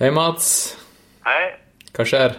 Hei, 0.00 0.10
Mats. 0.10 0.46
Hei. 1.26 1.52
Hva 1.94 2.04
skjer? 2.08 2.34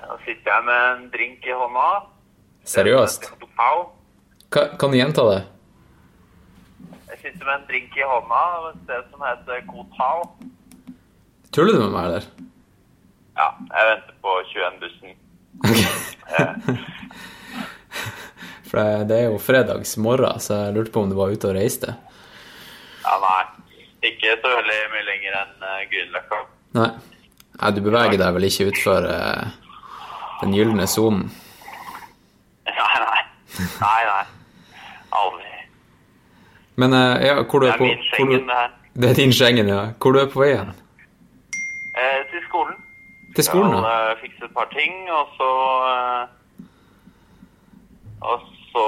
Nå 0.00 0.16
sitter 0.24 0.50
jeg 0.52 0.64
med 0.66 0.80
en 0.90 1.02
drink 1.12 1.46
i 1.48 1.54
hånda. 1.56 1.86
Seriøst? 2.70 3.28
Ka, 4.50 4.64
kan 4.80 4.92
du 4.92 4.96
gjenta 4.98 5.24
det? 5.30 5.40
Jeg 7.10 7.18
sitter 7.24 7.44
med 7.46 7.54
en 7.58 7.66
drink 7.70 7.96
i 7.98 8.06
hånda 8.06 8.40
et 8.70 8.80
sted 8.86 9.02
som 9.12 9.20
heter 9.26 9.56
Kotau. 9.68 10.16
Tuller 11.54 11.74
du 11.76 11.80
med 11.84 11.92
meg, 11.96 12.04
eller? 12.10 12.24
Ja, 13.40 13.48
jeg 13.74 13.84
venter 13.90 14.14
på 14.22 14.30
21-bussen. 14.52 15.10
For 18.70 18.78
det- 18.78 19.08
det 19.10 19.16
er 19.18 19.26
jo 19.32 19.38
fredags 19.42 19.96
morgen, 19.98 20.38
så 20.40 20.54
jeg 20.66 20.74
lurte 20.76 20.92
på 20.94 21.02
om 21.02 21.10
du 21.10 21.16
var 21.18 21.32
ute 21.34 21.48
og 21.50 21.56
reiste. 21.58 21.90
Ja, 23.02 23.16
nei. 23.18 23.40
Ikke 24.02 24.36
så 24.40 24.52
veldig 24.56 24.80
mye 24.94 25.06
lenger 25.06 25.38
enn 25.42 25.54
uh, 25.64 25.78
Grünerløkka. 25.90 26.40
Nei. 26.78 26.90
Nei, 27.60 27.70
du 27.76 27.80
beveger 27.84 28.16
deg 28.20 28.36
vel 28.36 28.48
ikke 28.48 28.68
utfor 28.70 29.04
uh, 29.04 29.46
den 30.40 30.54
gylne 30.56 30.86
sonen? 30.88 31.26
Nei, 32.80 32.98
nei. 33.04 33.22
Nei, 33.60 34.02
nei. 34.08 34.24
Aldri. 35.20 35.56
Men 36.80 36.94
uh, 36.96 37.16
ja, 37.20 37.40
hvor 37.42 37.60
du 37.60 37.66
Det 37.66 37.74
er 37.74 37.80
er 37.80 37.88
min 37.88 38.04
skjengen, 38.06 38.06
Schengen, 38.14 38.38
du, 38.40 38.52
det 38.52 38.60
her. 38.60 38.70
Det 39.02 39.10
er 39.10 39.14
din 39.14 39.32
Schengen, 39.32 39.68
ja. 39.68 39.82
Hvor 40.00 40.16
du 40.16 40.20
er 40.22 40.30
på 40.32 40.40
vei 40.40 40.54
hen? 40.54 40.72
Eh, 42.00 42.20
til 42.30 42.40
skolen. 42.48 42.76
Til 43.34 43.44
skolen, 43.44 43.72
Skal 43.72 43.90
Jeg 43.90 44.10
eh, 44.12 44.20
fikse 44.22 44.44
et 44.44 44.54
par 44.58 44.68
ting, 44.78 44.94
og 45.18 45.24
så 45.38 45.50
uh, 45.92 46.22
Og 48.30 48.38
så 48.72 48.86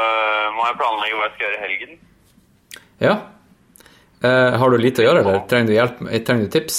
eh, 0.00 0.46
må 0.56 0.62
jeg 0.68 0.76
planlegge 0.80 1.16
hva 1.18 1.26
jeg 1.26 1.32
skal 1.34 1.46
gjøre 1.46 1.58
i 1.58 1.64
helgen. 1.64 1.92
Ja. 3.00 3.14
Eh, 4.24 4.56
har 4.58 4.70
du 4.70 4.78
lite 4.80 5.02
å 5.02 5.04
gjøre, 5.04 5.20
eller 5.20 5.42
trenger 5.50 5.68
du 5.68 5.74
hjelp? 5.74 5.98
Trenger 6.24 6.46
du 6.46 6.52
tips? 6.54 6.78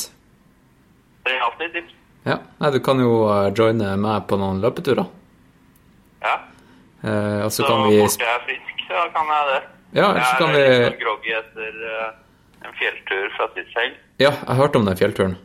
Det 1.25 1.33
er 1.35 1.43
alltid 1.45 1.75
tips. 1.75 1.93
Ja. 2.25 2.39
Nei, 2.61 2.71
du 2.73 2.79
kan 2.85 3.01
jo 3.03 3.11
eh, 3.29 3.49
joine 3.53 3.91
meg 4.01 4.25
på 4.29 4.39
noen 4.41 4.63
løpeturer. 4.63 5.05
Ja. 6.25 6.35
Eh, 7.05 7.43
og 7.45 7.51
så 7.51 7.61
Så 7.61 7.67
kan 7.69 7.85
vi 7.89 7.99
fort 8.01 8.23
jeg 8.25 8.31
er 8.33 8.45
frisk, 8.47 8.85
så 8.87 9.03
kan 9.13 9.29
jeg 9.33 9.51
det. 9.51 9.59
Ja, 9.99 10.07
så 10.07 10.23
jeg 10.23 10.39
kan 10.39 10.49
er 10.49 10.55
vi 10.55 10.63
litt 10.63 10.87
sånn 10.87 11.03
groggy 11.03 11.35
etter 11.37 11.77
en 12.65 12.73
fjelltur 12.79 13.27
fra 13.37 13.47
sist 13.53 13.77
helg. 13.77 13.99
Ja, 14.23 14.31
jeg 14.31 14.57
hørte 14.63 14.81
om 14.81 14.89
den 14.89 14.97
fjellturen. 14.97 15.37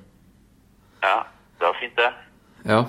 Ja, 1.04 1.16
det 1.60 1.66
var 1.68 1.76
fint, 1.82 1.96
det. 2.00 2.08
Ja. 2.70 2.80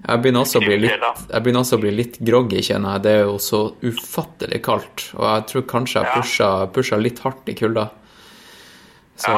Jeg 0.00 0.22
begynner 0.22 0.46
også 0.46 0.60
å 0.60 0.64
bli 0.64 0.76
litt, 0.80 1.06
jeg 1.28 1.56
også 1.60 1.76
å 1.76 1.82
bli 1.82 1.90
litt 1.92 2.16
groggy, 2.24 2.62
kjenner 2.64 2.96
jeg. 2.96 3.04
Det 3.04 3.12
er 3.18 3.22
jo 3.28 3.36
så 3.42 3.60
ufattelig 3.84 4.60
kaldt. 4.64 5.10
Og 5.18 5.24
jeg 5.26 5.46
tror 5.50 5.66
kanskje 5.74 6.00
jeg 6.00 6.14
pusha, 6.16 6.50
pusha 6.72 6.98
litt 7.00 7.20
hardt 7.24 7.50
i 7.52 7.56
kulda. 7.58 7.86
Så 9.20 9.34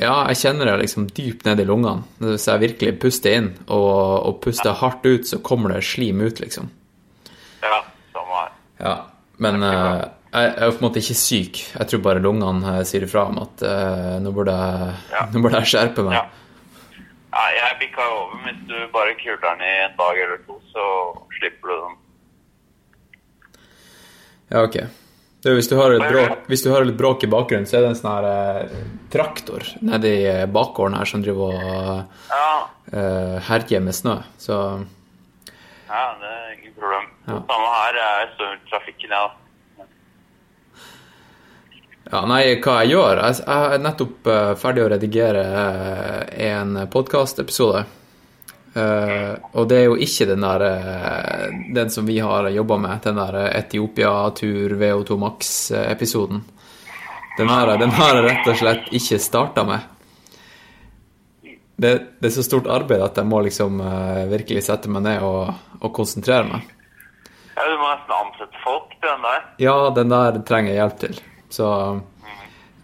ja, 0.00 0.14
jeg 0.30 0.38
kjenner 0.40 0.70
det 0.70 0.76
liksom 0.82 1.08
dypt 1.12 1.44
ned 1.48 1.60
i 1.60 1.66
lungene. 1.68 2.04
Hvis 2.20 2.46
jeg 2.48 2.62
virkelig 2.62 2.94
puster 3.02 3.36
inn 3.36 3.50
og, 3.66 3.96
og 4.28 4.38
puster 4.44 4.76
hardt 4.80 5.04
ut, 5.08 5.26
så 5.28 5.40
kommer 5.44 5.74
det 5.74 5.82
slim 5.88 6.22
ut, 6.24 6.40
liksom. 6.40 6.70
Ja, 7.64 7.82
samme 8.14 8.38
her. 8.38 8.54
Ja, 8.80 8.94
men 9.44 9.64
eh, 9.64 9.74
jeg, 10.30 10.46
jeg 10.46 10.64
er 10.64 10.72
på 10.72 10.80
en 10.80 10.86
måte 10.86 11.02
ikke 11.02 11.18
syk. 11.20 11.60
Jeg 11.74 11.90
tror 11.90 12.04
bare 12.06 12.24
lungene 12.24 12.78
eh, 12.78 12.84
sier 12.88 13.04
ifra 13.04 13.26
om 13.28 13.42
at 13.42 13.64
uh, 13.66 14.16
nå, 14.24 14.32
burde 14.36 14.56
jeg, 14.56 14.94
Ja. 15.12 15.26
nå 15.34 15.44
burde 15.44 15.60
jeg 15.60 15.72
skjerpe 15.74 16.06
meg. 16.06 16.16
Ja. 16.16 16.39
Ja, 17.30 17.42
jeg 17.56 17.78
bikka 17.84 18.06
over. 18.10 18.38
Hvis 18.46 18.62
du 18.68 18.76
bare 18.94 19.16
kuler 19.20 19.42
den 19.44 19.66
i 19.66 19.74
en 19.84 19.98
dag 19.98 20.22
eller 20.24 20.40
to, 20.46 20.58
så 20.72 20.86
slipper 21.38 21.72
du 21.72 21.76
den. 21.76 22.00
Ja, 24.50 24.64
ok. 24.64 24.80
Du, 25.40 25.54
hvis, 25.56 25.70
du 25.70 25.76
har 25.78 25.94
litt 25.94 26.04
bråk, 26.04 26.40
hvis 26.52 26.62
du 26.66 26.68
har 26.68 26.84
litt 26.84 26.98
bråk 27.00 27.22
i 27.24 27.30
bakgrunnen, 27.32 27.68
så 27.68 27.78
er 27.78 27.86
det 27.86 27.92
en 27.94 27.96
sånn 27.96 28.12
her 28.12 28.26
eh, 28.28 28.80
traktor 29.12 29.64
nedi 29.88 30.12
eh, 30.28 30.42
bakgården 30.52 30.98
her 30.98 31.08
som 31.08 31.22
driver 31.24 31.54
og 31.56 32.32
Ja, 32.34 32.48
eh, 32.92 33.36
herjer 33.46 33.80
med 33.80 33.96
snø. 33.96 34.18
Så 34.42 34.58
ja 35.90 36.02
det 36.20 36.32
er 36.34 36.50
ingen 36.58 36.74
problem. 36.76 37.08
Ja. 37.24 37.38
Samme 37.48 37.70
her. 37.76 38.00
Jeg 38.02 38.28
står 38.34 38.52
i 38.52 38.60
trafikken, 38.68 39.14
jeg, 39.14 39.16
da. 39.16 39.39
Ja, 42.10 42.20
nei, 42.26 42.42
hva 42.62 42.74
jeg 42.82 42.90
gjør 42.94 43.20
Jeg, 43.22 43.36
jeg 43.46 43.72
er 43.76 43.82
nettopp 43.84 44.26
eh, 44.32 44.52
ferdig 44.58 44.82
å 44.84 44.90
redigere 44.92 45.42
eh, 45.62 46.50
en 46.50 46.76
podkastepisode. 46.90 47.84
Uh, 48.70 49.34
og 49.58 49.64
det 49.66 49.80
er 49.80 49.88
jo 49.88 49.96
ikke 49.98 50.28
den 50.30 50.44
der 50.44 50.62
eh, 50.62 51.46
Den 51.74 51.88
som 51.90 52.04
vi 52.06 52.20
har 52.22 52.46
jobba 52.54 52.76
med, 52.78 53.00
den 53.02 53.16
der 53.18 53.38
eh, 53.40 53.56
Etiopia-tur 53.64 54.76
VO2 54.78 55.16
Max-episoden. 55.18 56.44
Den 57.38 57.48
har, 57.50 57.66
jeg- 57.72 57.80
den 57.82 57.90
har 57.98 58.14
jeg 58.14 58.24
rett 58.28 58.46
og 58.52 58.60
slett 58.60 58.86
ikke 58.94 59.18
starta 59.18 59.64
med. 59.66 59.80
Det, 61.80 61.90
det 62.20 62.28
er 62.30 62.34
så 62.36 62.44
stort 62.46 62.68
arbeid 62.70 63.02
at 63.02 63.18
jeg 63.18 63.26
må 63.26 63.40
liksom 63.42 63.80
eh, 63.82 64.22
virkelig 64.36 64.62
sette 64.68 64.90
meg 64.92 65.02
ned 65.08 65.22
og, 65.26 65.50
og 65.80 65.92
konsentrere 65.96 66.46
meg. 66.52 66.70
Ja, 67.56 67.66
du 67.66 67.74
må 67.80 67.90
nesten 67.90 68.14
ansette 68.20 68.62
folk 68.62 68.92
til 69.00 69.08
den 69.08 69.26
der. 69.26 69.42
Ja, 69.66 69.74
den 69.98 70.12
der 70.14 70.38
trenger 70.46 70.70
jeg 70.76 70.78
hjelp 70.84 70.98
til. 71.02 71.20
Så 71.50 71.66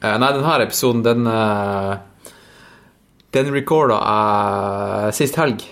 eh, 0.02 0.16
Nei, 0.18 0.32
denne 0.34 0.56
episoden, 0.64 1.02
den 1.06 1.26
uh, 1.26 1.96
Den 3.34 3.52
recorda 3.54 4.00
jeg 4.00 5.16
sist 5.20 5.38
helg. 5.40 5.62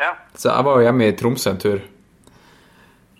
Ja, 0.00 0.12
Så 0.36 0.50
jeg 0.50 0.64
var 0.66 0.76
jo 0.78 0.84
hjemme 0.86 1.08
i 1.08 1.14
Tromsø 1.16 1.50
en 1.50 1.58
tur. 1.60 1.80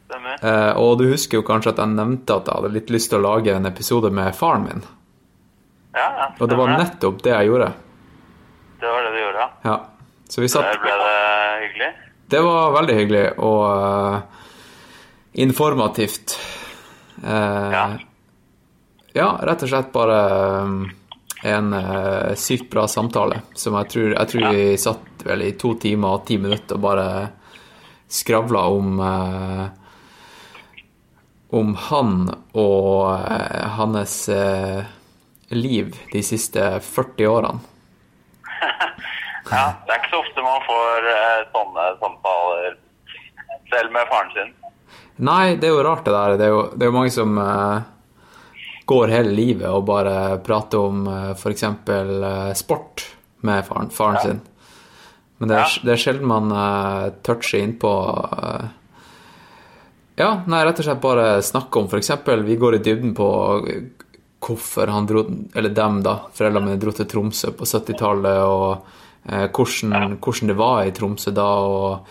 stemmer. 0.04 0.36
Eh, 0.44 0.72
og 0.76 0.98
du 1.00 1.06
husker 1.10 1.40
jo 1.40 1.46
kanskje 1.46 1.72
at 1.72 1.80
jeg 1.82 1.94
nevnte 1.94 2.36
at 2.36 2.46
jeg 2.48 2.60
hadde 2.60 2.74
litt 2.74 2.92
lyst 2.92 3.10
til 3.10 3.18
å 3.18 3.24
lage 3.24 3.54
en 3.56 3.66
episode 3.66 4.10
med 4.14 4.36
faren 4.36 4.66
min. 4.68 4.84
Ja, 5.96 6.04
ja, 6.04 6.26
Og 6.38 6.48
det 6.50 6.58
var 6.60 6.74
nettopp 6.76 7.22
det 7.24 7.32
jeg 7.32 7.48
gjorde. 7.48 7.70
Det 8.80 8.92
var 8.92 9.06
det 9.06 9.12
du 9.14 9.20
gjorde, 9.22 9.46
ja. 9.46 9.48
Ja. 9.64 9.76
Så 10.28 10.42
vi 10.42 10.50
satt 10.52 10.66
Der 10.68 10.82
ble 10.82 10.96
det 11.00 11.14
hyggelig. 11.64 11.88
Det 12.28 12.42
var 12.44 12.72
veldig 12.74 12.96
hyggelig 12.98 13.24
og 13.38 13.62
uh, 13.70 14.20
informativt. 15.46 16.36
Uh, 17.24 17.72
Ja. 17.72 17.84
Ja, 19.16 19.30
rett 19.48 19.62
og 19.64 19.70
slett 19.70 19.88
bare 19.94 20.18
eh, 20.28 21.50
en 21.52 21.72
eh, 21.76 22.34
sykt 22.38 22.68
bra 22.72 22.86
samtale 22.88 23.40
som 23.56 23.76
jeg 23.80 23.90
tror 23.92 24.14
Jeg 24.16 24.28
tror 24.32 24.42
Ja. 24.46 24.52
vi 24.56 24.76
satt 24.80 25.24
vel 25.26 25.42
i 25.46 25.50
to 25.58 25.74
timer 25.80 26.16
og 26.18 26.26
ti 26.28 26.36
minutter 26.40 26.76
og 26.78 26.84
bare 26.84 27.08
skravla 28.08 28.62
om 28.72 29.00
eh, 29.00 29.66
om 31.56 31.74
han 31.78 32.14
og 32.58 33.06
hans 33.78 34.14
liv 35.54 35.92
de 36.12 36.22
siste 36.26 36.64
40 36.82 37.28
årene. 37.30 37.60
Ja, 39.46 39.76
det 39.86 39.94
er 39.94 40.00
ikke 40.00 40.10
så 40.10 40.18
ofte 40.24 40.42
man 40.42 40.64
får 40.66 41.04
sånne 41.54 41.84
samtaler 42.00 42.72
selv 43.70 43.92
med 43.94 44.08
faren 44.10 44.32
sin. 44.34 44.50
Nei, 45.22 45.54
det 45.54 45.68
er 45.70 45.76
jo 45.76 45.84
rart 45.86 46.02
det 46.08 46.16
der. 46.16 46.34
Det 46.40 46.48
er 46.48 46.50
jo, 46.56 46.64
det 46.74 46.82
er 46.82 46.90
jo 46.90 46.96
mange 46.98 47.14
som 47.14 47.38
går 48.86 49.10
hele 49.10 49.34
livet 49.34 49.66
og 49.68 49.86
bare 49.88 50.38
prater 50.46 50.78
om 50.78 51.06
uh, 51.10 51.32
f.eks. 51.34 51.64
Uh, 51.88 52.52
sport 52.54 53.02
med 53.46 53.66
faren, 53.66 53.90
faren 53.94 54.20
sin. 54.22 54.40
Men 55.38 55.50
det 55.50 55.56
er, 55.58 55.62
Ja. 55.66 55.84
det 55.84 55.92
er 55.92 56.02
sjelden 56.02 56.30
man 56.30 56.52
uh, 56.54 57.10
toucher 57.26 57.60
innpå 57.60 57.92
uh, 57.92 58.68
Ja, 60.16 60.30
nei, 60.48 60.62
rett 60.64 60.78
og 60.80 60.86
slett 60.86 61.02
bare 61.02 61.42
snakke 61.44 61.82
om 61.82 61.90
f.eks. 61.90 62.12
Vi 62.46 62.56
går 62.56 62.78
i 62.78 62.84
dybden 62.84 63.12
på 63.18 63.26
hvorfor 64.46 64.88
han 64.88 65.08
dro 65.08 65.26
Eller 65.54 65.74
dem, 65.74 66.00
da. 66.06 66.14
Foreldrene 66.32 66.70
mine 66.70 66.80
dro 66.80 66.94
til 66.94 67.08
Tromsø 67.10 67.52
på 67.58 67.66
70-tallet, 67.68 68.40
og 68.46 68.86
uh, 69.28 69.46
hvordan, 69.50 70.16
hvordan 70.22 70.54
det 70.54 70.56
var 70.56 70.86
i 70.86 70.94
Tromsø 70.96 71.34
da, 71.36 71.50
og 71.66 72.08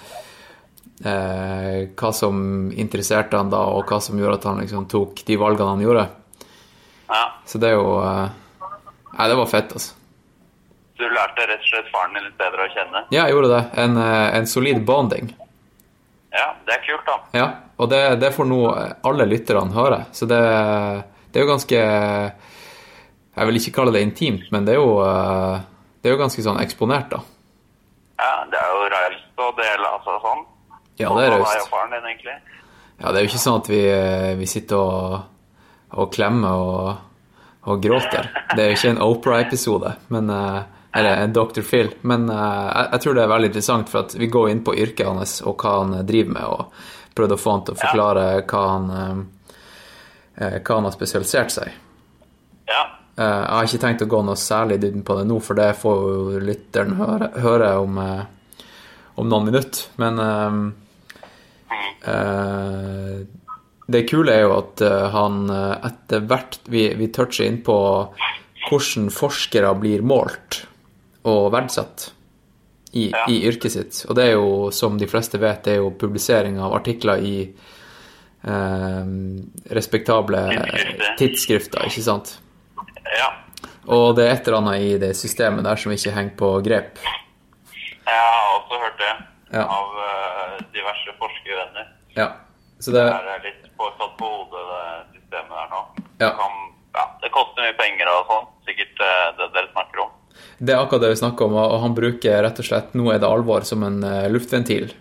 eh, 1.04 1.90
hva 1.96 2.12
som 2.16 2.72
interesserte 2.72 3.38
han 3.38 3.50
da, 3.52 3.64
og 3.76 3.90
hva 3.90 4.00
som 4.04 4.20
gjorde 4.20 4.40
at 4.40 4.48
han 4.50 4.62
liksom 4.64 4.86
tok 4.92 5.24
de 5.28 5.38
valgene 5.40 5.74
han 5.74 5.84
gjorde. 5.84 6.06
Så 7.46 7.62
det 7.62 7.72
er 7.72 7.78
jo 7.78 8.00
eh, 8.02 8.28
Nei, 9.16 9.28
det 9.32 9.38
var 9.40 9.48
fett, 9.48 9.72
altså. 9.72 9.94
Du 10.96 11.04
lærte 11.12 11.44
rett 11.48 11.64
og 11.64 11.68
slett 11.70 11.92
faren 11.92 12.16
din 12.16 12.24
litt 12.24 12.38
bedre 12.40 12.66
å 12.66 12.72
kjenne. 12.72 13.02
Ja, 13.12 13.26
jeg 13.26 13.36
gjorde 13.36 13.52
det. 13.52 13.62
En, 13.84 13.98
eh, 14.00 14.28
en 14.38 14.48
solid 14.48 14.82
bonding. 14.88 15.30
Ja, 16.36 16.50
det 16.68 16.76
er 16.76 16.82
kult, 16.84 17.06
da. 17.08 17.16
Ja, 17.36 17.46
og 17.80 17.92
det, 17.92 18.02
det 18.20 18.32
får 18.36 18.48
nå 18.48 18.60
alle 19.08 19.28
lytterne 19.28 19.76
høre. 19.76 20.02
Så 20.16 20.28
det, 20.28 20.40
det 21.32 21.40
er 21.40 21.46
jo 21.46 21.52
ganske 21.52 21.80
Jeg 23.36 23.48
vil 23.50 23.60
ikke 23.60 23.76
kalle 23.76 23.92
det 23.96 24.04
intimt, 24.04 24.46
men 24.56 24.68
det 24.68 24.76
er 24.76 24.82
jo, 24.82 25.00
eh, 25.04 25.64
det 26.02 26.12
er 26.12 26.16
jo 26.16 26.22
ganske 26.24 26.44
sånn 26.44 26.60
eksponert, 26.64 27.12
da. 27.12 27.24
Ja, 28.20 28.36
det 28.52 28.60
er 28.60 28.70
jo 28.72 28.92
raust 28.94 29.44
å 29.44 29.50
dele 29.58 29.96
altså 29.98 30.20
sånn. 30.24 30.46
Ja, 31.00 31.10
det 31.12 31.26
er 31.26 31.34
raust. 31.36 31.72
Ja, 32.96 33.12
det 33.12 33.20
er 33.20 33.26
jo 33.26 33.28
ikke 33.28 33.44
sånn 33.44 33.60
at 33.60 33.68
vi, 33.68 33.82
vi 34.40 34.48
sitter 34.48 34.80
og, 34.80 35.18
og 36.00 36.14
klemmer 36.16 36.64
og, 36.64 36.86
og 37.66 37.84
gråter. 37.84 38.32
Det 38.54 38.64
er 38.64 38.72
jo 38.72 38.80
ikke 38.80 38.94
en 38.94 39.04
Opera-episode, 39.06 39.94
men 40.14 40.34
eh, 40.34 40.60
eller 40.96 41.24
en 41.26 41.34
Dr. 41.36 41.62
Phil. 41.66 41.94
Men 42.08 42.30
eh, 42.30 42.68
jeg, 42.70 42.90
jeg 42.92 43.04
tror 43.04 43.18
det 43.18 43.24
er 43.26 43.32
veldig 43.34 43.52
interessant, 43.52 43.92
for 43.92 44.06
at 44.06 44.18
vi 44.20 44.32
går 44.32 44.52
inn 44.52 44.66
på 44.66 44.76
yrket 44.86 45.10
hans 45.10 45.40
og 45.44 45.58
hva 45.64 45.80
han 45.82 45.96
driver 46.08 46.38
med, 46.38 46.46
og 46.46 47.16
prøvde 47.16 47.40
å 47.40 47.42
få 47.42 47.56
han 47.58 47.66
til 47.66 47.78
å 47.78 47.82
forklare 47.82 48.28
hva 48.44 48.68
han, 48.70 48.92
eh, 49.00 49.58
eh, 50.40 50.60
hva 50.62 50.80
han 50.80 50.90
har 50.90 50.96
spesialisert 50.96 51.58
seg. 51.58 51.82
Ja, 52.66 52.86
Eh, 53.16 53.24
jeg 53.24 53.56
har 53.56 53.68
ikke 53.70 53.80
tenkt 53.80 54.02
å 54.04 54.10
gå 54.12 54.22
noe 54.28 54.40
særlig 54.40 54.82
i 54.84 54.92
på 55.08 55.16
det 55.16 55.28
nå, 55.30 55.40
for 55.44 55.56
det 55.56 55.70
får 55.80 56.02
jo 56.04 56.40
lytteren 56.44 56.98
høre, 57.00 57.30
høre 57.40 57.70
om, 57.80 58.00
eh, 58.04 58.66
om 59.16 59.30
noen 59.32 59.48
minutter. 59.48 59.86
Men 60.02 60.20
eh, 60.20 60.58
eh, 62.12 63.22
det 63.88 64.08
kule 64.10 64.34
er 64.34 64.42
jo 64.48 64.54
at 64.58 64.82
eh, 64.82 65.10
han 65.14 65.50
eh, 65.50 65.76
etter 65.90 66.24
hvert 66.26 66.60
Vi, 66.72 66.88
vi 66.98 67.08
toucher 67.14 67.46
inn 67.46 67.60
på 67.66 67.76
hvordan 68.70 69.12
forskere 69.14 69.76
blir 69.78 70.02
målt 70.02 70.64
og 71.26 71.52
verdsatt 71.54 72.12
i, 72.94 73.10
Ja. 73.12 73.26
i 73.30 73.42
yrket 73.50 73.72
sitt. 73.76 74.06
Og 74.10 74.16
det 74.16 74.24
er 74.30 74.32
jo, 74.38 74.72
som 74.72 74.98
de 74.98 75.06
fleste 75.10 75.38
vet, 75.42 75.64
det 75.66 75.74
er 75.76 75.82
jo 75.84 75.92
publisering 76.00 76.58
av 76.64 76.74
artikler 76.78 77.22
i 77.22 77.36
eh, 78.48 79.06
respektable 79.76 80.42
Tidsskrifter. 80.50 81.16
tidsskrifter, 81.20 81.86
ikke 81.90 82.04
sant? 82.06 82.36
Ja. 83.18 83.30
Og 83.88 84.16
det 84.18 84.26
er 84.26 84.34
et 84.38 84.48
eller 84.48 84.62
annet 84.64 84.82
i 84.82 84.98
det 85.02 85.12
systemet 85.18 85.66
der 85.66 85.76
som 85.78 85.92
ikke 85.94 86.14
henger 86.16 86.36
på 86.40 86.52
grep. 86.66 86.98
Jeg 88.06 88.22
har 88.22 88.48
også 88.60 88.80
hørt 88.82 88.98
det 89.02 89.14
Ja. 89.60 89.66
av 89.66 90.00
eh, 90.08 90.58
diverse 90.74 91.14
forskervenner. 91.20 91.92
Ja. 92.18 92.32
Så 92.80 92.92
det 92.92 93.04
Det 93.06 93.14
er 93.36 93.44
litt 93.46 93.65
på, 93.78 93.90
satt 94.00 94.16
på 94.20 94.30
hodet, 94.32 94.64
det 94.72 95.20
systemet 95.20 95.56
der 95.60 95.72
nå. 95.74 95.82
Ja. 96.20 96.30
Det 96.30 96.34
Kan, 96.40 96.60
ja, 96.96 97.06
det 97.22 97.32
koster 97.36 97.66
mye 97.66 97.78
penger 97.80 98.12
og 98.14 98.30
sånn. 98.32 98.46
Sikkert 98.70 99.02
eh, 99.04 99.26
det 99.40 99.50
dere 99.56 99.72
snakker 99.74 100.04
om. 100.06 100.12
Det 100.58 100.72
er 100.74 100.80
akkurat 100.82 101.02
det 101.04 101.10
vi 101.14 101.20
snakker 101.20 101.46
om, 101.50 101.56
og 101.60 101.80
han 101.84 101.96
bruker 101.96 102.42
rett 102.46 102.60
og 102.60 102.66
slett 102.68 102.94
'nå 102.96 103.10
er 103.14 103.20
det 103.20 103.28
alvor' 103.28 103.64
som 103.68 103.84
en 103.84 104.04
eh, 104.04 104.30
luftventil. 104.32 104.94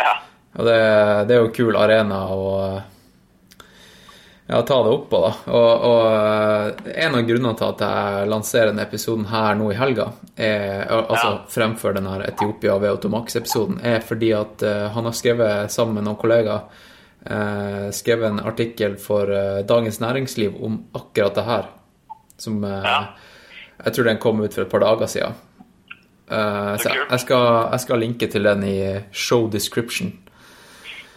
Ja. 0.00 0.14
Og 0.56 0.64
det, 0.64 0.76
det 1.28 1.36
er 1.36 1.42
jo 1.44 1.52
kul 1.52 1.76
arena 1.76 2.22
å 2.32 2.44
ja, 4.48 4.62
ta 4.62 4.76
det 4.84 4.90
opp 4.94 5.08
på, 5.10 5.20
da. 5.20 5.32
Og, 5.52 5.84
og 5.90 6.06
eh, 6.14 6.92
en 7.04 7.16
av 7.18 7.24
grunnene 7.28 7.56
til 7.58 7.68
at 7.72 7.84
jeg 7.84 8.28
lanserer 8.30 8.70
denne 8.70 8.84
episoden 8.86 9.26
her 9.32 9.56
nå 9.58 9.70
i 9.72 9.78
helga, 9.78 10.08
er, 10.36 10.86
altså 10.88 11.32
Ja. 11.32 11.38
fremfor 11.50 11.96
denne 11.96 12.20
Etiopia 12.28 12.78
ved 12.78 12.90
Automax-episoden, 12.94 13.80
er 13.84 14.00
fordi 14.00 14.32
at 14.38 14.62
han 14.94 15.04
har 15.08 15.16
skrevet 15.16 15.72
sammen 15.74 15.98
med 15.98 16.04
noen 16.08 16.20
kollegaer 16.20 16.62
skrevet 17.92 18.28
en 18.30 18.40
artikkel 18.46 18.96
for 19.02 19.30
eh, 19.32 19.62
Dagens 19.66 20.00
Næringsliv 20.00 20.56
om 20.64 20.80
akkurat 20.94 21.34
det 21.34 21.44
her. 21.44 21.64
Som 22.38 22.64
eh, 22.64 22.82
Ja. 22.84 23.00
Jeg 23.84 23.92
tror 23.92 24.04
den 24.08 24.18
kom 24.18 24.40
ut 24.40 24.54
for 24.54 24.62
et 24.64 24.70
par 24.72 24.80
dager 24.80 25.06
siden. 25.06 25.34
Eh, 26.30 26.76
så 26.80 26.88
jeg, 27.10 27.20
skal, 27.20 27.68
jeg 27.72 27.80
skal 27.80 27.98
linke 28.00 28.26
til 28.32 28.42
den 28.48 28.62
i 28.64 28.76
show 29.12 29.50
description. 29.52 30.12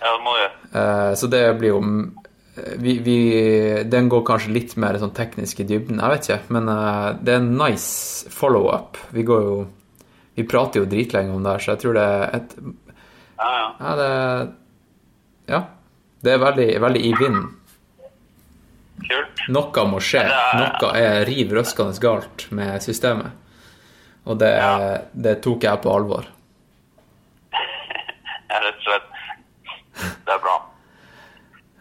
ja, 0.02 0.12
det 0.16 0.24
må 0.26 0.34
jeg. 0.38 0.50
Eh, 0.74 1.14
Så 1.16 1.28
det 1.32 1.58
blir 1.60 1.70
jo 1.70 1.80
vi, 2.78 2.98
vi, 3.00 3.16
Den 3.88 4.10
går 4.12 4.26
kanskje 4.28 4.52
litt 4.52 4.74
mer 4.78 4.98
sånn 5.00 5.14
teknisk 5.16 5.62
i 5.62 5.64
dybden, 5.70 6.02
jeg 6.04 6.10
vet 6.12 6.28
ikke. 6.30 6.40
Men 6.58 6.68
eh, 6.68 7.16
det 7.24 7.34
er 7.34 7.40
en 7.40 7.54
nice 7.58 8.28
follow-up. 8.30 8.98
Vi 9.16 9.24
går 9.24 9.42
jo 9.48 9.58
Vi 10.36 10.44
prater 10.48 10.80
jo 10.84 10.86
dritlenge 10.88 11.34
om 11.36 11.44
det 11.44 11.52
her, 11.56 11.60
så 11.64 11.72
jeg 11.74 11.80
tror 11.86 11.94
det 11.98 12.04
er 12.04 12.30
et 12.42 12.56
Ja, 13.40 13.50
ja. 13.56 13.68
Ja, 13.80 13.96
det 13.96 14.12
Ja. 15.56 15.62
Det 16.24 16.34
er 16.36 16.42
veldig, 16.42 16.68
veldig 16.84 17.02
i 17.06 17.12
vinden. 17.20 17.46
Kult. 19.00 19.44
Noe 19.56 19.86
må 19.88 20.02
skje. 20.04 20.26
Noe 20.60 20.90
er 21.00 21.24
riv 21.30 21.54
røskende 21.56 21.96
galt 22.04 22.48
med 22.56 22.82
systemet. 22.84 23.32
Og 24.28 24.38
det, 24.42 24.50
Ja. 24.60 24.98
det 25.14 25.38
tok 25.46 25.64
jeg 25.64 25.82
på 25.86 25.94
alvor. 25.96 26.28
Ja, 28.50 28.58
rett 28.66 28.80
og 28.80 28.86
slett. 28.88 29.10
Det 30.26 30.34
er 30.34 30.40
bra. 30.42 30.56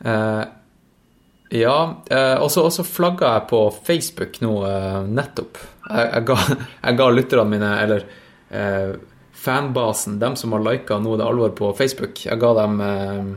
Eh, 0.05 0.45
ja, 1.57 1.77
eh, 2.13 2.35
og 2.45 2.51
så 2.53 2.85
flagga 2.85 3.31
jeg 3.39 3.47
på 3.49 3.61
Facebook 3.87 4.37
nå 4.45 4.53
eh, 4.69 4.99
nettopp. 5.09 5.57
Jeg, 5.89 6.11
jeg, 6.13 6.25
ga, 6.29 6.37
jeg 6.85 6.99
ga 7.01 7.07
lytterne 7.15 7.49
mine, 7.55 7.71
eller 7.87 8.05
eh, 8.53 8.93
fanbasen, 9.33 10.19
dem 10.21 10.37
som 10.37 10.53
har 10.53 10.61
lika 10.67 10.99
Nå 11.01 11.15
er 11.17 11.23
det 11.23 11.29
alvor 11.31 11.55
på 11.57 11.73
Facebook, 11.79 12.21
jeg 12.27 12.37
ga 12.43 12.53
dem 12.61 12.81
eh, 12.85 13.31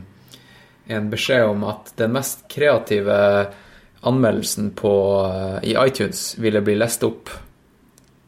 en 0.86 1.10
beskjed 1.10 1.44
om 1.46 1.64
at 1.64 1.92
den 1.96 2.12
mest 2.16 2.44
kreative 2.50 3.16
anmeldelsen 4.02 4.70
på, 4.74 4.92
eh, 5.30 5.68
i 5.70 5.76
iTunes 5.86 6.38
ville 6.38 6.60
bli 6.60 6.74
lest 6.74 7.04
opp 7.06 7.30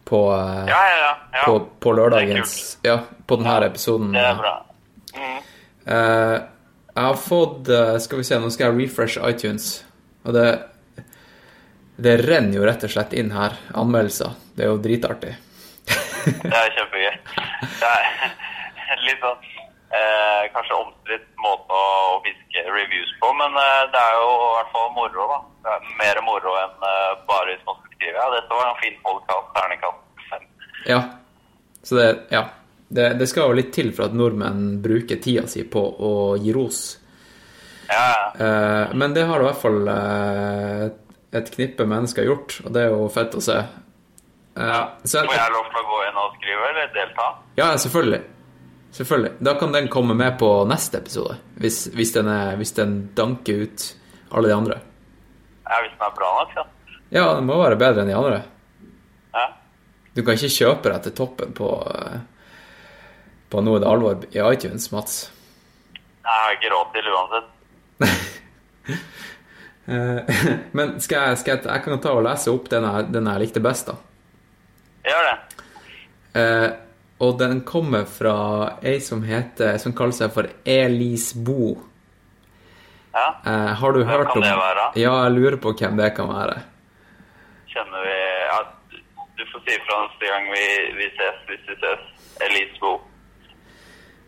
på, 0.05 0.21
eh, 0.35 0.69
Ja, 0.69 0.83
ja, 0.89 1.17
ja. 1.33 1.45
på, 1.47 1.59
på 1.81 1.93
lørdagens. 1.93 2.79
Ja, 2.83 3.01
på 3.27 3.37
denne 3.37 3.67
episoden. 3.67 4.13
Det 4.13 4.23
er 4.23 4.39
bra. 4.39 4.55
Mm. 5.15 5.41
Uh, 5.85 6.39
jeg 6.95 7.05
har 7.05 7.17
fått 7.21 7.69
Skal 8.01 8.19
vi 8.19 8.25
se, 8.25 8.39
nå 8.41 8.49
skal 8.51 8.71
jeg 8.71 8.79
refresh 8.87 9.19
iTunes. 9.29 9.85
Og 10.25 10.33
det 10.35 10.47
Det 11.97 12.15
renner 12.27 12.57
jo 12.57 12.65
rett 12.67 12.83
og 12.83 12.91
slett 12.91 13.13
inn 13.15 13.31
her 13.31 13.55
anmeldelser. 13.75 14.33
Det 14.57 14.65
er 14.65 14.73
jo 14.73 14.79
dritartig. 14.83 15.35
Det 15.87 16.51
er 16.51 16.73
kjempegøy. 16.75 17.19
Det 17.79 17.91
er 17.91 19.03
litt 19.07 19.21
sånn 19.23 19.54
eh, 19.99 20.43
kanskje 20.55 20.79
omstridt 20.81 21.29
måte 21.43 21.79
å 21.79 22.19
fiske 22.25 22.65
reviews 22.69 23.13
på, 23.21 23.31
men 23.41 23.57
eh, 23.61 23.85
det 23.93 24.01
er 24.01 24.19
jo 24.19 24.33
i 24.33 24.51
hvert 24.57 24.75
fall 24.75 24.91
moro, 24.97 25.29
da. 25.31 25.39
Det 25.65 25.77
er 25.77 25.95
mer 26.01 26.21
moro 26.27 26.57
enn 26.63 26.89
eh, 26.91 27.13
bare 27.29 27.53
hvis 27.53 27.65
man 27.69 27.79
skulle 27.79 27.97
skrive 27.99 28.21
ja, 28.21 28.27
dette 28.35 28.59
var 28.59 28.67
en 28.73 28.83
fin 28.83 28.99
podkast, 29.07 29.55
terningkast 29.57 30.29
fem. 30.33 30.51
Ja. 30.91 31.01
Så 31.85 32.01
det 32.01 32.11
Ja. 32.35 32.45
Det, 32.95 33.09
det 33.19 33.27
skal 33.27 33.49
jo 33.49 33.57
litt 33.59 33.73
til 33.75 33.89
for 33.97 34.07
at 34.07 34.13
nordmenn 34.15 34.77
bruker 34.85 35.19
tida 35.19 35.49
si 35.51 35.65
på 35.67 35.81
å 35.83 36.11
gi 36.39 36.53
ros. 36.55 36.83
Ja, 37.89 38.05
ja. 38.13 38.27
Eh, 38.45 38.93
men 38.95 39.17
det 39.17 39.25
har 39.27 39.41
i 39.41 39.47
hvert 39.49 39.59
fall 39.59 39.89
eh, 39.91 40.85
et 41.35 41.51
knippe 41.57 41.87
mennesker 41.91 42.29
gjort, 42.29 42.61
og 42.63 42.77
det 42.77 42.85
er 42.85 42.95
jo 42.95 43.09
fett 43.13 43.35
å 43.35 43.43
se. 43.43 43.57
Eh, 44.55 44.77
så 45.03 45.25
Får 45.27 45.35
jeg 45.35 45.55
lov 45.57 45.67
til 45.73 45.81
å 45.81 45.89
gå 45.91 46.01
inn 46.07 46.21
og 46.23 46.37
skrive, 46.39 46.71
eller 46.71 46.95
delta? 46.95 47.29
Ja, 47.59 47.73
selvfølgelig. 47.81 48.23
Selvfølgelig. 48.95 49.33
Da 49.43 49.55
kan 49.59 49.73
den 49.75 49.89
komme 49.91 50.15
med 50.15 50.37
på 50.39 50.49
neste 50.71 51.01
episode, 51.03 51.37
hvis, 51.59 51.85
hvis, 51.97 52.13
den, 52.15 52.29
er, 52.31 52.55
hvis 52.61 52.73
den 52.77 52.93
danker 53.19 53.65
ut 53.67 53.87
alle 54.31 54.51
de 54.53 54.55
andre. 54.55 54.77
Ja, 55.67 55.81
hvis 55.83 55.97
den 55.97 56.05
er 56.07 56.15
bra 56.15 56.31
nok, 56.39 56.55
ja. 56.55 56.65
Ja, 57.15 57.25
den 57.39 57.49
må 57.49 57.59
være 57.59 57.79
bedre 57.81 58.05
enn 58.05 58.11
de 58.13 58.17
andre. 58.19 58.39
Ja. 59.35 59.49
Du 60.15 60.23
kan 60.23 60.39
ikke 60.39 60.53
kjøpe 60.55 60.93
deg 60.93 61.03
til 61.09 61.17
toppen 61.19 61.55
på, 61.59 61.71
på 63.51 63.63
Nå 63.67 63.75
er 63.77 63.83
det 63.83 63.91
alvor 63.91 64.25
i 64.31 64.43
iTunes, 64.53 64.87
Mats. 64.95 65.19
Jeg 66.25 66.39
har 66.39 66.55
ikke 66.55 66.73
råd 66.75 66.95
til 66.95 67.13
uansett. 67.15 67.51
Eh, 69.85 70.37
Men 70.73 70.95
skal 71.05 71.27
jeg, 71.29 71.39
skal 71.43 71.59
jeg, 71.59 71.67
jeg 71.69 71.83
kan 71.85 71.99
ta 72.01 72.15
og 72.17 72.23
lese 72.25 72.49
opp 72.49 72.71
den 72.73 72.87
jeg, 72.89 73.09
den 73.13 73.27
jeg 73.29 73.43
likte 73.43 73.61
best, 73.61 73.91
da. 73.91 73.99
Gjør 75.05 75.27
det. 75.27 75.35
Eh, 76.41 76.69
og 77.19 77.39
den 77.39 77.61
kommer 77.67 78.05
fra 78.11 78.37
ei 78.83 79.01
som 79.01 79.23
heter 79.23 79.79
Som 79.79 79.95
kaller 79.95 80.17
seg 80.17 80.33
for 80.35 80.49
Elis 80.67 81.33
Bo. 81.35 81.77
Ja. 83.15 83.29
Eh, 83.47 83.71
har 83.79 83.93
du 83.93 84.01
Hvem 84.03 84.09
hørt 84.09 84.27
kan 84.33 84.37
om 84.37 84.43
det 84.43 84.55
være? 84.59 84.87
Ja, 84.99 85.13
jeg 85.25 85.35
lurer 85.37 85.57
på 85.63 85.73
hvem 85.79 85.97
det 86.01 86.11
kan 86.17 86.29
være. 86.29 86.57
Kjenner 87.71 88.03
vi 88.07 88.17
ja, 88.51 88.59
Du 89.39 89.45
får 89.53 89.63
si 89.67 89.79
fra 89.87 90.01
neste 90.03 90.33
gang 90.33 90.51
vi, 90.51 90.67
vi 90.99 91.09
ses, 91.15 91.39
hvis 91.51 91.69
vi 91.71 91.79
ses. 91.85 92.03
Elis 92.49 92.81
Bo. 92.83 92.97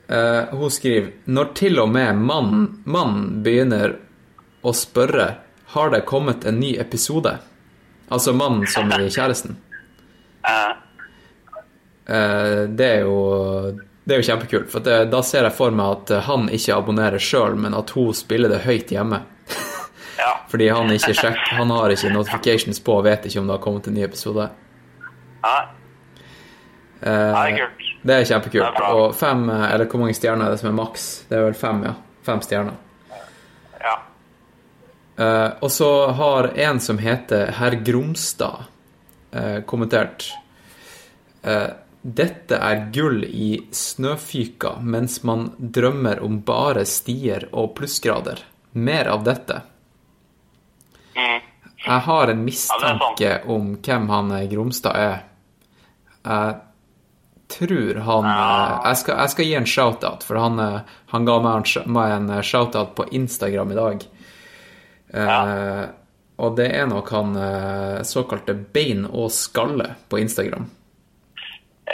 Eh, 0.08 0.54
hun 0.54 0.70
skriver 0.70 1.10
Når 1.24 1.52
til 1.58 1.80
og 1.82 1.90
med 1.90 2.14
mannen 2.22 2.66
mann 2.86 3.42
begynner 3.42 3.96
å 4.62 4.70
spørre 4.74 5.32
Har 5.74 5.90
det 5.90 6.04
kommet 6.06 6.46
en 6.46 6.60
ny 6.62 6.76
episode? 6.78 7.32
Altså 8.06 8.30
mannen 8.32 8.68
som 8.70 8.92
er 8.94 9.08
kjæresten. 9.10 9.58
Eh, 10.46 10.74
det 12.06 12.86
er 12.86 13.00
jo 13.02 13.16
det 14.06 14.14
er 14.14 14.20
jo 14.20 14.26
kjempekult, 14.28 14.68
for 14.70 14.84
det, 14.86 15.08
da 15.10 15.18
ser 15.26 15.48
jeg 15.48 15.54
for 15.56 15.74
meg 15.74 15.96
at 15.96 16.12
han 16.28 16.44
ikke 16.54 16.76
abonnerer 16.76 17.18
sjøl, 17.18 17.56
men 17.58 17.74
at 17.74 17.90
hun 17.96 18.14
spiller 18.14 18.52
det 18.52 18.60
høyt 18.62 18.92
hjemme. 18.94 19.18
ja. 20.22 20.28
Fordi 20.52 20.68
han 20.70 20.92
ikke 20.94 21.10
sjekker, 21.10 21.56
han 21.58 21.74
har 21.74 21.90
ikke 21.90 22.12
notifications 22.14 22.78
på 22.86 23.00
og 23.00 23.08
vet 23.08 23.26
ikke 23.26 23.42
om 23.42 23.50
det 23.50 23.56
har 23.56 23.64
kommet 23.64 23.90
en 23.90 23.98
ny 23.98 24.04
episode. 24.06 24.46
Nei, 25.42 25.58
Eh, 27.00 27.12
det 27.12 27.52
er 27.52 27.58
kult. 27.58 27.88
det 28.02 28.14
er 28.14 28.24
kjempekult. 28.24 28.76
Det 28.76 28.84
er 28.84 28.98
og 28.98 29.14
fem, 29.16 29.48
eh, 29.50 29.74
eller 29.74 29.86
hvor 29.86 30.00
mange 30.00 30.14
stjerner 30.16 30.46
er 30.46 30.50
det 30.54 30.60
som 30.62 30.70
er 30.70 30.76
maks? 30.78 31.24
Det 31.28 31.38
er 31.38 31.44
vel 31.44 31.54
fem, 31.54 31.82
ja. 31.84 31.94
Fem 32.24 32.40
stjerner. 32.40 32.76
Ja. 33.82 33.96
Eh, 35.18 35.50
og 35.60 35.70
så 35.70 35.90
har 36.12 36.50
en 36.56 36.80
som 36.80 36.98
heter 36.98 37.52
herr 37.58 37.76
Gromstad, 37.84 38.64
eh, 39.32 39.60
kommentert 39.68 40.30
eh, 41.42 41.68
Dette 42.06 42.58
er 42.62 42.84
gull 42.94 43.24
i 43.24 43.66
snøfyka 43.74 44.76
mens 44.78 45.22
man 45.26 45.48
drømmer 45.58 46.20
om 46.22 46.38
bare 46.46 46.84
stier 46.86 47.48
og 47.50 47.72
plussgrader. 47.80 48.44
Mer 48.78 49.10
av 49.10 49.24
dette. 49.26 49.56
Mm. 51.16 51.40
Jeg 51.86 52.04
har 52.06 52.30
en 52.30 52.38
Ja, 52.38 52.44
mistanke 52.44 53.32
om 53.50 53.74
hvem 53.82 54.08
han 54.12 54.30
eh, 54.36 54.46
Gromstad 54.52 55.00
er. 55.00 55.18
Jeg 56.22 56.54
tror 57.56 58.00
han 58.06 58.30
ja. 58.30 58.46
jeg, 58.84 59.02
skal, 59.02 59.20
jeg 59.22 59.34
skal 59.34 59.50
gi 59.50 59.58
en 59.58 59.68
shout-out, 59.74 60.26
for 60.26 60.38
han, 60.44 60.62
eh, 60.62 60.96
han 61.10 61.26
ga 61.26 61.38
meg 61.42 61.58
en, 61.58 61.92
meg 61.98 62.16
en 62.20 62.32
eh, 62.38 62.42
shout-out 62.46 62.94
på 62.94 63.08
Instagram 63.18 63.74
i 63.74 63.80
dag. 63.82 64.08
Eh, 65.10 65.84
og 66.36 66.56
det 66.58 66.70
er 66.70 66.86
nok 66.90 67.10
han 67.18 67.36
eh, 67.40 68.00
såkalte 68.06 68.54
Bein 68.54 69.06
og 69.10 69.32
skalle 69.34 69.94
på 70.06 70.22
Instagram. 70.22 70.70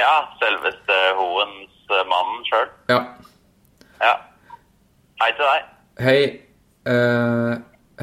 Ja, 0.03 0.15
selveste 0.41 0.99
Hoens 1.19 1.91
eh, 1.91 2.05
mannen 2.11 2.43
sjøl. 2.49 2.69
Ja. 2.91 2.99
Ja. 4.03 4.15
Hei 5.23 5.31
til 5.39 5.47
deg. 5.47 5.69
Hei. 6.03 6.21
Uh, 6.83 7.53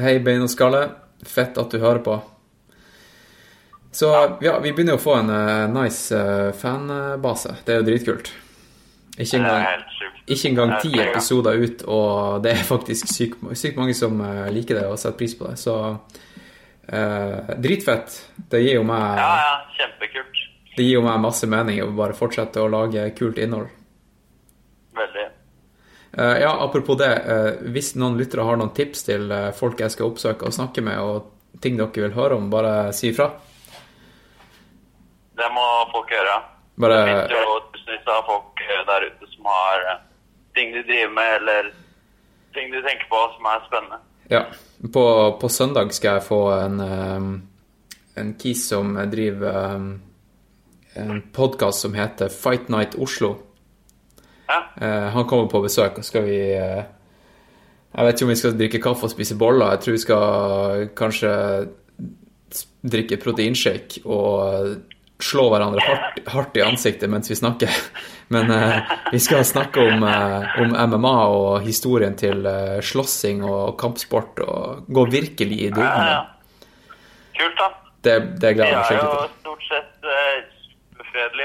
hei, 0.00 0.14
Bein 0.24 0.46
og 0.46 0.52
skalle. 0.52 0.86
Fett 1.28 1.58
at 1.60 1.74
du 1.74 1.82
hører 1.82 2.00
på. 2.04 2.16
Så 3.92 4.08
ja, 4.40 4.54
vi 4.62 4.72
begynner 4.72 4.96
å 4.96 5.02
få 5.02 5.18
en 5.18 5.32
uh, 5.34 5.66
nice 5.74 6.16
uh, 6.16 6.54
fanbase. 6.56 7.58
Det 7.66 7.74
er 7.74 7.82
jo 7.82 7.88
dritkult. 7.90 8.32
Ikke 9.20 9.42
engang, 9.42 9.82
ikke 10.24 10.48
engang 10.48 10.76
ti 10.80 10.94
episoder 11.02 11.60
ut, 11.60 11.82
og 11.90 12.40
det 12.46 12.54
er 12.54 12.62
faktisk 12.64 13.10
sykt, 13.10 13.42
syk 13.58 13.76
mange 13.76 13.92
som 13.98 14.14
liker 14.54 14.78
det 14.78 14.86
og 14.88 14.96
setter 14.96 15.18
pris 15.18 15.34
på 15.36 15.50
det. 15.50 15.58
Så 15.60 15.74
dritfett. 17.60 18.16
Det 18.48 18.62
gir 18.64 18.78
jo 18.78 18.86
meg 18.88 19.20
Ja, 19.20 19.34
ja, 19.42 19.52
kjempekult. 19.76 20.39
Det 20.80 20.86
gir 20.86 20.94
jo 20.96 21.02
meg 21.04 21.18
masse 21.20 21.44
mening 21.44 21.82
å 21.84 21.90
bare 21.92 22.14
fortsette 22.16 22.62
å 22.62 22.68
lage 22.72 23.02
kult 23.12 23.36
innhold. 23.36 23.66
Veldig. 24.96 25.26
Eh, 26.16 26.38
ja, 26.40 26.54
apropos 26.64 26.96
det. 26.96 27.10
eh, 27.34 27.58
hvis 27.74 27.90
noen 28.00 28.16
lyttere 28.16 28.46
har 28.48 28.56
noen 28.56 28.72
tips 28.72 29.04
til 29.10 29.28
eh, 29.28 29.50
folk 29.52 29.82
jeg 29.84 29.92
skal 29.92 30.08
oppsøke 30.08 30.48
og 30.48 30.56
snakke 30.56 30.80
med, 30.80 30.96
og 31.04 31.60
ting 31.60 31.76
dere 31.76 32.06
vil 32.06 32.16
høre 32.16 32.40
om, 32.40 32.48
bare 32.48 32.94
si 32.96 33.10
ifra. 33.12 33.28
Det 35.36 35.52
må 35.52 35.68
folk 35.92 36.16
gjøre. 36.16 36.40
Bare 36.80 36.96
Det 36.96 37.06
finnes 37.12 37.36
jo 37.36 37.60
tusenvis 37.76 38.12
av 38.16 38.26
folk 38.32 38.66
der 38.88 39.08
ute 39.10 39.32
som 39.36 39.52
har 39.52 39.86
ting 40.56 40.72
de 40.80 40.88
driver 40.88 41.16
med, 41.20 41.38
eller 41.42 41.72
ting 42.56 42.72
de 42.72 42.86
tenker 42.88 43.08
på 43.12 43.26
som 43.36 43.52
er 43.52 43.64
spennende. 43.68 44.04
Ja. 44.32 44.46
På, 44.94 45.08
på 45.36 45.56
søndag 45.60 45.92
skal 45.92 46.22
jeg 46.22 46.30
få 46.32 46.44
en, 46.56 46.80
en 48.16 48.38
kis 48.40 48.64
som 48.72 48.96
driver 49.12 50.00
en 50.94 51.22
podkast 51.32 51.80
som 51.80 51.94
heter 51.94 52.28
Fight 52.28 52.68
Night 52.68 52.94
Oslo. 52.98 53.36
Ja, 54.48 54.64
Eh, 54.80 55.08
han 55.14 55.24
kommer 55.24 55.46
på 55.46 55.60
besøk, 55.62 55.98
og 55.98 56.04
skal 56.04 56.24
vi 56.24 56.38
eh, 56.56 56.82
Jeg 57.94 58.06
vet 58.06 58.14
ikke 58.14 58.24
om 58.24 58.30
vi 58.30 58.38
skal 58.38 58.56
drikke 58.58 58.80
kaffe 58.82 59.04
og 59.06 59.10
spise 59.10 59.36
boller. 59.38 59.70
Jeg 59.74 59.80
tror 59.80 59.92
vi 59.92 60.02
skal 60.04 60.88
kanskje 60.96 61.32
drikke 62.86 63.18
proteinshake 63.20 64.02
og 64.06 64.76
slå 65.20 65.48
hverandre 65.52 65.82
hardt, 65.84 66.20
hardt 66.32 66.56
i 66.56 66.62
ansiktet 66.64 67.10
mens 67.10 67.30
vi 67.30 67.36
snakker. 67.38 67.74
Men 68.34 68.50
eh, 68.54 68.92
vi 69.12 69.20
skal 69.20 69.44
snakke 69.44 69.82
om, 69.82 70.04
eh, 70.06 70.60
om 70.62 70.76
MMA 70.90 71.16
og 71.34 71.66
historien 71.66 72.14
til 72.18 72.46
eh, 72.46 72.78
slåssing 72.80 73.42
og 73.44 73.74
kampsport, 73.80 74.38
og 74.46 74.86
gå 74.86 75.06
virkelig 75.10 75.58
i 75.58 75.68
ja, 75.68 75.74
dybden. 75.74 76.06
ja. 76.14 76.22
Kult, 77.40 77.58
da. 77.58 77.68
Det, 78.00 78.16
det 78.40 78.54
gleder 78.56 78.70
jeg 78.70 78.80
meg 78.80 78.96
er 78.96 79.02
jo 79.02 79.28
stort 79.42 79.66
sett 79.68 80.10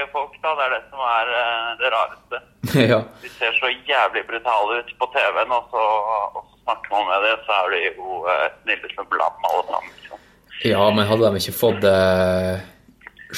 eh, 0.00 0.08
folk, 0.12 0.36
da. 0.42 0.52
Det 0.58 0.66
er 0.66 0.72
det 0.74 0.82
som 0.90 1.02
er 1.06 1.32
eh, 1.38 1.72
det 1.80 1.90
rareste. 1.94 2.40
ja. 2.92 3.00
De 3.22 3.32
ser 3.36 3.56
så 3.58 3.70
jævlig 3.88 4.22
brutale 4.28 4.78
ut 4.80 4.92
på 5.00 5.08
TV-en, 5.14 5.54
og 5.56 5.74
og 5.76 6.40
så 6.44 6.62
snakker 6.62 6.94
man 6.94 7.10
med 7.10 7.26
dem, 7.26 7.42
så 7.46 7.58
er 7.58 7.74
de 7.74 7.82
jo 7.88 8.22
uh, 8.26 8.46
snille 8.62 8.92
som 8.94 9.18
lam 9.20 9.50
alle 9.50 9.64
sammen. 9.70 9.92
Liksom. 9.96 10.22
ja, 10.70 10.86
men 10.96 11.10
hadde 11.10 11.30
de 11.30 11.42
ikke 11.42 11.56
fått 11.56 11.86
uh, 11.86 12.54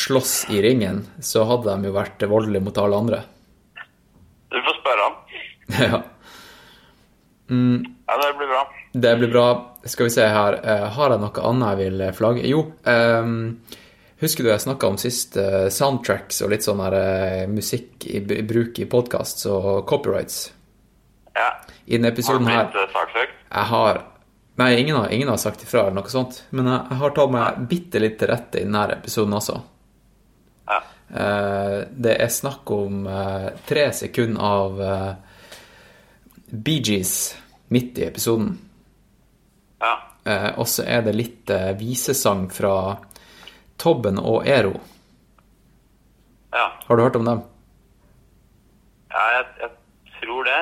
slåss 0.06 0.34
i 0.54 0.62
ringen, 0.64 1.02
så 1.24 1.44
hadde 1.48 1.74
de 1.74 1.90
jo 1.90 1.96
vært 1.96 2.28
voldelige 2.30 2.64
mot 2.64 2.80
alle 2.82 3.02
andre. 3.04 3.24
Du 4.48 4.60
får 4.64 4.78
spørre 4.80 5.08
han. 5.08 5.18
ja. 5.88 6.04
Ja, 7.48 8.14
det 8.20 8.32
blir 8.36 8.48
bra. 8.48 8.62
Det 8.92 9.12
blir 9.20 9.30
bra. 9.32 9.48
Skal 9.88 10.08
vi 10.08 10.12
se 10.12 10.24
her. 10.28 10.58
Uh, 10.64 10.88
har 10.96 11.14
jeg 11.14 11.22
noe 11.22 11.44
annet 11.50 11.68
jeg 11.70 11.80
vil 11.84 12.08
flagge? 12.16 12.48
Jo. 12.48 12.64
ehm, 12.88 13.38
husker 14.20 14.44
du 14.44 14.50
jeg 14.50 14.64
snakka 14.64 14.90
om 14.90 14.98
sist 15.00 15.36
uh, 15.38 15.68
soundtracks 15.72 16.42
og 16.44 16.52
litt 16.52 16.66
sånn 16.66 16.82
her 16.82 16.96
eh, 16.98 17.46
musikk 17.50 18.06
i, 18.08 18.20
i 18.20 18.44
bruk 18.46 18.78
i 18.82 18.88
podkast 18.90 19.46
og 19.50 19.86
copyrights? 19.88 20.48
Ja. 21.36 21.52
I 21.86 21.96
denne 21.96 22.10
Har 22.10 22.14
du 22.14 22.18
episoden 22.18 22.48
blitt 22.48 22.78
eh, 22.78 22.94
saksøkt? 22.94 23.42
Jeg 23.48 23.72
har 23.72 24.04
Nei, 24.58 24.72
ingen 24.80 24.96
har, 24.96 25.12
ingen 25.14 25.28
har 25.30 25.36
sagt 25.38 25.60
ifra 25.62 25.84
eller 25.84 26.00
noe 26.00 26.10
sånt. 26.10 26.40
Men 26.50 26.66
jeg, 26.66 26.80
jeg 26.90 26.98
har 26.98 27.12
tatt 27.14 27.30
meg 27.30 27.58
bitte 27.70 28.00
litt 28.02 28.16
til 28.18 28.26
rette 28.26 28.58
i 28.58 28.64
denne 28.66 28.80
episoden 28.90 29.36
også. 29.38 29.58
Ja. 30.66 30.78
Uh, 31.14 31.76
det 31.94 32.16
er 32.18 32.32
snakk 32.34 32.72
om 32.74 33.06
tre 33.68 33.84
sekunder 33.94 34.42
av 34.42 34.82
uh, 34.82 35.12
Bee 36.50 36.82
Gees 36.82 37.12
midt 37.70 38.02
i 38.02 38.08
episoden. 38.08 38.50
ja. 39.78 39.94
Og 40.58 40.66
så 40.66 40.82
er 40.90 41.06
det 41.06 41.14
litt 41.14 41.54
visesang 41.78 42.48
fra 42.52 42.74
Tobben 43.78 44.18
og 44.18 44.46
Ero. 44.48 44.74
Ja. 46.52 46.66
Har 46.86 46.96
du 46.96 47.02
hørt 47.04 47.16
om 47.16 47.28
dem? 47.28 47.46
ja 49.12 49.26
jeg, 49.36 49.44
jeg 49.62 49.70
tror 50.20 50.48
det. 50.48 50.58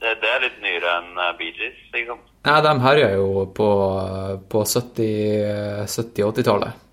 det. 0.00 0.14
Det 0.22 0.32
er 0.32 0.42
litt 0.44 0.58
nyere 0.64 0.96
enn 1.00 1.12
uh, 1.18 1.30
Bee 1.38 1.54
Gees, 1.56 1.78
liksom. 1.94 2.20
Nei, 2.46 2.58
de 2.62 2.74
herja 2.84 3.08
jo 3.16 3.46
på, 3.56 3.70
på 4.52 4.64
70 4.70 5.86
70-80-tallet. 5.90 6.84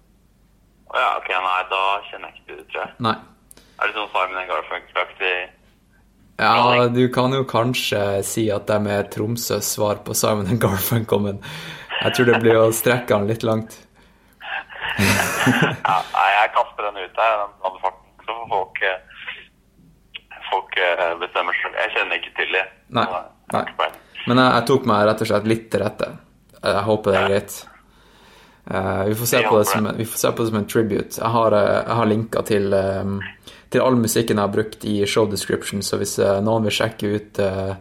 Å 0.94 1.02
ja, 1.02 1.12
ok, 1.20 1.30
nei, 1.46 1.60
da 1.70 1.84
kjenner 2.08 2.32
jeg 2.32 2.42
ikke 2.42 2.56
det, 2.56 2.66
tror 2.72 2.82
jeg. 2.86 2.96
Nei. 3.06 3.18
Er 3.74 3.90
det 3.90 3.98
sånn 3.98 4.10
Simon 4.14 4.40
and 4.40 4.50
Garfunkel-aktig? 4.50 5.36
Ja, 6.42 6.88
du 6.90 7.04
kan 7.14 7.34
jo 7.36 7.44
kanskje 7.46 8.02
si 8.26 8.48
at 8.54 8.66
de 8.70 8.94
er 8.96 9.10
Tromsøs 9.14 9.70
svar 9.76 10.02
på 10.06 10.16
Simon 10.18 10.50
and 10.50 10.62
Garfunkel, 10.62 11.22
men 11.28 11.42
jeg 12.00 12.16
tror 12.16 12.30
det 12.30 12.42
blir 12.42 12.62
å 12.62 12.74
strekke 12.74 13.18
han 13.18 13.30
litt 13.30 13.46
langt. 13.46 13.78
Ja, 15.90 15.98
nei, 16.14 16.30
jeg 16.38 16.52
kaster 16.56 16.88
den 16.88 17.02
ut 17.02 17.18
der, 17.18 17.34
den 17.42 17.54
anbefarten. 17.68 18.12
Så 18.24 18.36
får 18.38 18.48
folk, 18.54 18.80
eh, 18.88 20.40
folk 20.52 20.78
eh, 20.80 21.04
bestemme 21.20 21.56
selv. 21.60 21.76
Jeg 21.82 21.94
kjenner 21.98 22.22
ikke 22.22 22.34
til 22.40 22.56
det. 22.56 22.64
Nei, 22.96 23.06
nei. 23.52 23.66
Men 24.30 24.40
jeg, 24.40 24.50
jeg 24.56 24.66
tok 24.70 24.88
meg 24.88 25.06
rett 25.10 25.24
og 25.26 25.32
slett 25.34 25.50
litt 25.52 25.70
til 25.74 25.84
rette. 25.84 26.10
Jeg 26.64 26.84
håper 26.88 27.12
det 27.12 27.20
er 27.20 27.32
greit. 27.34 27.58
Uh, 28.64 29.02
vi, 29.10 29.16
får 29.20 29.28
se 29.28 29.42
på 29.44 29.58
det 29.60 29.66
som, 29.68 29.90
vi 29.98 30.06
får 30.08 30.20
se 30.22 30.30
på 30.32 30.44
det 30.44 30.52
som 30.54 30.60
en 30.62 30.70
tribute. 30.72 31.18
Jeg 31.20 31.32
har, 31.36 31.58
eh, 31.58 31.82
jeg 31.82 31.98
har 32.00 32.08
linka 32.08 32.44
til, 32.48 32.74
um, 32.74 33.18
til 33.70 33.84
all 33.84 34.00
musikken 34.00 34.40
jeg 34.40 34.48
har 34.48 34.54
brukt 34.54 34.86
i 34.88 34.94
show 35.10 35.28
description, 35.28 35.84
så 35.84 36.00
hvis 36.00 36.16
uh, 36.24 36.38
noen 36.40 36.70
vil 36.70 36.78
sjekke 36.78 37.12
ut 37.18 37.42
uh, 37.44 37.76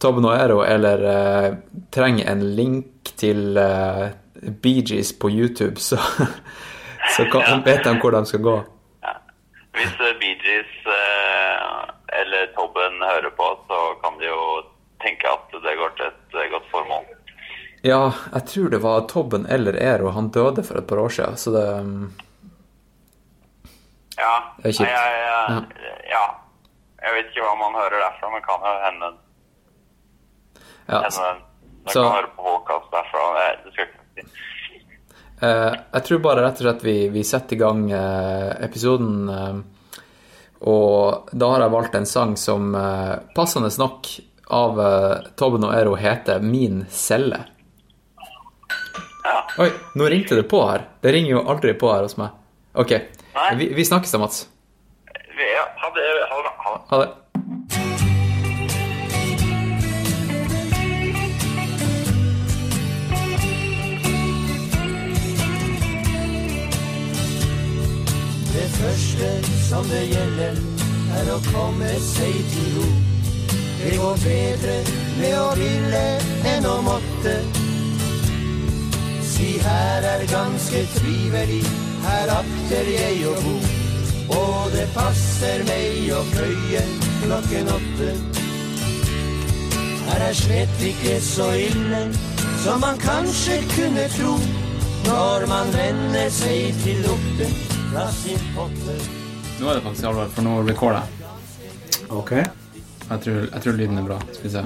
Tobben 0.00 0.24
og 0.24 0.32
Ero, 0.32 0.62
eller 0.64 1.02
eh, 1.04 1.48
trenger 1.92 2.30
en 2.32 2.42
link 2.56 3.10
til 3.20 3.58
Bee 4.62 4.82
Gees 4.86 5.18
på 5.18 5.30
YouTube, 5.30 5.76
så, 5.80 5.96
så 7.16 7.24
kan, 7.32 7.62
vet 7.64 7.84
de 7.84 7.94
hvor 8.00 8.10
de 8.14 8.24
skal 8.26 8.42
gå. 8.44 8.56
Ja. 9.04 9.14
Hvis 9.76 9.94
uh, 10.00 10.10
Bee 10.20 10.36
Gees 10.44 10.72
eh, 10.86 12.20
eller 12.20 12.46
Tobben 12.56 13.02
hører 13.02 13.30
på, 13.36 13.48
så 13.68 13.80
kan 14.02 14.18
de 14.18 14.28
jo 14.30 14.42
tenke 15.02 15.28
at 15.30 15.52
det 15.64 15.76
går 15.78 15.94
til 15.98 16.08
et 16.08 16.38
eh, 16.40 16.50
godt 16.52 16.70
formål. 16.72 17.04
Ja, 17.82 18.00
jeg 18.34 18.44
tror 18.50 18.68
det 18.68 18.82
var 18.84 19.06
Tobben 19.08 19.46
eller 19.46 19.76
Ero. 19.80 20.10
Han 20.16 20.28
døde 20.32 20.64
for 20.66 20.80
et 20.80 20.86
par 20.88 21.00
år 21.00 21.08
siden, 21.08 21.36
så 21.36 21.52
det 21.54 21.68
um, 21.80 22.10
Ja. 24.20 24.34
Det 24.60 24.68
er 24.68 24.72
kjipt. 24.76 24.90
Nei, 24.90 25.12
Jeg, 25.16 25.64
jeg, 25.86 25.94
ja. 26.10 26.24
Jeg 27.00 27.14
vet 27.16 27.30
ikke 27.30 27.46
hva 27.46 27.54
man 27.56 27.78
hører 27.80 28.02
derfra, 28.02 28.28
men 28.34 28.42
kan 28.44 28.66
jo 28.66 28.72
hende 28.84 29.08
ja, 30.90 30.98
Henne, 31.06 31.30
Så- 31.88 32.02
kan 32.02 32.12
høre 32.18 32.30
på 32.36 32.52
derfra. 32.92 33.22
Det 33.64 33.72
skal 33.72 33.86
ikke 33.86 33.99
si. 34.20 34.80
Uh, 35.40 35.72
jeg 35.72 36.04
tror 36.06 36.24
bare 36.24 36.44
rett 36.44 36.58
og 36.60 36.66
slett 36.66 36.82
vi, 36.84 36.96
vi 37.12 37.24
setter 37.24 37.56
i 37.56 37.60
gang 37.60 37.86
uh, 37.92 38.56
episoden. 38.60 39.20
Uh, 39.28 39.80
og 40.60 41.30
da 41.32 41.54
har 41.54 41.64
jeg 41.64 41.72
valgt 41.72 41.94
en 41.96 42.08
sang 42.08 42.34
som 42.36 42.74
eh, 42.76 43.14
passende 43.36 43.70
nok 43.80 44.10
av 44.52 44.80
eh, 44.84 45.30
Tobben 45.38 45.64
og 45.64 45.72
Ero 45.72 45.94
heter 45.96 46.44
Min 46.44 46.82
celle. 46.92 47.38
Ja. 49.24 49.36
Oi, 49.64 49.70
nå 49.96 50.10
ringte 50.12 50.36
det 50.36 50.44
på 50.50 50.60
her. 50.68 50.84
Det 51.00 51.14
ringer 51.16 51.38
jo 51.38 51.46
aldri 51.48 51.72
på 51.80 51.88
her 51.92 52.04
hos 52.04 52.18
meg. 52.20 52.36
Ok, 52.76 52.92
vi, 53.56 53.70
vi 53.76 53.88
snakkes 53.88 54.12
da, 54.12 54.20
Mats. 54.20 54.44
Ja. 55.40 55.64
Ha 55.80 55.92
det. 55.96 56.08
Ha 56.92 57.02
det. 57.04 57.08
Første 68.80 69.28
som 69.68 69.86
det 69.90 70.02
gjelder, 70.10 70.58
er 71.18 71.30
å 71.34 71.38
komme 71.50 71.90
seg 72.04 72.36
til 72.52 72.68
ro. 72.76 72.86
Det 73.80 73.96
går 73.96 74.22
bedre 74.24 74.76
med 75.18 75.34
å 75.38 75.48
ville 75.58 76.04
enn 76.52 76.68
å 76.68 76.76
måtte. 76.84 77.34
Si 79.30 79.50
her 79.64 80.06
er 80.14 80.24
ganske 80.30 80.82
trivelig, 80.96 81.62
her 82.06 82.32
akter 82.36 82.90
jeg 82.94 83.20
å 83.28 83.36
bo. 83.44 83.56
Og 84.30 84.70
det 84.76 84.86
passer 84.94 85.64
meg 85.66 86.12
å 86.14 86.20
pløye 86.30 86.84
klokken 87.24 87.72
åtte. 87.74 88.12
Her 90.10 90.26
er 90.28 90.36
slett 90.36 90.84
ikke 90.92 91.18
så 91.24 91.50
ille 91.68 92.04
som 92.62 92.82
man 92.84 92.98
kanskje 93.02 93.62
kunne 93.76 94.08
tro. 94.16 94.38
når 95.04 95.46
man 95.48 95.72
venner 95.72 96.28
seg 96.30 96.74
til 96.84 97.00
lukten. 97.06 97.79
Nå 97.90 97.96
er 99.66 99.74
det 99.74 99.82
faktisk 99.82 100.04
alvor, 100.06 100.28
for 100.30 100.46
nå 100.46 100.52
recorder 100.62 101.00
jeg. 101.00 101.08
Ok. 102.14 102.30
Jeg 102.36 103.18
tror, 103.24 103.40
jeg 103.50 103.62
tror 103.64 103.74
lyden 103.80 103.98
er 103.98 104.06
bra. 104.06 104.18
Skal 104.30 104.44
vi 104.46 104.52
se. 104.54 104.62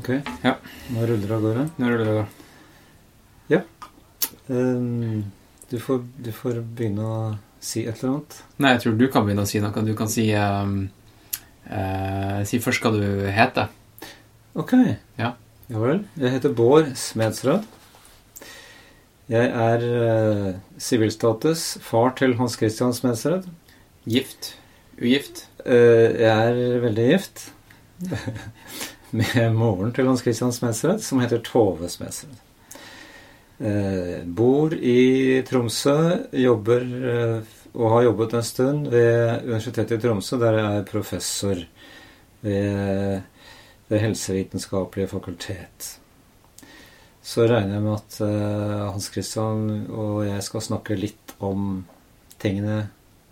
ok. 0.00 0.08
Ja, 0.42 0.56
Nå 0.96 1.06
ruller 1.06 1.26
det 1.28 1.36
av 1.36 1.44
gårde. 1.46 1.68
nå 1.78 1.92
ruller 1.92 2.10
det. 2.18 2.26
Um, 4.48 5.24
du, 5.70 5.76
får, 5.78 6.02
du 6.24 6.30
får 6.32 6.62
begynne 6.64 7.04
å 7.04 7.16
si 7.60 7.82
et 7.84 7.98
eller 8.00 8.14
annet. 8.16 8.36
Nei, 8.56 8.70
jeg 8.74 8.82
tror 8.82 8.94
du 8.98 9.06
kan 9.12 9.26
begynne 9.28 9.44
å 9.44 9.50
si 9.50 9.60
noe. 9.60 9.84
Du 9.84 9.94
kan 9.94 10.08
si 10.10 10.24
ehm, 10.32 10.78
eh, 11.68 12.38
Si 12.48 12.58
først 12.64 12.80
hva 12.82 12.94
du 12.96 13.04
heter. 13.30 13.68
Ok. 14.58 14.72
Ja. 15.20 15.34
Ja 15.68 15.82
vel. 15.84 16.00
Jeg 16.16 16.32
heter 16.38 16.54
Bård 16.56 16.94
Smedsrød. 16.96 17.68
Jeg 19.28 19.50
er 19.52 19.82
eh, 19.84 20.54
sivilstatus 20.80 21.74
far 21.84 22.14
til 22.16 22.32
Hans 22.38 22.54
Christian 22.56 22.94
Smedsrød. 22.96 23.44
Gift. 24.08 24.54
Ugift. 24.96 25.42
Eh, 25.66 26.16
jeg 26.22 26.32
er 26.32 26.80
veldig 26.80 27.04
gift 27.10 27.42
med 29.18 29.52
moren 29.52 29.92
til 29.92 30.08
Hans 30.08 30.24
Christian 30.24 30.54
Smedsrød, 30.56 31.04
som 31.04 31.20
heter 31.20 31.44
Tove 31.44 31.90
Smedsrød. 31.92 32.40
Eh, 33.60 34.24
bor 34.24 34.72
i 34.72 35.42
Tromsø, 35.44 35.98
jobber 36.32 36.88
eh, 37.12 37.54
og 37.74 37.94
har 37.98 38.08
jobbet 38.08 38.34
en 38.38 38.48
stund 38.48 38.88
ved 38.88 39.44
Universitetet 39.44 39.98
i 39.98 40.02
Tromsø, 40.06 40.40
der 40.40 40.56
jeg 40.56 40.76
er 40.78 40.88
professor 40.88 41.64
ved 42.40 43.20
Det 43.88 44.00
helsevitenskapelige 44.00 45.08
fakultet. 45.08 45.98
Så 47.28 47.44
regner 47.44 47.76
jeg 47.76 47.84
med 47.84 47.92
at 47.92 48.14
eh, 48.24 48.84
Hans 48.88 49.10
Christian 49.12 49.66
og 49.92 50.22
jeg 50.24 50.40
skal 50.46 50.62
snakke 50.64 50.96
litt 50.96 51.34
om 51.44 51.82
tingene 52.40 52.86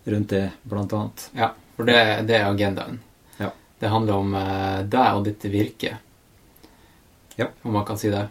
rundt 0.05 0.35
det, 0.35 0.43
blant 0.69 0.93
annet. 0.93 1.23
Ja, 1.33 1.47
for 1.73 1.89
det, 1.89 1.97
det 2.29 2.35
er 2.37 2.45
agendaen. 2.45 2.99
Ja. 3.39 3.49
Det 3.81 3.89
handler 3.89 4.19
om 4.21 4.35
eh, 4.37 4.83
deg 4.85 5.17
og 5.17 5.25
ditt 5.25 5.47
virke. 5.49 5.95
Ja. 7.39 7.47
Om 7.65 7.73
man 7.79 7.87
kan 7.87 7.97
si 7.97 8.11
det. 8.13 8.27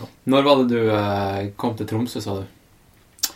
Ja. 0.00 0.08
Når 0.34 0.48
var 0.48 0.64
det 0.64 0.66
du 0.74 0.90
eh, 0.96 1.52
kom 1.60 1.78
til 1.78 1.86
Tromsø, 1.92 2.24
sa 2.24 2.40
du? 2.40 3.30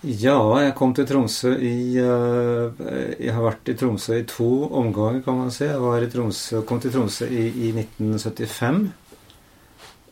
Ja, 0.00 0.38
jeg 0.64 0.72
kom 0.80 0.96
til 0.96 1.04
Tromsø 1.04 1.58
i 1.60 1.74
Jeg 1.92 3.34
har 3.36 3.42
vært 3.44 3.68
i 3.68 3.76
Tromsø 3.76 4.16
i 4.16 4.24
to 4.24 4.48
omganger, 4.80 5.20
kan 5.28 5.42
man 5.42 5.52
si. 5.52 5.66
Jeg 5.68 5.84
var 5.84 6.00
i 6.00 6.08
Tromsø, 6.08 6.64
kom 6.64 6.80
til 6.80 6.96
Tromsø 6.96 7.28
i, 7.28 7.50
i 7.68 7.74
1975. 7.76 8.86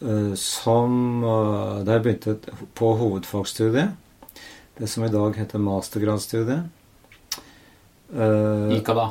eh, 0.02 0.34
Som 0.34 1.22
der 1.22 1.84
Da 1.84 1.92
jeg 1.98 2.02
begynte 2.02 2.36
på 2.74 2.92
hovedfagsstudiet. 2.98 3.96
Det 4.78 4.88
som 4.88 5.04
i 5.04 5.08
dag 5.10 5.34
heter 5.36 5.58
mastergradsstudiet. 5.58 6.68
Eh, 8.14 8.76
I 8.76 8.80
hva 8.86 8.94
da? 9.00 9.06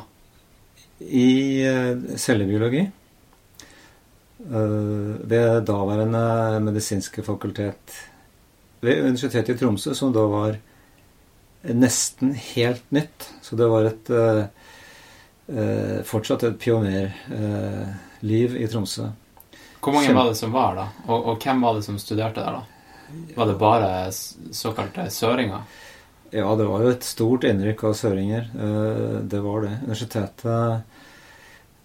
I 1.00 1.26
eh, 1.62 2.16
cellebiologi. 2.18 2.86
eh, 4.40 5.28
Ved 5.30 5.64
daværende 5.66 6.60
medisinske 6.64 7.22
fakultet 7.22 7.94
ved 8.80 9.02
Universitetet 9.02 9.56
i 9.56 9.58
Tromsø, 9.58 9.94
som 9.94 10.12
da 10.14 10.20
var 10.30 10.58
nesten 11.74 12.34
helt 12.54 12.84
nytt. 12.94 13.28
Så 13.42 13.56
det 13.58 13.66
var 13.70 13.88
et 13.90 14.10
eh, 14.10 14.44
eh, 15.50 16.02
fortsatt 16.06 16.44
et 16.46 16.58
pionerliv 16.62 18.56
i 18.62 18.68
Tromsø. 18.70 19.08
Hvor 19.80 19.94
mange 19.94 20.14
var 20.14 20.26
det 20.30 20.38
som 20.38 20.52
var 20.52 20.74
da? 20.76 20.88
Og, 21.06 21.28
og 21.32 21.44
hvem 21.44 21.60
var 21.62 21.76
det 21.78 21.84
som 21.86 21.98
studerte 22.02 22.42
der, 22.42 22.58
da? 22.58 22.64
Var 23.36 23.46
det 23.46 23.58
bare 23.60 23.90
såkalte 24.12 25.06
søringer? 25.10 25.62
Ja, 26.30 26.48
det 26.56 26.66
var 26.68 26.82
jo 26.84 26.90
et 26.92 27.06
stort 27.08 27.46
innrykk 27.48 27.84
av 27.88 27.94
søringer. 27.96 28.50
Eh, 28.52 29.14
Det 29.32 29.40
var 29.40 29.62
det. 29.64 29.70
Universitetet 29.86 30.48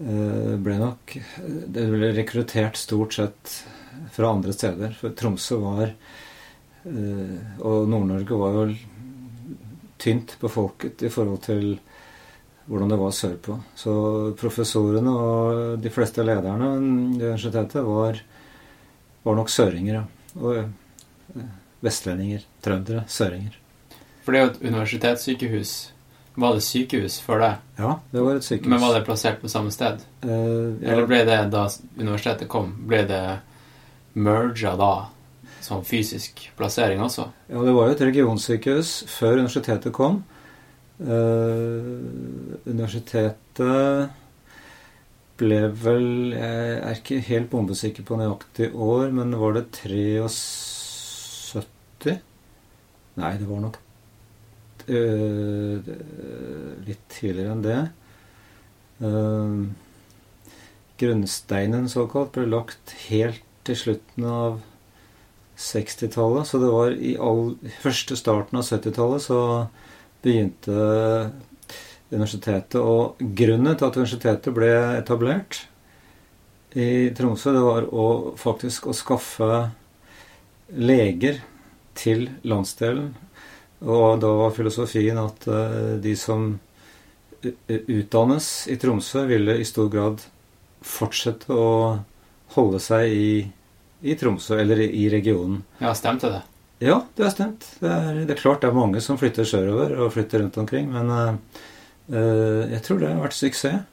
eh, 0.03 0.55
ble 0.65 0.75
nok 0.81 1.13
Det 1.45 1.85
ble 1.93 2.09
rekruttert 2.17 2.75
stort 2.79 3.15
sett 3.15 3.53
fra 4.11 4.33
andre 4.33 4.53
steder. 4.53 4.97
For 4.99 5.15
Tromsø 5.15 5.61
var 5.63 5.93
eh, 5.93 7.37
Og 7.63 7.87
Nord-Norge 7.87 8.41
var 8.41 8.59
jo 8.59 8.65
tynt 10.03 10.35
befolket 10.41 11.05
i 11.07 11.11
forhold 11.13 11.45
til 11.45 11.77
hvordan 12.65 12.91
det 12.93 12.99
var 12.99 13.11
sørpå. 13.15 13.57
Så 13.75 13.93
professorene 14.39 15.11
og 15.11 15.81
de 15.83 15.91
fleste 15.91 16.23
lederne 16.23 16.69
i 16.73 16.77
universitetet 16.77 17.83
var, 17.85 18.21
var 19.23 19.39
nok 19.39 19.51
søringer. 19.51 20.05
Og 20.39 20.61
eh, 20.61 21.49
vestlendinger. 21.83 22.45
Trøndere. 22.63 23.03
Søringer. 23.07 23.57
For 24.23 24.31
det 24.31 24.39
er 24.39 24.45
jo 24.45 24.51
et 24.53 24.61
universitetssykehus. 24.69 25.73
Var 26.35 26.55
det 26.55 26.63
sykehus 26.65 27.19
før 27.21 27.43
det? 27.43 27.51
Ja, 27.77 27.95
det 28.11 28.21
var 28.25 28.39
et 28.39 28.45
sykehus. 28.45 28.69
Men 28.71 28.81
var 28.81 28.95
det 28.95 29.03
plassert 29.05 29.41
på 29.41 29.51
samme 29.51 29.71
sted? 29.71 30.01
Eh, 30.23 30.29
ja, 30.31 30.93
Eller 30.93 31.09
ble 31.09 31.19
det 31.27 31.41
da 31.53 31.67
universitetet 31.99 32.49
kom, 32.49 32.71
ble 32.87 33.03
det 33.09 33.25
merga 34.13 34.73
da 34.79 34.93
som 35.63 35.83
fysisk 35.87 36.49
plassering 36.57 37.01
også? 37.01 37.27
ja, 37.47 37.61
det 37.63 37.73
var 37.75 37.87
jo 37.87 37.93
et 37.95 38.01
regionsykehus 38.01 39.03
før 39.07 39.37
universitetet 39.43 39.93
kom. 39.93 40.23
Eh, 41.01 41.81
universitetet 42.69 44.13
ble 45.41 45.61
vel 45.81 46.35
Jeg 46.35 46.75
er 46.77 46.93
ikke 46.99 47.17
helt 47.25 47.49
bombesikker 47.49 48.05
på 48.05 48.19
nøyaktig 48.19 48.67
år, 48.77 49.09
men 49.15 49.33
var 49.41 49.51
det 49.57 49.65
73? 49.79 52.13
Nei, 53.17 53.33
det 53.37 53.47
var 53.49 53.59
nok 53.63 53.77
eh, 54.89 55.77
litt 56.85 57.03
tidligere 57.13 57.53
enn 57.53 57.65
det. 57.65 57.81
Uh, 59.03 59.53
grunnsteinen 61.01 61.89
såkalt 61.91 62.31
ble 62.35 62.45
lagt 62.47 62.93
helt 63.09 63.43
til 63.67 63.77
slutten 63.79 64.23
av 64.29 64.59
60-tallet. 65.57 66.47
Så 66.47 66.55
det 66.61 66.71
var 66.73 66.93
i 66.93 67.15
all 67.17 67.55
første 67.83 68.17
starten 68.19 68.59
av 68.59 68.67
70-tallet 68.67 69.21
så 69.25 69.39
begynte 70.23 71.31
universitetet. 72.13 72.79
Og 72.79 73.19
grunnen 73.19 73.77
til 73.77 73.87
at 73.87 73.99
universitetet 73.99 74.55
ble 74.55 74.71
etablert 74.97 75.63
i 76.73 77.11
Tromsø, 77.13 77.53
det 77.53 77.63
var 77.63 77.87
å, 77.89 78.05
faktisk 78.39 78.89
å 78.89 78.97
skaffe 78.97 79.49
leger 80.73 81.41
til 81.97 82.29
landsdelen. 82.47 83.11
Og 83.83 84.21
da 84.23 84.31
var 84.39 84.55
filosofien 84.55 85.19
at 85.21 85.47
eh, 85.51 85.97
de 86.01 86.15
som 86.17 86.53
utdannes 87.67 88.47
i 88.71 88.77
Tromsø, 88.79 89.25
ville 89.27 89.57
i 89.59 89.67
stor 89.67 89.89
grad 89.91 90.23
fortsette 90.83 91.51
å 91.51 91.99
holde 92.55 92.79
seg 92.83 93.11
i, 93.11 93.29
i 94.07 94.15
Tromsø, 94.19 94.55
eller 94.61 94.79
i, 94.85 94.89
i 95.03 95.09
regionen. 95.11 95.61
Ja, 95.83 95.91
stemte 95.97 96.31
det? 96.31 96.41
Ja, 96.83 96.99
det 97.15 97.25
er 97.27 97.33
stemt. 97.33 97.65
Det 97.79 97.89
er, 97.89 98.21
det 98.27 98.35
er 98.35 98.41
klart 98.41 98.63
det 98.63 98.69
er 98.69 98.77
mange 98.77 99.01
som 99.03 99.19
flytter 99.19 99.47
sørover 99.47 99.95
og 100.03 100.13
flytter 100.15 100.43
rundt 100.43 100.59
omkring, 100.59 100.89
men 100.91 101.11
eh, 101.15 102.71
jeg 102.73 102.81
tror 102.83 103.01
det 103.01 103.11
har 103.11 103.23
vært 103.23 103.37
suksess. 103.37 103.89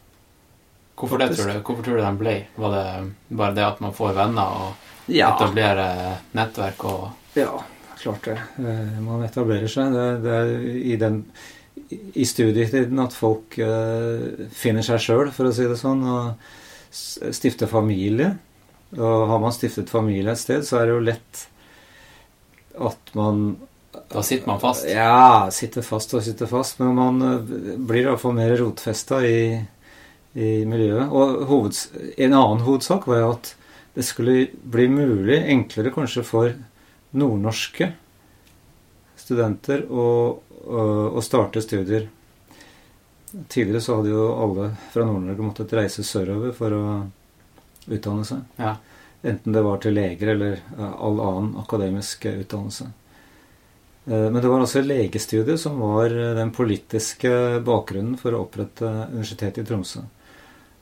Hvorfor 1.01 1.21
det, 1.23 1.31
tror 1.33 1.49
du? 1.49 1.61
Hvorfor 1.65 1.85
tror 1.87 1.97
du 1.97 2.05
den 2.05 2.19
ble? 2.21 2.35
Var 2.61 2.75
det 2.75 2.87
bare 3.41 3.57
det 3.57 3.65
at 3.65 3.79
man 3.81 3.95
får 3.97 4.17
venner 4.19 4.57
og 4.65 4.89
Ja, 5.11 5.31
etablerer 5.33 6.19
nettverk 6.37 6.85
og 6.91 7.39
ja 7.39 7.55
klart 8.01 8.25
det. 8.25 8.39
Uh, 8.59 9.01
Man 9.05 9.25
etablerer 9.25 9.71
seg. 9.71 9.93
Det, 9.95 10.07
det 10.25 10.37
er 10.37 10.53
i, 10.81 10.97
den, 11.01 11.23
i 11.91 12.27
studietiden 12.29 13.03
at 13.03 13.17
folk 13.17 13.59
uh, 13.61 14.47
finner 14.57 14.87
seg 14.87 15.03
sjøl, 15.05 15.33
for 15.35 15.51
å 15.51 15.55
si 15.55 15.69
det 15.69 15.79
sånn, 15.81 16.05
og 16.09 16.91
stifter 16.91 17.71
familie. 17.71 18.35
Og 18.97 19.29
har 19.31 19.43
man 19.43 19.55
stiftet 19.55 19.93
familie 19.93 20.33
et 20.33 20.41
sted, 20.41 20.65
så 20.67 20.81
er 20.81 20.89
det 20.89 20.97
jo 20.97 21.07
lett 21.07 21.45
at 22.79 23.15
man 23.19 23.57
Da 24.11 24.23
sitter 24.23 24.47
man 24.47 24.61
fast? 24.61 24.87
Ja, 24.89 25.49
sitter 25.51 25.83
fast 25.83 26.15
og 26.15 26.23
sitter 26.23 26.47
fast. 26.47 26.79
Men 26.79 26.95
man 26.95 27.23
eh, 27.27 27.55
blir 27.77 28.07
iallfall 28.07 28.37
mer 28.37 28.55
rotfesta 28.61 29.21
i, 29.27 29.59
i 30.35 30.51
miljøet. 30.69 31.11
Og 31.11 31.43
hoveds, 31.51 31.89
en 32.17 32.37
annen 32.37 32.63
hovedsak 32.67 33.09
var 33.11 33.25
jo 33.25 33.33
at 33.35 33.55
det 33.95 34.07
skulle 34.07 34.47
bli 34.63 34.87
mulig, 34.89 35.41
enklere 35.51 35.91
kanskje 35.95 36.23
for 36.27 36.55
nordnorske 37.19 37.91
studenter 39.19 39.83
å, 39.91 40.07
å, 40.63 40.85
å 41.19 41.23
starte 41.25 41.63
studier. 41.65 42.07
Tidligere 43.51 43.83
så 43.83 43.99
hadde 43.99 44.15
jo 44.15 44.29
alle 44.35 44.71
fra 44.95 45.07
Nord-Norge 45.07 45.47
måttet 45.47 45.75
reise 45.79 46.07
sørover 46.07 46.55
for 46.55 46.75
å 46.75 46.85
utdanne 47.91 48.27
seg. 48.27 48.47
Ja. 48.59 48.77
Enten 49.23 49.53
det 49.53 49.63
var 49.63 49.81
til 49.83 49.93
leger 49.97 50.33
eller 50.35 50.61
all 50.81 51.21
annen 51.21 51.57
akademisk 51.61 52.25
eh, 52.31 52.39
utdannelse. 52.45 52.87
Eh, 54.07 54.29
Men 54.33 54.41
det 54.41 54.49
var 54.49 54.61
altså 54.65 54.81
legestudiet 54.85 55.61
som 55.61 55.77
var 55.81 56.07
eh, 56.15 56.35
den 56.39 56.53
politiske 56.57 57.61
bakgrunnen 57.67 58.17
for 58.21 58.33
å 58.37 58.45
opprette 58.47 58.89
Universitetet 59.13 59.65
i 59.65 59.69
Tromsø. 59.69 60.07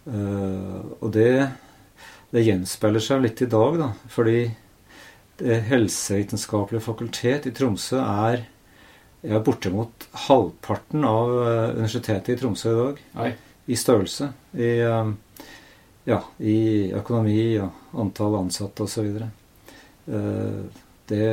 Eh, 0.06 0.78
Og 1.00 1.10
det, 1.14 1.32
det 2.30 2.46
gjenspeiler 2.46 3.02
seg 3.02 3.22
litt 3.24 3.42
i 3.42 3.50
dag, 3.50 3.78
da. 3.82 3.90
Fordi 4.14 4.38
Det 5.38 5.60
helsevitenskapelige 5.68 6.82
fakultet 6.82 7.44
i 7.46 7.52
Tromsø 7.54 8.00
er 8.02 8.40
ja, 9.22 9.38
bortimot 9.38 10.08
halvparten 10.26 11.04
av 11.06 11.30
eh, 11.44 11.68
universitetet 11.76 12.32
i 12.34 12.38
Tromsø 12.40 12.72
i 12.72 12.78
dag. 12.80 13.02
Nei. 13.20 13.28
I 13.68 13.76
størrelse. 13.78 14.32
I, 14.56 14.70
eh, 14.82 15.12
ja, 16.08 16.18
i 16.40 16.88
økonomi 16.96 17.38
og 17.60 17.98
antall 18.00 18.38
ansatte 18.40 18.86
osv. 18.86 19.20
Uh, 20.08 20.64
det 21.10 21.28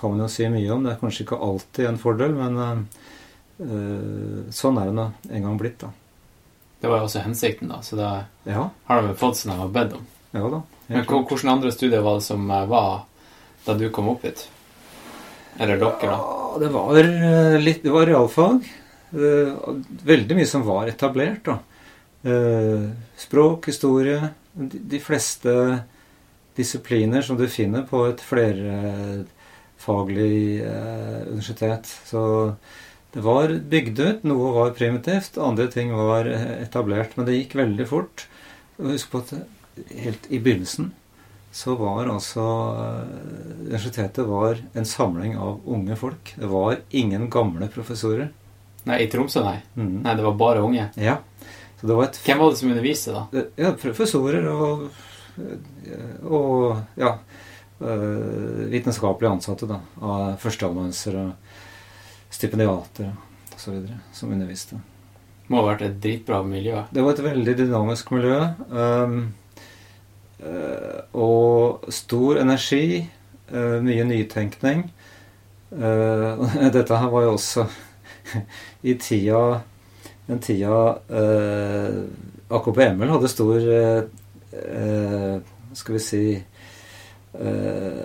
kan 0.00 0.12
man 0.12 0.24
jo 0.24 0.28
si 0.32 0.46
mye 0.52 0.70
om. 0.74 0.84
Det 0.84 0.92
er 0.94 1.00
kanskje 1.02 1.24
ikke 1.26 1.40
alltid 1.48 1.88
en 1.88 2.00
fordel, 2.02 2.36
men 2.36 2.58
uh, 2.60 4.40
sånn 4.52 4.80
er 4.82 4.90
det 4.90 4.96
nå 4.98 5.08
en 5.30 5.46
gang 5.48 5.60
blitt, 5.60 5.80
da. 5.84 5.92
Det 6.84 6.90
var 6.90 7.00
jo 7.00 7.06
også 7.08 7.22
hensikten, 7.24 7.70
da, 7.72 7.78
så 7.80 7.96
da 7.96 8.08
Ja, 8.44 8.66
har 8.90 9.02
de 9.06 9.14
fått 9.16 9.38
som 9.40 9.54
de 9.54 9.56
har 9.56 9.70
bedt 9.72 9.94
om. 9.96 10.02
ja 10.36 10.42
da. 10.52 10.58
Men 10.86 11.04
hvordan. 11.06 11.22
Hvilke 11.30 11.48
andre 11.54 11.70
studier 11.72 12.02
var 12.04 12.18
det 12.18 12.26
som 12.26 12.50
eh, 12.50 12.66
var 12.68 13.06
da 13.64 13.76
du 13.80 13.86
kom 13.88 14.10
opp 14.12 14.26
hit? 14.26 14.42
Eller 15.56 15.78
dere, 15.80 15.96
da? 16.02 16.08
Ja, 16.10 16.58
det 16.60 16.68
var 16.74 16.98
eh, 17.00 17.56
litt 17.62 17.80
Det 17.86 17.94
var 17.94 18.04
realfag. 18.10 18.66
Eh, 19.14 19.54
Veldig 20.04 20.36
mye 20.36 20.50
som 20.50 20.66
var 20.66 20.90
etablert, 20.92 21.40
da. 21.48 21.56
Eh, 22.24 22.90
Språk, 23.20 23.66
historie 23.68 24.28
De 24.52 25.00
fleste 25.00 25.78
disipliner 26.56 27.22
som 27.22 27.36
du 27.36 27.48
finner 27.50 27.82
på 27.88 28.06
et 28.06 28.20
flerfaglig 28.22 29.26
eh, 30.62 31.22
universitet. 31.28 31.86
Så 32.06 32.54
det 33.14 33.20
var 33.26 33.48
bygd 33.50 33.98
ut. 34.00 34.22
Noe 34.24 34.52
var 34.54 34.70
primitivt, 34.78 35.38
andre 35.38 35.66
ting 35.70 35.92
var 35.94 36.24
etablert. 36.30 37.16
Men 37.18 37.26
det 37.26 37.34
gikk 37.40 37.54
veldig 37.58 37.86
fort. 37.90 38.28
Husk 38.78 39.10
på 39.10 39.18
at 39.24 39.34
helt 39.90 40.24
i 40.30 40.38
begynnelsen 40.38 40.92
så 41.54 41.74
var 41.78 42.08
altså 42.10 42.44
eh, 42.78 43.04
Universitetet 43.64 44.26
var 44.26 44.58
en 44.74 44.86
samling 44.86 45.36
av 45.38 45.60
unge 45.70 45.96
folk. 45.98 46.34
Det 46.38 46.46
var 46.50 46.80
ingen 46.90 47.28
gamle 47.30 47.68
professorer. 47.70 48.30
Nei, 48.84 48.98
i 49.04 49.08
Tromsø, 49.08 49.40
nei. 49.46 49.60
Mm. 49.78 50.02
Nei, 50.04 50.14
det 50.18 50.24
var 50.26 50.34
bare 50.38 50.64
unge. 50.66 50.88
Ja. 51.00 51.16
Så 51.84 51.88
det 51.88 51.96
var 51.98 52.06
et 52.06 52.18
Hvem 52.24 52.38
var 52.40 52.48
det 52.48 52.56
som 52.56 52.70
underviste, 52.72 53.12
da? 53.12 53.40
Ja, 53.60 53.70
professorer 53.76 54.46
og, 54.48 54.84
og 56.24 56.78
ja, 56.96 57.10
øh, 57.84 58.62
vitenskapelig 58.72 59.28
ansatte, 59.28 59.68
da. 59.68 59.76
Av 60.00 60.38
førsteamanuenser 60.40 61.18
og 61.20 62.32
stipendiater 62.32 63.10
og 63.10 63.60
så 63.60 63.74
videre, 63.74 63.98
som 64.16 64.32
underviste. 64.32 64.78
Må 65.52 65.60
ha 65.60 65.66
vært 65.74 65.84
et 65.84 65.98
dritbra 66.00 66.38
miljø. 66.48 66.86
Det 66.88 67.04
var 67.04 67.18
et 67.18 67.22
veldig 67.26 67.56
dynamisk 67.58 68.14
miljø. 68.16 68.40
øh, 68.72 69.20
og 71.12 71.84
stor 71.92 72.40
energi. 72.40 73.10
mye 73.84 74.04
nytenkning. 74.08 74.88
Uh, 75.70 76.48
dette 76.72 76.96
her 76.96 77.10
var 77.12 77.22
jo 77.22 77.32
også 77.36 77.66
i 78.88 78.94
tida 78.94 79.60
Den 80.26 80.40
tida 80.40 80.98
eh, 81.08 82.02
AKP 82.48 82.78
Emil 82.86 83.12
hadde 83.12 83.28
stor 83.28 83.60
eh, 83.60 84.04
øh, 84.56 85.40
Skal 85.76 85.96
vi 85.96 86.00
si 86.00 86.22
øh, 87.40 88.04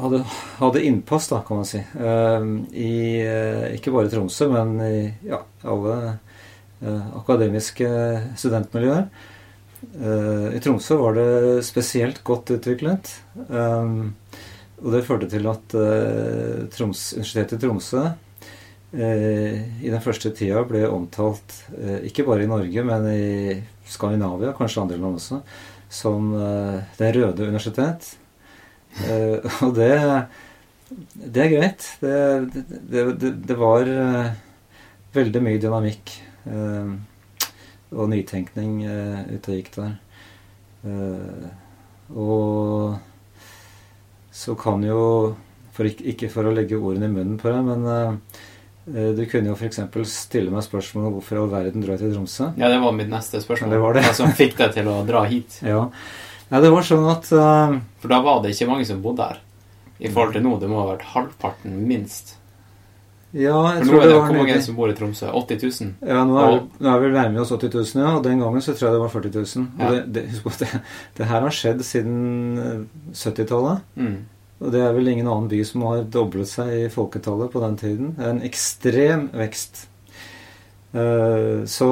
hadde, 0.00 0.22
hadde 0.60 0.84
innpass, 0.86 1.28
da, 1.32 1.40
kan 1.46 1.60
man 1.60 1.68
si. 1.68 1.80
øh, 1.98 2.46
I 2.72 2.92
øh, 3.26 3.66
ikke 3.74 3.92
bare 3.92 4.06
i 4.06 4.12
Tromsø, 4.12 4.48
men 4.52 4.78
i 4.86 5.10
ja, 5.26 5.42
alle 5.64 5.96
eh, 6.80 7.16
akademiske 7.18 7.90
studentmiljøer. 8.38 9.08
Eh, 9.96 10.48
I 10.56 10.62
Tromsø 10.62 11.00
var 11.02 11.18
det 11.18 11.64
spesielt 11.66 12.22
godt 12.24 12.54
utviklet. 12.56 13.12
Og 14.80 14.92
det 14.94 15.04
førte 15.04 15.28
til 15.28 15.44
at 15.50 15.74
eh, 15.76 16.66
Troms, 16.72 17.10
Universitetet 17.18 17.58
i 17.58 17.66
Tromsø 17.66 18.04
eh, 18.04 18.12
i 18.90 19.90
den 19.90 20.02
første 20.02 20.32
tida 20.34 20.64
ble 20.66 20.82
omtalt, 20.90 21.52
eh, 21.78 22.00
ikke 22.08 22.24
bare 22.26 22.42
i 22.42 22.50
Norge, 22.50 22.82
men 22.86 23.04
i 23.12 23.60
Skandinavia, 23.86 24.50
kanskje 24.58 24.82
andre 24.82 24.98
land 24.98 25.20
også, 25.20 25.40
som 25.90 26.32
eh, 26.34 26.80
Det 26.98 27.12
røde 27.14 27.46
universitet. 27.46 28.16
Eh, 29.06 29.38
og 29.64 29.74
det, 29.76 29.92
det 31.14 31.44
er 31.44 31.52
greit. 31.54 31.86
Det, 32.00 32.16
det, 32.90 33.32
det, 33.46 33.56
var 33.58 33.86
eh, 33.86 34.32
veldig 35.14 35.42
mye 35.46 35.62
dynamikk 35.62 36.14
eh, 36.50 36.92
og 37.90 38.10
nytenkning 38.10 38.82
eh, 38.86 39.20
ute 39.36 39.52
og 39.52 39.60
gikk 39.60 39.72
der. 39.78 39.94
Eh, 40.86 41.46
og 42.18 42.98
så 44.34 44.54
kan 44.58 44.82
jo 44.86 45.00
for 45.74 45.86
ikke, 45.86 46.30
for 46.32 46.48
å 46.48 46.54
legge 46.54 46.78
ordene 46.78 47.06
i 47.06 47.12
munnen 47.12 47.38
på 47.40 47.50
deg, 47.52 47.62
men 47.66 47.86
eh, 47.86 48.40
du 48.86 49.20
kunne 49.30 49.52
jo 49.52 49.56
f.eks. 49.58 49.80
stille 50.10 50.50
meg 50.50 50.64
spørsmål 50.66 51.10
om 51.10 51.18
hvorfor 51.18 51.42
all 51.42 51.50
verden 51.52 51.84
drar 51.84 51.94
jeg 51.98 52.06
til 52.06 52.14
Tromsø. 52.16 52.50
Ja, 52.58 52.70
det 52.72 52.80
var 52.82 52.96
mitt 52.96 53.10
neste 53.12 53.42
spørsmål. 53.42 53.70
Det 53.76 53.80
var 53.82 53.94
det. 53.98 54.02
Hva 54.08 54.16
som 54.16 54.32
fikk 54.34 54.56
deg 54.58 54.74
til 54.78 54.88
å 54.90 55.00
dra 55.08 55.24
hit? 55.30 55.60
Ja. 55.72 55.84
ja 56.50 56.60
det 56.64 56.72
var 56.72 56.86
sånn 56.88 57.06
at 57.12 57.28
uh, 57.36 57.76
For 58.02 58.10
da 58.10 58.20
var 58.24 58.42
det 58.42 58.54
ikke 58.56 58.70
mange 58.72 58.88
som 58.88 59.02
bodde 59.04 59.28
her. 59.30 59.40
I 60.00 60.08
forhold 60.08 60.32
til 60.32 60.44
nå, 60.46 60.54
det 60.62 60.68
må 60.72 60.80
ha 60.80 60.86
vært 60.94 61.04
halvparten, 61.12 61.74
minst. 61.86 62.38
Ja, 63.36 63.76
jeg 63.76 63.84
For 63.84 63.92
tror 63.92 64.00
det 64.00 64.08
det 64.08 64.14
var 64.16 64.24
hvor 64.26 64.38
mange 64.40 64.56
som 64.64 64.74
bor 64.74 64.90
i 64.90 64.94
Tromsø? 64.96 65.28
80 65.38 65.60
000? 65.84 65.90
Ja, 66.08 66.22
nå 66.26 66.38
er, 66.40 66.48
vi, 66.56 66.82
nå 66.82 66.90
er 66.90 67.02
vi 67.04 67.10
nærmere 67.14 67.44
oss 67.44 67.52
80 67.54 67.76
000, 67.76 68.00
ja. 68.02 68.14
Og 68.16 68.24
den 68.24 68.40
gangen 68.42 68.64
så 68.64 68.72
tror 68.74 68.88
jeg 68.88 68.96
det 68.96 69.02
var 69.04 69.12
40 69.12 69.34
000. 69.36 69.66
Og 69.76 69.84
Ja. 69.84 69.90
det, 69.92 70.00
det, 70.16 70.56
det, 70.64 70.70
det 71.20 71.28
her 71.30 71.44
har 71.46 71.54
skjedd 71.54 71.84
siden 71.86 72.16
eh, 72.58 72.80
70-tallet. 73.12 73.84
Mm. 74.00 74.16
Og 74.60 74.72
det 74.74 74.80
er 74.84 74.92
vel 74.92 75.08
ingen 75.08 75.28
annen 75.30 75.48
by 75.48 75.62
som 75.64 75.82
har 75.88 76.02
doblet 76.12 76.48
seg 76.50 76.68
i 76.82 76.88
folketallet 76.92 77.48
på 77.52 77.62
den 77.62 77.76
tiden. 77.80 78.10
En 78.20 78.42
ekstrem 78.44 79.28
vekst. 79.32 79.86
Eh, 80.92 81.64
så 81.70 81.88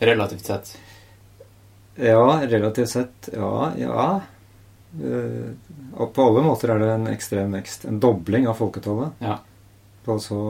Relativt 0.00 0.44
sett. 0.46 0.72
ja, 1.96 2.40
relativt 2.46 2.88
sett 2.92 3.28
Ja, 3.32 3.72
ja. 3.78 4.20
Eh, 5.02 5.50
og 5.98 6.12
på 6.14 6.24
alle 6.28 6.42
måter 6.44 6.70
er 6.74 6.78
det 6.82 6.88
en 6.94 7.06
ekstrem 7.10 7.52
vekst. 7.56 7.84
En 7.88 8.00
dobling 8.00 8.46
av 8.48 8.54
folketallet 8.60 9.12
Ja. 9.20 9.38
på 10.04 10.18
så, 10.20 10.40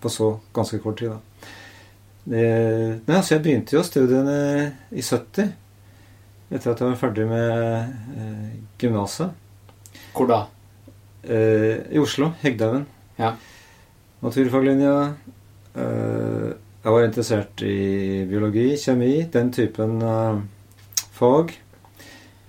på 0.00 0.08
så 0.10 0.40
ganske 0.54 0.78
kort 0.82 0.98
tid, 0.98 1.10
da. 1.10 1.18
Det, 2.24 3.00
nei, 3.06 3.16
altså 3.16 3.34
jeg 3.36 3.42
begynte 3.42 3.74
jo 3.76 3.82
studiene 3.82 4.34
i 4.92 5.00
70, 5.02 5.52
etter 6.50 6.70
at 6.74 6.80
jeg 6.82 6.88
var 6.90 6.98
ferdig 7.00 7.26
med 7.26 7.94
eh, 8.16 8.50
gymnaset. 8.78 9.30
Hvor 10.14 10.30
da? 10.30 10.40
Eh, 11.22 11.86
I 11.92 12.00
Oslo. 12.00 12.32
Hegdehaugen. 12.42 12.86
Ja. 13.18 13.34
Naturfaglinja. 14.20 14.94
Eh, 15.74 16.50
jeg 16.80 16.94
var 16.96 17.04
interessert 17.04 17.62
i 17.66 18.24
biologi, 18.28 18.72
kjemi, 18.80 19.12
den 19.32 19.52
typen 19.52 20.00
eh, 20.02 20.40
fag. 21.16 21.54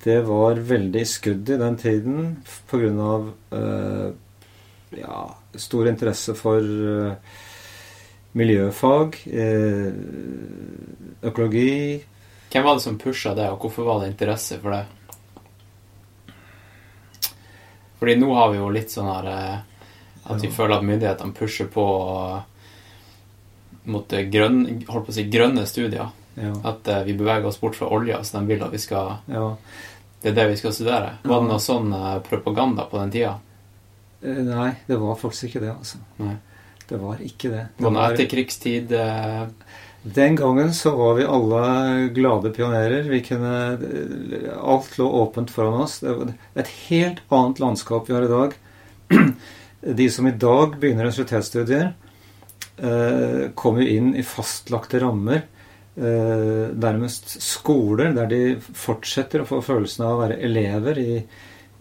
Det 0.02 0.18
var 0.26 0.62
veldig 0.66 1.04
skudd 1.06 1.50
i 1.52 1.60
den 1.62 1.78
tiden 1.78 2.30
pga. 2.72 3.14
Eh, 3.54 4.10
ja, 4.98 5.20
stor 5.56 5.88
interesse 5.88 6.36
for 6.36 6.60
eh, 6.60 7.36
miljøfag, 8.40 9.20
eh, 9.28 9.92
økologi 11.28 12.02
Hvem 12.52 12.66
var 12.66 12.76
det 12.76 12.84
som 12.84 12.98
pusha 13.00 13.32
det, 13.36 13.48
og 13.48 13.64
hvorfor 13.64 13.86
var 13.88 14.02
det 14.02 14.10
interesse 14.12 14.58
for 14.60 14.76
det? 14.76 14.82
Fordi 18.02 18.16
nå 18.18 18.32
har 18.34 18.50
vi 18.52 18.58
jo 18.58 18.70
litt 18.74 18.90
sånn 18.90 19.08
her 19.12 19.28
eh, 19.30 19.60
At 20.26 20.42
vi 20.42 20.48
Ja. 20.50 20.54
føler 20.56 20.80
at 20.80 20.86
myndighetene 20.88 21.34
pusher 21.38 21.68
på 21.70 21.86
eh, 22.26 22.42
mot 23.94 24.14
eh, 24.14 24.26
grønn, 24.30 24.60
holdt 24.90 25.06
på 25.08 25.14
å 25.14 25.16
si, 25.16 25.24
grønne 25.30 25.64
studier. 25.70 26.10
Ja. 26.40 26.52
At 26.64 26.88
uh, 26.88 27.02
vi 27.04 27.14
beveger 27.20 27.46
oss 27.50 27.58
bort 27.60 27.76
fra 27.76 27.90
olja, 27.92 28.22
så 28.24 28.40
de 28.40 28.46
vil 28.54 28.62
at 28.64 28.72
vi 28.72 28.80
skal 28.80 29.18
ja. 29.28 29.48
Det 30.22 30.30
er 30.32 30.36
det 30.38 30.46
vi 30.54 30.60
skal 30.62 30.72
studere. 30.74 31.10
Var 31.28 31.42
det 31.42 31.50
noe 31.50 31.60
sånn 31.60 31.90
uh, 31.92 32.20
propaganda 32.24 32.86
på 32.88 33.02
den 33.02 33.12
tida? 33.12 33.34
Nei, 34.22 34.70
det 34.88 35.00
var 35.02 35.18
faktisk 35.20 35.50
ikke 35.50 35.64
det, 35.66 35.72
altså. 35.74 35.98
Nei. 36.22 36.36
Det 36.88 37.00
var 37.02 37.20
ikke 37.26 37.50
det. 37.52 37.66
det 37.76 37.84
Var 37.84 37.94
noe 37.96 38.08
etterkrigstid? 38.14 38.92
eh, 38.94 39.48
Den 40.04 40.36
gangen 40.36 40.74
så 40.74 40.96
var 40.96 41.14
vi 41.14 41.26
alle 41.26 42.08
glade 42.14 42.50
pionerer. 42.50 43.04
Vi 43.04 43.22
kunne 43.22 43.78
Alt 44.62 44.98
lå 44.98 45.10
åpent 45.10 45.52
foran 45.52 45.82
oss. 45.82 46.00
Det 46.00 46.14
var 46.14 46.34
et 46.58 46.72
helt 46.90 47.22
annet 47.30 47.62
landskap 47.62 48.10
vi 48.10 48.14
har 48.14 48.26
i 48.26 48.32
dag. 48.32 48.56
De 49.82 50.10
som 50.10 50.28
i 50.28 50.32
dag 50.32 50.78
begynner 50.80 51.06
universitetsstudier, 51.06 51.94
eh, 52.78 53.50
kommer 53.56 53.82
jo 53.82 53.98
inn 53.98 54.12
i 54.18 54.26
fastlagte 54.26 55.02
rammer. 55.02 55.44
Eh, 55.96 56.70
nærmest 56.74 57.34
skoler 57.44 58.14
der 58.16 58.30
de 58.32 58.42
fortsetter 58.62 59.42
å 59.42 59.50
få 59.50 59.62
følelsen 59.66 60.06
av 60.06 60.16
å 60.16 60.22
være 60.22 60.38
elever 60.46 61.02
i, 61.02 61.16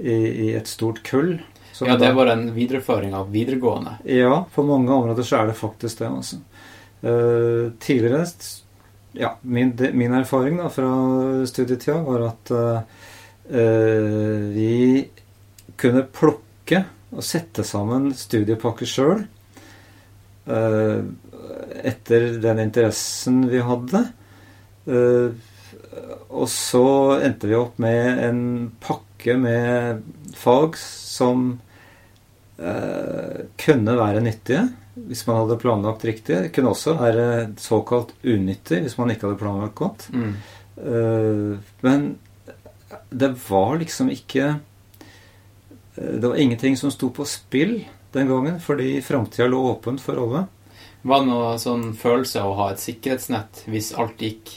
i, 0.00 0.16
i 0.16 0.52
et 0.56 0.68
stort 0.68 1.02
kull. 1.06 1.38
som 1.72 1.88
Ja, 1.88 1.96
det 1.96 2.08
er 2.10 2.32
en 2.32 2.50
videreføring 2.56 3.14
av 3.14 3.30
videregående. 3.32 3.98
ja, 4.04 4.44
på 4.52 4.64
mange 4.66 4.92
områder 4.92 5.22
så 5.22 5.40
er 5.40 5.46
det 5.52 5.60
faktisk 5.60 5.98
det. 6.02 6.08
Altså. 6.08 6.40
Eh, 7.02 7.72
tidligere 7.78 8.26
Ja, 9.12 9.38
min, 9.42 9.76
de, 9.76 9.92
min 9.92 10.12
erfaring 10.12 10.58
da 10.60 10.68
fra 10.70 10.90
studietida 11.48 11.96
var 12.04 12.26
at 12.28 12.50
eh, 12.54 12.80
eh, 13.58 14.42
vi 14.54 15.08
kunne 15.80 16.04
plukke 16.04 16.84
og 17.10 17.24
sette 17.26 17.64
sammen 17.66 18.12
studiepakker 18.14 18.86
sjøl 18.86 19.24
etter 21.90 22.24
den 22.42 22.60
interessen 22.62 23.42
vi 23.50 23.60
hadde. 23.62 24.00
Og 26.30 26.46
så 26.50 26.84
endte 27.22 27.50
vi 27.50 27.58
opp 27.58 27.78
med 27.82 28.22
en 28.24 28.40
pakke 28.82 29.36
med 29.38 30.02
fag 30.38 30.78
som 30.80 31.52
kunne 32.56 33.96
være 34.00 34.24
nyttige 34.26 34.64
hvis 35.08 35.22
man 35.28 35.42
hadde 35.42 35.58
planlagt 35.62 36.04
riktig. 36.08 36.42
Kunne 36.54 36.72
også 36.74 36.96
være 37.00 37.26
såkalt 37.60 38.12
unyttig 38.24 38.82
hvis 38.84 38.98
man 38.98 39.12
ikke 39.12 39.28
hadde 39.28 39.40
planlagt 39.40 39.76
godt. 39.78 40.08
Mm. 40.12 40.34
Men 41.84 42.06
det 43.10 43.28
var 43.48 43.74
liksom 43.76 44.08
ikke 44.10 44.54
Det 45.94 46.24
var 46.24 46.38
ingenting 46.40 46.76
som 46.76 46.90
sto 46.90 47.10
på 47.12 47.26
spill 47.28 47.82
den 48.14 48.28
gangen, 48.30 48.60
fordi 48.60 49.02
framtida 49.04 49.46
lå 49.46 49.58
åpent 49.74 50.00
for 50.02 50.18
alle. 50.18 50.46
Var 51.02 51.20
det 51.20 51.28
noe 51.28 51.50
sånn 51.60 51.92
følelse 51.96 52.40
av 52.42 52.52
å 52.52 52.56
ha 52.58 52.70
et 52.72 52.82
sikkerhetsnett 52.82 53.62
hvis 53.70 53.92
alt 53.94 54.20
gikk 54.20 54.50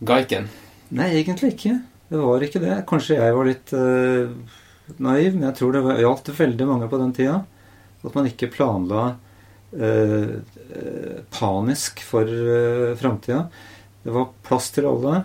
gaiken? 0.00 0.48
Nei, 0.94 1.10
egentlig 1.20 1.54
ikke. 1.54 1.74
Det 2.08 2.22
var 2.22 2.46
ikke 2.46 2.62
det. 2.62 2.78
Kanskje 2.88 3.18
jeg 3.18 3.36
var 3.36 3.50
litt 3.50 3.74
uh, 3.76 4.32
naiv, 4.96 5.36
men 5.36 5.48
jeg 5.48 5.58
tror 5.58 5.76
det 5.76 5.84
var, 5.84 6.00
gjaldt 6.00 6.32
veldig 6.38 6.70
mange 6.70 6.88
på 6.88 7.00
den 7.02 7.12
tida. 7.16 7.36
At 8.04 8.16
man 8.16 8.30
ikke 8.30 8.52
planla 8.54 9.04
uh, 9.12 9.23
panisk 11.34 12.02
for 12.06 12.28
eh, 12.28 12.94
framtida. 13.00 13.48
Det 14.04 14.12
var 14.14 14.32
plass 14.46 14.70
til 14.74 14.86
alle. 14.90 15.24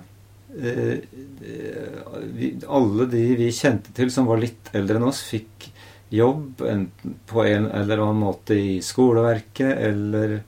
Vi, 0.50 2.48
alle 2.66 3.06
de 3.12 3.24
vi 3.38 3.52
kjente 3.54 3.94
til 3.96 4.10
som 4.12 4.26
var 4.26 4.40
litt 4.42 4.72
eldre 4.74 4.98
enn 4.98 5.06
oss, 5.12 5.22
fikk 5.30 5.68
jobb 6.10 6.64
enten 6.66 7.20
på 7.30 7.44
en 7.46 7.68
eller 7.70 8.02
annen 8.02 8.24
måte 8.24 8.58
i 8.58 8.80
skoleverket 8.82 9.78
eller 9.90 10.40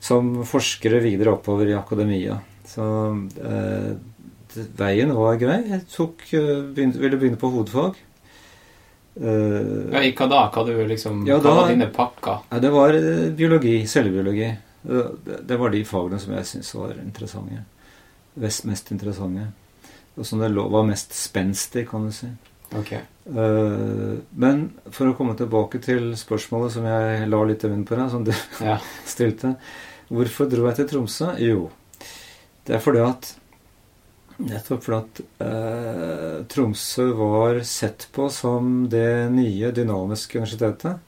som 0.00 0.38
forskere 0.46 1.02
videre 1.04 1.34
oppover 1.36 1.68
i 1.68 1.76
akademia. 1.76 2.38
Så 2.68 2.86
eh, 3.42 3.92
veien 4.78 5.12
var 5.16 5.38
grei. 5.40 5.60
Jeg 5.68 5.84
tok, 5.92 6.24
begynte, 6.30 7.02
ville 7.02 7.18
begynne 7.20 7.40
på 7.40 7.50
hovedfag. 7.52 7.98
Uh, 9.18 9.88
ja, 9.92 10.02
I 10.04 10.12
hva 10.14 10.28
da? 10.30 10.42
Hva 10.54 10.64
du 10.68 10.74
liksom, 10.86 11.24
ja, 11.26 11.38
hva 11.38 11.48
da, 11.48 11.54
var 11.60 11.72
dine 11.72 11.88
pakker? 11.94 12.44
Ja, 12.50 12.60
det 12.62 12.70
var 12.74 12.98
biologi. 13.38 13.80
Cellebiologi. 13.90 14.50
Det, 14.82 15.40
det 15.48 15.58
var 15.58 15.74
de 15.74 15.82
fagene 15.84 16.20
som 16.22 16.36
jeg 16.36 16.50
syntes 16.52 16.74
var 16.78 16.94
interessante. 17.02 17.64
Vest, 18.38 18.66
mest 18.68 18.92
interessante. 18.94 19.48
Og 20.18 20.26
som 20.26 20.42
det 20.42 20.52
var 20.54 20.86
mest 20.86 21.14
spenstig, 21.14 21.88
kan 21.90 22.06
du 22.06 22.14
si. 22.14 22.30
Okay. 22.78 23.00
Uh, 23.28 24.20
men 24.36 24.66
for 24.92 25.08
å 25.08 25.16
komme 25.16 25.34
tilbake 25.38 25.80
til 25.84 26.12
spørsmålet 26.18 26.74
som 26.74 26.86
jeg 26.88 27.28
la 27.30 27.42
litt 27.48 27.64
i 27.64 27.70
munnen 27.70 27.86
på 27.88 27.96
deg, 27.96 28.10
som 28.12 28.24
du 28.26 28.32
ja. 28.64 28.76
stilte 29.08 29.54
Hvorfor 30.08 30.48
dro 30.48 30.64
jeg 30.68 30.78
til 30.78 30.88
Tromsø? 30.88 31.34
Jo, 31.44 31.66
det 32.64 32.76
er 32.76 32.80
fordi 32.84 33.02
at 33.04 33.34
Nettopp 34.38 34.84
fordi 34.86 34.98
at 34.98 35.20
eh, 35.42 36.34
Tromsø 36.50 37.08
var 37.18 37.60
sett 37.66 38.06
på 38.14 38.28
som 38.30 38.86
det 38.90 39.30
nye 39.34 39.72
dynamiske 39.74 40.38
universitetet. 40.38 41.00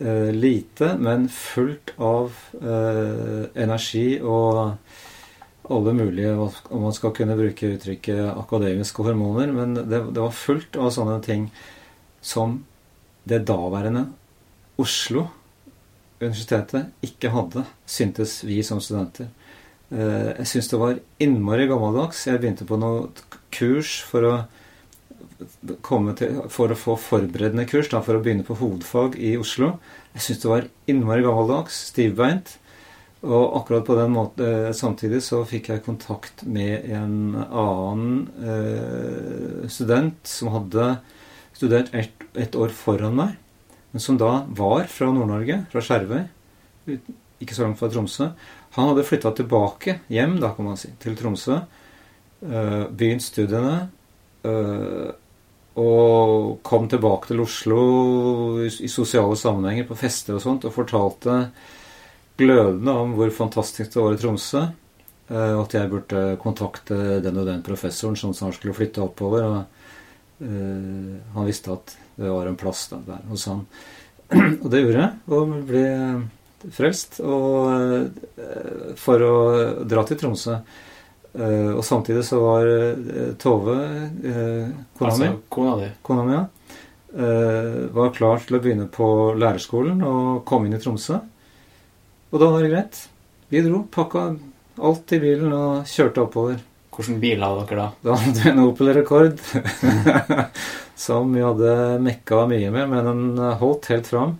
Eh, 0.00 0.30
lite, 0.32 0.94
men 0.96 1.28
fullt 1.28 1.92
av 2.00 2.32
energi 2.60 4.20
og 4.24 4.78
alle 5.70 5.92
mulige, 5.94 6.32
om 6.70 6.82
man 6.82 6.94
skal 6.96 7.12
kunne 7.14 7.36
bruke 7.38 7.74
uttrykket 7.76 8.22
akademiske 8.32 9.04
hormoner. 9.06 9.52
Men 9.54 9.76
det, 9.76 10.00
det, 10.10 10.18
var 10.18 10.34
fullt 10.34 10.78
av 10.80 10.90
sånne 10.94 11.20
ting 11.24 11.46
som 12.20 12.58
det 13.28 13.44
daværende 13.48 14.08
Oslo 14.80 15.28
universitetet 16.20 16.90
ikke 17.06 17.30
hadde, 17.32 17.64
syntes 17.88 18.40
vi 18.44 18.60
som 18.66 18.80
studenter. 18.82 19.30
Jeg 19.90 20.46
syns 20.46 20.70
det 20.70 20.78
var 20.78 20.98
innmari 21.22 21.66
gammeldags. 21.70 22.22
Jeg 22.28 22.38
begynte 22.42 22.66
på 22.68 22.78
noe 22.78 23.08
kurs 23.50 23.96
for 24.06 24.26
å 24.28 24.34
til, 26.20 26.36
for 26.52 26.70
å 26.70 26.78
få 26.78 26.94
forberedende 27.00 27.66
kurs, 27.66 27.88
da, 27.90 28.02
for 28.04 28.18
å 28.18 28.22
begynne 28.22 28.46
på 28.46 28.58
hovedfag 28.60 29.16
i 29.18 29.34
Oslo. 29.40 29.72
Jeg 30.14 30.26
syns 30.26 30.42
det 30.44 30.50
var 30.52 30.68
innmari 30.90 31.24
gammeldags, 31.26 31.80
stivbeint. 31.90 32.56
Og 33.20 33.58
akkurat 33.58 33.84
på 33.84 33.98
den 33.98 34.14
måten 34.14 34.70
samtidig 34.72 35.20
så 35.26 35.42
fikk 35.48 35.72
jeg 35.72 35.84
kontakt 35.84 36.44
med 36.48 36.86
en 36.88 37.34
annen 37.36 38.14
eh, 38.40 39.66
student 39.68 40.22
som 40.24 40.54
hadde 40.54 40.94
studert 41.52 41.92
ett 41.92 42.20
et 42.38 42.54
år 42.54 42.70
foran 42.74 43.16
meg, 43.18 43.34
men 43.90 44.02
som 44.02 44.18
da 44.20 44.44
var 44.56 44.86
fra 44.90 45.10
Nord-Norge, 45.14 45.64
fra 45.72 45.82
Skjervøy, 45.82 46.24
ikke 47.40 47.56
så 47.56 47.64
langt 47.64 47.80
fra 47.80 47.88
Tromsø. 47.90 48.30
Han 48.76 48.90
hadde 48.92 49.06
flytta 49.08 49.32
tilbake 49.36 50.00
hjem, 50.12 50.38
da 50.42 50.52
kan 50.56 50.68
man 50.68 50.80
si, 50.80 50.92
til 51.02 51.18
Tromsø, 51.18 51.60
Uh, 52.40 52.86
begynt 52.88 53.20
studiene. 53.20 53.90
Uh, 54.40 55.10
og 55.80 56.56
kom 56.64 56.86
tilbake 56.88 57.28
til 57.28 57.42
Oslo 57.44 57.80
i, 58.64 58.70
i 58.84 58.88
sosiale 58.88 59.36
sammenhenger, 59.36 59.86
på 59.88 59.98
fester 60.00 60.38
og 60.38 60.42
sånt, 60.42 60.64
og 60.64 60.74
fortalte 60.74 61.36
glødende 62.40 62.94
om 62.96 63.12
hvor 63.16 63.32
fantastisk 63.36 63.92
det 63.92 64.00
var 64.00 64.16
i 64.16 64.20
Tromsø. 64.20 64.64
Og 65.30 65.60
at 65.62 65.76
jeg 65.76 65.90
burde 65.92 66.20
kontakte 66.42 67.20
den 67.22 67.36
og 67.38 67.44
den 67.46 67.60
professoren 67.62 68.16
som 68.18 68.32
snart 68.34 68.56
skulle 68.56 68.74
flytte 68.74 69.04
oppover. 69.04 69.44
Og 69.46 70.48
uh, 70.48 71.20
han 71.36 71.46
visste 71.46 71.76
at 71.76 71.94
det 72.16 72.32
var 72.32 72.48
en 72.48 72.58
plass 72.58 72.88
da, 72.90 72.98
der 73.06 73.22
hos 73.28 73.46
han. 73.52 73.62
og 74.64 74.68
det 74.72 74.82
gjorde 74.82 75.04
jeg, 75.04 75.12
og 75.28 75.54
ble 75.68 75.86
frelst 76.76 77.20
og, 77.24 78.10
uh, 78.36 78.94
for 79.00 79.26
å 79.26 79.34
dra 79.88 80.04
til 80.08 80.20
Tromsø. 80.20 80.60
Uh, 81.30 81.76
og 81.76 81.84
samtidig 81.86 82.24
så 82.26 82.40
var 82.42 82.70
Tove, 83.40 83.76
kona 84.98 85.10
altså, 85.10 85.20
mi, 85.22 85.30
kona 85.48 85.76
di. 85.78 85.90
kona 86.02 86.24
mi 86.26 86.34
ja, 86.34 86.46
var 87.94 88.10
klar 88.14 88.42
til 88.46 88.58
å 88.58 88.60
begynne 88.62 88.86
på 88.90 89.06
lærerskolen 89.38 90.02
og 90.06 90.42
komme 90.46 90.68
inn 90.68 90.76
i 90.78 90.82
Tromsø. 90.82 91.18
Og 92.30 92.38
da 92.38 92.50
var 92.52 92.62
det 92.62 92.70
greit. 92.70 93.00
Vi 93.50 93.62
dro, 93.64 93.82
pakka 93.90 94.28
alt 94.80 95.14
i 95.16 95.18
bilen 95.22 95.54
og 95.54 95.88
kjørte 95.90 96.22
oppover. 96.22 96.60
Hvilken 97.00 97.20
bil 97.22 97.40
hadde 97.40 97.64
dere 97.70 97.80
da? 97.80 97.88
Da 98.04 98.16
hadde 98.20 98.42
vi 98.42 98.50
en 98.50 98.62
Opel 98.66 98.90
Rekord 98.92 99.38
som 101.06 101.30
vi 101.32 101.40
hadde 101.40 101.74
mekka 102.04 102.44
mye 102.50 102.70
med, 102.74 102.90
men 102.90 103.06
den 103.08 103.44
holdt 103.60 103.88
helt 103.88 104.10
fram. 104.10 104.34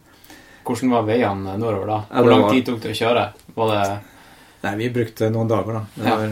Hvordan 0.65 0.91
var 0.93 1.03
veiene 1.09 1.55
nordover 1.59 1.87
da? 1.87 1.99
Ja, 2.11 2.17
Hvor 2.17 2.25
det 2.29 2.31
lang 2.35 2.43
var- 2.43 2.51
tid 2.55 2.67
tok 2.67 2.81
det 2.83 2.91
å 2.91 2.99
kjøre? 3.01 3.33
Var 3.55 3.71
det 3.75 4.01
Nei, 4.63 4.75
vi 4.77 4.91
brukte 4.93 5.31
noen 5.33 5.49
dager, 5.49 5.73
da. 5.73 5.87
Det 5.95 6.05
Ja. 6.05 6.17
var, 6.17 6.25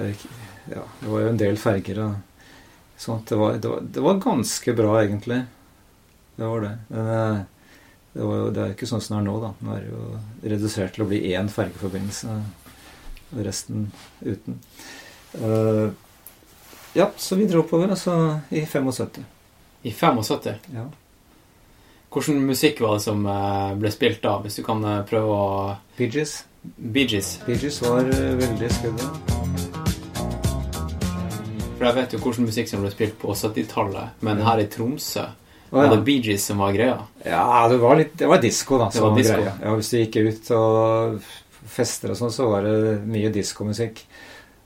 eh, 0.00 0.14
ja, 0.70 0.82
det 1.00 1.08
var 1.08 1.20
jo 1.20 1.28
en 1.28 1.36
del 1.36 1.56
ferger. 1.56 1.94
Det 1.94 3.36
var, 3.36 3.52
det, 3.58 3.68
var, 3.68 3.80
det 3.80 4.00
var 4.00 4.14
ganske 4.20 4.72
bra, 4.76 4.94
egentlig. 5.04 5.42
Det 6.36 6.44
var 6.46 6.60
det. 6.60 6.78
Men 6.88 7.06
eh, 7.08 7.42
det, 8.14 8.22
var 8.24 8.50
det 8.50 8.62
er 8.62 8.66
jo 8.70 8.74
ikke 8.78 8.88
sånn 8.88 9.02
som 9.04 9.16
det 9.16 9.20
er 9.20 9.26
nå, 9.30 9.40
da. 9.42 9.52
Nå 9.60 9.76
er 9.76 9.80
det 9.80 9.92
jo 9.92 10.20
redusert 10.56 10.94
til 10.96 11.04
å 11.04 11.08
bli 11.08 11.20
én 11.34 11.48
fergeforbindelse, 11.52 12.38
og 13.36 13.44
resten 13.44 13.92
uten. 14.24 14.58
Eh, 15.36 15.90
ja, 16.96 17.10
så 17.16 17.36
vi 17.36 17.44
dro 17.46 17.60
oppover, 17.60 17.90
altså 17.92 18.40
i 18.50 18.64
75. 18.64 19.24
i 19.84 19.92
75? 19.92 20.56
Ja. 20.72 20.86
Hvilken 22.16 22.46
musikk 22.48 22.78
var 22.80 22.94
det 22.96 23.02
som 23.04 23.26
eh, 23.28 23.72
ble 23.76 23.90
spilt 23.92 24.22
da, 24.24 24.38
hvis 24.40 24.54
du 24.56 24.62
kan 24.64 24.78
eh, 24.88 25.02
prøve 25.04 25.34
å 25.36 25.48
Bee 25.98 26.08
Gees. 26.08 26.46
Bee 26.64 27.04
Gees. 27.04 27.34
Bee 27.44 27.58
Gees 27.60 27.76
var 27.84 28.08
eh, 28.08 28.30
veldig 28.40 28.70
i. 28.72 28.92
For 31.76 31.84
jeg 31.84 31.96
vet 31.98 32.16
jo 32.16 32.22
hvilken 32.22 32.48
musikk 32.48 32.72
som 32.72 32.86
ble 32.86 32.94
spilt 32.94 33.18
på 33.20 33.36
70-tallet, 33.36 34.16
men 34.24 34.40
her 34.46 34.64
i 34.64 34.66
Tromsø 34.72 35.26
Å, 35.26 35.74
var 35.76 35.92
det 35.92 36.00
Bee 36.08 36.24
Gees 36.24 36.48
som 36.48 36.64
var 36.64 36.72
greia. 36.72 36.96
Ja, 37.20 37.66
det 37.68 37.82
var 37.84 38.00
litt 38.00 38.16
Det 38.16 38.32
var 38.32 38.40
disco 38.40 38.80
da. 38.80 38.88
Det 38.88 38.96
som 38.96 39.10
var 39.10 39.20
disco. 39.20 39.36
greia. 39.42 39.54
Ja, 39.60 39.76
hvis 39.76 39.92
du 39.92 40.00
gikk 40.00 40.16
ut 40.16 40.52
og 40.56 41.32
fester 41.76 42.16
og 42.16 42.22
sånn, 42.22 42.32
så 42.32 42.48
var 42.48 42.64
det 42.64 42.96
mye 43.04 43.28
diskomusikk. 43.34 44.06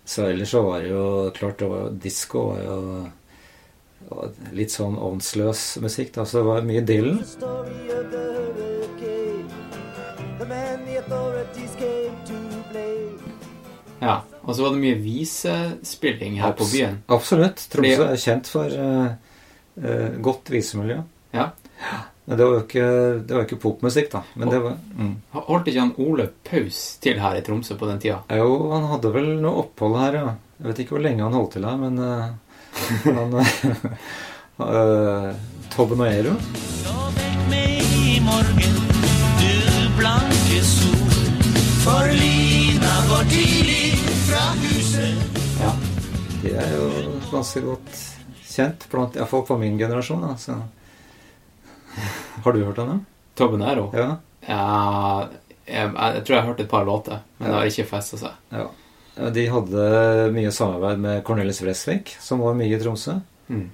Så 0.07 0.31
ellers 0.31 0.55
så 0.55 0.63
var 0.63 0.87
det 0.87 0.95
jo 0.95 1.07
klart 1.35 1.59
det 1.59 1.75
var 1.75 1.91
Disko 2.07 2.53
var 2.53 2.63
jo 2.63 2.79
var 2.93 3.11
litt 4.57 4.73
sånn 4.75 4.99
åndsløs 4.99 5.79
musikk, 5.83 6.15
da. 6.17 6.27
Så 6.27 6.41
det 6.41 6.47
var 6.49 6.67
mye 6.67 6.83
Dylan. 6.85 7.21
Ja, 14.01 14.23
Og 14.43 14.57
så 14.57 14.65
var 14.65 14.71
det 14.73 14.81
mye 14.81 14.97
visespilling 14.97 16.39
her 16.41 16.55
på 16.57 16.67
byen. 16.73 17.03
Absolutt. 17.13 17.67
Tromsø 17.71 17.97
Fordi- 17.97 18.13
er 18.13 18.23
kjent 18.23 18.47
for 18.49 18.65
uh, 18.65 19.11
uh, 19.85 20.09
godt 20.25 20.51
visemiljø. 20.51 21.03
Ja. 21.37 21.51
Men 22.25 22.39
det 22.39 22.47
var 22.47 22.53
jo 22.55 22.63
ikke, 22.63 22.87
det 23.27 23.35
var 23.35 23.43
jo 23.43 23.47
ikke 23.49 23.63
popmusikk, 23.63 24.11
da. 24.13 24.23
Men 24.35 24.53
det 24.53 24.59
var 24.63 24.77
mm. 24.79 25.15
Holdt 25.35 25.71
ikke 25.71 25.81
han 25.81 25.95
Ole 25.99 26.29
Paus 26.47 26.81
til 27.03 27.19
her 27.19 27.37
i 27.37 27.43
Tromsø 27.43 27.77
på 27.81 27.89
den 27.91 27.99
tida? 27.99 28.21
Jo, 28.31 28.71
han 28.71 28.87
hadde 28.93 29.13
vel 29.15 29.33
noe 29.43 29.65
opphold 29.65 29.97
her, 29.99 30.19
ja. 30.21 30.35
Jeg 30.61 30.69
vet 30.69 30.83
ikke 30.85 30.95
hvor 30.97 31.03
lenge 31.03 31.25
han 31.25 31.35
holdt 31.35 31.57
til 31.57 31.67
her, 31.67 31.79
men 31.81 31.99
eh, 32.05 32.29
han, 33.05 33.39
Uh, 34.61 35.33
Tobben 35.73 36.01
og 36.01 36.07
Ero. 36.07 36.35
Ja, 45.61 45.71
de 46.43 46.53
er 46.53 46.75
jo 46.75 46.91
ganske 47.31 47.63
godt 47.65 48.03
kjent 48.51 48.85
blant 48.93 49.17
ja, 49.17 49.25
folk 49.25 49.49
på 49.49 49.57
min 49.57 49.79
generasjon. 49.81 50.27
Altså. 50.29 50.59
Har 52.45 52.53
du 52.53 52.61
hørt 52.67 52.83
henne? 52.83 52.99
Tobben 53.35 53.65
Tobinero? 53.65 53.89
Ja. 53.97 54.11
Ja, 54.45 55.27
jeg, 55.65 55.89
jeg 55.97 56.25
tror 56.27 56.35
jeg 56.35 56.43
har 56.43 56.49
hørt 56.49 56.61
et 56.61 56.69
par 56.69 56.85
låter, 56.85 57.25
men 57.39 57.49
det 57.49 57.57
har 57.57 57.73
ikke 57.73 57.89
festa 57.95 58.21
seg. 58.21 58.39
ja. 58.53 58.69
De 59.35 59.45
hadde 59.53 59.85
mye 60.33 60.51
samarbeid 60.55 61.03
med 61.03 61.21
Cornelis 61.27 61.61
Vresvik, 61.63 62.15
som 62.23 62.41
var 62.41 62.57
mye 62.57 62.73
i 62.73 62.81
Tromsø. 62.81 63.19
Mm. 63.53 63.67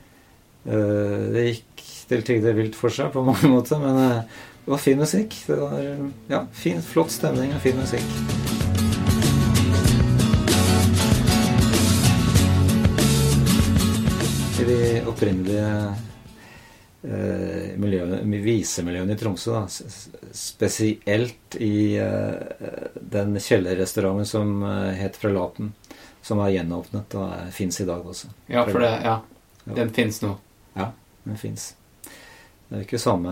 Eh, 0.66 1.16
Det 1.36 1.46
gikk 1.46 1.84
til 2.10 2.22
tider 2.26 2.54
vilt 2.58 2.74
for 2.78 2.90
seg 2.94 3.12
på 3.14 3.22
mange 3.26 3.50
måter, 3.50 3.78
men 3.82 4.00
eh, 4.02 4.42
det 4.66 4.74
var 4.74 4.82
fin 4.82 4.98
musikk. 4.98 5.36
Det 5.46 5.58
var 5.60 5.78
ja, 6.32 6.42
fin, 6.52 6.82
flott 6.82 7.14
stemning 7.14 7.54
og 7.54 7.62
fin 7.62 7.78
musikk. 7.78 8.06
I 14.56 14.64
de 14.66 14.78
opprinnelige 15.06 15.70
visemiljøene 17.06 19.14
i 19.14 19.18
Tromsø, 19.20 19.52
da, 19.54 19.66
spesielt 20.34 21.54
i 21.62 21.94
eh, 22.02 22.34
den 23.14 23.38
kjellerrestauranten 23.38 24.26
som 24.28 24.64
eh, 24.66 24.98
het 24.98 25.14
Prelaten, 25.20 25.70
som 26.26 26.40
er 26.42 26.50
gjenåpnet 26.56 27.14
og 27.18 27.26
fins 27.54 27.80
i 27.80 27.86
dag 27.88 28.00
også. 28.02 28.26
Ja, 28.50 28.64
for 28.66 28.80
det, 28.82 28.92
ja, 29.04 29.20
den 29.78 29.90
fins 29.94 30.22
nå. 30.24 30.32
Ja, 30.76 30.86
den 31.26 31.36
fins. 31.40 31.62
Det 32.66 32.76
er 32.80 32.84
ikke 32.88 32.98
samme 32.98 33.30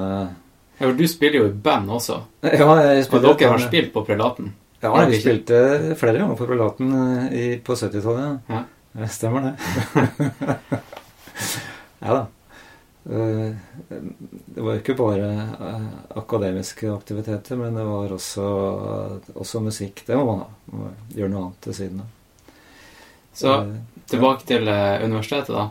Ja, 0.79 0.87
for 0.87 0.95
du 0.99 1.07
spiller 1.11 1.39
jo 1.43 1.49
i 1.51 1.63
band 1.65 1.91
også. 1.91 2.17
Ja, 2.45 2.51
jeg 2.87 3.09
Og 3.11 3.23
dere 3.25 3.51
har 3.57 3.63
spilt 3.63 3.93
på 3.95 4.01
Prelaten. 4.07 4.47
Ja, 4.85 4.91
vi 5.09 5.19
spilte 5.19 5.57
flere 5.99 6.19
ganger 6.21 6.37
på 6.39 6.47
Prelaten 6.47 6.89
eh, 7.33 7.59
på 7.65 7.73
70-tallet. 7.75 8.39
Ja. 8.53 8.61
Stemmer, 9.11 9.41
det. 9.49 9.55
ja 12.05 12.11
da. 12.21 12.25
Eh, 13.11 13.53
Det 14.47 14.61
var 14.63 14.77
ikke 14.79 14.95
bare 14.97 15.31
eh, 15.71 15.87
akademiske 16.17 16.93
aktiviteter, 16.95 17.57
men 17.57 17.75
det 17.75 17.85
var 17.85 18.13
også, 18.17 18.45
også 19.35 19.61
musikk. 19.61 20.05
Det 20.07 20.17
må 20.17 20.25
man 20.31 20.45
ha. 20.45 20.51
Må 20.73 20.91
gjøre 21.15 21.33
noe 21.33 21.47
annet 21.49 21.61
til 21.69 21.75
siden 21.81 22.05
av. 22.05 22.13
Så 23.35 23.55
Eh, 23.55 23.75
tilbake 24.11 24.47
til 24.47 24.69
universitetet, 24.69 25.55
da. 25.55 25.71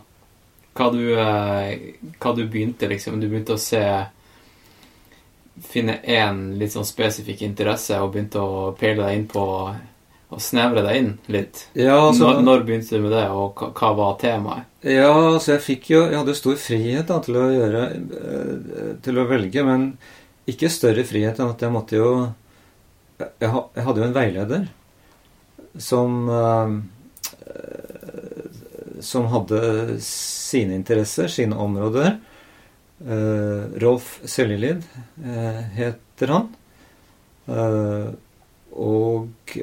Hva 0.74 0.88
du, 0.90 1.02
hva 1.16 2.32
du 2.36 2.48
begynte, 2.50 2.88
liksom. 2.90 3.20
Du 3.22 3.28
begynte 3.30 3.54
å 3.54 3.62
se 3.62 3.84
Finne 5.62 6.00
én 6.10 6.40
litt 6.58 6.74
sånn 6.74 6.86
spesifikk 6.88 7.44
interesse 7.46 8.00
og 8.02 8.16
begynte 8.16 8.42
å 8.42 8.72
peile 8.80 9.04
deg 9.06 9.20
inn 9.20 9.28
på 9.30 9.44
og 10.34 10.42
snevre 10.42 10.82
deg 10.82 10.98
inn 10.98 11.12
litt. 11.36 11.68
Ja, 11.78 12.00
altså, 12.08 12.32
når, 12.32 12.42
når 12.42 12.64
begynte 12.66 12.98
du 12.98 13.04
med 13.06 13.14
det, 13.14 13.28
og 13.30 13.62
hva 13.78 13.92
var 14.00 14.16
temaet? 14.22 14.73
Ja, 14.84 15.40
så 15.40 15.54
jeg 15.54 15.64
fikk 15.64 15.90
jo 15.94 16.02
Jeg 16.10 16.20
hadde 16.20 16.36
stor 16.36 16.58
frihet 16.60 17.08
da, 17.08 17.20
til 17.24 17.38
å 17.40 17.48
gjøre 17.54 17.84
eh, 17.94 18.90
Til 19.04 19.20
å 19.20 19.28
velge, 19.30 19.64
men 19.64 19.94
ikke 20.50 20.68
større 20.72 21.06
frihet 21.08 21.40
enn 21.40 21.54
at 21.54 21.62
jeg 21.64 21.72
måtte 21.72 21.96
jo 21.96 22.10
Jeg, 23.40 23.48
hadde 23.48 24.02
jo 24.02 24.08
en 24.10 24.18
veileder 24.18 24.66
som 25.80 26.28
eh, 26.28 26.74
Som 29.04 29.30
hadde 29.32 29.62
sine 30.04 30.76
interesser, 30.78 31.28
sine 31.32 31.58
områder. 31.60 32.14
Eh, 33.04 33.64
Rolf 33.82 34.20
Seljelid 34.30 34.86
heter 35.76 36.32
han. 36.32 36.46
Og 38.72 39.58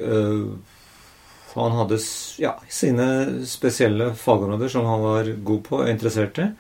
eh, 1.55 1.63
han 1.63 1.79
hadde 1.79 1.99
ja, 2.41 2.57
sine 2.69 3.07
spesielle 3.49 4.13
fagområder 4.15 4.69
som 4.69 4.87
han 4.87 5.03
var 5.03 5.33
god 5.45 5.65
på 5.67 5.81
og 5.83 5.91
interessert 5.91 6.39
i. 6.43 6.51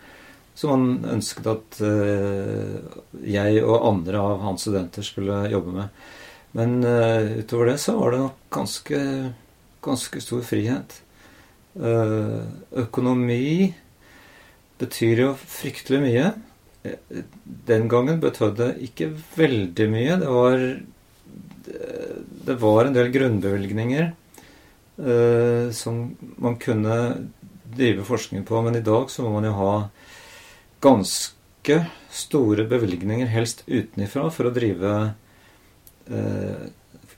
Som 0.59 0.72
han 0.74 1.12
ønsket 1.16 1.46
at 1.48 1.79
eh, 1.87 2.81
jeg 3.24 3.62
og 3.64 3.87
andre 3.88 4.20
av 4.20 4.42
hans 4.44 4.66
studenter 4.66 5.07
skulle 5.07 5.44
jobbe 5.53 5.76
med. 5.76 6.03
Men 6.59 6.81
eh, 6.85 7.38
utover 7.40 7.72
det 7.72 7.79
så 7.81 7.94
var 7.96 8.12
det 8.12 8.24
nok 8.24 8.42
ganske, 8.53 9.00
ganske 9.87 10.22
stor 10.24 10.42
frihet. 10.44 11.00
Eh, 11.79 12.40
økonomi 12.83 13.72
betyr 14.81 15.24
jo 15.24 15.33
fryktelig 15.38 16.03
mye. 16.03 16.31
Den 17.68 17.88
gangen 17.92 18.20
betød 18.22 18.57
det 18.59 18.70
ikke 18.88 19.12
veldig 19.37 19.87
mye. 19.92 20.16
Det 20.20 20.31
var, 20.33 20.64
det 22.48 22.57
var 22.62 22.88
en 22.88 22.96
del 22.96 23.12
grunnbevilgninger 23.14 24.11
eh, 25.00 25.70
som 25.72 26.16
man 26.36 26.56
kunne 26.60 26.96
drive 27.64 28.04
forskning 28.04 28.44
på. 28.44 28.62
Men 28.62 28.76
i 28.76 28.84
dag 28.84 29.10
så 29.10 29.22
må 29.22 29.30
man 29.30 29.46
jo 29.48 29.52
ha 29.56 29.74
ganske 30.80 31.78
store 32.10 32.64
bevilgninger, 32.64 33.26
helst 33.30 33.62
utenifra, 33.66 34.30
for 34.34 34.48
å 34.48 34.54
drive 34.54 34.94
eh, 36.10 36.70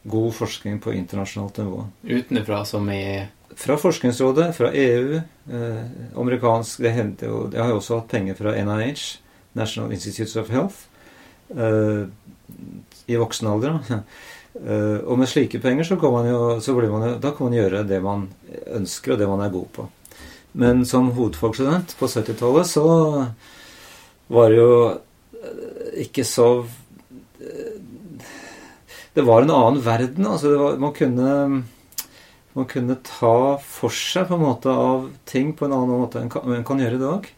god 0.02 0.34
forskning 0.34 0.80
på 0.82 0.94
internasjonalt 0.98 1.62
nivå. 1.62 1.86
Utenifra 2.02 2.64
som 2.64 2.90
i 2.90 3.26
Fra 3.56 3.76
Forskningsrådet, 3.76 4.56
fra 4.56 4.72
EU, 4.72 5.20
eh, 5.52 5.82
amerikansk 6.16 6.80
det, 6.80 6.90
henter 6.96 7.28
jo, 7.28 7.50
Jeg 7.52 7.60
har 7.60 7.68
jo 7.68 7.80
også 7.80 7.98
hatt 8.00 8.08
penger 8.08 8.34
fra 8.34 8.54
NIH, 8.56 9.18
National 9.52 9.92
Institutes 9.92 10.36
of 10.36 10.48
Health, 10.48 10.86
eh, 11.52 12.06
i 13.06 13.16
voksen 13.16 13.48
alder. 13.48 13.78
da. 13.88 14.02
Eh, 14.52 14.98
og 15.08 15.16
med 15.16 15.30
slike 15.30 15.60
penger 15.62 15.86
så 15.88 15.96
kan 15.96 16.12
man 16.12 16.28
jo, 16.28 16.40
man 16.92 17.06
jo 17.08 17.18
Da 17.22 17.30
kan 17.32 17.48
man 17.48 17.56
gjøre 17.56 17.86
det 17.88 18.02
man 18.04 18.28
ønsker, 18.68 19.14
og 19.14 19.18
det 19.18 19.28
man 19.28 19.40
er 19.40 19.54
god 19.54 19.68
på. 19.72 19.88
Men 20.52 20.84
som 20.84 21.12
hovedfagsstudent 21.16 21.96
på 21.96 22.06
70-tallet 22.06 22.68
så 22.68 22.86
var 24.32 24.50
det 24.52 24.58
jo 24.58 24.74
eh, 24.92 26.02
ikke 26.04 26.24
så 26.28 26.48
eh, 27.40 27.78
Det 29.14 29.24
var 29.24 29.42
en 29.42 29.54
annen 29.56 29.84
verden. 29.84 30.26
altså 30.26 30.56
var, 30.58 30.76
Man 30.76 30.92
kunne 30.92 31.64
man 32.52 32.66
kunne 32.68 32.98
ta 33.00 33.56
for 33.64 33.88
seg 33.96 34.26
på 34.28 34.36
en 34.36 34.44
måte 34.44 34.68
av 34.68 35.06
ting 35.24 35.54
på 35.56 35.64
en 35.64 35.72
annen 35.72 36.02
måte 36.02 36.20
enn 36.20 36.28
man 36.44 36.66
kan 36.68 36.82
gjøre 36.84 36.98
i 36.98 37.00
dag. 37.00 37.28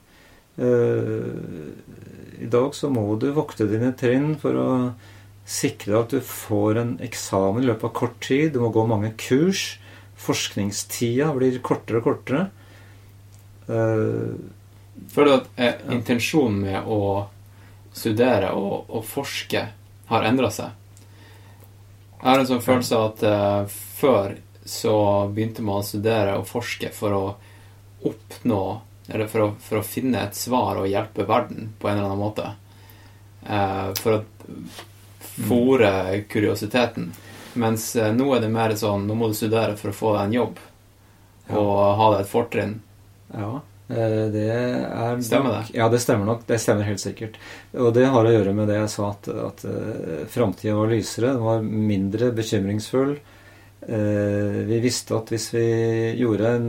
Uh, 0.59 1.71
I 2.43 2.49
dag 2.51 2.75
så 2.75 2.91
må 2.91 3.05
du 3.23 3.29
vokte 3.35 3.69
dine 3.71 3.93
trinn 3.99 4.33
for 4.43 4.59
å 4.59 4.67
sikre 5.45 6.01
at 6.01 6.13
du 6.15 6.21
får 6.25 6.81
en 6.81 6.93
eksamen 7.05 7.63
i 7.63 7.69
løpet 7.69 7.89
av 7.91 7.95
kort 7.97 8.19
tid. 8.25 8.53
Du 8.55 8.63
må 8.65 8.73
gå 8.75 8.87
mange 8.89 9.13
kurs. 9.21 9.79
Forskningstida 10.25 11.33
blir 11.37 11.59
kortere 11.65 12.01
og 12.01 12.09
kortere. 12.09 12.45
Uh, 13.69 14.37
Føler 15.11 15.31
du 15.31 15.37
at 15.37 15.49
eh, 15.59 15.81
intensjonen 15.95 16.61
med 16.63 16.87
å 16.91 17.27
studere 17.95 18.53
og, 18.55 18.91
og 18.95 19.05
forske 19.07 19.63
har 20.11 20.27
endra 20.29 20.51
seg? 20.55 20.71
Jeg 22.15 22.27
har 22.31 22.41
en 22.41 22.49
sånn 22.49 22.65
følelse 22.65 22.99
av 22.99 23.07
at 23.11 23.25
eh, 23.29 23.75
før 23.99 24.37
så 24.65 24.97
begynte 25.35 25.65
man 25.67 25.83
å 25.83 25.87
studere 25.87 26.39
og 26.39 26.49
forske 26.49 26.89
for 26.95 27.17
å 27.17 27.25
oppnå 28.09 28.65
Eller 29.05 29.29
for 29.29 29.45
å, 29.45 29.47
for 29.61 29.83
å 29.83 29.85
finne 29.85 30.23
et 30.25 30.37
svar 30.37 30.79
og 30.81 30.89
hjelpe 30.89 31.27
verden 31.29 31.75
på 31.77 31.91
en 31.91 31.99
eller 31.99 32.07
annen 32.09 32.23
måte. 32.23 32.47
Eh, 33.45 33.91
for 34.01 34.15
å 34.17 34.21
fòre 35.35 36.23
kuriositeten. 36.31 37.13
Mens 37.61 37.91
eh, 37.97 38.11
nå 38.15 38.31
er 38.35 38.43
det 38.43 38.51
mer 38.51 38.75
sånn 38.79 39.05
Nå 39.07 39.15
må 39.15 39.29
du 39.31 39.37
studere 39.39 39.77
for 39.79 39.93
å 39.93 39.99
få 39.99 40.17
deg 40.17 40.25
en 40.27 40.39
jobb. 40.41 40.59
Ja. 41.47 41.61
Og 41.61 41.77
ha 42.01 42.11
deg 42.15 42.25
et 42.25 42.33
fortrinn. 42.33 42.75
Ja, 43.35 43.51
eh, 43.93 44.25
det 44.35 44.49
er 44.55 45.23
Stemmer 45.23 45.59
nok, 45.59 45.69
det? 45.69 45.79
Ja, 45.79 45.91
det 45.93 46.01
stemmer 46.03 46.31
nok. 46.31 46.43
Det 46.49 46.59
stemmer 46.63 46.89
helt 46.89 47.03
sikkert. 47.03 47.39
Og 47.77 47.93
det 47.97 48.09
har 48.11 48.27
å 48.27 48.35
gjøre 48.35 48.57
med 48.57 48.71
det 48.71 48.81
jeg 48.81 48.91
sa, 48.95 49.13
at, 49.13 49.29
at 49.29 49.65
uh, 49.69 50.25
framtida 50.31 50.75
var 50.79 50.91
lysere. 50.91 51.35
Den 51.37 51.47
var 51.47 51.65
mindre 51.65 52.33
bekymringsfull. 52.35 53.17
Eh, 53.89 54.65
vi 54.65 54.81
visste 54.81 55.17
at 55.19 55.29
hvis 55.33 55.51
vi 55.53 55.65
gjorde 56.17 56.55
en 56.57 56.69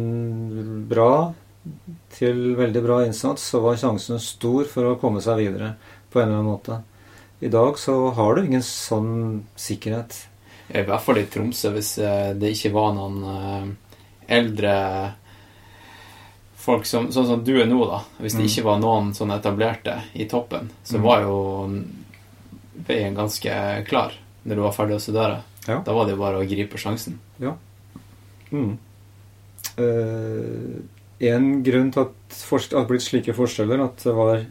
bra 0.90 1.32
til 2.16 2.52
veldig 2.58 2.82
bra 2.84 3.00
innsats, 3.06 3.46
så 3.52 3.62
var 3.64 3.80
sjansen 3.80 4.20
stor 4.22 4.68
for 4.70 4.92
å 4.92 4.98
komme 5.00 5.24
seg 5.24 5.40
videre 5.40 5.74
på 6.12 6.20
en 6.20 6.28
eller 6.28 6.42
annen 6.42 6.52
måte. 6.52 6.82
I 7.42 7.48
dag 7.52 7.78
så 7.80 8.10
har 8.16 8.36
du 8.36 8.46
ingen 8.46 8.64
sånn 8.64 9.44
sikkerhet. 9.60 10.28
I 10.74 10.82
hvert 10.88 11.02
fall 11.06 11.20
i 11.22 11.26
Tromsø, 11.30 11.72
hvis 11.76 11.98
eh, 12.02 12.32
det 12.34 12.54
ikke 12.56 12.72
var 12.74 12.94
noen 12.96 13.18
eh, 13.30 13.66
eldre 14.40 14.76
folk 16.66 16.88
som, 16.90 17.12
sånn 17.14 17.28
som 17.30 17.44
du 17.46 17.52
er 17.62 17.68
nå, 17.70 17.78
da. 17.86 18.00
Hvis 18.18 18.34
det 18.34 18.46
Mm. 18.46 18.50
ikke 18.50 18.64
var 18.66 18.80
noen 18.82 19.12
sånn 19.14 19.36
etablerte 19.36 19.98
i 20.16 20.26
toppen, 20.26 20.72
så 20.84 20.98
Mm. 20.98 21.04
var 21.04 21.22
jo 21.22 21.36
veien 22.88 23.14
ganske 23.16 23.86
klar 23.86 24.14
når 24.46 24.56
du 24.56 24.62
var 24.62 24.72
ferdig 24.74 24.96
å 24.96 25.04
studere. 25.04 25.44
Ja. 25.68 25.82
Da 25.82 25.94
var 25.94 26.06
det 26.06 26.16
jo 26.16 26.22
bare 26.24 26.40
å 26.42 26.48
gripe 26.50 26.78
sjansen. 26.78 27.20
Mm. 28.52 28.78
Eh, 29.78 30.82
en 31.30 31.64
grunn 31.64 31.92
til 31.92 32.02
at 32.02 32.12
at 32.36 32.70
det 32.70 32.78
har 32.78 32.86
blitt 32.86 33.02
slike 33.06 33.34
forskjeller, 33.36 33.84
at 33.86 33.98
det 34.04 34.14
var 34.16 34.46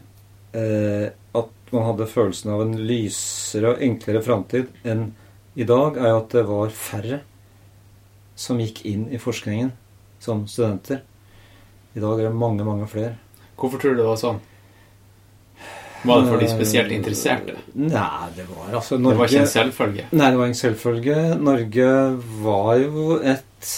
eh, 0.53 1.09
at 1.35 1.49
man 1.73 1.87
hadde 1.89 2.09
følelsen 2.09 2.51
av 2.53 2.63
en 2.65 2.75
lysere 2.87 3.73
og 3.73 3.83
enklere 3.83 4.23
framtid 4.25 4.69
enn 4.85 5.07
i 5.55 5.65
dag, 5.67 5.97
er 5.97 6.11
jo 6.11 6.19
at 6.19 6.33
det 6.35 6.43
var 6.49 6.73
færre 6.75 7.21
som 8.35 8.59
gikk 8.59 8.83
inn 8.89 9.05
i 9.15 9.19
forskningen 9.21 9.71
som 10.19 10.43
studenter. 10.51 11.01
I 11.95 12.03
dag 12.03 12.19
er 12.19 12.27
det 12.27 12.35
mange, 12.35 12.65
mange 12.67 12.87
flere. 12.91 13.15
Hvorfor 13.55 13.79
tror 13.79 13.95
du 13.95 14.01
det 14.01 14.09
var 14.09 14.19
sånn? 14.19 14.41
Var 16.05 16.21
det 16.21 16.29
for 16.29 16.43
de 16.43 16.49
spesielt 16.51 16.91
interesserte? 16.93 17.55
Nei, 17.73 18.29
det 18.35 18.45
var 18.49 18.75
altså 18.77 18.99
Det 19.01 19.15
var 19.17 19.31
ikke 19.31 19.41
en 19.41 19.49
selvfølge? 19.49 20.07
Nei, 20.11 20.27
det 20.27 20.41
var 20.41 20.51
en 20.51 20.59
selvfølge. 20.59 21.19
Norge 21.41 21.87
var 22.43 22.73
jo 22.83 23.05
et 23.23 23.71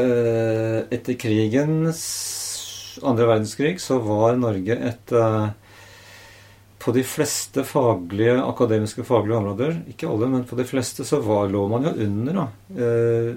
eh, 0.00 0.80
Etter 0.96 1.18
krigens 1.20 2.00
andre 3.04 3.28
verdenskrig 3.28 3.76
så 3.82 3.98
var 4.02 4.38
Norge 4.40 4.76
et 4.88 5.14
eh, 5.14 5.52
På 6.84 6.92
de 6.92 7.04
fleste 7.08 7.64
faglige, 7.64 8.36
akademiske 8.44 9.06
faglige 9.08 9.38
områder, 9.38 9.78
ikke 9.88 10.08
alle, 10.10 10.28
men 10.28 10.44
på 10.48 10.58
de 10.58 10.66
fleste, 10.68 11.06
så 11.08 11.22
var, 11.24 11.48
lå 11.48 11.64
man 11.72 11.88
jo 11.88 11.94
under 12.04 12.40
da. 12.40 12.46
Eh, 12.76 13.30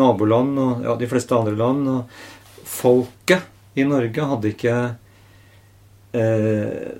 naboland 0.00 0.58
og 0.62 0.84
ja, 0.86 0.96
de 0.96 1.08
fleste 1.10 1.36
andre 1.36 1.56
land. 1.58 1.88
Og 1.92 2.64
folket 2.70 3.76
i 3.76 3.84
Norge 3.84 4.26
hadde 4.32 4.52
ikke 4.54 4.76
eh, 6.16 6.90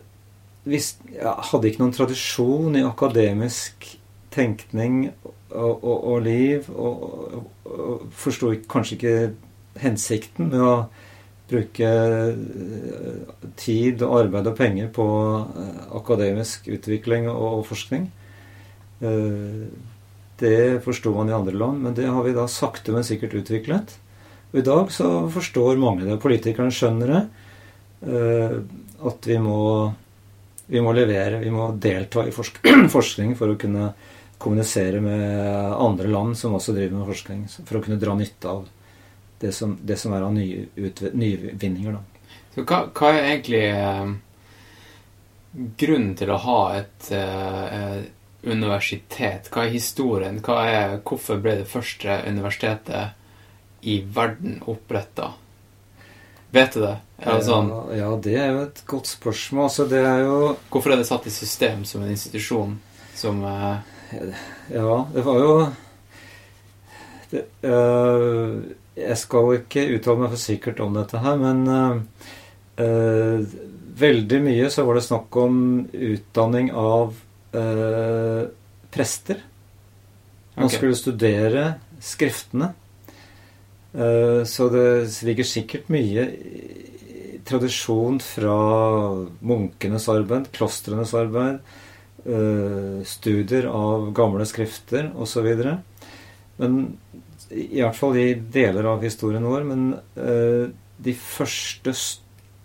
hvis, 0.69 0.93
ja, 1.15 1.35
hadde 1.51 1.71
ikke 1.71 1.83
noen 1.83 1.97
tradisjon 1.97 2.77
i 2.79 2.85
akademisk 2.87 3.89
tenkning 4.35 5.07
og, 5.51 5.81
og, 5.81 5.97
og 6.13 6.19
liv, 6.27 6.69
og, 6.71 7.47
og 7.65 8.05
forsto 8.15 8.53
kanskje 8.71 8.99
ikke 8.99 9.15
hensikten 9.81 10.51
med 10.53 10.63
å 10.63 10.75
bruke 11.51 11.87
eh, 11.87 13.51
tid 13.61 14.03
arbeid 14.07 14.49
og 14.51 14.57
penger 14.59 14.91
på 14.95 15.07
eh, 15.61 15.81
akademisk 15.99 16.69
utvikling 16.73 17.29
og, 17.31 17.63
forskning. 17.69 18.07
Eh, 19.05 19.65
det 20.41 20.61
forsto 20.85 21.13
man 21.15 21.31
i 21.31 21.37
andre 21.37 21.57
land, 21.57 21.83
men 21.85 21.97
det 21.97 22.09
har 22.09 22.25
vi 22.25 22.37
da 22.37 22.47
sakte, 22.49 22.95
men 22.95 23.05
sikkert 23.07 23.37
utviklet. 23.43 23.97
Og 24.51 24.63
i 24.63 24.67
dag 24.67 24.93
så 24.95 25.11
forstår 25.31 25.81
mange 25.81 26.07
det. 26.07 26.21
Politikerne 26.23 26.73
skjønner 26.75 27.13
det. 27.13 27.21
At 28.01 29.27
vi 29.29 29.37
må, 29.39 29.61
vi 30.73 30.81
må 30.81 30.95
levere, 30.97 31.43
vi 31.45 31.53
må 31.53 31.69
delta 31.77 32.25
i 32.25 32.33
forsk 32.33 32.65
forskning 32.97 33.37
for 33.37 33.53
å 33.53 33.59
kunne 33.61 33.91
kommunisere 34.41 35.03
med 35.05 35.77
andre 35.77 36.09
land 36.09 36.39
som 36.41 36.57
også 36.57 36.73
driver 36.73 37.03
med 37.03 37.13
forskning. 37.13 37.45
For 37.69 37.79
å 37.79 37.85
kunne 37.85 38.01
dra 38.01 38.17
nytte 38.17 38.49
av 38.49 38.65
det 39.41 39.53
som, 39.57 39.79
det 39.83 39.97
som 39.97 40.13
er 40.13 40.25
av 40.27 40.35
nye 40.35 40.67
utv- 40.77 41.15
nyvinninger. 41.17 41.97
Da. 41.97 42.33
Så 42.55 42.65
hva, 42.67 42.81
hva 42.95 43.13
er 43.15 43.29
egentlig 43.31 43.63
eh, 43.71 44.11
grunnen 45.81 46.17
til 46.19 46.33
å 46.35 46.41
ha 46.45 46.59
et 46.79 47.13
eh, 47.17 48.01
universitet? 48.43 49.51
Hva 49.53 49.67
er 49.67 49.75
historien? 49.75 50.41
Hva 50.45 50.59
er, 50.69 50.97
hvorfor 51.05 51.41
ble 51.43 51.61
det 51.63 51.71
første 51.71 52.21
universitetet 52.29 53.17
i 53.89 54.01
verden 54.05 54.61
oppretta? 54.69 55.33
Vet 56.51 56.75
du 56.75 56.83
det? 56.83 56.97
Det 57.21 57.37
sånn, 57.47 57.69
ja, 57.71 57.83
ja, 58.01 58.11
det 58.25 58.35
er 58.41 58.49
jo 58.55 58.63
et 58.65 58.81
godt 58.89 59.07
spørsmål. 59.11 59.69
Altså, 59.69 59.87
det 59.91 60.01
er 60.03 60.25
jo 60.25 60.39
hvorfor 60.73 60.95
er 60.95 61.01
det 61.01 61.07
satt 61.07 61.29
i 61.29 61.33
system 61.33 61.85
som 61.87 62.03
en 62.03 62.11
institusjon 62.11 62.75
som 63.15 63.45
eh, 63.47 63.77
Ja, 64.73 64.95
det 65.15 65.23
var 65.23 65.39
jo 65.39 65.53
det, 67.31 67.45
øh, 67.63 68.57
Jeg 68.99 69.19
skal 69.21 69.53
ikke 69.61 69.87
uttale 69.95 70.25
meg 70.25 70.33
for 70.33 70.43
sikkert 70.43 70.81
om 70.83 70.97
dette 70.99 71.21
her, 71.23 71.39
men 71.39 71.61
uh, 71.71 72.25
uh, 72.83 73.45
veldig 74.01 74.41
mye 74.43 74.71
så 74.73 74.85
var 74.87 74.99
det 74.99 75.07
snakk 75.07 75.39
om 75.39 75.55
utdanning 75.95 76.73
av 76.75 77.15
uh, 77.55 78.43
prester. 78.91 79.45
Man 80.57 80.67
okay. 80.67 80.77
skulle 80.77 80.99
studere 80.99 81.67
skriftene. 82.03 82.75
Så 83.91 84.69
det 84.71 84.83
ligger 85.27 85.47
sikkert 85.47 85.89
mye 85.91 86.25
tradisjon 87.43 88.21
fra 88.23 88.59
munkenes 89.43 90.07
arbeid, 90.13 90.47
klostrenes 90.55 91.11
arbeid, 91.19 91.59
studier 93.11 93.67
av 93.67 94.13
gamle 94.15 94.47
skrifter 94.47 95.11
osv. 95.19 95.49
Men 96.61 96.77
i 97.51 97.83
hvert 97.83 97.97
fall 97.99 98.17
i 98.19 98.35
deler 98.35 98.85
av 98.93 99.03
historien 99.05 99.45
vår. 99.47 99.63
Men 99.67 99.95
uh, 100.17 100.69
de 101.01 101.15
første 101.17 101.93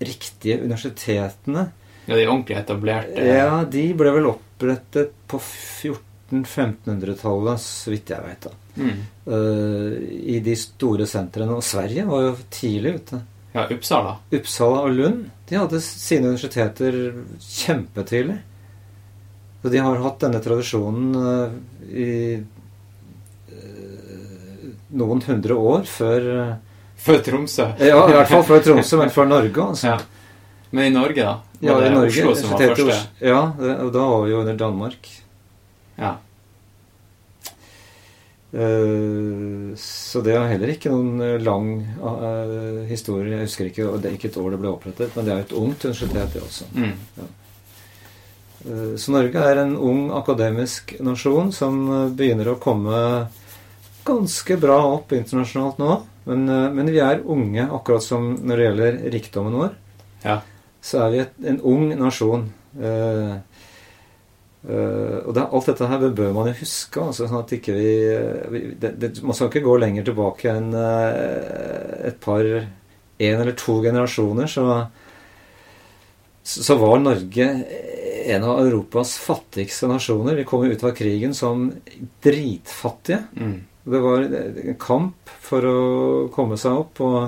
riktige 0.03 0.59
universitetene 0.61 1.71
Ja, 2.05 2.15
de 2.15 2.27
ordentlig 2.27 2.57
etablerte 2.59 3.23
ja, 3.23 3.63
de 3.63 3.93
ble 3.97 4.11
vel 4.17 4.25
opprettet 4.29 5.11
på 5.31 5.37
1400-1500-tallet, 5.39 7.59
så 7.63 7.91
vidt 7.93 8.09
jeg 8.11 8.19
da. 8.43 8.51
Mm. 8.75 8.99
Uh, 9.25 9.91
I 10.35 10.37
de 10.43 10.55
store 10.59 11.05
sentrene. 11.09 11.55
Og 11.55 11.63
Sverige 11.65 12.03
var 12.09 12.19
jo 12.27 12.35
tidlig 12.51 12.91
ute. 12.99 13.17
ja, 13.55 13.61
Uppsala. 13.71 14.11
Uppsala 14.35 14.77
og 14.85 14.91
Lund 14.97 15.21
de 15.45 15.55
hadde 15.59 15.79
sine 15.83 16.27
universiteter 16.31 16.93
kjempetidlig. 17.39 18.39
Så 19.61 19.69
de 19.73 19.79
har 19.81 20.01
hatt 20.01 20.21
denne 20.21 20.41
tradisjonen 20.45 21.15
uh, 21.17 21.49
i 21.89 22.37
noen 24.95 25.21
hundre 25.27 25.57
år 25.59 25.85
før 25.89 26.29
eh, 26.35 26.53
Før 27.05 27.19
Tromsø. 27.25 27.65
Ja, 27.83 27.99
i 28.09 28.13
hvert 28.15 28.29
fall 28.31 28.43
før 28.47 28.61
Tromsø, 28.65 28.97
men 29.01 29.11
før 29.13 29.27
Norge, 29.29 29.65
altså. 29.69 29.87
Ja. 29.95 29.97
Men 30.75 30.87
i 30.89 30.93
Norge, 30.95 31.21
da? 31.23 31.35
Var 31.61 31.67
Ja, 31.69 31.75
det 31.79 31.87
i 31.87 31.93
Norge. 31.93 32.09
Oslo 32.11 32.31
som 32.35 32.51
var 32.51 32.61
første? 32.63 32.95
Ja, 33.23 33.41
det- 33.59 33.75
og 33.85 33.91
da 33.93 34.05
var 34.09 34.23
vi 34.25 34.31
jo 34.33 34.39
under 34.41 34.57
Danmark. 34.59 35.07
Ja. 35.99 36.15
Uh, 38.55 39.73
Så 39.75 40.21
det 40.23 40.33
er 40.35 40.47
heller 40.47 40.71
ikke 40.71 40.91
noen 40.93 41.19
eh, 41.23 41.39
lang 41.43 41.69
uh, 41.99 42.83
historie. 42.87 43.33
Jeg 43.35 43.49
husker 43.49 43.69
ikke, 43.69 43.87
det 43.99 44.09
er 44.11 44.15
ikke 44.17 44.29
et 44.31 44.37
år 44.39 44.53
det 44.55 44.59
ble 44.61 44.71
opprettet, 44.71 45.15
men 45.15 45.25
det 45.27 45.33
er 45.33 45.41
jo 45.41 45.47
et 45.49 45.55
ungt 45.59 45.85
universitet, 45.89 46.29
det 46.35 46.43
også. 46.43 46.67
Mm. 46.75 46.93
Eh, 48.65 48.93
Så 49.01 49.11
Norge 49.15 49.43
er 49.51 49.59
en 49.65 49.75
ung 49.75 50.05
akademisk 50.15 50.95
nasjon 51.03 51.51
som 51.55 51.81
begynner 52.15 52.53
å 52.53 52.59
komme 52.63 53.01
ganske 54.05 54.57
bra 54.61 54.79
opp 54.95 55.13
internasjonalt 55.15 55.79
nå. 55.81 55.95
Men, 56.25 56.49
eh, 56.49 56.69
men 56.73 56.91
vi 56.91 57.01
er 57.03 57.23
unge, 57.25 57.67
akkurat 57.69 58.03
som 58.03 58.33
når 58.41 58.57
det 58.57 58.67
gjelder 58.69 58.99
rikdommen 59.13 59.57
vår. 59.59 59.73
Ja. 60.25 60.39
Så 60.85 61.01
er 61.01 61.13
vi 61.13 61.21
et, 61.23 61.37
en 61.49 61.61
ung 61.65 61.89
nasjon. 61.97 62.47
Eh, 62.77 63.35
eh, 64.69 65.17
og 65.21 65.31
det, 65.37 65.45
alt 65.45 65.69
dette 65.71 65.89
her 65.89 66.07
bør 66.17 66.33
man 66.35 66.49
jo 66.51 66.57
huske. 66.61 67.01
Altså, 67.01 67.29
sånn 67.29 67.41
at 67.41 67.55
ikke 67.57 67.77
vi, 67.77 67.91
vi 68.53 68.63
det, 68.81 68.95
det, 69.01 69.11
Man 69.25 69.37
skal 69.37 69.49
ikke 69.51 69.65
gå 69.65 69.77
lenger 69.81 70.05
tilbake 70.09 70.51
enn 70.51 70.73
eh, 70.77 72.11
et 72.11 72.19
par 72.21 72.45
En 73.15 73.39
eller 73.39 73.55
to 73.55 73.77
generasjoner, 73.79 74.49
så, 74.51 74.63
så 76.43 76.75
var 76.75 76.97
Norge 76.99 77.45
en 78.25 78.43
av 78.43 78.57
Europas 78.59 79.13
fattigste 79.23 79.87
nasjoner. 79.87 80.35
Vi 80.35 80.43
kom 80.49 80.65
jo 80.65 80.73
ut 80.75 80.83
av 80.83 80.91
krigen 80.97 81.31
som 81.37 81.69
dritfattige. 82.25 83.21
Mm. 83.39 83.55
Det 83.85 83.99
var 84.01 84.23
en 84.25 84.77
kamp 84.81 85.29
for 85.45 85.67
å 85.69 85.81
komme 86.33 86.57
seg 86.57 86.79
opp 86.79 87.01
og 87.05 87.19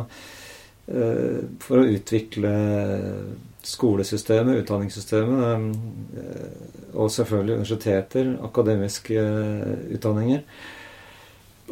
eh, 0.89 1.43
for 1.61 1.83
å 1.83 1.85
utvikle 1.85 2.53
skolesystemet, 3.67 4.63
utdanningssystemet, 4.63 5.77
eh, 6.17 6.95
og 6.95 7.11
selvfølgelig 7.13 7.59
universiteter, 7.59 8.31
akademiske 8.47 9.21
eh, 9.21 9.85
utdanninger. 9.97 10.41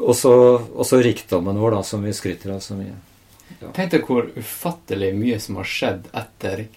Og 0.05 0.15
så 0.19 1.01
rikdommen 1.01 1.57
vår, 1.57 1.77
da, 1.77 1.83
som 1.87 2.03
vi 2.03 2.13
skryter 2.13 2.53
av 2.57 2.61
så 2.61 2.75
mye. 2.77 2.97
Tenk 3.73 3.93
deg 3.93 4.05
hvor 4.05 4.27
ufattelig 4.35 5.13
mye 5.15 5.39
som 5.39 5.61
har 5.61 5.69
skjedd 5.69 6.09
etter 6.13 6.67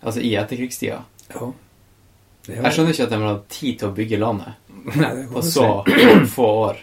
Altså 0.00 0.22
i 0.24 0.30
etterkrigstida. 0.40 1.02
Ja. 1.34 1.46
Jeg 2.48 2.72
skjønner 2.72 2.94
ikke 2.94 3.04
at 3.04 3.10
de 3.12 3.18
har 3.20 3.34
hatt 3.34 3.50
tid 3.52 3.80
til 3.82 3.90
å 3.90 3.96
bygge 3.98 4.16
landet 4.16 4.70
Nei, 4.96 5.10
på 5.28 5.42
så 5.44 5.66
få 6.36 6.46
år. 6.62 6.78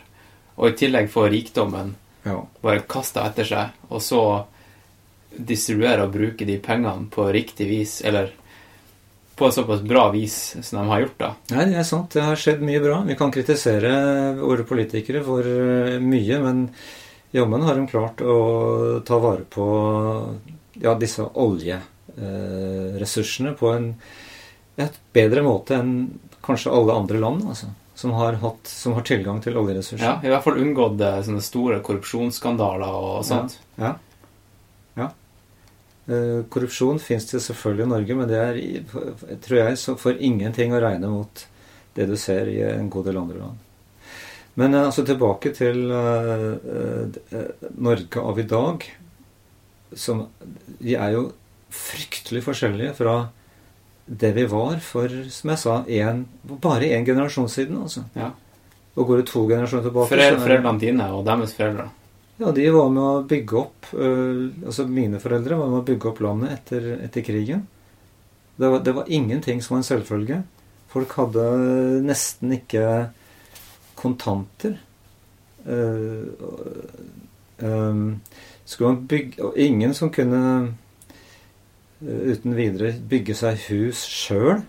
Og 0.57 0.65
i 0.71 0.75
tillegg 0.79 1.07
få 1.13 1.21
rikdommen 1.31 1.87
Ja. 2.25 2.37
bare 2.61 2.79
kasta 2.89 3.25
etter 3.29 3.45
seg, 3.47 3.65
og 3.89 4.01
så 4.01 4.21
distribuere 5.37 6.03
og 6.07 6.13
bruke 6.15 6.45
de 6.45 6.57
pengene 6.59 7.09
på 7.13 7.31
riktig 7.31 7.67
vis, 7.69 8.01
eller 8.03 8.31
på 9.37 9.51
såpass 9.53 9.81
bra 9.85 10.07
vis 10.11 10.55
som 10.65 10.79
de 10.81 10.87
har 10.89 10.99
gjort, 11.03 11.17
da. 11.21 11.29
Nei, 11.53 11.65
det 11.69 11.77
er 11.77 11.83
sant. 11.85 12.09
Det 12.15 12.23
har 12.25 12.35
skjedd 12.41 12.61
mye 12.65 12.81
bra. 12.81 13.03
Vi 13.05 13.15
kan 13.19 13.29
kritisere 13.31 13.91
våre 14.39 14.63
politikere 14.65 15.21
for 15.23 15.41
eh, 15.45 15.99
mye, 16.01 16.39
men 16.41 16.63
jammen 17.37 17.61
har 17.67 17.75
de 17.77 17.85
klart 17.91 18.17
å 18.25 18.37
ta 19.05 19.17
vare 19.21 19.45
på 19.45 19.65
ja, 20.81 20.95
disse 20.97 21.21
oljeressursene 21.37 23.53
på 23.57 23.67
en 23.75 23.91
et 24.77 24.93
bedre 25.13 25.41
måte 25.41 25.73
enn 25.73 26.19
kanskje 26.45 26.69
alle 26.73 26.93
andre 26.93 27.17
land, 27.21 27.41
altså, 27.49 27.65
som 27.97 28.11
har, 28.11 28.33
hatt, 28.33 28.67
som 28.67 28.93
har 28.93 29.01
tilgang 29.01 29.39
til 29.41 29.57
oljeressurser. 29.57 30.05
Ja, 30.05 30.17
I 30.21 30.29
hvert 30.29 30.43
fall 30.45 30.59
unngått 30.61 31.01
eh, 31.01 31.15
sånne 31.25 31.41
store 31.41 31.79
korrupsjonsskandaler 31.85 32.97
og 32.97 33.23
sånt. 33.25 33.55
Ja. 33.81 33.95
Eh, 36.07 36.43
korrupsjon 36.53 37.01
fins 37.03 37.25
det 37.31 37.41
selvfølgelig 37.43 37.87
i 37.87 37.91
Norge, 37.91 38.17
men 38.19 38.29
det 38.29 38.37
er, 38.39 38.59
tror 39.43 39.57
jeg, 39.57 39.79
så 39.81 39.95
for 39.99 40.21
ingenting 40.29 40.75
å 40.77 40.83
regne 40.83 41.09
mot 41.09 41.41
det 41.97 42.05
du 42.07 42.13
ser 42.21 42.51
i 42.53 42.61
en 42.67 42.91
god 42.93 43.09
del 43.09 43.17
andre 43.19 43.41
land. 43.41 43.65
Men 44.61 44.77
eh, 44.77 44.85
altså 44.91 45.03
tilbake 45.07 45.55
til 45.57 45.89
Norge 47.81 48.27
av 48.29 48.39
i 48.39 48.47
dag. 48.53 48.87
Som 49.97 50.27
Vi 50.77 50.93
er 50.93 51.17
jo 51.17 51.31
fryktelig 51.73 52.45
forskjellige 52.45 52.93
fra 53.01 53.17
det 54.07 54.31
vi 54.35 54.45
var 54.47 54.79
for, 54.79 55.11
som 55.29 55.49
jeg 55.51 55.59
sa, 55.59 55.77
en, 55.87 56.25
bare 56.63 56.91
én 56.95 57.05
generasjon 57.05 57.49
siden. 57.51 57.81
altså. 57.83 58.03
Ja. 58.15 58.31
Og 58.95 59.07
går 59.07 59.17
det 59.21 59.27
to 59.27 59.43
generasjoner 59.47 59.83
tilbake 59.83 60.09
Forel, 60.09 60.23
så 60.23 60.35
det- 60.35 60.43
foreldrene 60.47 60.79
dine 60.79 61.07
og 61.13 61.25
deres 61.25 61.53
foreldre. 61.53 61.89
ja, 62.39 62.51
de 62.51 62.69
var 62.71 62.89
med 62.89 63.03
å 63.03 63.27
bygge 63.27 63.57
opp 63.57 63.85
øh, 63.93 64.51
Altså 64.65 64.85
mine 64.87 65.19
foreldre 65.19 65.57
var 65.57 65.67
med 65.69 65.79
å 65.79 65.85
bygge 65.85 66.09
opp 66.09 66.19
landet 66.21 66.51
etter, 66.51 67.03
etter 67.03 67.21
krigen. 67.21 67.67
Det 68.57 68.69
var, 68.69 68.79
det 68.79 68.95
var 68.95 69.05
ingenting 69.07 69.61
som 69.61 69.75
var 69.75 69.83
en 69.83 69.83
selvfølge. 69.83 70.43
Folk 70.89 71.11
hadde 71.13 71.43
nesten 72.01 72.51
ikke 72.51 73.09
kontanter. 73.95 74.77
Uh, 75.67 76.23
um, 77.59 78.21
skulle 78.65 78.93
man 78.93 79.07
bygge 79.07 79.43
Og 79.43 79.57
ingen 79.57 79.93
som 79.93 80.09
kunne 80.09 80.37
øh, 80.63 80.69
uten 82.01 82.53
videre 82.57 82.93
bygge 83.09 83.35
seg 83.37 83.61
hus 83.71 84.03
sjøl. 84.05 84.61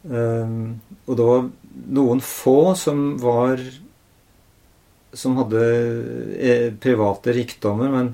Um, 0.00 0.80
og 1.04 1.16
det 1.18 1.24
var 1.26 1.48
noen 1.98 2.22
få 2.24 2.72
som 2.78 3.18
var 3.20 3.60
som 5.12 5.36
hadde 5.40 5.62
eh, 6.38 6.66
private 6.78 7.34
rikdommer, 7.34 7.90
men 7.90 8.10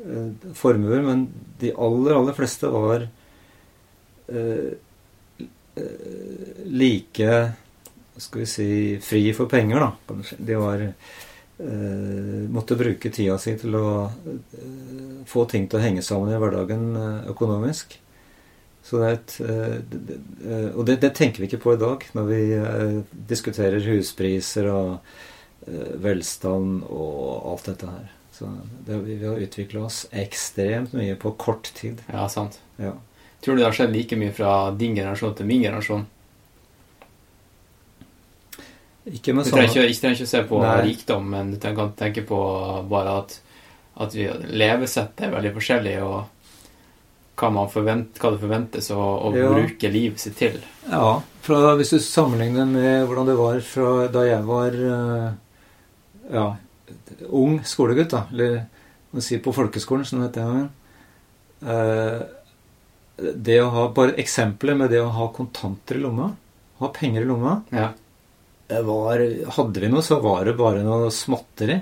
eh, 0.00 0.52
formuer, 0.56 1.02
men 1.04 1.26
de 1.60 1.72
aller, 1.76 2.14
aller 2.16 2.36
fleste 2.36 2.70
var 2.72 3.04
eh, 3.04 4.70
eh, 5.76 6.62
like 6.64 7.40
skal 8.20 8.42
vi 8.42 8.48
si 8.48 8.70
fri 9.04 9.30
for 9.36 9.48
penger, 9.52 9.84
da. 9.84 10.16
De 10.36 10.56
var 10.60 10.82
eh, 10.84 11.12
måtte 12.50 12.76
bruke 12.76 13.10
tida 13.12 13.36
si 13.40 13.54
til 13.60 13.74
å 13.76 13.88
eh, 14.08 15.24
få 15.28 15.44
ting 15.50 15.66
til 15.68 15.80
å 15.80 15.82
henge 15.82 16.04
sammen 16.04 16.32
i 16.32 16.38
hverdagen 16.40 16.86
eh, 16.96 17.26
økonomisk. 17.32 17.98
Så 18.82 19.00
det 19.00 19.08
er 19.08 19.18
et, 19.18 19.34
eh, 19.44 19.74
eh, 20.50 20.70
og 20.74 20.86
det, 20.88 21.00
det 21.04 21.12
tenker 21.18 21.42
vi 21.42 21.50
ikke 21.50 21.62
på 21.62 21.74
i 21.76 21.80
dag 21.80 22.06
når 22.16 22.30
vi 22.30 22.40
eh, 22.56 22.96
diskuterer 23.28 23.84
huspriser 23.84 24.70
og 24.72 24.94
eh, 25.66 25.92
velstand 26.00 26.86
og 26.88 27.52
alt 27.52 27.68
dette 27.72 27.90
her. 27.90 28.08
Så 28.34 28.48
det, 28.86 29.02
vi 29.04 29.18
har 29.20 29.42
utvikla 29.44 29.84
oss 29.84 30.06
ekstremt 30.16 30.94
mye 30.96 31.18
på 31.20 31.34
kort 31.36 31.68
tid. 31.76 32.00
Ja, 32.08 32.24
sant. 32.32 32.56
Ja. 32.80 32.94
Tror 33.44 33.56
du 33.56 33.62
det 33.62 33.68
har 33.68 33.76
skjedd 33.76 33.92
like 33.92 34.16
mye 34.20 34.32
fra 34.36 34.54
din 34.76 34.96
generasjon 34.96 35.36
til 35.36 35.48
min 35.48 35.62
generasjon? 35.64 36.08
Ikke 39.08 39.32
med 39.32 39.44
Du 39.44 39.50
trenger 39.50 39.70
ikke, 39.70 39.86
ikke, 39.88 40.00
trenger 40.02 40.18
ikke 40.20 40.28
se 40.28 40.42
på 40.50 40.58
Nei. 40.60 40.74
rikdom, 40.90 41.30
men 41.32 41.50
du 41.54 41.58
kan 41.62 41.92
tenke 41.96 42.22
på 42.28 42.40
bare 42.90 43.14
at, 43.22 43.40
at 43.96 44.14
vi, 44.14 44.26
levesettet 44.60 45.24
er 45.26 45.32
veldig 45.32 45.52
forskjellig, 45.56 45.94
og 46.04 46.24
hva, 47.40 47.48
man 47.56 47.70
forvent, 47.72 48.18
hva 48.20 48.34
det 48.34 48.42
forventes 48.42 48.90
å, 48.92 49.00
å 49.00 49.30
Ja. 49.34 49.48
bruke 49.54 49.88
livet 49.90 50.20
sitt 50.20 50.36
til. 50.36 50.58
Ja, 50.90 51.22
fra, 51.40 51.74
hvis 51.80 51.94
du 51.94 51.98
sammenligner 52.04 52.66
med 52.68 53.06
hvordan 53.08 53.30
det 53.30 53.38
var 53.38 53.60
fra 53.64 54.08
da 54.12 54.26
jeg 54.28 54.44
var 54.44 54.76
eh, 54.76 55.30
ja, 56.34 56.44
ung 57.32 57.62
skolegutt, 57.64 58.10
da, 58.12 58.26
eller 58.34 58.66
må 59.14 59.24
si 59.24 59.38
på 59.42 59.54
folkeskolen, 59.56 60.04
som 60.06 60.20
det 60.20 60.28
het 60.28 60.36
den 60.36 60.52
gangen. 60.52 60.68
Eh, 61.64 62.20
det 63.40 63.56
å 63.64 63.72
ha 63.72 63.88
bare 63.96 64.14
eksempler 64.20 64.76
med 64.76 64.92
det 64.92 65.00
å 65.02 65.08
ha 65.16 65.26
kontanter 65.32 65.96
i 65.96 66.04
lomma, 66.04 66.30
ha 66.80 66.88
penger 66.92 67.24
i 67.24 67.28
lomma 67.28 67.62
Ja. 67.72 67.90
Det 68.70 68.82
var, 68.86 69.22
Hadde 69.56 69.82
vi 69.82 69.88
noe, 69.90 70.02
så 70.06 70.20
var 70.22 70.44
det 70.46 70.54
bare 70.58 70.84
noe 70.86 71.10
småtteri. 71.14 71.80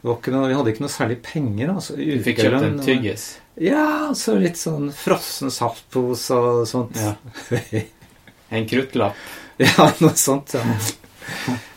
Noe, 0.00 0.16
vi 0.24 0.56
hadde 0.56 0.72
ikke 0.72 0.84
noe 0.86 0.92
særlig 0.92 1.18
penger. 1.24 1.74
Altså, 1.74 1.96
Du 1.98 2.22
fikk 2.24 2.40
kjøpt 2.40 2.64
en 2.64 2.78
tyggis. 2.80 3.26
Ja, 3.60 4.12
så 4.16 4.38
litt 4.40 4.56
sånn 4.56 4.88
frossen 4.96 5.52
saftpose 5.52 6.38
og 6.38 6.62
sånt. 6.70 7.00
Ja. 7.00 7.16
En 8.50 8.64
kruttlapp. 8.66 9.18
Ja, 9.62 9.84
noe 10.02 10.16
sånt. 10.18 10.56
Ja. 10.56 10.64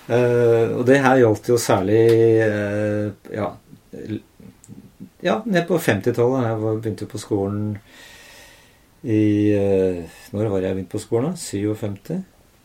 uh, 0.08 0.80
og 0.80 0.88
det 0.88 0.96
her 1.04 1.20
gjaldt 1.20 1.52
jo 1.52 1.58
særlig 1.62 2.00
uh, 2.42 3.12
ja, 3.30 3.52
ja, 5.22 5.36
ned 5.46 5.68
på 5.70 5.78
50-tallet. 5.78 6.48
Jeg 6.48 6.58
var, 6.64 6.80
begynte 6.80 7.10
på 7.12 7.22
skolen 7.22 7.76
i 9.04 9.22
uh, 9.54 10.18
Når 10.34 10.50
var 10.56 10.66
jeg 10.66 10.80
begynt 10.80 10.96
på 10.96 11.04
skolen? 11.04 11.36
da? 11.36 11.44
57? 11.44 12.18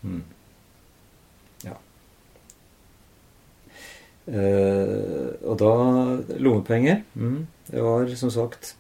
Mm. 0.09 0.22
Eh, 4.28 5.28
og 5.48 5.54
da 5.60 5.72
Lommepenger. 6.36 7.00
Mm, 7.16 7.46
det 7.70 7.84
var 7.84 8.10
som 8.20 8.32
sagt 8.32 8.74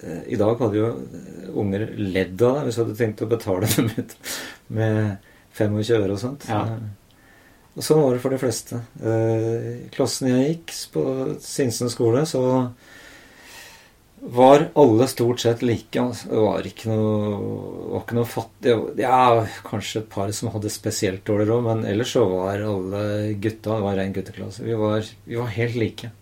eh, 0.00 0.24
I 0.34 0.38
dag 0.40 0.58
hadde 0.58 0.80
jo 0.80 0.88
eh, 0.90 1.52
unger 1.62 1.86
ledd 1.98 2.42
av 2.42 2.58
deg 2.58 2.66
hvis 2.66 2.78
du 2.78 2.82
hadde 2.82 2.98
tenkt 2.98 3.22
å 3.22 3.30
betale 3.30 3.70
dem 3.76 3.92
ut 3.94 4.16
med 4.74 5.30
25 5.58 6.00
øre 6.00 6.16
og 6.16 6.20
sånt. 6.22 6.48
Ja. 6.50 6.64
Og 7.72 7.84
sånn 7.86 8.02
var 8.02 8.16
det 8.16 8.24
for 8.24 8.34
de 8.34 8.40
fleste. 8.42 8.82
Eh, 9.00 9.68
I 9.86 9.92
klassen 9.94 10.32
jeg 10.32 10.48
gikk 10.48 10.74
på 10.96 11.04
Sinsen 11.44 11.92
skole, 11.92 12.26
så 12.28 12.42
var 14.22 14.68
alle 14.78 15.06
stort 15.08 15.40
sett 15.40 15.62
like. 15.62 16.00
Altså. 16.00 16.28
Det 16.30 16.42
var 16.44 16.66
ikke 16.68 16.88
noe, 16.92 17.32
var 17.90 18.04
ikke 18.04 18.18
noe 18.20 18.28
fattig 18.30 18.74
Ja, 19.00 19.46
kanskje 19.66 20.04
et 20.04 20.10
par 20.12 20.30
som 20.36 20.52
hadde 20.54 20.70
spesielt 20.70 21.24
dårlig 21.26 21.48
råd, 21.50 21.64
men 21.66 21.84
ellers 21.90 22.14
så 22.14 22.22
var 22.30 22.62
alle 22.62 23.02
gutta 23.42 23.76
Det 23.76 23.86
var 23.86 23.98
ren 23.98 24.14
gutteklasse. 24.14 24.62
Vi 24.66 24.78
var, 24.78 25.10
vi 25.26 25.38
var 25.40 25.50
helt 25.56 25.78
like. 25.80 26.12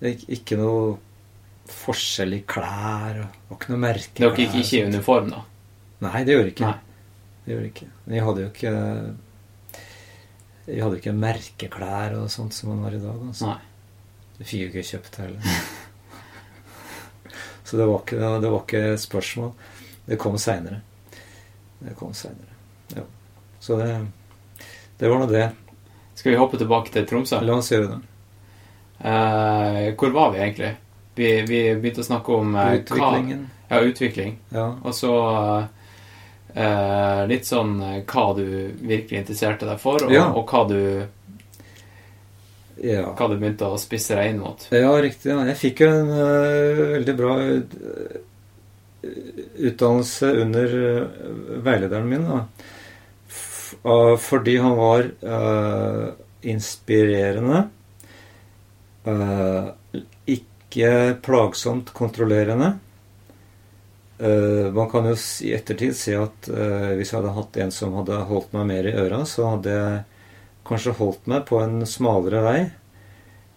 Det 0.00 0.12
gikk 0.12 0.24
ikke 0.36 0.60
noe 0.60 0.96
forskjell 1.72 2.36
i 2.36 2.42
klær. 2.44 3.22
Det 3.22 3.48
var 3.48 3.60
ikke 3.60 3.72
noe 3.72 3.84
merke. 3.86 4.16
Dere 4.20 4.42
gikk 4.44 4.58
ikke 4.60 4.80
i 4.82 4.88
uniform, 4.90 5.30
da? 5.32 5.44
Nei, 6.04 6.24
det 6.28 6.36
gjorde 6.36 6.52
ikke. 6.52 6.72
Det 7.44 7.54
gjorde 7.54 7.70
ikke. 7.70 7.88
Vi 8.12 8.24
hadde 8.26 8.44
jo 8.44 8.50
ikke 8.50 8.74
Vi 10.66 10.80
hadde 10.80 10.98
jo 10.98 11.00
ikke 11.00 11.16
merkeklær 11.16 12.18
og 12.20 12.28
sånt 12.32 12.56
som 12.56 12.74
man 12.74 12.84
har 12.84 12.98
i 12.98 13.00
dag. 13.00 13.24
Altså. 13.30 13.54
Nei. 13.54 13.72
Det 14.36 14.50
fikk 14.50 14.66
jo 14.66 14.68
ikke 14.74 14.86
kjøpt 14.92 15.18
heller. 15.22 15.56
Så 17.64 17.76
det 17.80 17.86
var 17.88 18.02
ikke, 18.04 18.16
det 18.40 18.50
var 18.50 18.60
ikke 18.62 18.98
spørsmål. 19.00 19.52
Det 20.04 20.18
kom 20.20 20.38
seinere. 20.38 20.80
Det 21.78 21.94
kom 21.96 22.12
seinere. 22.14 22.52
Ja. 22.96 23.04
Så 23.60 23.76
det, 23.80 24.06
det 25.00 25.08
var 25.08 25.18
nå 25.22 25.26
det. 25.30 25.46
Skal 26.14 26.32
vi 26.32 26.38
hoppe 26.38 26.58
tilbake 26.60 26.92
til 26.92 27.06
Tromsø? 27.08 27.40
La 27.42 27.56
oss 27.58 27.72
gjøre 27.72 27.94
det. 27.94 28.00
Uh, 29.04 29.94
hvor 29.98 30.12
var 30.14 30.30
vi 30.32 30.38
egentlig? 30.44 30.74
Vi, 31.14 31.30
vi 31.48 31.62
begynte 31.74 32.04
å 32.04 32.06
snakke 32.06 32.36
om 32.36 32.54
uh, 32.54 32.74
Utviklingen. 32.78 33.42
Hva, 33.68 33.78
ja, 33.78 33.88
utvikling. 33.88 34.36
Ja. 34.54 34.66
Og 34.84 34.94
så 34.94 35.10
uh, 36.54 37.22
litt 37.30 37.48
sånn 37.48 37.74
hva 37.80 38.24
du 38.38 38.44
virkelig 38.78 39.24
interesserte 39.24 39.66
deg 39.68 39.80
for, 39.82 40.06
og, 40.06 40.14
Ja. 40.14 40.28
og 40.30 40.48
hva, 40.52 40.62
du, 40.70 40.80
ja. 42.82 43.10
hva 43.14 43.28
du 43.30 43.36
begynte 43.38 43.68
å 43.68 43.78
spisse 43.80 44.16
deg 44.18 44.32
inn 44.32 44.42
mot. 44.42 44.66
Ja, 44.74 44.92
riktig. 45.02 45.30
Ja. 45.32 45.42
Jeg 45.50 45.60
fikk 45.60 45.84
jo 45.84 45.90
en 45.92 46.12
uh, 46.12 46.82
veldig 46.94 47.16
bra 47.18 47.36
utdannelse 49.54 50.30
under 50.42 50.76
uh, 50.80 51.28
veilederen 51.66 52.08
min. 52.10 52.26
Da. 52.28 52.42
F 53.28 53.74
uh, 53.84 54.14
fordi 54.20 54.58
han 54.62 54.76
var 54.78 55.08
inspirerende. 56.44 57.62
ikke 60.28 60.88
plagsomt 61.24 61.92
kontrollerende. 61.96 62.74
Eh, 64.18 64.72
man 64.72 64.90
kan 64.90 65.08
jo 65.08 65.14
i 65.42 65.52
ettertid 65.56 65.96
si 65.98 66.14
at 66.14 66.46
eh, 66.48 66.92
hvis 66.94 67.10
jeg 67.10 67.18
hadde 67.18 67.34
hatt 67.34 67.56
en 67.64 67.72
som 67.74 67.96
hadde 67.98 68.20
holdt 68.28 68.52
meg 68.54 68.68
mer 68.68 68.86
i 68.86 68.94
øra, 68.94 69.24
så 69.26 69.56
hadde 69.56 69.74
jeg 69.74 70.02
kanskje 70.68 70.96
holdt 70.98 71.28
meg 71.30 71.44
på 71.48 71.60
en 71.62 71.84
smalere 71.88 72.42
vei. 72.44 72.58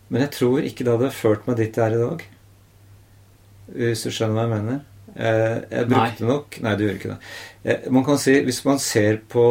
Men 0.07 0.23
jeg 0.25 0.33
tror 0.37 0.67
ikke 0.67 0.85
det 0.85 0.93
hadde 0.95 1.15
ført 1.15 1.47
meg 1.47 1.59
dit 1.59 1.77
jeg 1.77 1.83
er 1.83 1.95
i 1.97 2.03
dag. 2.03 2.27
Hvis 3.77 4.05
du 4.07 4.11
skjønner 4.13 4.37
hva 4.37 4.45
jeg 4.45 4.53
mener. 4.53 4.85
Eh, 5.17 5.55
jeg 5.71 5.87
brukte 5.89 6.27
nok 6.27 6.57
Nei, 6.61 6.73
du 6.77 6.83
gjør 6.85 6.97
ikke 6.99 7.09
det. 7.09 7.29
Eh, 7.63 7.85
man 7.95 8.03
kan 8.05 8.19
si, 8.21 8.35
Hvis 8.45 8.59
man 8.67 8.77
ser 8.77 9.15
på 9.31 9.43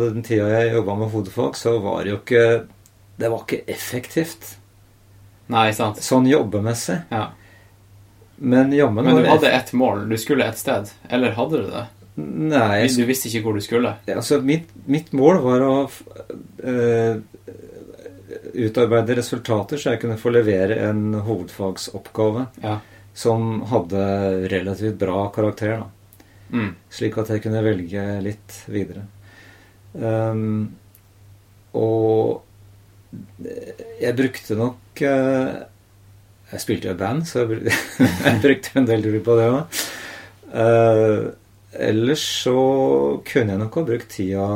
den 0.00 0.22
tida 0.24 0.46
jeg 0.48 0.72
jobba 0.72 0.94
med 1.02 1.12
hodefag, 1.12 1.58
så 1.58 1.74
var 1.84 2.00
det 2.02 2.14
jo 2.14 2.20
ikke 2.22 2.44
Det 3.20 3.30
var 3.30 3.44
ikke 3.44 3.60
effektivt. 3.74 4.54
Nei, 5.52 5.68
sant? 5.76 6.00
Sånn 6.00 6.26
jobbemessig. 6.30 7.02
Ja. 7.12 7.26
Men 8.42 8.72
jammen 8.74 9.04
Men 9.04 9.20
du 9.20 9.28
hadde 9.28 9.50
ett 9.52 9.74
mål. 9.76 10.06
Du 10.08 10.16
skulle 10.18 10.48
et 10.48 10.58
sted. 10.58 10.88
Eller 11.12 11.36
hadde 11.36 11.60
du 11.60 11.68
det? 11.70 11.84
Nei, 12.20 12.86
Du 12.92 13.06
visste 13.08 13.30
ikke 13.30 13.40
hvor 13.46 13.54
du 13.56 13.62
skulle? 13.64 13.94
altså 14.12 14.40
mitt, 14.44 14.68
mitt 14.86 15.12
mål 15.16 15.38
var 15.40 15.62
å 15.64 15.76
uh, 15.88 17.14
utarbeide 18.52 19.16
resultater 19.16 19.80
så 19.80 19.94
jeg 19.94 20.02
kunne 20.02 20.18
få 20.20 20.32
levere 20.34 20.76
en 20.90 21.14
hovedfagsoppgave 21.24 22.46
Ja. 22.62 22.78
som 23.14 23.62
hadde 23.72 24.04
relativt 24.52 24.98
bra 25.00 25.26
karakter. 25.32 25.84
Mm. 26.52 26.74
Slik 26.92 27.16
at 27.18 27.28
jeg 27.32 27.42
kunne 27.46 27.64
velge 27.64 28.04
litt 28.24 28.58
videre. 28.68 29.06
Um, 29.96 30.72
og 31.76 32.42
jeg 34.00 34.16
brukte 34.16 34.56
nok 34.56 35.02
uh, 35.04 35.60
Jeg 36.52 36.60
spilte 36.64 36.88
jo 36.88 36.94
band, 36.96 37.26
så 37.28 37.42
jeg, 37.42 37.48
brukte, 37.50 37.76
jeg 38.28 38.40
brukte 38.44 38.72
en 38.80 38.88
del 38.88 39.04
tid 39.04 39.20
på 39.24 39.36
det 39.40 39.48
òg. 39.52 39.82
Ellers 41.72 42.22
så 42.44 42.56
kunne 43.26 43.54
jeg 43.54 43.60
nok 43.62 43.76
ha 43.78 43.84
brukt 43.88 44.10
tida 44.12 44.46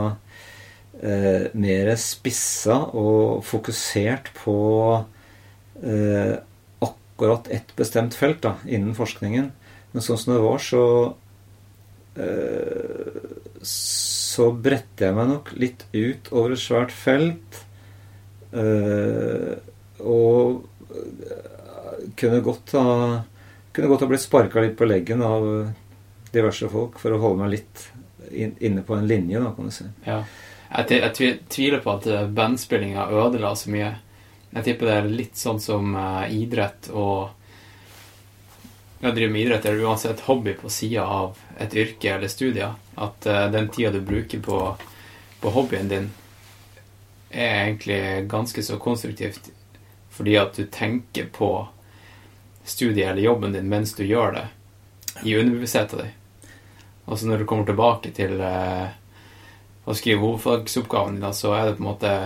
eh, 1.03 1.47
mer 1.57 1.93
spissa 2.01 2.79
og 2.97 3.45
fokusert 3.47 4.33
på 4.37 4.57
eh, 5.83 6.35
akkurat 6.85 7.49
ett 7.49 7.73
bestemt 7.79 8.17
felt 8.19 8.43
da, 8.45 8.57
innen 8.69 8.97
forskningen. 8.97 9.51
Men 9.93 10.05
sånn 10.05 10.21
som 10.21 10.35
det 10.35 10.43
var, 10.45 10.61
så 10.61 10.83
eh, 12.21 13.23
så 13.67 14.51
bredte 14.53 15.09
jeg 15.09 15.17
meg 15.17 15.31
nok 15.31 15.53
litt 15.57 15.87
ut 15.97 16.29
over 16.35 16.53
et 16.53 16.61
svært 16.61 16.93
felt. 16.93 17.63
eh, 18.53 19.57
og 20.05 20.67
eh, 20.93 22.05
kunne 22.17 22.43
godt 22.45 22.77
ha 22.77 22.85
kunne 23.73 23.89
godt 23.91 24.05
ha 24.05 24.09
blitt 24.09 24.25
sparka 24.25 24.63
litt 24.65 24.77
på 24.79 24.89
leggen 24.89 25.25
av 25.25 25.43
diverse 26.37 26.69
folk 26.73 27.01
for 27.01 27.15
å 27.17 27.21
holde 27.23 27.43
meg 27.43 27.55
litt 27.57 27.87
inn, 28.31 28.55
inne 28.61 28.85
på 28.87 28.95
en 28.95 29.07
linje, 29.09 29.41
da, 29.41 29.53
kan 29.57 29.69
du 29.69 29.75
si. 29.75 29.89
Ja. 30.05 30.21
Jeg, 30.67 31.01
jeg 31.01 31.39
tviler 31.49 31.83
på 31.83 31.95
at 31.95 32.09
eh, 32.11 32.27
bandspillinga 32.27 33.09
ødela 33.15 33.55
så 33.57 33.71
mye. 33.73 33.93
Jeg 34.51 34.67
tipper 34.67 34.89
det 34.89 34.97
er 34.97 35.11
litt 35.11 35.39
sånn 35.39 35.59
som 35.61 35.91
uh, 35.99 36.25
idrett 36.33 36.89
og 36.95 37.33
Jeg 39.03 39.13
driver 39.13 39.33
med 39.35 39.43
idrett 39.43 39.67
eller 39.69 39.91
uansett 39.91 40.23
hobby 40.25 40.55
på 40.57 40.71
sida 40.73 41.03
av 41.05 41.37
et 41.61 41.75
yrke 41.77 42.15
eller 42.15 42.33
studier. 42.33 42.73
At 42.95 43.27
uh, 43.29 43.43
den 43.53 43.69
tida 43.69 43.91
du 43.93 44.01
bruker 44.01 44.41
på, 44.41 44.61
på 45.43 45.53
hobbyen 45.53 45.91
din, 45.93 46.09
er 47.31 47.67
egentlig 47.67 48.01
ganske 48.31 48.63
så 48.65 48.79
konstruktivt 48.81 49.51
fordi 50.17 50.39
at 50.41 50.57
du 50.57 50.65
tenker 50.73 51.27
på 51.29 51.51
studiet 52.65 53.11
eller 53.11 53.23
jobben 53.23 53.53
din 53.53 53.69
mens 53.69 53.93
du 53.95 54.07
gjør 54.07 54.33
det, 54.33 54.47
i 55.29 55.35
underbevisstheten 55.37 55.99
din. 55.99 56.15
Og 57.07 57.19
så 57.19 57.29
når 57.29 57.43
du 57.43 57.49
kommer 57.49 57.67
tilbake 57.69 58.11
til 58.15 58.41
eh, 58.43 58.89
å 59.87 59.95
skrive 59.95 60.23
hovedfagsoppgaven 60.25 61.21
din, 61.21 61.31
så 61.37 61.55
er 61.55 61.69
det 61.69 61.79
på 61.79 61.85
en 61.85 61.93
måte 61.93 62.17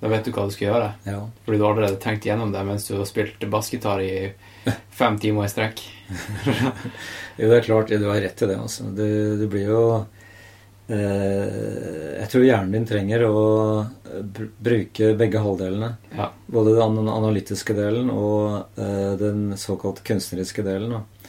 Da 0.00 0.08
vet 0.08 0.24
du 0.24 0.32
hva 0.32 0.46
du 0.48 0.54
skal 0.54 0.66
gjøre. 0.70 0.92
Ja. 1.04 1.18
Fordi 1.44 1.58
du 1.58 1.64
har 1.64 1.74
allerede 1.74 2.00
tenkt 2.00 2.24
gjennom 2.24 2.52
det 2.54 2.62
mens 2.64 2.86
du 2.88 2.94
har 2.96 3.08
spilt 3.08 3.42
bassgitar 3.52 4.00
i 4.00 4.30
fem 5.00 5.18
timer 5.20 5.44
i 5.44 5.52
strekk. 5.52 5.82
Jo, 7.36 7.50
det 7.50 7.58
er 7.58 7.66
klart, 7.66 7.92
du 7.92 8.08
har 8.08 8.20
rett 8.20 8.36
til 8.36 8.48
det. 8.48 8.56
Altså. 8.60 8.88
Du, 8.96 9.04
du 9.40 9.44
blir 9.52 9.68
jo 9.68 9.82
eh, 10.88 12.16
Jeg 12.16 12.30
tror 12.32 12.46
hjernen 12.48 12.72
din 12.76 12.88
trenger 12.88 13.26
å 13.28 13.44
bruke 14.60 15.12
begge 15.20 15.44
halvdelene. 15.44 15.92
Ja. 16.16 16.30
Både 16.48 16.76
den 16.76 17.08
analytiske 17.08 17.76
delen 17.76 18.08
og 18.12 18.80
eh, 18.80 19.12
den 19.20 19.50
såkalt 19.60 20.00
kunstneriske 20.04 20.64
delen. 20.66 20.96
Da. 20.96 21.19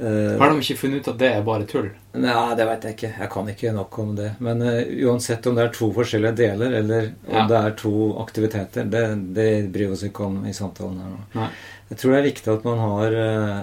Eh, 0.00 0.38
Har 0.38 0.52
de 0.52 0.60
ikke 0.62 0.76
funnet 0.78 1.00
ut 1.02 1.08
at 1.10 1.16
det 1.18 1.28
er 1.34 1.40
bare 1.42 1.64
tull? 1.66 1.88
Nei, 2.14 2.34
det 2.54 2.66
veit 2.68 2.84
jeg 2.86 2.94
ikke. 2.94 3.08
Jeg 3.18 3.30
kan 3.32 3.48
ikke 3.50 3.72
nok 3.74 3.96
om 3.98 4.12
det. 4.18 4.28
Men 4.46 4.62
uh, 4.62 4.82
uansett 5.08 5.46
om 5.50 5.56
det 5.58 5.64
er 5.64 5.72
to 5.74 5.88
forskjellige 5.96 6.36
deler, 6.38 6.76
eller 6.82 7.08
om 7.26 7.34
Ja. 7.34 7.46
det 7.50 7.56
er 7.58 7.74
to 7.80 7.94
aktiviteter, 8.22 8.86
det, 8.92 9.02
det 9.34 9.48
bryr 9.74 9.88
vi 9.90 9.96
oss 9.96 10.04
ikke 10.06 10.28
om 10.28 10.36
i 10.46 10.54
samtalen 10.54 11.00
her 11.02 11.10
nå. 11.16 11.18
Nei. 11.40 11.48
Jeg 11.90 11.98
tror 11.98 12.14
det 12.14 12.20
er 12.20 12.28
viktig 12.28 12.52
at 12.52 12.68
man 12.68 12.78
har 12.84 13.18
uh, 13.18 13.58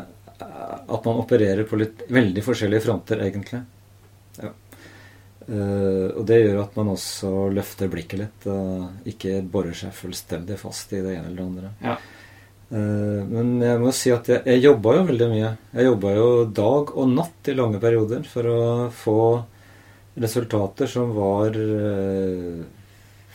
At 0.91 1.05
man 1.07 1.21
opererer 1.23 1.63
på 1.69 1.77
litt 1.79 2.03
veldig 2.11 2.43
forskjellige 2.43 2.83
fronter, 2.83 3.21
egentlig. 3.23 3.61
Ja. 4.41 4.51
Uh, 5.47 6.09
og 6.17 6.25
det 6.27 6.41
gjør 6.41 6.59
at 6.65 6.75
man 6.75 6.91
også 6.97 7.31
løfter 7.53 7.87
blikket 7.91 8.19
litt, 8.25 8.47
og 8.51 9.07
ikke 9.07 9.39
borer 9.45 9.77
seg 9.77 9.93
fullstendig 9.95 10.57
fast 10.59 10.91
i 10.91 10.99
det 11.05 11.15
ene 11.15 11.29
eller 11.29 11.39
det 11.39 11.47
andre. 11.47 11.71
Ja. 11.85 11.95
Eh, 12.71 13.21
Men 13.29 13.59
jeg 13.61 13.81
må 13.81 13.91
si 13.93 14.11
at 14.13 14.29
jeg, 14.31 14.41
jeg 14.45 14.63
jobba 14.65 14.95
jo 14.99 15.03
veldig 15.11 15.27
mye. 15.31 15.51
Jeg 15.75 15.89
jobba 15.89 16.15
jo 16.15 16.29
dag 16.61 16.95
og 16.97 17.11
natt 17.13 17.51
i 17.51 17.57
lange 17.57 17.81
perioder 17.83 18.25
for 18.29 18.49
å 18.49 18.61
få 18.95 19.17
resultater 20.15 20.87
som 20.89 21.11
var 21.15 21.55
eh, 21.59 22.63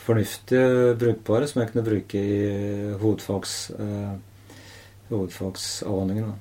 fornuftige, 0.00 0.94
brukbare, 0.98 1.46
som 1.48 1.60
jeg 1.62 1.72
kunne 1.72 1.86
bruke 1.86 2.20
i 2.20 2.94
hovedfags, 3.02 3.56
eh, 3.76 4.54
hovedfagsavhandlingen. 5.10 6.32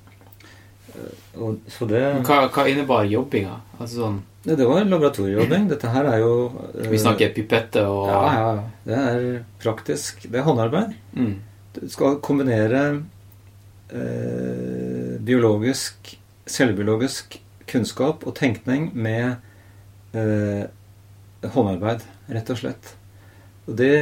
og, 1.38 1.60
så 1.70 1.86
det, 1.86 2.02
Hva, 2.26 2.48
hva 2.50 2.66
innebar 2.72 3.06
jobbinga? 3.06 3.60
Altså 3.78 4.06
sånn 4.06 4.20
det, 4.40 4.56
det 4.56 4.66
var 4.66 4.86
laboratoriejobbing. 4.88 5.66
Dette 5.68 5.90
her 5.92 6.08
er 6.08 6.22
jo 6.24 6.32
Vi 6.88 6.98
snakker 6.98 7.34
pipette 7.36 7.82
og 7.84 8.08
Ja, 8.08 8.20
ja, 8.32 8.46
ja. 8.56 8.62
Det 8.88 9.00
er 9.00 9.26
praktisk. 9.60 10.24
Det 10.32 10.40
er 10.40 10.46
håndarbeid. 10.48 10.94
Mm. 11.12 11.34
Skal 11.90 12.20
kombinere 12.26 12.84
eh, 13.94 15.18
biologisk, 15.22 16.16
selvbiologisk 16.50 17.38
kunnskap 17.70 18.26
og 18.28 18.36
tenkning 18.40 18.90
med 18.98 19.36
eh, 20.18 20.66
håndarbeid, 21.54 22.04
rett 22.34 22.50
og 22.50 22.62
slett. 22.62 22.94
Og 23.70 23.78
det 23.78 23.94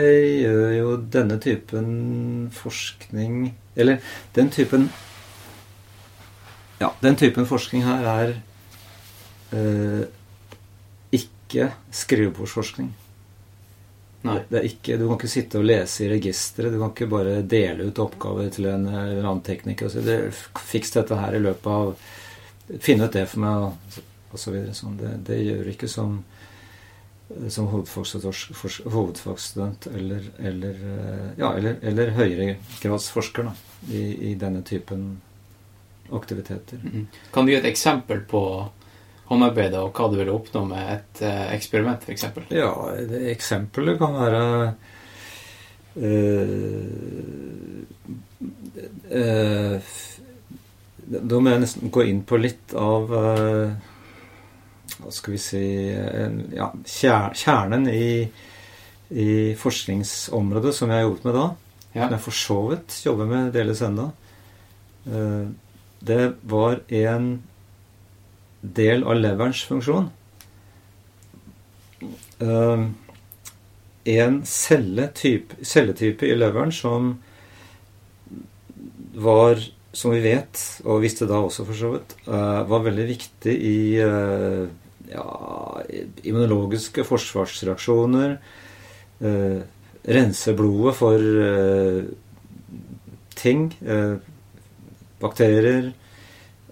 gjør 0.44 0.70
jo 0.78 0.92
denne 1.12 1.36
typen 1.44 1.88
forskning 2.56 3.50
Eller 3.76 4.00
den 4.36 4.48
typen 4.54 4.88
Ja, 6.80 6.94
den 7.02 7.18
typen 7.20 7.48
forskning 7.50 7.84
her 7.84 8.06
er 8.08 8.32
eh, 9.52 10.06
ikke 11.12 11.72
skrivebordsforskning. 11.92 12.94
Nei. 14.26 14.40
Det 14.50 14.64
ikke, 14.66 14.98
du 14.98 15.06
kan 15.06 15.16
ikke 15.20 15.30
sitte 15.30 15.60
og 15.60 15.66
lese 15.68 16.06
i 16.06 16.12
registeret. 16.12 16.74
Du 16.74 16.80
kan 16.82 16.92
ikke 16.94 17.10
bare 17.12 17.42
dele 17.46 17.84
ut 17.90 18.00
oppgaver 18.02 18.50
til 18.54 18.66
en 18.72 18.88
eller 18.90 19.24
annen 19.24 19.44
tekniker 19.46 19.86
og 19.88 19.92
si 19.94 20.02
det, 20.06 20.34
'Fiks 20.58 20.92
dette 20.96 21.16
her 21.20 21.34
i 21.38 21.44
løpet 21.44 21.72
av 21.72 21.96
Finn 22.84 23.02
ut 23.02 23.14
det 23.14 23.30
for 23.32 23.40
meg', 23.40 23.64
og, 23.64 23.74
og 24.34 24.40
så 24.42 24.52
videre. 24.52 24.74
Sånn. 24.76 24.98
Det, 25.00 25.12
det 25.30 25.38
gjør 25.40 25.68
ikke 25.72 25.88
som, 25.88 26.24
som 27.54 27.68
hovedfagsstudent 27.70 29.88
eller, 29.94 30.22
eller, 30.40 30.74
eh, 30.74 31.30
ja, 31.40 31.54
eller, 31.54 31.76
eller 31.82 32.12
høyeregradsforsker 32.18 33.44
da, 33.48 33.54
i, 33.88 34.32
i 34.32 34.36
denne 34.36 34.62
typen 34.68 35.22
aktiviteter. 36.12 36.78
Mhm. 36.84 37.08
Kan 37.32 37.46
du 37.46 37.52
gi 37.52 37.58
et 37.62 37.72
eksempel 37.72 38.20
på 38.28 38.72
håndarbeidet 39.28 39.80
og 39.82 39.96
hva 39.96 40.08
du 40.10 40.18
ville 40.20 40.36
oppnå 40.36 40.64
med 40.70 40.92
et 40.94 41.22
eh, 41.28 41.48
eksperiment, 41.56 42.06
f.eks.? 42.08 42.28
Ja, 42.56 42.72
det 43.10 43.24
eksempelet 43.34 44.00
kan 44.00 44.16
være 44.16 44.44
eh, 46.00 46.62
eh, 49.20 49.92
Da 51.08 51.42
må 51.42 51.54
jeg 51.54 51.64
nesten 51.66 51.92
gå 51.94 52.06
inn 52.08 52.24
på 52.28 52.40
litt 52.40 52.76
av 52.80 53.12
eh, 53.20 53.76
Hva 55.02 55.14
skal 55.16 55.36
vi 55.36 55.42
si 55.44 55.66
ja, 56.56 56.72
Kjernen 56.88 57.90
i, 57.92 58.24
i 59.12 59.30
forskningsområdet 59.60 60.74
som 60.76 60.92
jeg 60.92 61.02
har 61.02 61.08
jobbet 61.10 61.28
med 61.28 61.38
da. 61.38 61.46
Ja. 61.92 62.08
Som 62.08 62.16
jeg 62.16 62.24
for 62.24 62.40
så 62.40 62.58
vidt 62.72 62.98
jobber 63.04 63.30
med 63.30 63.54
deles 63.56 63.84
ennå. 63.86 64.08
Det 66.08 66.24
var 66.50 66.82
en 66.98 67.30
del 68.62 69.04
av 69.04 69.20
leverens 69.20 69.64
funksjon. 69.68 70.10
Uh, 72.42 72.90
en 74.08 74.42
celletype, 74.46 75.58
celletype 75.66 76.28
i 76.28 76.36
leveren 76.38 76.72
som 76.72 77.16
var, 79.18 79.62
som 79.92 80.14
vi 80.14 80.22
vet, 80.24 80.62
og 80.86 81.02
visste 81.04 81.28
da 81.30 81.42
også 81.42 81.66
for 81.68 81.80
så 81.80 81.94
vidt, 81.96 82.16
uh, 82.30 82.62
var 82.70 82.86
veldig 82.86 83.08
viktig 83.10 83.56
i 83.58 83.80
uh, 84.06 84.68
ja, 85.12 85.28
immunologiske 86.28 87.06
forsvarsreaksjoner. 87.08 88.38
eh, 89.20 89.62
rense 90.06 90.54
blodet 90.54 90.96
for 90.96 91.20
ting. 93.36 93.72
bakterier. 95.20 95.94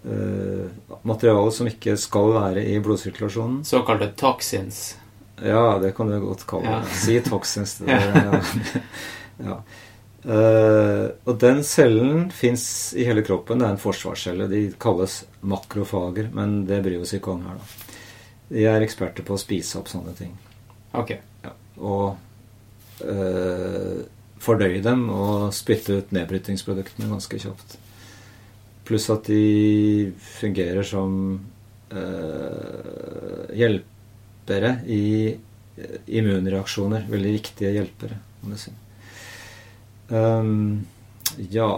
Eh, 0.05 0.99
materiale 1.01 1.51
som 1.51 1.69
ikke 1.69 1.97
skal 1.99 2.33
være 2.35 2.63
i 2.69 2.77
blodsirkulasjonen. 2.83 3.63
Såkalte 3.67 4.11
toxins. 4.17 4.95
Ja, 5.41 5.79
det 5.81 5.95
kan 5.97 6.07
du 6.09 6.19
godt 6.23 6.45
kalle 6.47 6.69
det. 6.69 6.77
Ja. 6.77 7.01
Si 7.01 7.19
toxins. 7.25 7.77
Det, 7.81 7.91
ja. 8.29 8.41
ja. 9.49 9.59
Uh, 10.25 11.11
og 11.29 11.35
den 11.37 11.59
cellen 11.63 12.31
fins 12.33 12.95
i 12.97 13.05
hele 13.05 13.21
kroppen. 13.25 13.61
Det 13.61 13.67
er 13.67 13.75
en 13.75 13.81
forsvarscelle. 13.81 14.47
De 14.49 14.61
kalles 14.81 15.19
makrofager, 15.45 16.31
men 16.33 16.63
det 16.69 16.81
bryr 16.85 17.03
oss 17.03 17.13
ikke 17.17 17.35
om 17.35 17.45
her, 17.45 17.59
da. 17.59 17.93
De 18.49 18.65
er 18.69 18.85
eksperter 18.85 19.25
på 19.25 19.35
å 19.35 19.41
spise 19.41 19.77
opp 19.79 19.89
sånne 19.89 20.13
ting. 20.17 20.33
Ok. 20.97 21.15
Ja. 21.45 21.53
Og 21.81 23.03
uh, 23.05 24.01
fordøye 24.41 24.81
dem 24.85 25.07
og 25.13 25.49
spytte 25.55 25.99
ut 25.99 26.13
nedbrytingsproduktene 26.15 27.09
ganske 27.11 27.41
kjapt. 27.41 27.77
Pluss 28.85 29.09
at 29.09 29.27
de 29.27 30.13
fungerer 30.37 30.85
som 30.85 31.13
eh, 31.89 33.45
hjelpere 33.57 34.75
i 34.85 35.05
eh, 35.33 35.95
immunreaksjoner. 36.19 37.07
Veldig 37.09 37.31
viktige 37.39 37.73
hjelpere, 37.75 38.19
må 38.43 38.53
du 38.53 38.59
si. 38.61 38.73
Um, 40.09 40.85
ja 41.49 41.69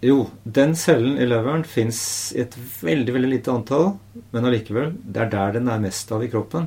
Jo, 0.00 0.22
den 0.42 0.72
cellen 0.74 1.18
i 1.20 1.26
leveren 1.28 1.66
fins 1.68 2.00
i 2.34 2.40
et 2.42 2.56
veldig, 2.56 3.12
veldig 3.12 3.28
lite 3.28 3.52
antall, 3.52 3.92
men 4.32 4.48
allikevel, 4.48 4.96
det 5.04 5.26
er 5.26 5.28
der 5.30 5.58
den 5.58 5.68
er 5.70 5.84
mest 5.84 6.10
av 6.16 6.24
i 6.24 6.30
kroppen. 6.32 6.66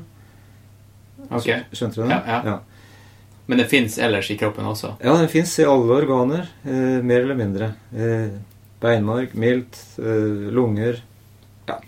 Ok. 1.26 1.50
Skjønte 1.74 2.00
du 2.00 2.06
det? 2.06 2.22
Ja, 2.30 2.40
ja. 2.46 2.56
Men 3.46 3.60
det 3.62 3.68
fins 3.70 3.98
ellers 4.02 4.30
i 4.32 4.38
kroppen 4.40 4.66
også? 4.66 4.96
Ja, 5.04 5.18
den 5.20 5.30
fins 5.30 5.54
i 5.60 5.66
alle 5.68 5.98
organer, 6.00 6.48
eh, 6.66 7.02
mer 7.06 7.26
eller 7.26 7.38
mindre. 7.38 7.74
Eh, 7.94 8.38
beinmarg, 8.86 9.34
milt, 9.36 9.82
eh, 10.00 10.50
lunger 10.56 11.02
Ja. 11.68 11.80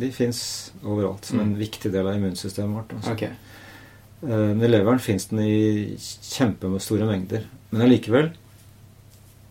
De 0.00 0.10
fins 0.14 0.72
overalt 0.86 1.24
som 1.26 1.40
en 1.40 1.52
Mm. 1.54 1.58
viktig 1.58 1.90
del 1.92 2.06
av 2.06 2.14
immunsystemet 2.14 2.76
vårt. 2.76 2.92
Altså. 2.96 3.12
Ok. 3.12 3.22
Eh, 3.22 4.28
men 4.28 4.62
i 4.62 4.68
leveren 4.68 5.00
fins 5.02 5.26
den 5.30 5.40
i 5.40 5.96
kjempestore 5.98 7.06
mengder. 7.08 7.42
Men 7.70 7.82
allikevel, 7.88 8.30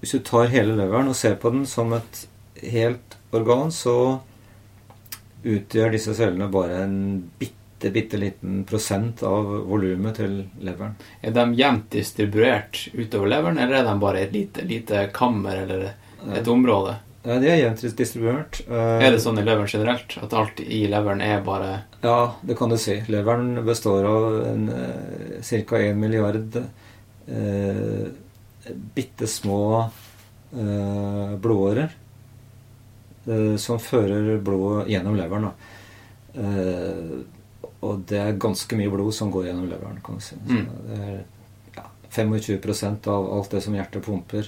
hvis 0.02 0.12
du 0.16 0.20
tar 0.20 0.48
hele 0.48 0.76
leveren 0.80 1.10
og 1.12 1.16
ser 1.16 1.36
på 1.36 1.52
den 1.52 1.66
som 1.66 1.92
et 1.94 2.26
helt 2.64 3.18
organ, 3.34 3.70
så 3.72 4.20
utgjør 5.46 5.92
disse 5.96 6.14
cellene 6.18 6.50
bare 6.52 6.82
en 6.84 6.98
bitte, 7.40 7.92
bitte 7.96 8.20
liten 8.20 8.64
prosent 8.68 9.22
av 9.24 9.46
volumet 9.70 10.18
til 10.20 10.42
leveren. 10.62 10.96
Er 11.24 11.32
de 11.36 11.46
jevnt 11.56 11.90
distribuert 11.96 12.90
utover 12.94 13.32
leveren, 13.32 13.58
eller 13.60 13.80
er 13.80 13.88
de 13.88 14.00
bare 14.02 14.24
et 14.26 14.34
lite, 14.36 14.66
lite 14.68 15.06
kammer 15.16 15.62
eller 15.64 15.94
et 16.36 16.48
område? 16.48 16.96
Ja, 17.24 17.36
de 17.40 17.50
er 17.52 17.58
jevnt 17.60 17.82
distribuert. 17.98 18.62
Eh, 18.70 19.04
Er 19.06 19.12
det 19.12 19.20
sånn 19.22 19.38
i 19.40 19.44
leveren 19.44 19.68
generelt? 19.68 20.18
At 20.24 20.34
alt 20.34 20.60
i 20.64 20.86
leveren 20.88 21.22
er 21.22 21.42
bare 21.44 21.82
Ja, 22.02 22.34
det 22.42 22.56
kan 22.58 22.70
du 22.72 22.78
si. 22.78 23.02
Leveren 23.12 23.66
består 23.66 24.06
av 24.08 24.46
en, 24.48 24.70
eh, 24.70 25.64
ca. 25.68 25.76
1 25.78 25.98
milliard 26.00 26.56
eh, 27.28 28.08
bitte 28.96 29.28
små 29.28 29.90
eh, 30.54 31.36
blodårer 31.38 31.90
eh, 33.28 33.56
som 33.58 33.80
fører 33.80 34.38
blodet 34.42 34.88
gjennom 34.90 35.16
leveren. 35.20 35.50
Eh, 36.34 37.20
og 37.82 38.02
det 38.10 38.18
er 38.20 38.34
ganske 38.42 38.76
mye 38.80 38.92
blod 38.92 39.14
som 39.16 39.32
går 39.32 39.50
gjennom 39.50 39.68
leveren. 39.70 40.00
kan 40.04 40.16
du 40.16 40.22
si. 40.22 40.36
Så 40.36 40.52
Mm. 40.54 40.68
det 40.88 41.00
er 41.00 41.24
ja, 41.76 41.84
25% 42.12 43.08
av 43.08 43.30
alt 43.34 43.50
det 43.52 43.62
som 43.64 43.74
hjertet 43.74 44.04
pumper, 44.06 44.48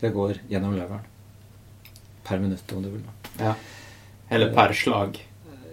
det 0.00 0.12
går 0.14 0.40
gjennom 0.48 0.76
leveren. 0.76 1.06
Per 2.26 2.38
minutt, 2.38 2.72
om 2.72 2.82
du 2.82 2.90
vil. 2.92 3.02
Ja. 3.40 3.54
Eller 4.28 4.54
per 4.54 4.72
slag. 4.76 5.18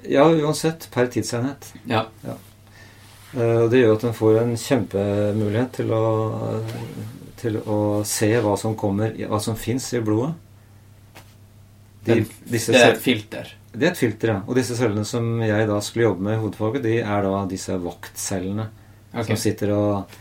Ja, 0.08 0.26
uansett. 0.32 0.88
Per 0.94 1.08
tidsenhet. 1.08 1.74
Ja. 1.86 2.08
ja. 2.26 2.38
Det 3.70 3.80
gjør 3.82 3.98
at 3.98 4.08
en 4.08 4.16
får 4.16 4.40
en 4.42 4.54
kjempemulighet 4.58 5.80
til 5.82 5.94
å, 5.94 6.04
til 7.38 7.60
å 7.62 7.80
se 8.08 8.32
hva 8.42 8.56
som 8.60 8.76
kommer, 8.80 9.14
hva 9.30 9.40
som 9.44 9.58
fins 9.60 9.92
i 9.94 10.02
blodet. 10.02 10.34
De, 12.08 12.22
det 12.48 12.62
er 12.72 12.94
et 12.94 13.02
filter. 13.04 13.50
det 13.74 13.90
er 13.90 13.92
et 13.92 14.00
filter, 14.00 14.32
ja. 14.32 14.42
Og 14.48 14.56
disse 14.56 14.78
cellene 14.80 15.04
som 15.06 15.42
jeg 15.44 15.68
da 15.68 15.82
skulle 15.84 16.06
jobbe 16.08 16.24
med 16.24 16.38
i 16.38 16.40
hodefaget, 16.40 16.86
de 16.86 16.94
er 17.02 17.26
da 17.26 17.42
disse 17.52 17.76
vaktcellene 17.84 18.70
okay. 19.12 19.28
som 19.28 19.42
sitter 19.42 19.74
og 19.76 20.16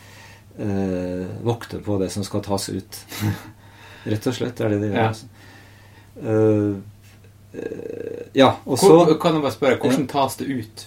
eh, 0.58 1.28
vokter 1.46 1.84
på 1.86 2.00
det 2.02 2.10
som 2.10 2.26
skal 2.26 2.42
tas 2.46 2.68
ut. 2.74 2.98
Rett 4.06 4.28
og 4.30 4.36
slett 4.36 4.60
er 4.60 4.74
det 4.74 4.82
de 4.82 4.90
gjør. 4.92 5.00
Ja. 5.00 5.08
altså. 5.08 5.26
Uh, 6.16 6.76
uh, 7.56 8.20
ja, 8.36 8.52
og 8.64 8.78
så 8.80 9.00
kan 9.20 9.36
jeg 9.36 9.44
bare 9.44 9.54
spørre, 9.56 9.80
hvordan 9.82 10.06
tas 10.10 10.38
det 10.40 10.46
ut? 10.48 10.86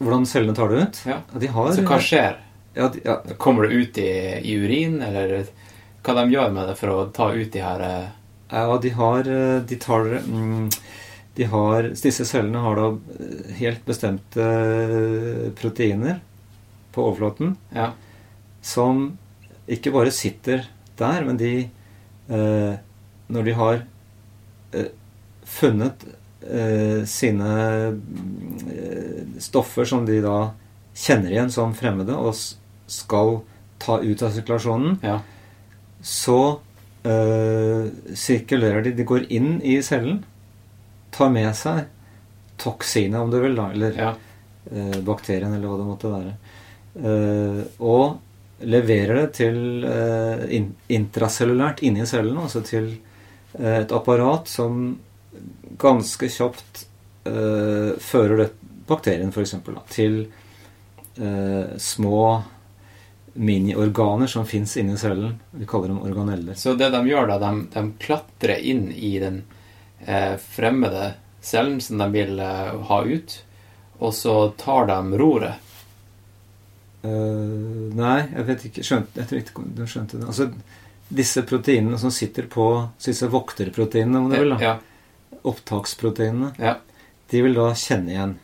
hvordan 0.00 0.26
cellene 0.26 0.56
tar 0.56 0.70
det 0.72 0.82
ut. 0.82 1.02
Ja. 1.06 1.18
De 1.36 1.48
har 1.52 1.72
Så 1.76 1.84
hva 1.84 1.98
skjer? 2.00 2.38
ja, 2.74 2.88
de, 2.88 3.02
ja, 3.04 3.18
Kommer 3.36 3.68
det 3.68 3.74
ut 3.74 3.98
i, 4.00 4.08
i 4.40 4.54
urin, 4.56 5.00
eller 5.02 5.44
hva 6.00 6.14
de 6.16 6.32
gjør 6.32 6.54
med 6.56 6.70
det 6.70 6.76
for 6.80 6.94
å 6.94 7.02
ta 7.12 7.28
ut 7.34 7.50
de 7.52 7.60
her 7.60 7.84
uh... 7.84 8.08
Ja, 8.50 8.78
de 8.82 8.90
har 8.96 9.28
De 9.68 9.76
tar 9.78 10.08
mm, 10.24 10.70
De 11.36 11.48
har 11.52 11.90
Disse 11.92 12.24
cellene 12.26 12.62
har 12.64 12.80
da 12.80 12.88
helt 13.60 13.84
bestemte 13.86 14.46
proteiner 15.60 16.22
på 16.90 17.04
overflaten 17.04 17.52
Ja. 17.76 17.92
som 18.62 19.18
ikke 19.70 19.92
bare 19.94 20.10
sitter 20.10 20.64
der, 20.98 21.22
men 21.22 21.36
de 21.38 21.68
eh, 22.30 22.78
Når 23.30 23.44
de 23.46 23.52
har 23.58 23.82
eh, 24.74 24.88
funnet 25.46 26.04
eh, 26.46 27.04
sine 27.06 27.50
eh, 28.70 29.20
stoffer 29.42 29.84
som 29.86 30.06
de 30.08 30.20
da 30.24 30.38
kjenner 31.00 31.30
igjen 31.30 31.52
som 31.54 31.74
fremmede, 31.78 32.16
og 32.18 32.34
skal 32.90 33.36
ta 33.80 34.00
ut 34.02 34.22
av 34.26 34.32
sirkulasjonen, 34.34 34.98
Ja. 35.06 35.20
så 36.02 36.58
eh, 37.06 37.86
sirkulerer 38.18 38.82
de. 38.84 38.92
De 38.98 39.06
går 39.08 39.28
inn 39.32 39.60
i 39.62 39.78
cellen, 39.86 40.24
tar 41.14 41.30
med 41.30 41.54
seg 41.56 41.86
toksinet, 42.60 43.20
om 43.22 43.30
du 43.32 43.38
vil, 43.40 43.54
da, 43.56 43.70
eller 43.72 43.96
ja. 43.96 44.10
eh, 44.70 44.98
bakterien, 45.06 45.54
eller 45.54 45.70
hva 45.70 45.78
det 45.80 45.86
måtte 45.88 46.10
være, 46.12 46.34
eh, 47.00 47.62
og 47.80 48.18
leverer 48.60 49.14
det 49.14 49.28
til 49.40 49.84
eh, 49.84 50.44
in 50.56 50.72
intracellulært 50.88 51.82
inni 51.86 52.06
cellen, 52.06 52.38
altså 52.38 52.62
til 52.66 52.90
eh, 53.58 53.80
et 53.82 53.92
apparat 53.92 54.48
som 54.50 54.98
ganske 55.80 56.28
kjapt 56.28 56.84
eh, 57.24 57.96
fører 58.00 58.44
det, 58.44 58.48
bakterien 58.90 59.32
f.eks. 59.32 59.54
til 59.94 60.22
eh, 61.16 61.76
små 61.76 62.24
miniorganer 63.32 64.26
som 64.26 64.46
fins 64.46 64.76
inni 64.76 64.96
cellen. 64.98 65.38
Vi 65.50 65.66
kaller 65.66 65.88
dem 65.88 66.02
organeller. 66.02 66.54
Så 66.54 66.74
det 66.74 66.90
de 66.90 67.00
gjør 67.08 67.30
da, 67.30 67.38
de, 67.38 67.66
de 67.72 67.84
klatrer 68.02 68.58
inn 68.58 68.90
i 68.92 69.18
den 69.22 69.42
eh, 70.04 70.36
fremmede 70.36 71.14
cellen 71.40 71.80
som 71.80 71.98
de 72.02 72.10
vil 72.12 72.40
eh, 72.40 72.74
ha 72.90 73.02
ut, 73.04 73.36
og 73.98 74.14
så 74.14 74.36
tar 74.58 74.90
de 74.90 75.18
roret. 75.20 75.69
Eh, 77.00 77.90
nei, 77.96 78.18
jeg 78.28 78.46
vet 78.50 78.64
ikke 78.68 78.84
skjønte, 78.84 79.16
Jeg 79.22 79.28
tror 79.30 79.40
ikke 79.40 79.64
du 79.78 79.82
skjønte 79.88 80.18
det. 80.20 80.26
Altså, 80.28 80.50
disse 81.10 81.42
proteinene 81.48 81.98
som 81.98 82.12
sitter 82.14 82.46
på 82.46 82.66
Disse 83.02 83.26
vokterproteinene, 83.32 84.18
om 84.20 84.28
du 84.30 84.36
vil, 84.36 84.52
da, 84.52 84.58
Ja, 84.60 84.74
opptaksproteinene, 85.48 86.52
ja, 86.60 86.76
de 87.32 87.42
vil 87.42 87.56
da 87.56 87.70
kjenne 87.78 88.12
igjen 88.12 88.34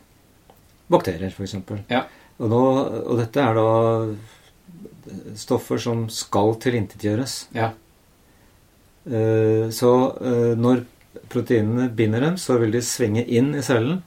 bakterier, 0.89 1.29
f.eks. 1.29 1.55
Ja. 1.91 2.05
Og, 2.39 2.49
nå, 2.49 2.61
og 3.11 3.19
dette 3.21 3.43
er 3.43 3.57
da 3.57 3.67
stoffer 5.37 5.77
som 5.81 6.07
skal 6.09 6.55
tilintetgjøres. 6.63 7.47
ja. 7.55 7.73
Uh, 9.07 9.69
Så 9.71 9.91
uh, 10.19 10.51
når 10.59 10.81
proteinene 11.31 11.87
binder 11.95 12.19
dem, 12.25 12.37
så 12.37 12.57
vil 12.59 12.73
de 12.75 12.81
svinge 12.83 13.23
inn 13.23 13.53
i 13.55 13.61
cellen. 13.65 14.01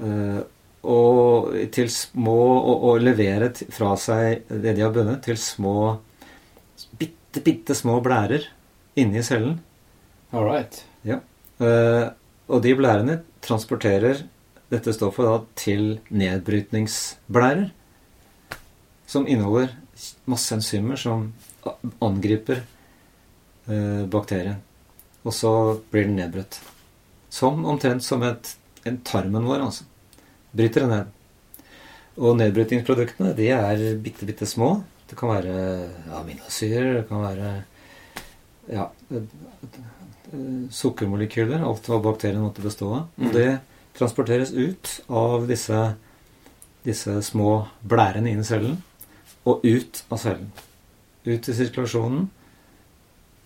Eh, 0.00 0.40
Og 0.80 1.50
til 1.74 1.90
små 1.92 2.38
Og, 2.60 2.84
og 2.88 3.02
levere 3.04 3.50
fra 3.68 3.92
seg 4.00 4.46
det 4.48 4.76
de 4.78 4.84
har 4.84 4.94
bundet, 4.94 5.20
til 5.26 5.36
små 5.36 6.00
Bitte, 6.96 7.42
bitte 7.44 7.74
små 7.76 7.98
blærer 8.00 8.46
inni 8.96 9.20
cellen. 9.22 9.58
All 10.32 10.46
right. 10.46 10.78
Ja. 11.04 11.20
Og 11.60 12.62
de 12.64 12.72
blærene 12.74 13.20
transporterer 13.44 14.22
dette 14.70 14.94
stoffet 14.94 15.26
da 15.26 15.36
til 15.58 15.84
nedbrytningsblærer. 16.08 17.68
Som 19.10 19.26
inneholder 19.28 19.74
masse 20.30 20.54
enzymer 20.54 20.98
som 21.00 21.32
angriper 22.00 22.62
eh, 23.68 24.04
bakterien. 24.10 24.60
Og 25.26 25.34
så 25.36 25.52
blir 25.90 26.06
den 26.08 26.16
nedbrutt. 26.16 26.60
Som 27.30 27.64
omtrent 27.68 28.06
som 28.06 28.22
et, 28.26 28.54
en 28.86 29.00
tarmen 29.06 29.46
vår, 29.46 29.66
altså. 29.66 29.86
Bryter 30.56 30.84
det 30.84 30.90
ned. 30.90 31.16
Og 32.20 32.36
nedbrytingsproduktene, 32.36 33.34
de 33.38 33.48
er 33.54 33.84
bitte, 34.02 34.26
bitte 34.28 34.48
små. 34.48 34.80
Det 35.08 35.18
kan 35.18 35.32
være 35.32 35.54
aminosyrer, 36.18 37.00
det 37.00 37.06
kan 37.08 37.22
være 37.22 37.52
ja, 38.70 38.86
sukkermolekyler, 40.70 41.64
alt 41.66 41.88
hva 41.90 41.98
bakteriene 42.04 42.44
måtte 42.44 42.64
bestå 42.64 42.90
av. 42.94 43.06
Mm. 43.16 43.26
Og 43.26 43.34
det 43.34 43.48
transporteres 43.98 44.52
ut 44.54 44.92
av 45.08 45.48
disse, 45.50 45.80
disse 46.86 47.16
små 47.26 47.54
blærene 47.82 48.30
inn 48.30 48.44
i 48.44 48.46
cellen, 48.46 48.78
og 49.48 49.64
ut 49.66 50.04
av 50.10 50.22
cellen. 50.22 50.52
Ut 51.26 51.50
i 51.50 51.56
sirkulasjonen, 51.56 52.28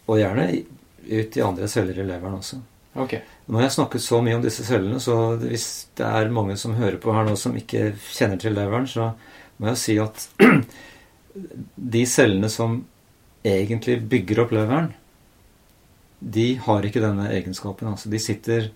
og 0.05 0.21
gjerne 0.21 0.51
ut 1.09 1.37
i 1.37 1.45
andre 1.45 1.69
celler 1.71 2.01
i 2.01 2.07
leveren 2.07 2.41
også. 2.41 2.61
Ok. 2.95 3.17
Nå 3.47 3.59
har 3.59 3.67
jeg 3.67 3.75
snakket 3.77 4.05
så 4.05 4.21
mye 4.23 4.37
om 4.39 4.43
disse 4.45 4.65
cellene, 4.67 5.01
så 5.03 5.35
hvis 5.41 5.69
det 5.99 6.07
er 6.07 6.35
mange 6.35 6.57
som 6.61 6.77
hører 6.79 7.01
på 7.03 7.15
her 7.15 7.27
nå 7.27 7.35
som 7.39 7.57
ikke 7.59 7.93
kjenner 8.15 8.39
til 8.41 8.55
leveren, 8.55 8.87
så 8.91 9.11
må 9.59 9.73
jeg 9.73 9.81
si 9.83 9.97
at 10.03 10.29
de 11.97 12.05
cellene 12.07 12.51
som 12.53 12.79
egentlig 13.45 13.99
bygger 14.11 14.45
opp 14.45 14.55
leveren, 14.55 14.93
de 16.25 16.55
har 16.65 16.87
ikke 16.87 17.03
denne 17.03 17.29
egenskapen. 17.35 17.91
Altså, 17.91 18.09
de 18.09 18.21
sitter 18.23 18.71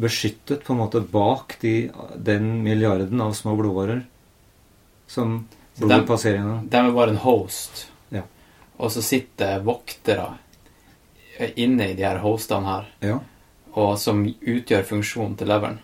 beskyttet 0.00 0.64
på 0.64 0.74
en 0.74 0.80
måte 0.80 1.02
bak 1.04 1.58
de, 1.60 1.90
den 2.16 2.62
milliarden 2.64 3.20
av 3.20 3.36
små 3.36 3.54
blodårer 3.58 4.00
som 5.10 5.42
blodet 5.76 6.06
passerer 6.08 6.40
gjennom. 6.40 6.64
De 6.70 6.80
er 6.80 6.94
bare 6.96 7.14
en 7.14 7.20
host. 7.22 7.84
Ja. 8.14 8.24
Og 8.80 8.92
så 8.94 9.04
sitter 9.04 9.62
voktere 9.66 10.32
inne 11.60 11.90
i 11.90 11.94
de 11.98 12.04
her 12.04 12.20
hostene 12.24 12.66
her, 12.66 12.88
Ja. 13.04 13.20
Og 13.78 13.94
som 14.00 14.24
utgjør 14.24 14.86
funksjonen 14.88 15.36
til 15.38 15.50
leveren. 15.50 15.78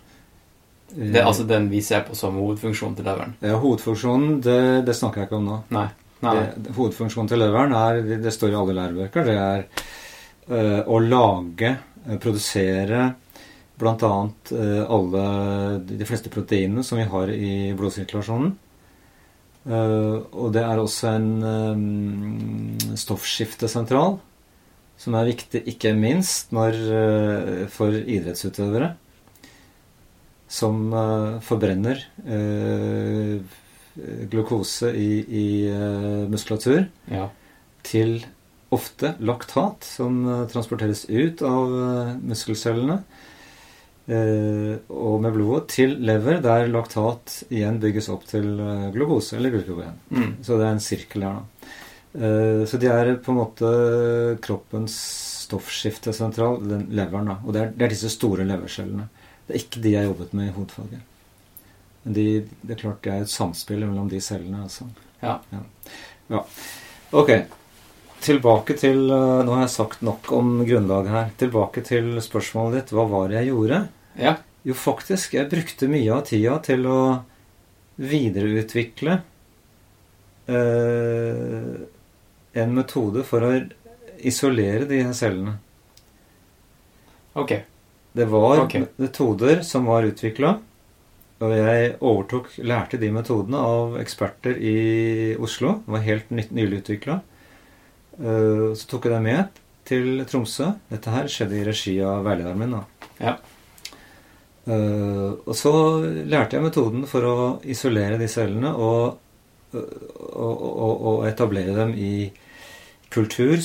Det 0.96 1.18
er 1.18 1.26
altså 1.26 1.44
den 1.46 1.68
vi 1.70 1.82
ser 1.82 2.04
på 2.06 2.14
som 2.16 2.38
hovedfunksjonen 2.38 2.96
til 2.96 3.06
leveren. 3.08 3.34
ja, 3.42 3.56
hovedfunksjonen, 3.58 4.40
det, 4.40 4.60
det 4.86 4.94
snakker 4.96 5.22
jeg 5.22 5.28
ikke 5.28 5.40
om 5.40 5.48
nå. 5.50 5.60
Nei. 5.74 5.88
Nei. 6.24 6.34
Det, 6.56 6.72
hovedfunksjonen 6.76 7.28
til 7.28 7.42
leveren 7.42 7.74
er, 7.76 8.00
det 8.22 8.32
står 8.32 8.54
i 8.54 8.58
alle 8.58 8.76
lærebøker, 8.78 9.26
det 9.26 9.36
er 9.36 9.64
eh, 9.66 10.82
å 10.86 11.00
lage, 11.02 11.72
eh, 12.06 12.18
produsere 12.22 13.08
bl.a. 13.76 14.28
Uh, 14.52 14.84
alle 14.88 15.24
de 15.84 16.06
fleste 16.08 16.32
proteinene 16.32 16.84
som 16.86 16.96
vi 16.96 17.04
har 17.10 17.32
i 17.32 17.74
blodsirkulasjonen. 17.76 18.54
Uh, 19.66 20.22
og 20.30 20.54
det 20.54 20.62
er 20.62 20.80
også 20.80 21.10
en 21.10 21.28
um, 21.42 22.94
stoffskiftesentral 22.96 24.16
som 25.00 25.16
er 25.18 25.28
viktig 25.30 25.62
ikke 25.72 25.92
minst 25.96 26.54
når, 26.56 26.78
eh, 27.00 27.66
for 27.72 27.92
idrettsutøvere 27.92 28.94
som 30.48 30.86
eh, 30.94 31.36
forbrenner 31.44 32.00
eh, 32.24 33.36
glukose 34.30 34.92
i, 34.92 35.10
i 35.24 35.46
muskulatur 36.28 36.82
Ja. 37.08 37.30
til 37.86 38.18
ofte 38.74 39.14
laktat, 39.24 39.86
som 39.86 40.18
transporteres 40.52 41.06
ut 41.08 41.40
av 41.46 41.70
muskelcellene 42.20 42.98
og 44.92 45.14
med 45.24 45.32
blodet 45.32 45.62
til 45.72 45.94
lever, 46.04 46.42
der 46.44 46.68
laktat 46.68 47.38
igjen 47.48 47.80
bygges 47.80 48.10
opp 48.12 48.26
til 48.28 48.44
glukose 48.92 49.38
eller 49.38 49.54
glykogen. 49.54 49.96
Mm. 50.12 50.28
Så 50.44 50.60
det 50.60 50.66
er 50.66 50.74
en 50.76 50.84
sirkel 50.84 51.24
her, 51.24 51.40
da. 51.40 51.72
Eh, 52.16 52.62
Så 52.66 52.78
de 52.80 52.88
er 52.88 53.14
på 53.20 53.32
en 53.32 53.38
måte 53.42 53.70
kroppens 54.44 54.94
stoffskiftesentral, 55.46 56.56
den 56.68 56.86
leveren, 56.96 57.28
da. 57.30 57.36
Og 57.44 57.52
det 57.54 57.60
er, 57.62 57.74
det 57.76 57.84
er 57.86 57.92
disse 57.94 58.10
store 58.10 58.46
levercellene. 58.48 59.08
Det 59.46 59.54
er 59.54 59.60
ikke 59.62 59.82
de 59.84 59.92
jeg 59.94 60.08
jobbet 60.08 60.32
med 60.34 60.48
i 60.48 60.54
hovedfaget. 60.56 61.04
Men 62.06 62.16
de, 62.16 62.24
det 62.62 62.74
er 62.76 62.80
klart 62.80 63.02
det 63.04 63.12
er 63.12 63.26
et 63.26 63.30
samspill 63.30 63.84
mellom 63.84 64.08
de 64.10 64.18
cellene. 64.22 64.64
Altså. 64.66 64.88
Ja. 65.22 65.36
ja. 66.30 66.42
Ok. 67.14 67.30
Tilbake 68.26 68.74
til 68.80 69.04
eh, 69.12 69.44
Nå 69.46 69.54
har 69.54 69.66
jeg 69.66 69.74
sagt 69.76 70.02
nok 70.06 70.32
om 70.34 70.56
grunnlaget 70.66 71.12
her. 71.14 71.30
Tilbake 71.38 71.84
til 71.86 72.16
spørsmålet 72.24 72.80
ditt. 72.80 72.94
Hva 72.96 73.04
var 73.12 73.28
det 73.30 73.42
jeg 73.42 73.52
gjorde? 73.52 73.84
ja. 74.18 74.36
Jo, 74.66 74.74
faktisk, 74.74 75.36
jeg 75.36 75.46
brukte 75.46 75.86
mye 75.86 76.10
av 76.10 76.24
tida 76.26 76.56
til 76.66 76.88
å 76.90 76.98
videreutvikle 78.02 79.12
eh, 80.50 81.76
en 82.56 82.74
metode 82.76 83.24
for 83.26 83.44
å 83.44 83.52
isolere 84.26 84.88
de 84.88 85.02
her 85.04 85.16
cellene. 85.16 85.56
Ok. 87.36 87.58
Det 88.16 88.24
var 88.32 88.62
okay. 88.62 88.86
metoder 88.96 89.60
som 89.66 89.84
var 89.90 90.06
utvikla, 90.08 90.54
og 91.44 91.52
jeg 91.52 91.90
overtok, 92.00 92.46
lærte 92.64 92.96
de 92.96 93.10
metodene 93.12 93.60
av 93.60 93.98
eksperter 94.00 94.56
i 94.56 94.76
Oslo. 95.36 95.74
Det 95.84 95.92
var 95.92 96.06
helt 96.06 96.30
nylig 96.32 96.78
utvikla. 96.80 97.18
Så 98.16 98.88
tok 98.88 99.04
jeg 99.04 99.12
dem 99.12 99.28
med 99.28 99.60
til 99.84 100.24
Tromsø. 100.24 100.70
Dette 100.88 101.12
her 101.12 101.28
skjedde 101.28 101.58
i 101.58 101.66
regi 101.66 101.98
av 102.00 102.24
veilederen 102.24 102.62
min. 102.62 102.78
da. 102.78 103.12
Ja. 103.20 103.36
Uh, 104.66 105.36
og 105.46 105.52
så 105.54 105.72
lærte 106.26 106.56
jeg 106.56 106.64
metoden 106.64 107.04
for 107.06 107.22
å 107.28 107.36
isolere 107.70 108.16
de 108.18 108.26
cellene 108.26 108.72
og, 108.74 109.20
og, 109.76 110.64
og, 110.66 111.04
og 111.12 111.20
etablere 111.28 111.76
dem 111.76 111.92
i 111.94 112.14
kultur. 113.12 113.60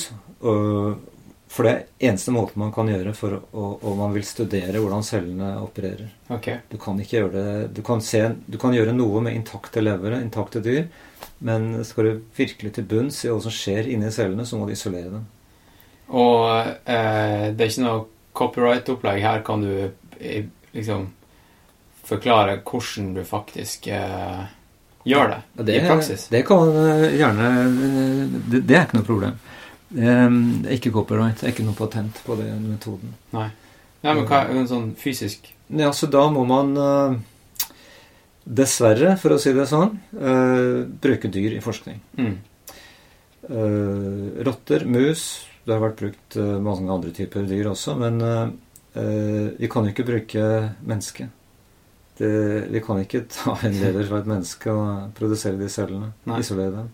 For 1.52 1.66
det 1.66 1.72
er 1.72 2.08
eneste 2.08 2.32
måten 2.32 2.62
man 2.62 2.72
kan 2.72 2.88
gjøre 2.88 3.12
for 3.16 3.36
å, 3.36 3.64
om 3.84 3.98
man 4.00 4.14
vil 4.14 4.24
studere 4.24 4.80
hvordan 4.80 5.04
cellene 5.04 5.50
opererer. 5.60 6.08
Okay. 6.32 6.62
Du 6.70 6.78
kan 6.80 6.96
ikke 7.02 7.18
gjøre 7.18 7.32
det 7.34 7.66
Du 7.76 7.82
kan, 7.84 8.00
se, 8.00 8.22
du 8.48 8.56
kan 8.60 8.72
gjøre 8.72 8.94
noe 8.96 9.20
med 9.26 9.36
intakte 9.36 9.82
levere, 9.84 10.22
intakte 10.24 10.62
dyr, 10.64 10.86
men 11.44 11.84
skal 11.84 12.08
du 12.08 12.22
virkelig 12.38 12.72
til 12.78 12.88
bunns 12.88 13.20
i 13.26 13.28
hva 13.28 13.36
som 13.44 13.52
skjer 13.52 13.90
inni 13.92 14.08
cellene, 14.14 14.46
så 14.48 14.56
må 14.56 14.68
du 14.68 14.72
isolere 14.72 15.12
dem. 15.12 15.26
Og 16.12 16.48
eh, 16.48 17.52
det 17.52 17.66
er 17.66 17.68
ikke 17.68 17.84
noe 17.84 18.06
copyright-opplegg 18.36 19.20
her. 19.24 19.44
Kan 19.44 19.64
du 19.64 19.74
eh, 20.20 20.48
liksom 20.72 21.10
forklare 22.08 22.62
hvordan 22.64 23.12
du 23.18 23.22
faktisk 23.28 23.92
eh, 23.92 24.42
gjør 25.08 25.32
det, 25.32 25.40
i 25.74 25.80
praksis? 25.86 26.28
Det 26.32 26.44
kan 26.46 26.62
man 26.62 27.06
gjerne 27.16 27.48
eh, 27.62 28.36
det, 28.52 28.62
det 28.68 28.78
er 28.78 28.86
ikke 28.86 29.00
noe 29.00 29.08
problem. 29.08 29.40
Um, 29.92 30.38
ikke 30.72 30.92
copyright, 30.94 31.42
det 31.42 31.52
ikke 31.52 31.66
noe 31.66 31.76
patent 31.76 32.22
på 32.24 32.36
den 32.38 32.62
metoden. 32.70 33.12
Nei. 33.34 33.50
Ja, 34.02 34.14
men 34.14 34.24
hva 34.26 34.46
er 34.46 34.56
en 34.56 34.70
sånn 34.70 34.88
fysisk 34.98 35.52
Ja, 35.68 35.92
så 35.94 36.08
da 36.10 36.24
må 36.32 36.42
man 36.48 36.72
uh, 36.74 37.18
dessverre, 38.42 39.14
for 39.20 39.36
å 39.36 39.38
si 39.40 39.52
det 39.54 39.68
sånn, 39.70 39.98
uh, 40.16 40.82
bruke 41.02 41.30
dyr 41.32 41.58
i 41.58 41.62
forskning. 41.64 42.00
mm. 42.18 42.40
Uh, 43.42 44.38
rotter, 44.46 44.84
mus 44.86 45.48
Det 45.66 45.72
har 45.74 45.80
vært 45.82 45.98
brukt 45.98 46.36
eh, 46.38 46.58
mange 46.62 46.86
andre 46.94 47.10
typer 47.14 47.42
dyr 47.46 47.72
også, 47.72 47.96
men 47.98 48.20
eh, 48.22 48.52
eh, 48.98 49.48
vi 49.58 49.68
kan 49.70 49.86
jo 49.86 49.90
ikke 49.90 50.06
bruke 50.06 50.44
menneske. 50.86 51.26
Det, 52.18 52.30
vi 52.70 52.80
kan 52.84 53.00
ikke 53.02 53.24
ta 53.32 53.54
en 53.66 53.78
lever 53.80 54.06
fra 54.08 54.20
et 54.22 54.28
menneske 54.30 54.72
og 54.72 55.12
produsere 55.16 55.56
de 55.60 55.68
cellene. 55.72 56.12
Nei. 56.28 56.40
Isolere 56.44 56.74
dem. 56.82 56.90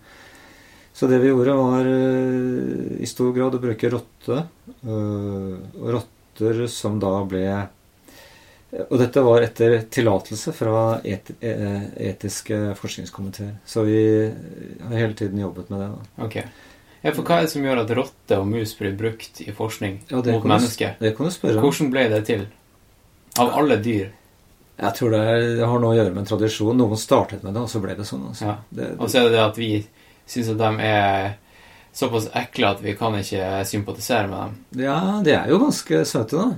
Så 0.99 1.07
det 1.07 1.21
vi 1.23 1.31
gjorde, 1.31 1.55
var 1.55 1.87
eh, 1.87 3.03
i 3.03 3.07
stor 3.07 3.33
grad 3.37 3.55
å 3.55 3.61
bruke 3.63 3.91
rotte. 3.93 4.39
eh, 4.83 5.53
og 5.79 5.91
rotter 5.95 6.65
som 6.71 6.99
da 7.03 7.13
ble 7.27 7.43
Og 8.91 8.99
dette 9.01 9.23
var 9.25 9.43
etter 9.47 9.79
tillatelse 9.91 10.53
fra 10.53 11.01
et, 11.07 11.31
eh, 11.41 11.87
etiske 12.11 12.75
forskningskomiteer. 12.77 13.55
Så 13.65 13.85
vi 13.87 14.01
har 14.29 14.97
hele 14.99 15.15
tiden 15.17 15.41
jobbet 15.41 15.71
med 15.71 15.81
det. 15.81 15.89
da. 15.95 16.25
Ok. 16.27 16.37
Ja, 17.03 17.13
for 17.15 17.23
hva 17.23 17.39
er 17.39 17.47
det 17.47 17.53
som 17.55 17.63
gjør 17.65 17.85
at 17.85 17.95
rotte 17.95 18.39
og 18.43 18.49
mus 18.51 18.75
blir 18.77 18.97
brukt 18.99 19.41
i 19.41 19.53
forskning 19.55 20.01
Ja, 20.11 20.19
mot 20.19 20.45
mennesker? 20.45 20.97
Det 20.99 21.15
kan 21.17 21.27
du 21.27 21.33
spørre 21.33 21.61
om. 21.61 21.65
Hvordan 21.65 21.93
ble 21.95 22.09
det 22.11 22.25
til? 22.27 22.47
Av 23.39 23.55
alle 23.55 23.79
dyr. 23.83 24.11
Jeg 24.79 24.95
tror 24.95 25.11
det, 25.11 25.19
er, 25.27 25.41
det 25.59 25.67
har 25.67 25.81
noe 25.83 25.91
å 25.91 25.97
gjøre 25.99 26.13
med 26.15 26.23
en 26.23 26.29
tradisjon. 26.31 26.77
Noen 26.79 26.97
startet 27.01 27.43
med 27.43 27.55
det, 27.55 27.61
og 27.67 27.69
så 27.73 27.81
ble 27.83 27.97
det 27.99 28.07
sånn. 28.07 28.29
Altså. 28.31 28.45
Ja. 28.47 28.57
Det, 28.71 28.93
Og 29.01 29.11
så 29.11 29.19
er 29.19 29.29
det 29.29 29.33
det 29.33 29.43
at 29.43 29.57
vi 29.59 29.71
syns 30.29 30.51
at 30.53 30.59
de 30.61 30.71
er 30.87 31.33
såpass 31.99 32.29
ekle 32.39 32.69
at 32.71 32.81
vi 32.85 32.93
kan 32.95 33.17
ikke 33.19 33.65
sympatisere 33.67 34.29
med 34.31 34.39
dem. 34.39 34.85
ja, 34.85 34.99
de 35.25 35.33
er 35.35 35.49
jo 35.51 35.59
ganske 35.65 36.05
søte, 36.07 36.37
da. 36.39 36.49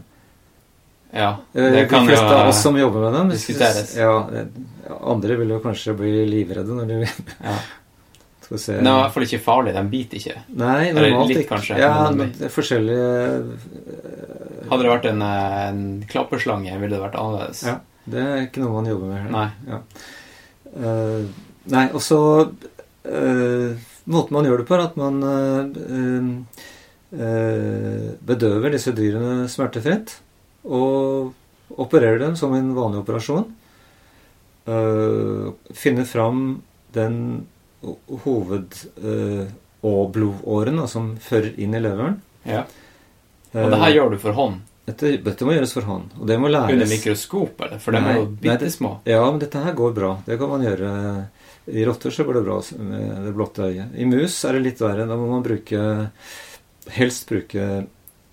Ja, 1.13 1.31
Eh, 1.55 1.71
det 1.75 1.89
kan 1.91 2.05
de 2.07 2.13
jo 2.13 2.17
fleste 2.19 2.37
av 2.37 2.49
oss 2.53 2.61
som 2.63 2.77
jobber 2.79 3.01
med 3.09 3.13
dem. 3.19 3.31
diskuteres. 3.33 3.97
Ja, 3.97 4.13
andre 5.01 5.37
vil 5.41 5.49
jo 5.57 5.61
kanskje 5.65 5.97
bli 5.99 6.13
livredde 6.29 6.77
når 6.77 6.87
de 6.93 6.99
ja. 7.07 7.57
Skal 8.45 8.57
vi 8.57 8.61
se 8.63 8.73
det 8.77 8.81
er 8.85 8.93
i 8.93 9.01
hvert 9.01 9.13
fall 9.17 9.27
ikke 9.27 9.41
farlig. 9.43 9.73
De 9.75 9.83
biter 9.91 10.21
ikke. 10.21 10.37
Nei, 10.61 10.93
normalt 10.95 11.29
litt, 11.33 11.39
ikke. 11.45 11.55
kanskje, 11.57 11.79
Ja, 11.81 12.11
men- 12.11 12.33
det 12.39 12.47
er 12.47 12.55
forskjellige 12.55 13.11
Hadde 14.71 14.83
det 14.85 14.91
vært 14.93 15.09
en, 15.11 15.23
eh, 15.23 15.69
en 15.69 16.05
klapperslange, 16.11 16.79
ville 16.81 16.95
det 16.95 17.03
vært 17.03 17.19
annerledes. 17.19 17.65
Ja, 17.67 17.79
det 18.09 18.23
er 18.23 18.43
ikke 18.47 18.63
noe 18.63 18.79
man 18.79 18.89
jobber 18.89 19.11
med 19.11 19.21
her. 19.21 19.31
Nei. 19.35 19.49
Ja. 19.69 19.79
Uh, 20.71 21.23
nei, 21.73 21.87
og 21.91 22.03
så 22.05 22.21
uh, 22.47 23.71
Måten 24.11 24.35
man 24.35 24.47
gjør 24.47 24.63
det 24.63 24.67
på, 24.67 24.75
er 24.75 24.85
at 24.89 24.97
man 24.99 25.17
uh, 25.23 26.31
bedøver 28.27 28.73
disse 28.75 28.95
dyrene 28.97 29.49
smertefritt. 29.51 30.17
Og 30.65 31.31
opererer 31.81 32.19
dem 32.23 32.35
som 32.39 32.55
en 32.57 32.73
vanlig 32.75 33.01
operasjon. 33.05 33.47
Finner 35.75 36.07
fram 36.09 36.63
den 36.95 37.15
hoved- 38.25 38.89
og 39.87 40.11
blodåren 40.13 40.81
da, 40.83 40.89
som 40.91 41.13
fører 41.23 41.55
inn 41.61 41.77
i 41.77 41.81
leveren. 41.83 42.19
Ja. 42.45 42.65
Og 43.55 43.71
det 43.73 43.81
her 43.85 43.95
gjør 43.95 44.13
du 44.15 44.19
for 44.23 44.37
hånd? 44.37 44.61
Dette, 44.91 45.13
dette 45.25 45.47
må 45.47 45.55
gjøres 45.55 45.75
for 45.77 45.87
hånd. 45.87 46.07
Og 46.19 46.25
det 46.29 46.37
må 46.43 46.51
læres 46.51 46.75
Under 46.75 46.91
mikroskop, 46.91 47.55
eller? 47.67 47.79
For 47.83 47.95
de 47.95 48.01
er 48.03 48.19
jo 48.19 48.25
bitte 48.43 48.71
små. 48.75 48.91
Ja, 49.09 49.23
men 49.29 49.39
dette 49.43 49.63
her 49.63 49.77
går 49.79 49.95
bra. 49.97 50.11
Det 50.27 50.39
kan 50.41 50.51
man 50.51 50.67
gjøre. 50.67 50.91
I 51.71 51.87
rotter 51.87 52.11
så 52.15 52.27
går 52.27 52.41
det 52.41 52.45
bra 52.49 52.57
med 52.83 53.03
det 53.29 53.35
blotte 53.37 53.69
øyet. 53.69 53.89
I 53.95 54.09
mus 54.09 54.35
er 54.49 54.59
det 54.59 54.65
litt 54.65 54.83
verre. 54.83 55.07
Da 55.07 55.15
må 55.21 55.27
man 55.31 55.47
bruke 55.47 55.79
Helst 56.91 57.29
bruke 57.29 57.65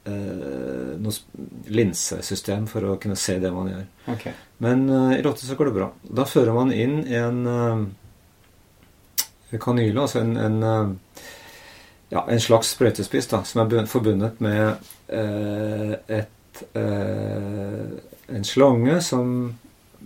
eh, 0.07 0.91
noe 0.97 1.13
linsesystem 1.77 2.63
for 2.71 2.81
å 2.87 2.95
kunne 3.01 3.17
se 3.19 3.35
det 3.43 3.51
man 3.53 3.67
gjør. 3.69 3.85
Okay. 4.15 4.33
Men 4.63 4.77
eh, 4.89 5.19
i 5.19 5.23
rotter 5.25 5.45
så 5.45 5.55
går 5.59 5.65
det 5.69 5.75
bra. 5.75 5.87
Da 6.21 6.23
fører 6.25 6.53
man 6.55 6.71
inn 6.73 6.95
en 7.05 7.37
eh, 7.53 7.77
kanyle, 9.59 10.01
altså 10.01 10.19
en, 10.23 10.33
en, 10.39 10.57
ja, 12.09 12.23
en 12.23 12.41
slags 12.41 12.71
sprøytespiss 12.75 13.29
da, 13.31 13.43
som 13.47 13.65
er 13.65 13.89
forbundet 13.91 14.41
med 14.43 14.63
eh, 15.07 15.91
et, 15.91 16.07
eh, 16.07 16.25
en 16.73 18.43
slange 18.45 19.01
som 19.01 19.31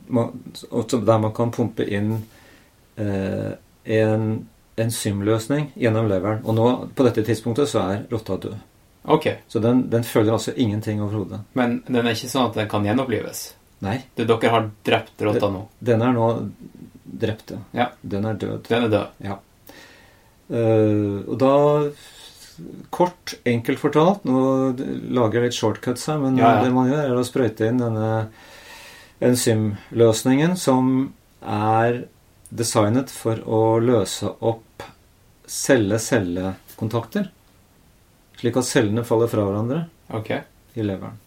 man, 0.08 0.32
der 0.92 1.20
man 1.20 1.34
kan 1.34 1.52
pumpe 1.52 1.86
inn 1.88 2.14
eh, 2.96 3.52
en 3.86 4.26
enzymløsning 4.82 5.72
gjennom 5.76 6.08
leveren. 6.10 6.44
Og 6.48 6.56
nå, 6.58 6.68
på 6.96 7.06
dette 7.08 7.24
tidspunktet, 7.28 7.70
så 7.70 7.84
er 7.92 8.04
rotta 8.12 8.38
død. 8.38 8.60
Ok, 9.12 9.26
Så 9.48 9.60
den, 9.60 9.88
den 9.90 10.04
føler 10.06 10.34
altså 10.36 10.54
ingenting 10.56 11.02
overhodet. 11.02 11.40
men 11.58 11.80
den 11.88 12.06
er 12.06 12.14
ikke 12.14 12.30
sånn 12.30 12.52
at 12.52 12.58
den 12.60 12.68
kan 12.70 12.86
gjenopplives? 12.86 13.54
Nei, 13.82 13.96
Det, 14.14 14.28
dere 14.30 14.52
har 14.54 14.68
drept 14.86 15.22
rotta 15.26 15.50
nå? 15.50 15.64
den 15.82 16.02
er 16.06 16.14
nå 16.14 16.28
drept, 17.22 17.52
ja. 17.56 17.58
Ja. 17.74 17.88
Den 18.02 18.26
er 18.30 18.38
død. 18.38 18.68
Den 18.70 18.84
er 18.86 18.92
død? 18.94 19.08
Ja. 19.26 19.40
Uh, 20.52 21.24
og 21.32 21.38
da 21.42 21.54
Kort, 22.92 23.36
enkelt 23.48 23.80
fortalt 23.80 24.26
Nå 24.28 24.42
lager 25.14 25.40
jeg 25.40 25.50
litt 25.50 25.58
shortcuts 25.58 26.08
her, 26.10 26.20
men 26.22 26.38
Ja, 26.40 26.58
ja. 26.58 26.64
det 26.66 26.74
man 26.76 26.90
gjør, 26.92 27.04
er 27.08 27.20
å 27.20 27.26
sprøyte 27.28 27.70
inn 27.70 27.82
denne 27.82 28.28
enzymløsningen 29.22 30.58
som 30.58 31.14
er 31.42 32.04
designet 32.52 33.12
for 33.14 33.40
å 33.46 33.62
løse 33.82 34.30
opp 34.42 34.84
celle-celle-kontakter. 35.52 37.30
Slik 38.42 38.58
at 38.58 38.68
cellene 38.68 39.04
faller 39.06 39.30
fra 39.32 39.46
hverandre 39.46 39.84
okay. 40.18 40.42
i 40.76 40.86
leveren. 40.86 41.20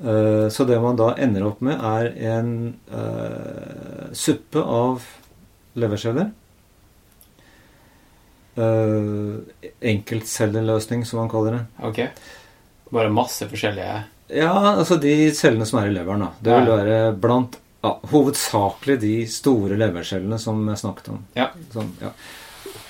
Eh, 0.00 0.48
Så 0.52 0.64
det 0.68 0.80
man 0.80 0.96
da 0.98 1.12
ender 1.20 1.46
opp 1.48 1.60
med, 1.64 1.76
er 1.76 2.12
en 2.32 2.50
eh, 2.88 4.08
suppe 4.16 4.62
av 4.62 5.04
leverceller. 5.76 6.30
Uh, 8.56 9.42
enkeltcelleløsning, 9.84 11.04
som 11.04 11.18
man 11.20 11.28
kaller 11.32 11.58
det. 11.58 11.62
ok. 11.84 11.98
Bare 12.94 13.10
masse 13.10 13.44
forskjellige 13.50 13.96
Ja, 14.30 14.52
altså 14.78 14.96
de 15.02 15.30
cellene 15.34 15.66
som 15.66 15.80
er 15.80 15.90
i 15.90 15.94
leveren, 15.94 16.22
da. 16.22 16.28
Det 16.40 16.54
vil 16.56 16.70
være 16.70 17.12
blant 17.20 17.58
ja, 17.84 17.92
hovedsakelig 18.10 18.96
de 19.02 19.14
store 19.30 19.76
levercellene 19.78 20.38
som 20.42 20.62
jeg 20.70 20.80
snakket 20.80 21.10
om. 21.12 21.20
Ja. 21.36 21.50
Sånn, 21.74 21.92
ja. 22.02 22.12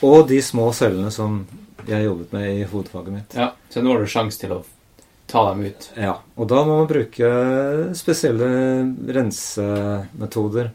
Og 0.06 0.28
de 0.28 0.38
små 0.44 0.70
cellene 0.76 1.10
som 1.12 1.42
jeg 1.88 2.06
jobbet 2.06 2.32
med 2.36 2.46
i 2.60 2.64
hovedfaget 2.68 3.12
mitt. 3.14 3.36
Ja, 3.36 3.50
Så 3.72 3.82
nå 3.82 3.92
har 3.92 4.00
du 4.04 4.10
sjanse 4.10 4.40
til 4.40 4.54
å 4.56 4.62
ta 5.26 5.48
dem 5.50 5.64
ut. 5.66 5.90
Ja, 5.98 6.16
og 6.36 6.48
da 6.48 6.62
må 6.64 6.78
man 6.80 6.88
bruke 6.90 7.28
spesielle 7.98 8.48
rensemetoder. 9.16 10.70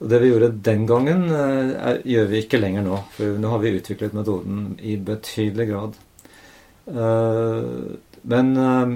Og 0.00 0.08
det 0.08 0.18
vi 0.22 0.30
gjorde 0.30 0.54
den 0.64 0.86
gangen, 0.88 1.26
eh, 1.28 1.72
er, 1.76 1.98
gjør 2.08 2.30
vi 2.30 2.38
ikke 2.40 2.60
lenger 2.60 2.86
nå. 2.86 3.02
For 3.16 3.40
nå 3.40 3.50
har 3.52 3.60
vi 3.60 3.74
utviklet 3.76 4.16
metoden 4.16 4.78
i 4.80 4.96
betydelig 4.96 5.66
grad. 5.72 5.98
Eh, 6.88 7.98
Men 8.22 8.48
eh, 8.60 8.88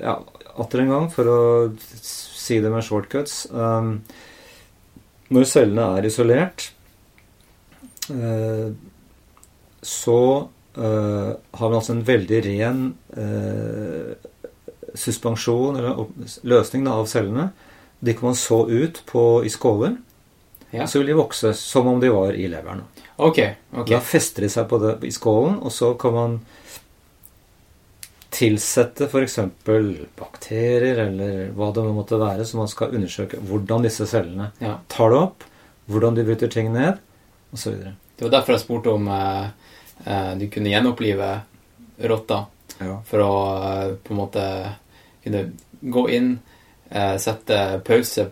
ja, 0.00 0.14
atter 0.56 0.80
en 0.80 0.92
gang, 0.92 1.08
for 1.12 1.28
å 1.28 1.40
si 1.80 2.56
det 2.64 2.70
med 2.72 2.84
shortcuts 2.86 3.34
Når 3.52 5.44
cellene 5.50 5.84
er 5.98 6.06
isolert, 6.08 6.70
så 9.82 10.18
har 10.76 11.68
vi 11.68 11.76
altså 11.76 11.92
en 11.92 12.04
veldig 12.06 12.40
ren 12.46 12.80
suspensjon, 14.94 15.76
eller 15.76 16.06
løsning 16.46 16.88
av 16.88 17.06
cellene. 17.10 17.50
De 18.00 18.14
kan 18.14 18.30
man 18.30 18.38
så 18.38 18.62
ut 18.70 19.02
på, 19.10 19.44
i 19.44 19.50
skåler. 19.52 19.98
Ja. 20.76 20.86
Så 20.86 21.00
vil 21.00 21.10
de 21.12 21.16
vokse 21.18 21.52
som 21.56 21.88
om 21.90 22.00
de 22.02 22.10
var 22.12 22.36
i 22.36 22.46
leveren. 22.52 22.82
Ok. 23.16 23.38
ok. 23.72 23.88
Da 23.88 24.00
fester 24.04 24.44
de 24.44 24.50
seg 24.52 24.68
på 24.68 24.78
det 24.82 24.96
i 25.08 25.12
skålen, 25.14 25.56
og 25.64 25.72
så 25.72 25.94
kan 26.00 26.12
man 26.16 26.38
tilsette 28.36 29.06
f.eks. 29.08 29.38
bakterier 30.18 30.98
eller 31.06 31.52
hva 31.56 31.70
det 31.72 31.84
måtte 31.94 32.18
være, 32.20 32.44
så 32.44 32.58
man 32.60 32.68
skal 32.68 32.92
undersøke 32.96 33.38
hvordan 33.48 33.86
disse 33.86 34.06
cellene 34.10 34.50
Ja. 34.60 34.78
tar 34.92 35.10
det 35.14 35.20
opp, 35.22 35.44
hvordan 35.86 36.18
de 36.18 36.24
bryter 36.26 36.50
ting 36.52 36.72
ned, 36.74 36.98
osv. 37.54 37.78
Det 38.16 38.24
var 38.26 38.34
derfor 38.34 38.52
jeg 38.56 38.64
spurte 38.64 38.92
om 38.92 39.08
eh, 39.08 39.46
eh, 40.04 40.32
du 40.40 40.48
kunne 40.52 40.72
gjenopplive 40.72 41.30
rotta. 42.10 42.42
Ja. 42.80 42.98
For 43.08 43.24
å 43.24 43.32
eh, 43.56 43.94
på 44.04 44.12
en 44.12 44.20
måte 44.20 44.44
kunne 45.24 45.46
gå 45.80 46.04
inn, 46.16 46.30
sette 47.18 47.80
pause. 47.86 48.28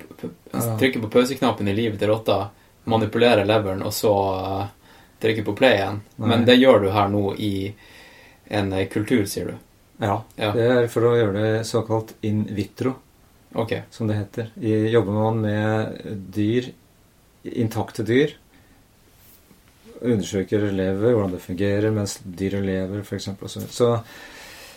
Trykke 0.53 1.01
på 1.03 1.09
pauseknappen 1.11 1.69
i 1.69 1.75
livet 1.75 1.99
til 1.99 2.13
rotta, 2.13 2.37
manipulere 2.85 3.45
leveren, 3.45 3.83
og 3.83 3.95
så 3.95 4.13
eh, 4.35 4.67
trykke 5.21 5.45
på 5.45 5.57
play 5.57 5.79
igjen. 5.79 6.01
Nei. 6.17 6.29
Men 6.29 6.45
det 6.49 6.59
gjør 6.61 6.85
du 6.85 6.91
her 6.95 7.09
nå 7.13 7.25
i 7.35 7.55
en 8.53 8.73
eh, 8.73 8.87
kultur, 8.93 9.25
sier 9.31 9.53
du. 9.53 9.57
ja. 10.05 10.21
Ja. 10.37 10.53
Det 10.53 10.69
er 10.69 10.89
for 10.93 11.09
å 11.09 11.17
gjøre 11.17 11.35
det 11.41 11.65
såkalt 11.69 12.15
in 12.27 12.45
vitro, 12.55 12.95
okay. 13.53 13.87
som 13.91 14.11
det 14.11 14.21
heter. 14.21 14.53
I, 14.61 14.77
jobber 14.93 15.19
man 15.19 15.43
med 15.45 16.01
dyr, 16.35 16.71
intakte 17.45 18.05
dyr, 18.07 18.37
undersøker 20.05 20.69
lever, 20.69 21.15
hvordan 21.15 21.33
det 21.33 21.45
fungerer 21.45 21.93
mens 21.95 22.19
dyret 22.25 22.65
lever, 22.67 23.01
f.eks. 23.01 23.31
Så, 23.49 23.65
så 23.73 23.91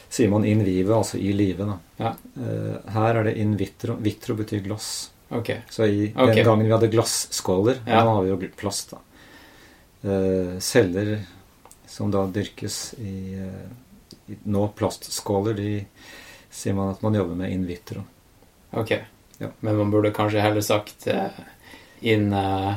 sier 0.10 0.30
man 0.30 0.46
in 0.46 0.64
vive, 0.64 0.94
altså 0.96 1.18
i 1.20 1.34
live. 1.34 1.68
Ja. 1.98 2.14
Eh, 2.38 2.92
her 2.94 3.16
er 3.22 3.24
det 3.28 3.36
in 3.38 3.56
vitro. 3.60 3.96
Vitro 4.02 4.36
betyr 4.36 4.62
glass. 4.64 5.10
Ok. 5.30 5.50
Så 5.70 5.86
i 5.86 6.08
den 6.16 6.32
den 6.36 6.46
gangen 6.46 6.66
vi 6.66 6.72
hadde 6.72 6.88
glasskåler, 6.94 7.82
Ja. 7.86 8.04
nå 8.04 8.14
har 8.16 8.24
vi 8.24 8.30
jo 8.30 8.38
plast, 8.56 8.92
da. 8.92 8.98
Eh, 10.10 10.60
celler 10.60 11.18
som 11.88 12.12
da 12.12 12.26
dyrkes 12.28 12.94
i, 13.00 13.34
eh, 13.36 14.32
i 14.32 14.38
nå 14.46 14.68
plastskåler, 14.76 15.54
de 15.58 15.86
sier 16.52 16.74
man 16.74 16.90
at 16.94 17.02
man 17.02 17.14
jobber 17.14 17.36
med 17.36 17.52
in 17.52 17.66
vitro. 17.68 18.04
ok. 18.72 18.92
Ja. 19.40 19.48
Men 19.60 19.76
man 19.78 19.92
burde 19.92 20.12
kanskje 20.12 20.42
heller 20.42 20.62
sagt 20.62 21.08
in 22.02 22.34
eh, 22.34 22.74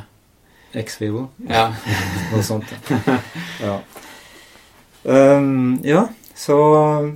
Ex 0.73 1.01
vivo, 1.01 1.29
Ja. 1.49 1.75
noe 2.33 2.43
sånt. 2.43 2.65
Ja. 2.91 3.19
ja. 3.63 3.81
Um, 5.03 5.81
ja, 5.83 6.09
så 6.41 6.57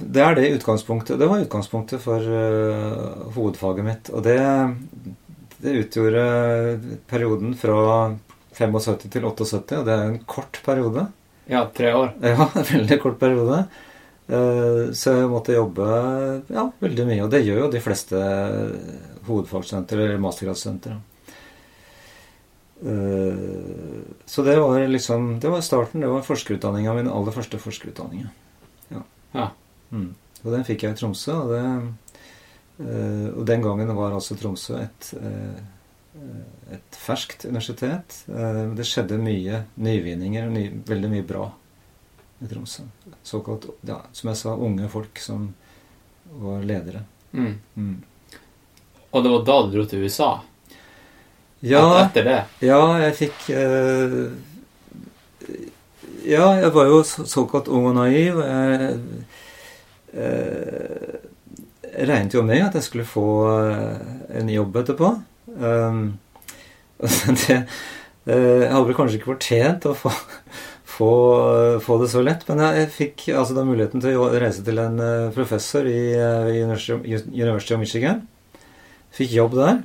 det 0.05 0.21
er 0.21 0.37
det 0.37 0.51
utgangspunktet. 0.59 1.17
Det 1.21 1.29
var 1.31 1.41
utgangspunktet 1.45 2.03
for 2.05 2.21
uh, 2.21 3.31
hovedfaget 3.37 3.87
mitt. 3.87 4.11
Og 4.13 4.25
det, 4.27 4.37
det 5.65 5.77
utgjorde 5.81 6.25
perioden 7.09 7.55
fra 7.57 7.79
75 8.59 9.09
til 9.09 9.25
78, 9.31 9.79
og 9.81 9.89
det 9.89 9.95
er 9.97 10.05
en 10.11 10.21
kort 10.29 10.61
periode. 10.67 11.07
ja, 11.49 11.65
tre 11.75 11.95
år. 11.97 12.13
Ja, 12.35 12.51
en 12.53 12.69
veldig 12.69 13.01
kort 13.03 13.19
periode. 13.23 13.65
Uh, 14.29 14.93
Så 14.93 15.17
jeg 15.17 15.33
måtte 15.33 15.57
jobbe 15.57 15.89
ja, 16.53 16.69
veldig 16.85 17.09
mye, 17.09 17.25
og 17.25 17.33
det 17.33 17.43
gjør 17.47 17.65
jo 17.65 17.73
de 17.73 17.83
fleste 17.85 18.21
hovedfagsstudenter 19.27 20.05
eller 20.05 20.23
mastergradsstudenter. 20.23 21.01
Eh, 22.85 24.03
Så 24.27 24.43
det 24.43 24.57
var 24.61 24.87
liksom 24.89 25.41
Det 25.41 25.49
var 25.49 25.61
starten. 25.61 26.01
Det 26.01 26.09
var 26.09 26.23
forskerutdanninga, 26.27 26.95
min 26.95 27.09
aller 27.09 27.33
første 27.33 27.59
forskerutdanning. 27.59 28.27
Ja. 29.35 29.49
Mm. 29.91 30.15
Og 30.45 30.51
den 30.53 30.65
fikk 30.67 30.85
jeg 30.87 30.95
i 30.95 30.99
Tromsø, 30.99 31.35
og 31.35 31.53
det 31.53 31.63
eh, 32.85 33.29
Og 33.35 33.45
den 33.49 33.63
gangen 33.65 33.93
var 33.97 34.13
altså 34.17 34.37
Tromsø 34.39 34.81
et 34.83 35.13
eh, 35.21 35.63
et 36.71 36.95
ferskt 36.95 37.43
universitet. 37.49 38.21
Eh, 38.31 38.61
Det 38.79 38.85
skjedde 38.87 39.17
mye 39.19 39.65
nyvinninger 39.83 40.47
og 40.47 40.53
ny, 40.55 40.63
veldig 40.87 41.11
mye 41.11 41.25
bra 41.27 41.49
i 42.43 42.47
Tromsø. 42.51 42.85
Såkalt, 43.27 43.67
ja, 43.83 43.97
som 44.13 44.31
jeg 44.31 44.39
sa, 44.39 44.55
unge 44.55 44.89
folk 44.93 45.19
som 45.19 45.49
var 46.39 46.63
ledere. 46.63 47.03
Mm. 47.33 47.57
Mm. 47.75 47.97
Og 49.11 49.23
det 49.25 49.31
var 49.35 49.45
da 49.47 49.57
du 49.67 49.75
dro 49.75 49.85
til 49.91 50.07
USA? 50.07 50.31
Ja, 51.65 51.83
Etter 52.05 52.25
det? 52.29 52.39
ja, 52.67 52.79
jeg 53.03 53.15
fikk 53.19 53.51
eh, 53.51 54.17
Ja, 56.25 56.55
jeg 56.57 56.73
var 56.73 56.89
jo 56.89 57.03
såkalt 57.05 57.69
ung 57.69 57.91
og 57.91 57.99
naiv. 57.99 58.39
Jeg, 58.41 58.99
jeg, 60.15 61.19
jeg 61.85 62.09
regnet 62.09 62.37
jo 62.37 62.45
med 62.47 62.65
at 62.65 62.79
jeg 62.79 62.87
skulle 62.87 63.05
få 63.09 63.27
eh, 63.53 64.15
en 64.41 64.49
jobb 64.49 64.79
etterpå. 64.81 65.11
Um, 65.61 66.01
det, 67.05 67.59
eh, 68.25 68.63
jeg 68.65 68.73
hadde 68.73 68.87
vel 68.89 68.97
kanskje 68.97 69.21
ikke 69.21 69.35
fortjent 69.35 69.91
å 69.91 69.95
få, 69.99 70.15
få, 70.95 71.11
få 71.85 72.01
det 72.01 72.11
så 72.15 72.25
lett, 72.25 72.49
men 72.49 72.65
jeg, 72.65 72.89
fikk 72.97 73.29
altså 73.35 73.59
da 73.59 73.69
muligheten 73.69 74.03
til 74.03 74.17
å 74.17 74.33
reise 74.33 74.65
til 74.65 74.81
en 74.81 74.97
eh, 75.05 75.29
professor 75.37 75.85
i, 75.91 76.03
eh, 76.17 76.51
i 76.57 76.65
University, 76.65 77.77
of 77.77 77.85
Michigan. 77.85 78.25
Fikk 79.15 79.37
jobb 79.37 79.61
der, 79.61 79.85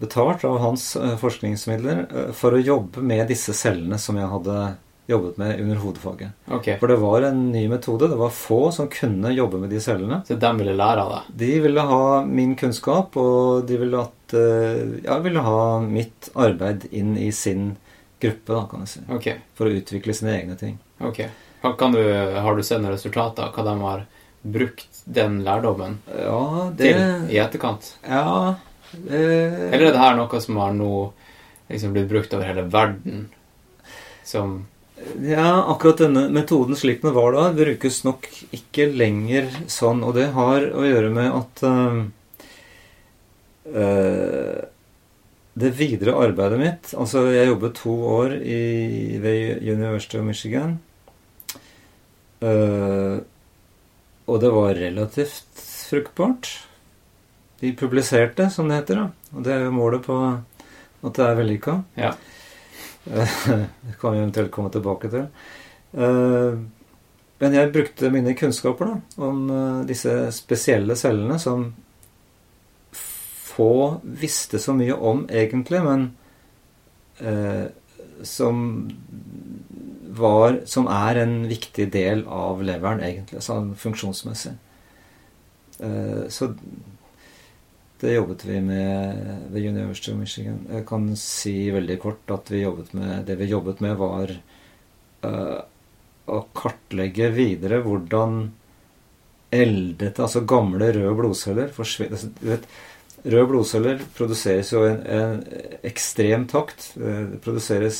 betalt 0.00 0.42
av 0.48 0.58
hans 0.66 0.90
eh, 0.98 1.14
forskningsmidler, 1.22 2.06
eh, 2.08 2.30
for 2.34 2.58
å 2.58 2.64
jobbe 2.66 3.06
med 3.14 3.28
disse 3.30 3.54
cellene 3.54 4.02
som 4.02 4.18
jeg 4.18 4.34
hadde 4.34 4.62
jobbet 5.06 5.36
med 5.40 5.60
under 5.60 5.76
hovedfaget. 5.82 6.30
Okay. 6.46 6.78
For 6.78 6.88
det 6.90 6.96
var 7.02 7.22
en 7.26 7.52
ny 7.52 7.64
metode. 7.68 8.08
Det 8.08 8.18
var 8.20 8.30
få 8.30 8.60
som 8.72 8.88
kunne 8.88 9.32
jobbe 9.34 9.58
med 9.58 9.70
de 9.70 9.80
cellene. 9.80 10.20
Så 10.28 10.36
de 10.38 10.50
ville 10.58 10.76
lære 10.76 11.02
av 11.02 11.12
det? 11.12 11.22
De 11.44 11.60
ville 11.64 11.86
ha 11.90 12.24
min 12.24 12.56
kunnskap, 12.56 13.16
og 13.18 13.66
de 13.66 13.78
ville, 13.80 14.04
at, 14.04 14.34
eh, 14.38 15.00
ja, 15.04 15.18
ville 15.24 15.42
ha 15.42 15.80
mitt 15.82 16.30
arbeid 16.34 16.86
inn 16.90 17.16
i 17.18 17.32
sin 17.32 17.72
gruppe, 18.20 18.52
da, 18.52 18.64
kan 18.70 18.84
jeg 18.84 18.92
si. 18.94 19.04
Okay. 19.16 19.40
For 19.58 19.66
å 19.66 19.74
utvikle 19.80 20.14
sine 20.14 20.36
egne 20.38 20.58
ting. 20.60 20.78
ok. 21.00 21.24
Kan, 21.60 21.76
kan 21.76 21.92
du, 21.92 22.00
har 22.40 22.56
du 22.56 22.62
sett 22.64 22.80
noen 22.80 22.94
resultater? 22.94 23.50
Hva 23.52 23.64
de 23.66 23.74
har 23.82 24.06
brukt 24.40 25.02
den 25.04 25.42
lærdommen 25.44 25.98
Ja, 26.08 26.70
det 26.72 26.92
til 26.94 27.34
i 27.34 27.40
etterkant? 27.42 27.90
Ja. 28.08 28.54
det... 28.92 29.20
Eller 29.68 29.90
er 29.90 29.92
det 29.92 30.00
her 30.00 30.16
noe 30.16 30.40
som 30.40 30.56
har 30.56 30.72
nå 30.72 30.94
liksom 31.68 31.92
blitt 31.92 32.08
brukt 32.08 32.32
over 32.32 32.48
hele 32.48 32.64
verden? 32.72 33.26
Som 34.24 34.62
Ja, 35.24 35.64
akkurat 35.72 35.98
denne 36.02 36.26
metoden 36.32 36.76
slik 36.76 37.02
den 37.02 37.14
var 37.16 37.32
da, 37.32 37.46
brukes 37.56 38.02
nok 38.04 38.26
ikke 38.56 38.88
lenger 38.92 39.48
sånn. 39.70 40.02
Og 40.06 40.14
det 40.16 40.30
har 40.36 40.66
å 40.76 40.84
gjøre 40.86 41.10
med 41.14 41.30
at 41.32 41.62
eh, 43.70 44.60
det 45.60 45.72
videre 45.76 46.14
arbeidet 46.16 46.60
mitt 46.60 46.92
Altså, 46.96 47.26
jeg 47.34 47.50
jobbet 47.50 47.76
to 47.80 47.94
år 48.12 48.36
i, 48.40 48.60
ved 49.20 49.64
University 49.64 50.20
of 50.20 50.26
Michigan. 50.28 50.78
Eh, 52.40 53.16
og 54.30 54.40
det 54.40 54.50
var 54.54 54.74
relativt 54.78 55.64
fruktbart. 55.90 56.52
De 57.60 57.72
publiserte, 57.76 58.48
som 58.50 58.68
det 58.70 58.82
heter. 58.82 59.02
da. 59.02 59.36
Og 59.36 59.44
det 59.44 59.52
er 59.54 59.66
jo 59.66 59.74
målet 59.74 60.04
på 60.06 60.16
at 61.00 61.16
det 61.16 61.24
er 61.26 61.38
vellykka. 61.40 61.76
Ja. 61.98 62.14
Det 63.04 63.96
kan 64.00 64.12
vi 64.12 64.18
eventuelt 64.18 64.50
komme 64.52 64.70
tilbake 64.70 65.10
til. 65.10 65.26
Eh, 65.92 66.58
Men 67.40 67.54
jeg 67.56 67.72
brukte 67.72 68.10
mine 68.12 68.34
kunnskaper 68.36 68.90
da, 68.90 68.96
om 69.24 69.46
eh, 69.50 69.86
disse 69.88 70.12
spesielle 70.36 70.96
cellene 70.96 71.38
som 71.40 71.70
få 72.92 73.70
visste 74.02 74.60
så 74.60 74.74
mye 74.76 74.94
om 74.94 75.24
egentlig, 75.28 75.80
men 75.84 76.04
eh, 77.20 77.66
som 78.22 78.90
var 80.20 80.58
Som 80.66 80.88
er 80.90 81.16
en 81.22 81.46
viktig 81.48 81.86
del 81.92 82.24
av 82.26 82.60
leveren, 82.66 83.00
egentlig, 83.00 83.40
sånn 83.46 83.70
funksjonsmessig. 83.78 84.52
Så 86.28 86.48
det 88.00 88.14
jobbet 88.14 88.44
vi 88.48 88.60
med 88.64 89.48
ved 89.52 89.66
University 89.68 90.12
of 90.12 90.20
Michigan. 90.20 90.60
Jeg 90.70 90.86
kan 90.88 91.08
si 91.20 91.54
veldig 91.72 91.98
kort 92.02 92.32
at 92.34 92.52
vi 92.52 92.64
med, 92.96 93.26
det 93.28 93.36
vi 93.40 93.50
jobbet 93.50 93.82
med, 93.84 93.96
var 94.00 94.32
uh, 95.26 95.58
å 96.30 96.38
kartlegge 96.56 97.30
videre 97.34 97.80
hvordan 97.84 98.40
eldete, 99.50 100.22
altså 100.22 100.44
gamle 100.46 100.92
røde 100.94 101.16
blodceller 101.18 101.72
forsvinner 101.74 102.14
altså, 102.14 102.60
Røde 103.20 103.48
blodceller 103.50 103.98
produseres 104.16 104.70
jo 104.72 104.80
i 104.86 104.92
en, 104.94 105.00
en 105.12 105.40
ekstrem 105.84 106.46
takt. 106.48 106.94
Eh, 106.96 107.26
Det 107.34 107.40
produseres 107.44 107.98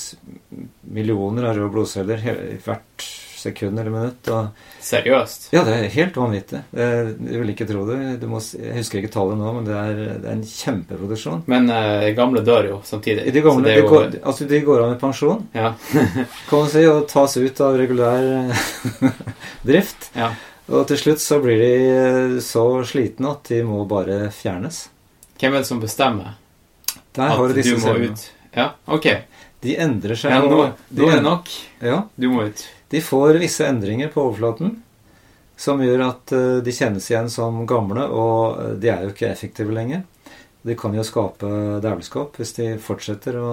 millioner 0.89 1.51
av 1.51 1.59
røde 1.59 1.75
blodceller 1.75 2.23
hvert 2.65 3.05
sekund 3.41 3.81
eller 3.81 3.91
minutt. 3.95 4.29
Og 4.31 4.49
Seriøst? 4.85 5.49
ja, 5.55 5.63
det 5.67 5.75
er 5.79 5.89
helt 5.95 6.17
vanvittig. 6.21 6.61
Det- 6.71 7.17
Du 7.21 7.33
vil 7.41 7.51
ikke 7.55 7.67
tro 7.69 7.85
det. 7.89 7.99
Du 8.21 8.27
må, 8.29 8.41
jeg 8.55 8.77
husker 8.79 9.01
ikke 9.01 9.13
tallet 9.15 9.39
nå, 9.41 9.53
men 9.57 9.65
det 9.69 9.75
er, 9.77 9.95
det 10.21 10.29
er 10.29 10.33
en 10.37 10.45
kjempeproduksjon. 10.47 11.43
Men 11.51 11.69
uh, 11.71 12.07
gamle 12.17 12.45
dør 12.47 12.69
jo 12.71 12.79
samtidig. 12.85 13.27
De, 13.33 13.41
gamle, 13.45 13.65
de, 13.67 13.75
er 13.75 13.83
jo, 13.83 13.89
går, 13.89 14.19
altså 14.23 14.49
de 14.49 14.61
går 14.69 14.85
av 14.85 14.93
med 14.95 15.01
pensjon, 15.01 15.43
Ja. 15.55 15.73
kan 16.49 16.59
man 16.59 16.69
si, 16.73 16.85
og 16.87 17.09
tas 17.09 17.37
ut 17.41 17.61
av 17.67 17.77
regulær 17.81 18.55
drift. 19.67 20.11
ja. 20.17 20.33
Og 20.71 20.85
til 20.87 21.01
slutt 21.01 21.19
så 21.19 21.41
blir 21.43 21.59
de 21.59 21.71
eh, 21.91 22.35
så 22.47 22.63
slitne 22.87 23.33
at 23.33 23.49
de 23.51 23.57
må 23.67 23.81
bare 23.91 24.29
fjernes. 24.31 24.85
Hvem 25.41 25.57
er 25.57 25.65
det 25.65 25.67
som 25.67 25.81
bestemmer 25.83 26.37
Der 27.17 27.33
at 27.33 27.57
du 27.67 27.73
må 27.83 27.95
ut? 28.05 28.23
Ja, 28.55 28.69
ok. 28.87 29.09
De 29.67 29.75
endrer 29.83 30.15
seg. 30.15 30.31
Ja, 30.31 30.39
nå, 30.47 30.69
nå 30.95 31.09
er 31.11 31.17
det 31.19 31.25
nok. 31.27 31.51
Ja, 31.83 32.05
Du 32.15 32.29
må 32.31 32.47
ut. 32.47 32.63
De 32.91 33.01
får 33.05 33.39
visse 33.39 33.67
endringer 33.67 34.11
på 34.11 34.23
overflaten 34.29 34.79
som 35.61 35.83
gjør 35.85 36.07
at 36.07 36.33
eh, 36.33 36.61
de 36.65 36.73
kjennes 36.73 37.05
igjen 37.11 37.29
som 37.33 37.65
gamle, 37.69 38.07
og 38.09 38.61
eh, 38.63 38.77
de 38.81 38.91
er 38.93 39.05
jo 39.05 39.13
ikke 39.13 39.29
effektive 39.29 39.75
lenger. 39.77 40.07
De 40.65 40.77
kan 40.77 40.95
jo 40.97 41.05
skape 41.05 41.49
dævelskap 41.81 42.37
hvis 42.37 42.55
de 42.59 42.71
fortsetter 42.85 43.37
å 43.41 43.51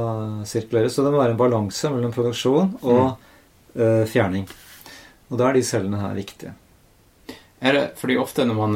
sirkulere. 0.48 0.92
Så 0.92 1.04
det 1.04 1.12
må 1.14 1.22
være 1.22 1.36
en 1.36 1.40
balanse 1.40 1.92
mellom 1.92 2.14
produksjon 2.16 2.74
og 2.82 3.04
eh, 3.76 4.04
fjerning. 4.08 4.48
Og 5.28 5.40
da 5.40 5.50
er 5.50 5.60
de 5.60 5.68
cellene 5.68 6.02
her 6.02 6.16
viktige. 6.16 6.56
Er 7.60 7.76
det 7.76 7.86
fordi 8.00 8.18
ofte 8.22 8.46
når 8.48 8.58
man, 8.60 8.76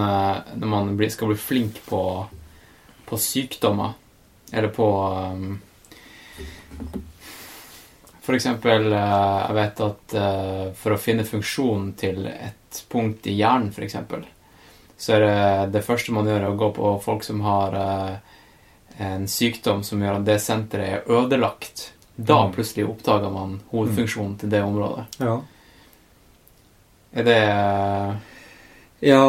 når 0.58 0.72
man 0.72 0.94
blir, 1.00 1.12
skal 1.14 1.32
bli 1.32 1.40
flink 1.40 1.78
på, 1.86 2.02
på 3.08 3.20
sykdommer, 3.20 3.94
eller 4.52 4.72
på 4.74 4.88
um, 5.38 5.60
For 8.22 8.38
eksempel, 8.38 8.92
eh, 8.94 9.38
jeg 9.48 9.56
vet 9.58 9.80
at 9.88 10.14
eh, 10.14 10.66
for 10.78 10.94
å 10.94 11.00
finne 11.02 11.24
funksjonen 11.26 11.94
til 11.98 12.28
et 12.30 12.82
punkt 12.92 13.26
i 13.28 13.34
hjernen, 13.40 13.72
for 13.74 13.82
eksempel, 13.86 14.26
så 15.02 15.16
er 15.18 15.24
det 15.26 15.72
det 15.74 15.82
første 15.88 16.14
man 16.14 16.28
gjør, 16.30 16.44
er 16.46 16.52
å 16.54 16.60
gå 16.60 16.70
på 16.76 16.92
folk 17.02 17.24
som 17.26 17.42
har 17.42 17.74
eh, 17.82 18.14
en 19.02 19.26
sykdom 19.28 19.82
som 19.84 20.04
gjør 20.04 20.20
at 20.20 20.28
det 20.28 20.38
senteret 20.44 21.00
er 21.00 21.10
ødelagt. 21.18 21.88
Da 22.22 22.44
Mm. 22.46 22.52
plutselig 22.54 22.86
oppdager 22.86 23.32
man 23.34 23.56
hovedfunksjonen 23.72 24.38
til 24.38 24.50
det 24.52 24.62
området. 24.62 25.06
Ja. 25.18 25.40
Er 27.16 27.24
det 27.26 27.40
ja 29.02 29.22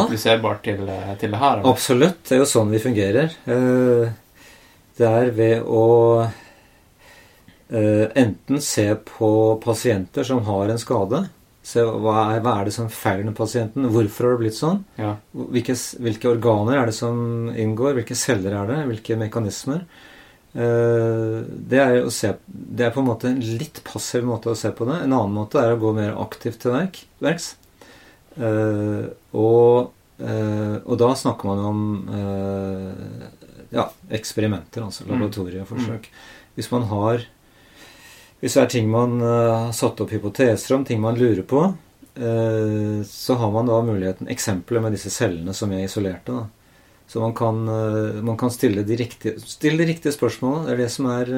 appliserbart 0.00 0.62
til, 0.64 0.80
til 1.20 1.30
det 1.34 1.38
her? 1.42 1.58
eller? 1.58 1.68
Absolutt. 1.68 2.22
Det 2.24 2.38
er 2.38 2.40
jo 2.40 2.48
sånn 2.48 2.70
vi 2.72 2.80
fungerer. 2.80 3.34
Det 4.98 5.06
er 5.10 5.30
ved 5.36 5.66
å 5.66 5.82
enten 7.68 8.62
se 8.64 8.86
på 9.04 9.30
pasienter 9.60 10.24
som 10.24 10.40
har 10.46 10.70
en 10.72 10.80
skade. 10.80 11.26
Se 11.68 11.82
hva 11.84 12.14
er, 12.32 12.38
hva 12.40 12.54
er 12.60 12.68
det 12.68 12.72
som 12.72 12.88
feiler 12.88 13.26
den 13.26 13.36
pasienten? 13.36 13.90
Hvorfor 13.92 14.24
har 14.24 14.36
det 14.36 14.42
blitt 14.46 14.56
sånn? 14.56 14.78
Ja. 14.96 15.16
Hvilke, 15.36 15.74
hvilke 16.00 16.30
organer 16.30 16.78
er 16.80 16.88
det 16.88 16.94
som 16.96 17.50
inngår? 17.52 17.98
Hvilke 17.98 18.16
celler 18.16 18.56
er 18.56 18.70
det? 18.70 18.78
Hvilke 18.88 19.18
mekanismer? 19.20 19.82
Eh, 20.54 21.36
Det 21.68 21.82
er, 21.82 21.98
å 22.06 22.12
se, 22.14 22.32
det 22.48 22.86
er 22.86 22.94
på 22.94 23.02
en 23.04 23.10
måte 23.10 23.28
en 23.28 23.42
litt 23.60 23.82
passiv 23.84 24.24
måte 24.24 24.48
å 24.54 24.56
se 24.56 24.72
på 24.72 24.88
det. 24.88 25.02
En 25.04 25.12
annen 25.12 25.36
måte 25.36 25.60
er 25.60 25.74
å 25.74 25.80
gå 25.82 25.92
mer 25.98 26.16
aktivt 26.24 26.62
til 26.64 26.72
verk, 26.72 27.02
verks. 27.20 27.50
Eh, 28.38 29.04
og, 29.36 29.90
eh, 30.22 30.76
og 30.86 30.94
da 31.04 31.12
snakker 31.20 31.52
man 31.52 31.64
om 31.68 31.80
eh, 32.16 33.26
ja, 33.76 33.90
eksperimenter, 34.08 34.86
altså 34.88 35.04
laboratorieforsøk. 35.10 36.08
Hvis 36.56 36.72
man 36.72 36.88
har 36.88 37.26
Hvis 38.38 38.54
det 38.54 38.62
er 38.62 38.70
ting 38.70 38.90
man 38.90 39.18
eh, 39.18 39.50
har 39.66 39.72
satt 39.74 39.98
opp 40.02 40.12
hypoteser 40.14 40.76
om, 40.76 40.84
ting 40.86 41.00
man 41.02 41.18
lurer 41.18 41.42
på, 41.46 41.64
eh, 42.14 43.00
så 43.08 43.38
har 43.40 43.50
man 43.54 43.66
da 43.66 43.80
muligheten 43.82 44.30
Eksempler 44.30 44.84
med 44.84 44.94
disse 44.94 45.10
cellene 45.10 45.54
som 45.56 45.74
jeg 45.74 45.88
isolerte. 45.88 46.36
da. 46.36 46.46
Så 47.08 47.20
man 47.24 47.34
kan, 47.34 47.66
eh, 47.68 48.22
man 48.22 48.38
kan 48.38 48.52
stille, 48.54 48.86
de 48.86 48.96
riktige, 48.96 49.40
stille 49.42 49.82
de 49.82 49.90
riktige 49.90 50.14
spørsmålene. 50.14 50.66
Det 50.66 50.72
er 50.76 50.82
det 50.84 50.90
som 50.94 51.10
er 51.10 51.32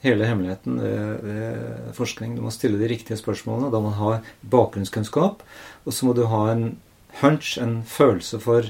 hele 0.00 0.28
hemmeligheten 0.28 0.80
ved, 0.80 1.24
ved 1.24 1.94
forskning. 1.96 2.36
Du 2.36 2.44
må 2.44 2.52
stille 2.52 2.80
de 2.80 2.88
riktige 2.88 3.16
spørsmålene. 3.20 3.72
Da 3.72 3.80
man 3.80 3.96
ha 3.96 4.20
bakgrunnskunnskap. 4.44 5.42
Og 5.86 5.92
så 5.92 6.04
må 6.04 6.14
du 6.16 6.26
ha 6.28 6.50
en 6.52 6.76
hunch, 7.20 7.56
en 7.60 7.82
følelse 7.84 8.40
for 8.40 8.68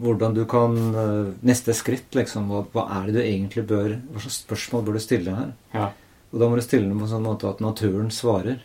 hvordan 0.00 0.34
du 0.36 0.42
kan 0.48 0.74
eh, 0.94 1.28
Neste 1.46 1.74
skritt, 1.76 2.10
liksom. 2.16 2.50
Hva, 2.52 2.64
hva 2.74 2.84
er 2.98 3.06
det 3.08 3.14
du 3.16 3.22
egentlig 3.24 3.64
bør 3.68 3.94
Hva 4.12 4.20
slags 4.24 4.42
spørsmål 4.44 4.84
bør 4.86 4.98
du 4.98 5.02
stille 5.04 5.36
her? 5.38 5.52
Ja. 5.74 5.86
Og 6.32 6.40
da 6.42 6.48
må 6.50 6.58
du 6.58 6.64
stille 6.66 6.88
dem 6.88 6.98
på 7.00 7.06
en 7.06 7.12
sånn 7.14 7.24
måte 7.24 7.48
at 7.48 7.62
naturen 7.64 8.10
svarer 8.12 8.58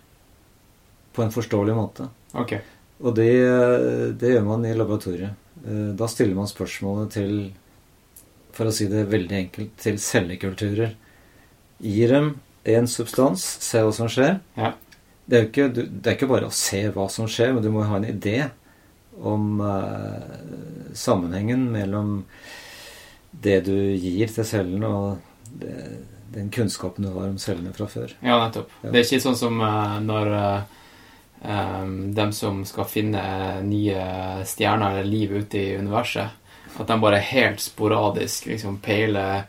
på 1.15 1.23
en 1.23 1.31
forståelig 1.33 1.73
måte. 1.75 2.05
Okay. 2.39 2.61
Og 3.03 3.15
det, 3.17 3.27
det 4.21 4.29
gjør 4.35 4.45
man 4.47 4.63
i 4.67 4.73
laboratoriet. 4.75 5.33
Eh, 5.65 5.89
Da 5.99 6.07
stiller 6.11 6.35
man 6.37 6.49
spørsmålet 6.51 7.11
til 7.17 7.33
For 8.55 8.67
å 8.67 8.75
si 8.75 8.87
det 8.91 9.05
veldig 9.11 9.37
enkelt 9.45 9.75
til 9.79 9.99
cellekulturer. 10.03 10.95
Gir 11.81 12.11
dem 12.11 12.33
en 12.67 12.87
substans, 12.91 13.41
se 13.63 13.79
hva 13.81 13.93
som 13.95 14.09
skjer. 14.11 14.35
Ja. 14.59 14.73
Det 15.25 15.37
er 15.39 15.45
ikke, 15.47 15.69
du- 15.73 15.85
det 15.87 16.11
er 16.11 16.17
ikke 16.17 16.27
bare 16.29 16.49
å 16.49 16.53
se 16.53 16.81
hva 16.91 17.05
som 17.09 17.25
skjer, 17.31 17.53
men 17.55 17.63
du 17.63 17.69
må 17.71 17.81
jo 17.85 17.87
ha 17.93 17.95
en 18.01 18.09
idé 18.11 18.49
om 19.19 19.61
eh, 19.61 20.93
sammenhengen 20.93 21.71
mellom 21.71 22.25
det 23.31 23.61
du 23.65 23.75
gir 23.95 24.27
til 24.27 24.45
cellene, 24.45 24.87
og 24.87 25.17
det, 25.59 25.75
den 26.33 26.51
kunnskapen 26.51 27.05
du 27.05 27.11
har 27.13 27.29
om 27.29 27.39
cellene 27.39 27.73
fra 27.75 27.87
før. 27.91 28.13
Ja, 28.19 28.37
nettopp. 28.45 28.71
Ja. 28.81 28.91
Det 28.91 28.99
er 28.99 29.07
ikke 29.07 29.23
sånn 29.25 29.39
som 29.39 29.61
eh, 29.65 29.97
når 30.05 30.31
eh, 30.37 30.61
em, 31.55 31.95
dem 32.15 32.31
som 32.35 32.61
skal 32.67 32.87
finne 32.89 33.23
nye 33.67 34.05
stjerner 34.47 34.99
eller 34.99 35.09
liv 35.09 35.35
ute 35.41 35.59
i 35.59 35.75
universet, 35.79 36.37
at 36.71 36.87
de 36.87 36.99
bare 37.03 37.19
helt 37.27 37.59
sporadisk 37.59 38.47
liksom 38.47 38.77
peiler 38.83 39.43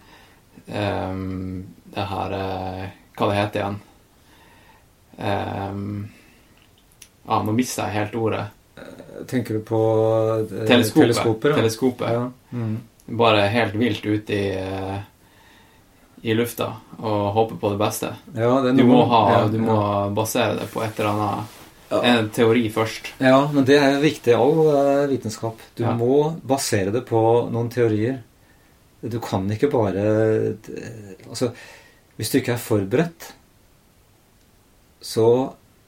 det 0.66 2.04
her 2.08 2.34
eh, 2.36 2.82
Hva 3.18 3.26
det 3.28 3.36
heter 3.36 3.60
igjen? 3.60 3.78
Ja, 7.22 7.38
nå 7.44 7.52
mister 7.54 7.86
jeg 7.86 7.98
helt 7.98 8.14
ordet. 8.18 8.46
Tenker 9.28 9.54
du 9.54 9.60
på 9.66 9.78
eh, 10.50 10.66
Teleskopet. 10.66 11.02
teleskoper? 11.02 11.50
ja? 11.50 11.56
Teleskopet. 11.56 12.12
Ja. 12.12 12.30
Mm. 12.52 12.76
Bare 13.18 13.48
helt 13.52 13.74
vilt 13.74 14.04
ute 14.06 14.34
i, 14.34 14.50
eh, 14.56 15.00
i 16.22 16.34
lufta 16.38 16.68
og 16.98 17.32
håpe 17.34 17.56
på 17.60 17.70
det 17.72 17.78
beste. 17.80 18.12
Ja, 18.36 18.60
det 18.62 18.70
er 18.72 18.76
Du 18.78 18.84
må, 18.86 19.00
ha, 19.10 19.20
ja, 19.32 19.48
du 19.50 19.58
må 19.58 19.76
basere 20.14 20.54
det 20.60 20.68
på 20.72 20.82
et 20.84 20.98
eller 21.00 21.10
annet 21.12 21.58
Ja. 21.92 21.98
En 22.08 22.28
teori 22.32 22.70
først. 22.72 23.10
Ja, 23.20 23.48
men 23.52 23.64
det 23.68 23.76
er 23.76 23.98
viktig 24.00 24.32
i 24.32 24.36
all 24.38 24.60
eh, 24.72 25.06
vitenskap. 25.10 25.58
Du 25.76 25.82
Ja. 25.84 25.92
må 25.92 26.38
basere 26.40 26.90
det 26.94 27.02
på 27.10 27.20
noen 27.52 27.68
teorier. 27.68 28.22
Du 29.02 29.18
kan 29.20 29.50
ikke 29.50 29.68
bare 29.68 30.06
eh, 30.62 31.28
Altså, 31.28 31.50
hvis 32.16 32.30
du 32.30 32.38
ikke 32.38 32.52
er 32.54 32.62
forberedt, 32.62 33.32
så 35.02 35.26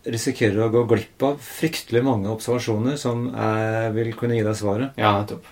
risikerer 0.04 0.66
å 0.66 0.70
gå 0.72 0.84
glipp 0.90 1.22
av 1.26 1.38
fryktelig 1.42 2.02
mange 2.04 2.30
observasjoner 2.32 2.98
som 3.00 3.26
er, 3.32 3.90
vil 3.96 4.12
kunne 4.18 4.36
gi 4.38 4.44
deg 4.46 4.56
svaret. 4.58 4.98
Ja, 5.00 5.14
nettopp. 5.20 5.46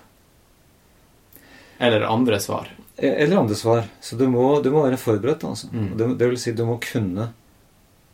Eller 1.82 2.04
andre 2.06 2.38
svar. 2.40 2.70
Eh, 2.96 3.22
Eller 3.24 3.36
andre 3.40 3.56
svar. 3.58 3.84
Så 4.00 4.16
du 4.16 4.28
må, 4.30 4.60
du 4.62 4.70
må 4.70 4.84
være 4.84 5.00
forberedt, 5.00 5.44
altså. 5.48 5.70
Mm. 5.72 5.88
Det, 5.98 6.08
det 6.20 6.28
vil 6.30 6.38
si, 6.40 6.54
du 6.54 6.64
må 6.68 6.78
kunne 6.82 7.30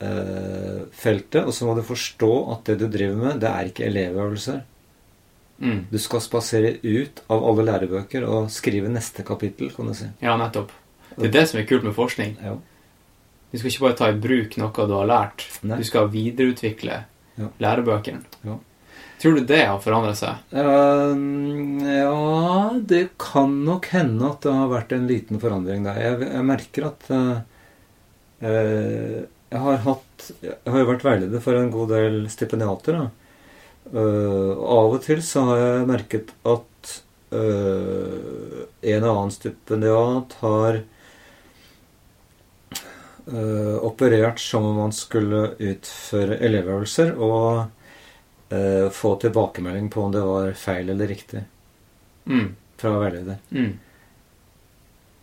eh, 0.00 0.82
feltet, 0.96 1.44
og 1.44 1.52
så 1.54 1.68
må 1.68 1.76
du 1.76 1.84
forstå 1.86 2.32
at 2.54 2.70
det 2.70 2.78
du 2.80 2.88
driver 2.88 3.18
med, 3.26 3.40
det 3.42 3.50
er 3.52 3.70
ikke 3.72 3.86
elevøvelser. 3.90 4.62
Mm. 5.58 5.80
Du 5.90 5.98
skal 5.98 6.22
spasere 6.22 6.76
ut 6.86 7.24
av 7.26 7.42
alle 7.50 7.66
lærebøker 7.66 8.24
og 8.30 8.50
skrive 8.54 8.90
neste 8.92 9.24
kapittel, 9.26 9.72
kan 9.74 9.90
du 9.90 9.96
si. 9.98 10.06
Ja, 10.22 10.38
nettopp. 10.38 10.70
Det 11.18 11.32
er 11.32 11.34
det 11.34 11.48
som 11.50 11.58
er 11.58 11.66
kult 11.66 11.82
med 11.82 11.96
forskning. 11.96 12.36
Ja. 12.44 12.54
Du 13.50 13.56
skal 13.58 13.70
ikke 13.70 13.84
bare 13.86 13.96
ta 13.98 14.08
i 14.12 14.18
bruk 14.20 14.56
noe 14.60 14.86
du 14.88 14.94
har 14.94 15.08
lært. 15.08 15.44
Nei. 15.64 15.78
Du 15.80 15.86
skal 15.88 16.10
videreutvikle 16.12 17.04
Ja. 17.38 17.48
lærebøkene. 17.62 18.24
Ja. 18.44 18.56
Tror 19.18 19.34
du 19.34 19.44
det 19.46 19.64
har 19.66 19.78
forandret 19.82 20.18
seg? 20.18 20.42
Uh, 20.52 21.14
ja, 21.82 22.70
det 22.78 23.08
kan 23.18 23.64
nok 23.64 23.88
hende 23.94 24.28
at 24.30 24.42
det 24.46 24.52
har 24.54 24.68
vært 24.70 24.92
en 24.94 25.08
liten 25.10 25.40
forandring 25.42 25.86
der. 25.86 25.98
Jeg, 26.02 26.28
jeg 26.28 26.46
merker 26.46 26.86
at 26.90 27.08
uh, 27.10 27.40
uh, 28.42 29.18
jeg 29.48 29.62
har 29.64 29.80
hatt 29.86 30.28
Jeg 30.44 30.58
har 30.68 30.82
jo 30.82 30.90
vært 30.90 31.06
veileder 31.06 31.42
for 31.42 31.56
en 31.56 31.70
god 31.72 31.88
del 31.94 32.18
stipendiater. 32.28 32.98
Eh, 33.88 34.50
av 34.58 34.92
og 34.92 34.98
til 35.00 35.22
så 35.24 35.44
har 35.48 35.60
jeg 35.62 35.86
merket 35.88 36.32
at 36.44 36.90
en 37.32 39.06
og 39.06 39.08
annen 39.14 39.32
stipendiat 39.32 40.34
har 40.42 40.82
eh, 43.28 43.76
operert 43.84 44.40
som 44.42 44.66
om 44.66 44.78
man 44.84 44.94
skulle 44.96 45.52
utføre 45.58 46.38
elevøvelser 46.48 47.14
og 47.16 47.68
uh, 48.52 48.88
få 48.94 49.14
tilbakemelding 49.22 49.90
på 49.92 50.02
om 50.06 50.14
det 50.14 50.24
var 50.24 50.52
feil 50.56 50.90
eller 50.94 51.10
riktig 51.10 51.44
Mm. 52.28 52.56
fra 52.76 52.90
veileder. 53.00 53.38
Mm. 53.50 53.78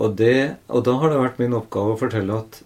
Og, 0.02 0.16
det, 0.18 0.58
og 0.68 0.82
da 0.88 0.96
har 1.00 1.12
det 1.12 1.20
vært 1.22 1.38
min 1.40 1.54
oppgave 1.54 1.94
å 1.94 2.00
fortelle 2.00 2.40
at 2.42 2.58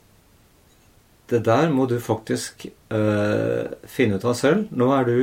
det 1.30 1.44
der 1.46 1.70
må 1.70 1.86
du 1.92 2.00
faktisk 2.02 2.66
uh, 2.90 3.68
finne 3.86 4.18
ut 4.18 4.26
av 4.26 4.38
selv. 4.40 4.72
Nå 4.72 4.88
er 4.96 5.06
du 5.06 5.20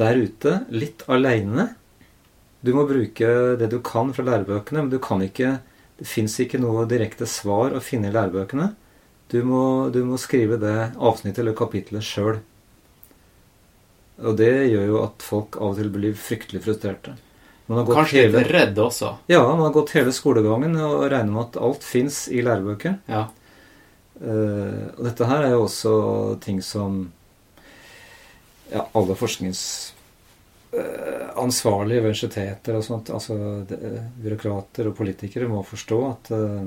der 0.00 0.18
ute 0.18 0.56
litt 0.72 1.04
aleine. 1.06 1.68
Du 2.64 2.72
må 2.74 2.86
bruke 2.88 3.28
det 3.60 3.68
du 3.70 3.78
kan 3.84 4.10
fra 4.16 4.24
lærebøkene, 4.26 4.86
men 4.86 4.92
du 4.92 4.98
kan 5.02 5.22
ikke 5.24 5.60
Det 6.00 6.08
fins 6.08 6.32
ikke 6.40 6.56
noe 6.56 6.86
direkte 6.88 7.26
svar 7.28 7.74
å 7.76 7.80
finne 7.84 8.08
i 8.08 8.12
lærebøkene. 8.14 8.70
Du 9.30 9.42
må, 9.46 9.90
du 9.94 10.00
må 10.04 10.16
skrive 10.18 10.56
det 10.58 10.90
avsnittet 10.98 11.38
eller 11.44 11.54
kapittelet 11.58 12.02
sjøl. 12.06 12.40
Og 14.20 14.36
det 14.36 14.50
gjør 14.72 14.86
jo 14.90 15.02
at 15.04 15.22
folk 15.24 15.56
av 15.56 15.68
og 15.72 15.76
til 15.78 15.90
blir 15.94 16.14
fryktelig 16.18 16.62
frustrerte. 16.64 17.12
Man 17.70 17.78
har 17.78 17.86
gått 17.86 17.96
Kanskje 18.00 18.22
hele- 18.24 18.38
litt 18.42 18.50
redd 18.50 18.78
også. 18.82 19.08
ja, 19.30 19.42
man 19.46 19.60
har 19.60 19.70
gått 19.72 19.90
hele 19.94 20.12
skolegangen 20.12 20.76
og 20.76 21.10
regner 21.12 21.32
med 21.32 21.42
at 21.44 21.56
alt 21.62 21.84
fins 21.86 22.28
i 22.28 22.42
lærebøker. 22.42 22.94
Ja. 23.06 23.28
Uh, 24.20 24.86
og 24.98 25.04
dette 25.06 25.24
her 25.30 25.42
er 25.46 25.50
jo 25.54 25.62
også 25.64 25.92
ting 26.42 26.62
som 26.62 27.12
ja, 28.72 28.82
alle 28.92 29.14
forskningsansvarlige 29.16 32.00
ved 32.02 32.10
universiteter 32.10 32.76
og 32.76 32.84
sånt, 32.84 33.10
altså 33.14 33.34
det, 33.70 33.78
byråkrater 34.20 34.86
og 34.90 34.96
politikere 34.98 35.48
må 35.48 35.62
forstå 35.64 35.98
at 36.10 36.30
uh, 36.34 36.66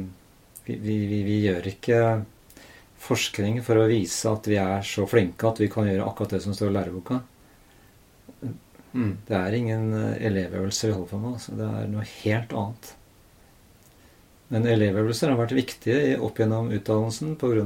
vi, 0.65 0.75
vi, 0.79 0.97
vi, 1.11 1.19
vi 1.27 1.37
gjør 1.43 1.63
ikke 1.75 1.99
forskning 3.03 3.59
for 3.65 3.79
å 3.81 3.87
vise 3.91 4.31
at 4.31 4.47
vi 4.47 4.57
er 4.61 4.83
så 4.87 5.05
flinke 5.09 5.47
at 5.49 5.59
vi 5.61 5.69
kan 5.71 5.87
gjøre 5.89 6.05
akkurat 6.07 6.35
det 6.37 6.41
som 6.45 6.55
står 6.55 6.71
i 6.71 6.75
læreboka. 6.77 7.19
Mm. 8.93 9.15
Det 9.27 9.35
er 9.37 9.55
ingen 9.57 9.87
elevøvelse 9.93 10.27
elevøvelser 10.29 10.89
vi 10.91 10.95
holder 10.97 11.09
på 11.11 11.21
med. 11.23 11.33
Altså. 11.37 11.55
Det 11.57 11.69
er 11.69 11.89
noe 11.91 12.05
helt 12.11 12.53
annet. 12.61 12.91
Men 14.53 14.67
elevøvelser 14.69 15.31
har 15.31 15.39
vært 15.39 15.55
viktige 15.57 16.17
opp 16.21 16.37
gjennom 16.37 16.69
utdannelsen 16.75 17.35
pga. 17.41 17.63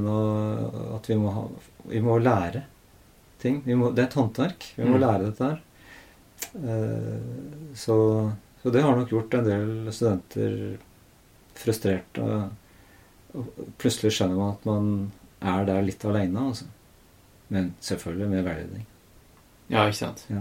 at 0.96 1.08
vi 1.10 1.16
må, 1.20 1.32
ha, 1.34 1.42
vi 1.90 2.00
må 2.00 2.18
lære 2.22 2.62
ting. 3.42 3.60
Vi 3.66 3.76
må, 3.76 3.90
det 3.92 4.06
er 4.06 4.08
et 4.08 4.18
håndverk. 4.18 4.70
Vi 4.76 4.84
må 4.88 4.96
Mm. 4.96 5.00
lære 5.04 5.26
dette 5.28 5.44
her. 5.44 5.60
Eh, 6.54 7.74
så, 7.74 7.96
så 8.62 8.70
det 8.72 8.82
har 8.82 8.96
nok 8.96 9.10
gjort 9.12 9.34
en 9.34 9.44
del 9.44 9.92
studenter 9.92 10.78
frustrerte. 11.58 12.48
Plutselig 13.78 14.14
skjønner 14.16 14.38
man 14.38 14.54
at 14.56 14.64
man 14.66 14.88
er 15.42 15.64
der 15.68 15.82
litt 15.82 16.04
aleine, 16.04 16.48
altså. 16.48 16.64
Men 17.48 17.74
selvfølgelig 17.80 18.28
med 18.28 18.42
veiledning. 18.44 18.86
ja, 19.70 19.84
ikke 19.86 19.96
sant. 19.96 20.26
Ja. 20.30 20.40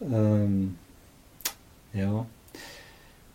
Um, 0.00 0.76
ja. 1.94 2.24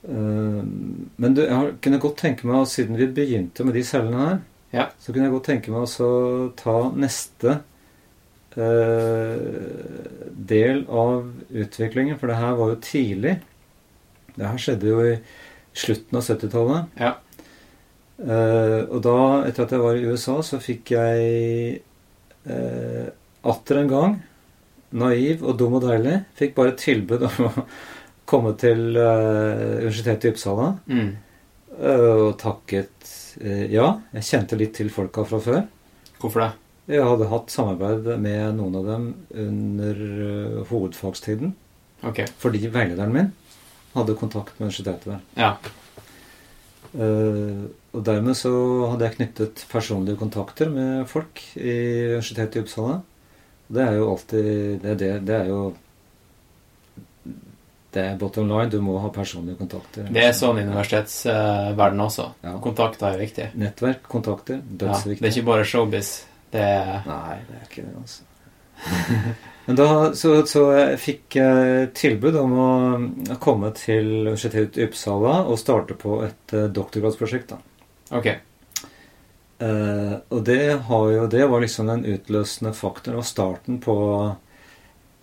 Um, 0.07 1.09
men 1.17 1.33
du, 1.35 1.41
jeg 1.41 1.55
har- 1.55 1.73
kunne 1.81 1.99
godt 1.99 2.17
tenke 2.17 2.47
meg, 2.47 2.67
siden 2.67 2.97
vi 2.97 3.07
begynte 3.07 3.63
med 3.65 3.73
de 3.73 3.83
cellene 3.83 4.17
her, 4.27 4.39
Ja. 4.73 4.85
så 4.99 5.11
kunne 5.13 5.23
jeg 5.25 5.31
godt 5.31 5.43
tenke 5.45 5.71
meg 5.71 5.81
å 5.99 6.53
ta 6.55 6.91
neste 6.95 7.61
uh, 8.57 9.37
del 10.47 10.85
av 10.89 11.31
utviklingen, 11.51 12.17
for 12.19 12.27
det 12.27 12.37
her 12.37 12.55
var 12.59 12.69
jo 12.73 12.79
tidlig. 12.83 13.37
Det 14.35 14.47
her 14.47 14.57
skjedde 14.57 14.87
jo 14.87 14.99
i 15.05 15.17
slutten 15.73 16.17
av 16.17 16.23
70-tallet. 16.23 16.87
Ja. 16.99 17.13
Eh, 18.21 18.81
og 18.85 18.99
da, 19.01 19.17
etter 19.47 19.65
at 19.65 19.73
jeg 19.73 19.81
var 19.81 19.97
i 19.97 20.05
USA, 20.05 20.37
så 20.45 20.59
fikk 20.61 20.93
jeg 20.93 21.79
uh, 22.45 23.07
atter 23.49 23.81
en 23.81 23.89
gang, 23.89 24.15
naiv 25.01 25.41
og 25.45 25.57
dum 25.57 25.79
og 25.79 25.85
deilig, 25.87 26.19
fikk 26.37 26.55
bare 26.57 26.77
tilbud 26.77 27.25
om 27.29 27.43
å 27.49 27.65
komme 28.29 28.53
til 28.61 28.91
uh, 28.97 29.81
Universitetet 29.81 30.29
i 30.29 30.33
Uppsala. 30.35 30.71
Mm. 30.91 31.11
og 31.81 32.33
takket 32.39 33.07
ja. 33.71 33.85
Jeg 34.11 34.27
kjente 34.27 34.57
litt 34.59 34.73
til 34.75 34.89
folka 34.91 35.23
fra 35.25 35.39
før. 35.41 35.61
Hvorfor 36.19 36.43
det? 36.43 36.49
Jeg 36.91 37.05
hadde 37.07 37.29
hatt 37.31 37.53
samarbeid 37.53 38.09
med 38.19 38.57
noen 38.57 38.75
av 38.75 38.89
dem 38.89 39.05
under 39.39 40.01
hovedfagstiden. 40.67 41.53
Okay. 42.03 42.27
Fordi 42.41 42.65
veilederen 42.67 43.15
min 43.15 43.31
hadde 43.95 44.17
kontakt 44.19 44.59
med 44.59 44.67
universitetet 44.67 45.07
der. 45.13 45.23
Ja. 45.39 45.53
Eh, 46.91 47.61
og 47.95 48.03
dermed 48.07 48.35
så 48.35 48.51
hadde 48.91 49.05
jeg 49.07 49.15
knyttet 49.17 49.61
personlige 49.71 50.17
kontakter 50.19 50.69
med 50.71 51.05
folk 51.07 51.39
i 51.55 51.75
Universitetet 52.11 52.55
i 52.55 52.63
Uppsala. 52.65 52.97
Det 53.71 53.83
er 53.85 53.93
jo 53.95 54.09
alltid 54.11 54.81
Det, 54.83 54.97
det, 54.99 55.09
det 55.27 55.35
er 55.37 55.45
jo 55.47 55.59
Det 57.93 58.01
er 58.05 58.17
bottom 58.19 58.47
line. 58.47 58.69
Du 58.71 58.79
må 58.83 58.97
ha 59.03 59.09
personlige 59.11 59.57
kontakter. 59.59 60.07
Det 60.11 60.23
er 60.23 60.31
sånn 60.35 60.59
i 60.61 60.63
universitetsverdenen 60.67 62.03
også. 62.05 62.29
Ja. 62.43 62.53
Kontakter 62.63 63.09
er 63.11 63.19
viktig. 63.19 63.49
Nettverk, 63.59 64.03
kontakter, 64.07 64.59
Ja. 64.61 64.77
dødsviktig. 64.85 65.21
Det 65.21 65.27
er 65.31 65.37
ikke 65.37 65.49
bare 65.51 65.65
showbiz. 65.67 66.11
Det 66.51 66.61
er 66.61 67.01
Nei, 67.07 67.37
det 67.49 67.57
er 67.59 67.65
ikke 67.67 67.83
det, 67.87 67.95
altså. 67.99 68.21
Men 69.65 69.77
da, 69.77 69.87
så, 70.17 70.33
så 70.49 70.63
jeg 70.73 71.01
fikk 71.01 71.35
jeg 71.37 71.89
tilbud 71.97 72.37
om 72.41 72.53
å 72.57 72.69
komme 73.43 73.69
til 73.77 74.07
Universitetet 74.25 74.79
i 74.79 74.87
Uppsala 74.87 75.43
og 75.45 75.59
starte 75.61 75.97
på 75.99 76.23
et 76.25 76.55
eh, 76.57 76.69
doktorgradsprosjekt. 76.73 77.53
da. 77.53 77.59
Ok. 78.17 78.31
Eh, 79.61 80.15
og 80.33 80.41
det, 80.47 80.63
har 80.87 81.11
jo, 81.13 81.27
det 81.29 81.45
var 81.51 81.61
liksom 81.61 81.91
den 81.91 82.07
utløsende 82.15 82.73
faktoren 82.73 83.21
og 83.21 83.27
starten 83.29 83.77
på 83.83 83.95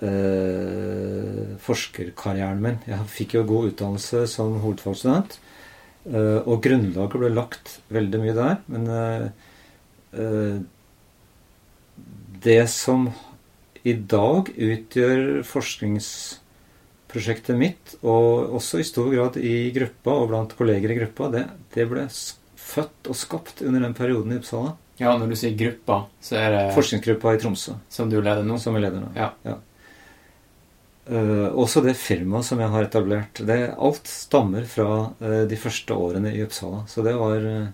eh, 0.07 1.59
forskerkarrieren 1.67 2.63
min. 2.63 2.79
Jeg 2.87 3.11
fikk 3.11 3.39
jo 3.41 3.47
god 3.49 3.73
utdannelse 3.73 4.25
som 4.31 4.61
hovedfagsstudent, 4.63 5.41
eh, 6.13 6.39
og 6.45 6.63
grunnlaget 6.63 7.25
ble 7.25 7.35
lagt 7.35 7.79
veldig 7.91 8.23
mye 8.23 8.37
der. 8.39 8.61
Men 8.71 8.91
eh, 8.95 9.27
eh, 10.15 10.61
det 12.47 12.63
som 12.71 13.11
i 13.89 13.95
dag 14.11 14.51
utgjør 14.53 15.43
forskningsprosjektet 15.49 17.57
mitt, 17.59 17.95
og 18.03 18.55
også 18.59 18.79
i 18.83 18.87
stor 18.87 19.09
grad 19.15 19.37
i 19.41 19.71
gruppa 19.75 20.11
og 20.23 20.29
blant 20.33 20.57
kolleger 20.59 20.91
i 20.93 20.99
gruppa, 21.01 21.25
det, 21.35 21.45
det 21.75 21.85
ble 21.91 22.05
født 22.69 23.09
og 23.09 23.17
skapt 23.17 23.57
under 23.65 23.81
den 23.87 23.95
perioden 23.97 24.33
i 24.35 24.39
Uppsala. 24.41 24.71
Ja, 24.99 25.11
når 25.15 25.27
du 25.31 25.37
sier 25.39 25.55
gruppa, 25.55 25.97
så 26.21 26.37
er 26.41 26.49
det 26.53 26.75
Forskningsgruppa 26.75 27.35
i 27.37 27.41
Tromsø, 27.41 27.73
som 27.93 28.11
du 28.11 28.17
leder 28.19 28.45
nå. 28.47 28.59
som 28.59 28.75
er 28.75 28.81
leder 28.89 29.01
nå. 29.05 29.11
Ja. 29.15 29.29
Eh, 31.09 31.49
også 31.57 31.81
det 31.85 31.95
firmaet 31.97 32.45
som 32.45 32.61
jeg 32.61 32.69
har 32.73 32.85
etablert. 32.85 33.41
Det, 33.47 33.59
alt 33.79 34.11
stammer 34.11 34.67
fra 34.69 34.89
uh, 35.23 35.45
de 35.49 35.57
første 35.57 35.95
årene 35.95 36.35
i 36.35 36.43
Uppsala. 36.45 36.83
Så 36.91 37.05
det 37.07 37.15
var 37.17 37.47
uh, 37.47 37.69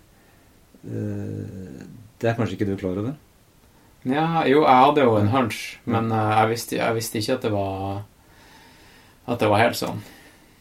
Det 0.85 2.29
er 2.29 2.37
kanskje 2.37 2.59
ikke 2.59 2.69
du 2.69 2.77
klar 2.79 3.01
over? 3.01 3.15
Ja, 4.05 4.45
jo, 4.45 4.65
jeg 4.67 4.81
hadde 4.85 5.05
jo 5.07 5.15
en 5.17 5.31
hunch, 5.33 5.61
men 5.89 6.11
uh, 6.13 6.35
jeg, 6.35 6.51
visste, 6.51 6.77
jeg 6.77 6.97
visste 6.99 7.21
ikke 7.21 7.39
at 7.39 7.47
det 7.47 7.53
var 7.55 8.03
At 9.25 9.41
det 9.41 9.49
var 9.49 9.63
helt 9.63 9.79
sånn. 9.79 10.03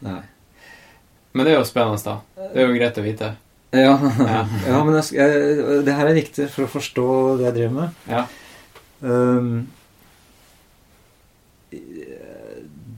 Nei. 0.04 0.22
Men 1.34 1.44
det 1.44 1.52
er 1.52 1.58
jo 1.58 1.66
spennende, 1.68 2.00
da. 2.00 2.46
Det 2.54 2.62
er 2.62 2.68
jo 2.70 2.76
greit 2.78 3.00
å 3.00 3.04
vite. 3.04 3.34
Ja, 3.74 3.94
Ja. 3.98 4.40
ja 4.70 4.80
men 4.86 4.96
jeg, 5.00 5.16
jeg, 5.18 5.80
det 5.84 5.96
her 5.98 6.08
er 6.08 6.16
viktig 6.16 6.48
for 6.54 6.66
å 6.66 6.72
forstå 6.76 7.08
det 7.40 7.48
jeg 7.48 7.56
driver 7.58 7.74
med. 7.80 8.02
Ja. 8.08 8.24
Um, 9.04 9.66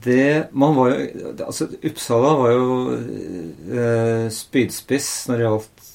det 0.05 0.47
Man 0.53 0.75
var 0.77 0.91
jo 0.93 1.31
Altså, 1.43 1.65
Uppsala 1.83 2.33
var 2.37 2.51
jo 2.53 2.67
uh, 2.93 4.27
spydspiss 4.31 5.09
når 5.27 5.41
det 5.41 5.47
gjaldt 5.47 5.89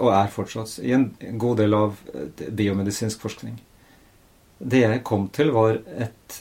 Og 0.00 0.10
er 0.14 0.32
fortsatt 0.32 0.78
i 0.80 0.94
en 0.96 1.10
god 1.38 1.60
del 1.60 1.74
av 1.76 1.96
eh, 2.14 2.48
biomedisinsk 2.54 3.20
forskning. 3.20 3.56
Det 4.58 4.80
jeg 4.82 5.04
kom 5.06 5.28
til, 5.34 5.52
var 5.54 5.78
et 5.98 6.38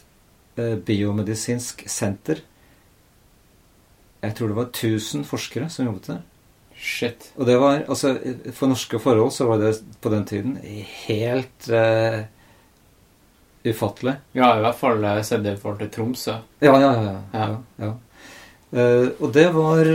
eh, 0.57 0.75
biomedisinsk 0.87 1.83
senter. 1.89 2.41
Jeg 4.23 4.33
tror 4.37 4.49
det 4.49 4.57
var 4.57 4.71
1000 4.71 5.27
forskere 5.29 5.69
som 5.69 5.85
jobbet 5.85 6.09
der. 6.09 6.23
Shit. 6.77 7.31
Og 7.37 7.45
det 7.45 7.57
var, 7.57 7.83
altså, 7.89 8.15
For 8.53 8.69
norske 8.69 8.99
forhold 9.01 9.31
så 9.33 9.47
var 9.49 9.61
det 9.61 9.75
på 10.01 10.09
den 10.13 10.25
tiden 10.29 10.57
helt 11.07 11.69
uh, 11.73 12.21
ufattelig. 13.65 14.13
Ja, 14.37 14.51
i 14.57 14.61
hvert 14.61 14.77
fall 14.77 15.03
eh, 15.03 15.21
sett 15.25 15.45
i 15.45 15.55
forhold 15.57 15.81
til 15.81 15.89
Tromsø. 15.93 16.37
Ja, 16.61 16.75
ja, 16.77 16.91
ja. 16.91 17.15
ja, 17.33 17.47
Ja. 17.47 17.57
ja. 17.85 17.93
Eh, 18.67 19.07
og 19.23 19.31
det 19.33 19.47
var 19.55 19.85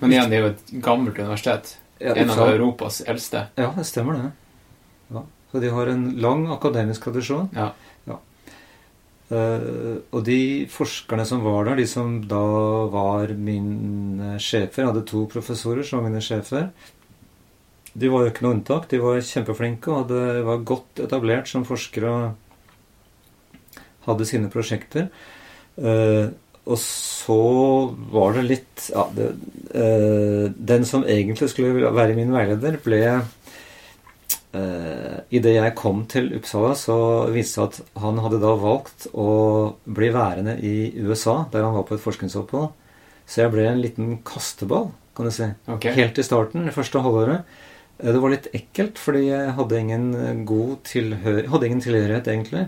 Men 0.00 0.12
igjen, 0.12 0.30
det 0.30 0.38
er 0.38 0.46
jo 0.46 0.50
et 0.54 0.70
gammelt 0.82 1.18
universitet. 1.18 1.76
ja, 2.00 2.14
En 2.16 2.30
av 2.30 2.48
Europas 2.48 3.02
eldste. 3.06 3.46
Ja, 3.56 3.70
det 3.76 3.86
stemmer 3.86 4.18
det. 4.18 4.30
Ja. 5.52 5.58
Så 5.58 5.60
de 5.60 5.70
har 5.70 5.86
en 5.92 6.04
lang 6.24 6.46
akademisk 6.50 7.04
tradisjon. 7.04 7.50
Ja. 7.56 7.70
Eh, 9.32 10.00
og 10.12 10.24
de 10.26 10.66
forskerne 10.72 11.24
som 11.28 11.44
var 11.44 11.68
der, 11.68 11.80
de 11.80 11.86
som 11.88 12.18
da 12.28 12.42
var 12.92 13.30
mine 13.32 14.34
sjefer 14.42 14.82
Jeg 14.82 14.90
hadde 14.90 15.06
to 15.08 15.24
professorer 15.30 15.86
som 15.86 16.00
var 16.00 16.10
mine 16.10 16.24
sjefer. 16.24 16.68
De 17.92 18.10
var 18.12 18.24
jo 18.24 18.32
ikke 18.32 18.44
noe 18.44 18.58
unntak. 18.58 18.88
De 18.90 19.00
var 19.00 19.24
kjempeflinke 19.24 19.92
og 19.92 20.02
hadde, 20.02 20.44
var 20.48 20.68
godt 20.68 21.04
etablert 21.06 21.48
som 21.48 21.64
forskere 21.68 22.12
og 22.12 23.80
hadde 24.08 24.28
sine 24.28 24.52
prosjekter. 24.52 25.08
Uh, 25.76 26.32
og 26.68 26.78
så 26.78 27.42
var 28.12 28.36
det 28.36 28.42
litt 28.46 28.84
ja, 28.92 29.02
det, 29.16 29.32
eh, 29.74 30.44
Den 30.52 30.84
som 30.86 31.02
egentlig 31.02 31.48
skulle 31.50 31.90
være 31.90 32.14
min 32.14 32.30
veileder, 32.30 32.76
ble 32.84 33.00
Uh, 34.52 35.22
Idet 35.32 35.54
jeg 35.56 35.74
kom 35.78 36.02
til 36.12 36.26
Uppsala, 36.36 36.74
så 36.76 36.96
viste 37.32 37.62
det 37.64 37.78
seg 37.78 37.86
at 37.88 38.02
han 38.02 38.18
hadde 38.20 38.40
da 38.42 38.52
valgt 38.60 39.06
å 39.16 39.28
bli 39.88 40.10
værende 40.12 40.58
i 40.60 40.92
USA, 41.00 41.46
der 41.52 41.64
han 41.64 41.76
var 41.78 41.86
på 41.88 41.96
et 41.96 42.04
forskningsopphold. 42.04 42.68
Så 43.24 43.44
jeg 43.44 43.52
ble 43.54 43.64
en 43.70 43.80
liten 43.80 44.18
kasteball, 44.28 44.90
kan 45.16 45.28
du 45.28 45.32
si. 45.32 45.46
Okay. 45.72 45.94
Helt 45.96 46.18
i 46.20 46.24
starten, 46.26 46.66
det 46.68 46.74
første 46.76 47.00
halvåret. 47.00 47.46
Eh, 47.98 48.12
Det 48.12 48.20
var 48.20 48.34
litt 48.34 48.48
ekkelt, 48.52 48.98
fordi 49.00 49.28
jeg 49.30 49.54
hadde 49.56 49.78
ingen 49.80 50.06
eh, 50.18 50.44
god 50.48 50.82
tilhør 50.84 51.46
hadde 51.54 51.68
ingen 51.70 51.80
tilhørighet, 51.84 52.28
egentlig. 52.28 52.66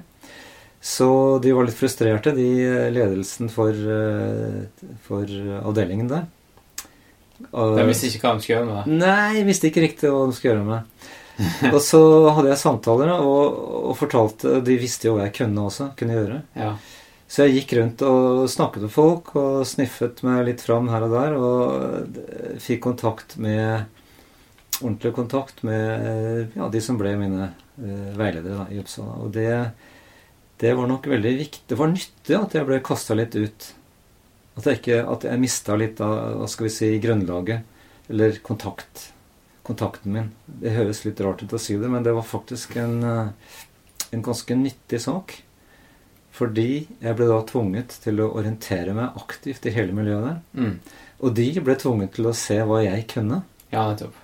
Så 0.85 1.39
de 1.40 1.52
var 1.56 1.65
litt 1.65 1.77
frustrerte, 1.77 2.32
de 2.36 2.48
eh, 2.65 2.89
ledelsen 2.93 3.51
for, 3.52 3.73
eh, 3.73 4.89
for 5.05 5.36
avdelingen 5.65 6.09
der. 6.09 6.24
De 7.51 7.85
visste 7.89 8.09
ikke 8.09 8.28
hva 8.28 8.36
de 8.39 8.44
skulle 8.44 8.56
gjøre 8.56 8.70
med 8.70 8.77
det. 8.78 8.98
Nei, 9.02 9.44
visste 9.44 9.69
ikke 9.69 9.82
riktig 9.85 10.09
hva 10.12 10.24
de 10.28 10.36
skulle 10.36 10.55
gjøre 10.55 10.69
med. 10.69 11.09
og 11.74 11.81
så 11.82 12.01
hadde 12.36 12.52
jeg 12.52 12.61
samtaler, 12.61 13.11
og, 13.19 13.56
og 13.90 13.97
fortalte 13.98 14.61
De 14.65 14.77
visste 14.78 15.09
jo 15.09 15.16
hva 15.16 15.27
jeg 15.27 15.35
kunne 15.40 15.65
også, 15.66 15.90
kunne 15.98 16.19
gjøre. 16.19 16.43
Ja. 16.59 16.74
Så 17.35 17.47
jeg 17.48 17.59
gikk 17.59 17.73
rundt 17.81 18.05
og 18.06 18.44
snakket 18.52 18.85
med 18.85 18.93
folk 18.94 19.32
og 19.40 19.65
sniffet 19.66 20.20
meg 20.27 20.44
litt 20.47 20.62
fram 20.62 20.90
her 20.93 21.06
og 21.06 21.15
der. 21.16 21.36
Og 21.39 22.23
eh, 22.23 22.56
fikk 22.62 22.85
kontakt 22.90 23.39
med 23.40 23.90
Ordentlig 24.82 25.12
kontakt 25.15 25.61
med 25.62 26.51
ja, 26.56 26.66
de 26.66 26.81
som 26.82 26.97
ble 26.98 27.12
mine 27.15 27.44
uh, 27.47 28.09
veiledere 28.19 28.56
da, 28.59 28.65
i 28.74 28.81
Uppsala. 28.82 29.20
Og 29.23 29.31
det, 29.31 29.47
det 30.59 30.73
var 30.74 30.89
nok 30.90 31.06
veldig 31.12 31.35
viktig. 31.39 31.62
Det 31.70 31.78
var 31.78 31.93
nyttig 31.93 32.35
at 32.35 32.56
jeg 32.59 32.66
ble 32.66 32.81
kasta 32.82 33.15
litt 33.15 33.36
ut. 33.39 33.69
At 34.59 34.66
jeg, 34.66 34.81
ikke, 34.81 34.98
at 35.15 35.27
jeg 35.28 35.43
mista 35.43 35.78
litt 35.78 36.02
av 36.02 36.40
hva 36.40 36.48
skal 36.51 36.66
vi 36.66 36.73
si, 36.74 36.90
grunnlaget. 37.02 37.70
Eller 38.11 38.40
kontakt, 38.43 39.12
kontakten 39.65 40.12
min. 40.12 40.31
Det 40.47 40.74
høres 40.77 41.03
litt 41.07 41.20
rart 41.24 41.43
ut 41.43 41.55
å 41.57 41.61
si 41.61 41.78
det, 41.81 41.89
men 41.91 42.05
det 42.05 42.15
var 42.16 42.27
faktisk 42.27 42.77
en, 42.81 42.99
eh, 43.03 43.59
en 44.12 44.23
ganske 44.23 44.57
nyttig 44.59 45.01
sak. 45.01 45.39
Fordi 46.35 46.86
jeg 47.01 47.16
ble 47.16 47.28
da 47.31 47.39
tvunget 47.47 47.95
til 48.03 48.20
å 48.20 48.32
orientere 48.35 48.95
meg 48.97 49.16
aktivt 49.20 49.66
i 49.66 49.74
hele 49.74 49.95
miljøet 49.95 50.24
der. 50.27 50.39
Mm. 50.59 50.78
Og 51.23 51.35
de 51.35 51.49
ble 51.61 51.77
tvunget 51.78 52.16
til 52.16 52.27
å 52.27 52.35
se 52.35 52.59
hva 52.66 52.82
jeg 52.85 53.07
kunne. 53.15 53.45
ja, 53.70 53.89
nettopp. 53.91 54.15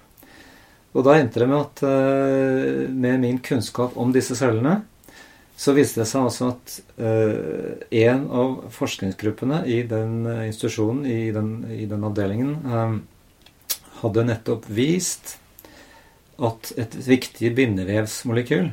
Og 0.93 1.05
da 1.07 1.15
endte 1.15 1.39
det 1.39 1.47
med 1.47 1.61
at 1.61 1.83
eh, 1.87 2.89
med 2.91 3.21
min 3.23 3.39
kunnskap 3.39 3.97
om 3.97 4.11
disse 4.12 4.35
cellene, 4.35 4.81
så 5.61 5.75
viste 5.77 6.01
det 6.01 6.09
seg 6.09 6.25
altså 6.25 6.47
at 6.55 6.75
uh, 6.97 7.75
en 7.93 8.23
av 8.33 8.53
forskningsgruppene 8.73 9.59
i 9.69 9.83
den 9.85 10.25
institusjonen, 10.47 11.03
i 11.05 11.29
den, 11.37 11.51
i 11.69 11.85
den 11.85 12.07
avdelingen, 12.09 12.55
eh, 12.65 12.95
hadde 14.02 14.24
nettopp 14.28 14.66
vist 14.72 15.36
at 16.40 16.72
et 16.81 16.94
viktig 17.06 17.51
bindevevsmolekyl 17.59 18.70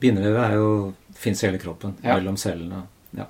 Bindevevet 0.00 0.94
fins 1.16 1.42
i 1.42 1.46
hele 1.48 1.58
kroppen, 1.58 1.94
Ja. 2.02 2.16
mellom 2.18 2.36
cellene. 2.36 2.82
Ja. 3.16 3.24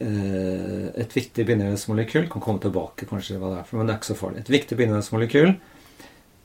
Eh, 0.00 0.86
Et 1.00 1.12
viktig 1.16 1.44
bindevevsmolekyl 1.46 2.28
kan 2.30 2.40
komme 2.42 2.58
tilbake, 2.60 3.04
kanskje 3.06 3.38
hva 3.38 3.50
det 3.52 3.58
er 3.60 3.64
for, 3.64 3.76
men 3.78 3.86
det 3.86 3.94
er 3.94 3.98
ikke 3.98 4.14
så 4.14 4.16
farlig. 4.16 4.38
Et 4.40 4.48
viktig 4.50 4.76
bindevevsmolekyl 4.78 5.56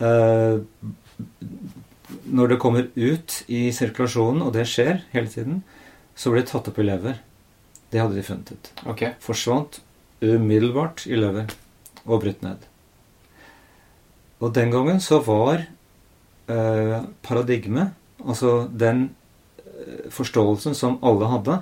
eh, 0.01 0.59
Når 2.29 2.47
det 2.49 2.59
kommer 2.59 2.89
ut 2.95 3.43
i 3.47 3.71
sirkulasjonen, 3.71 4.41
og 4.43 4.53
det 4.53 4.67
skjer 4.67 5.01
hele 5.13 5.27
tiden, 5.27 5.63
så 6.15 6.29
blir 6.31 6.41
det 6.43 6.49
tatt 6.51 6.67
opp 6.67 6.77
i 6.79 6.83
lever. 6.83 7.15
Det 7.91 8.01
hadde 8.01 8.15
de 8.15 8.21
funnet 8.27 8.51
ut. 8.51 8.71
Okay. 8.85 9.13
Forsvant 9.19 9.79
umiddelbart 10.21 11.07
i 11.07 11.15
lever 11.15 11.47
og 12.05 12.21
brutt 12.23 12.41
ned. 12.43 12.63
Og 14.43 14.51
den 14.55 14.71
gangen 14.73 14.99
så 15.03 15.21
var 15.23 15.61
eh, 16.51 16.97
paradigmet, 17.23 17.93
altså 18.23 18.65
den 18.69 19.05
eh, 19.63 20.09
forståelsen 20.11 20.75
som 20.75 20.97
alle 21.05 21.29
hadde, 21.31 21.61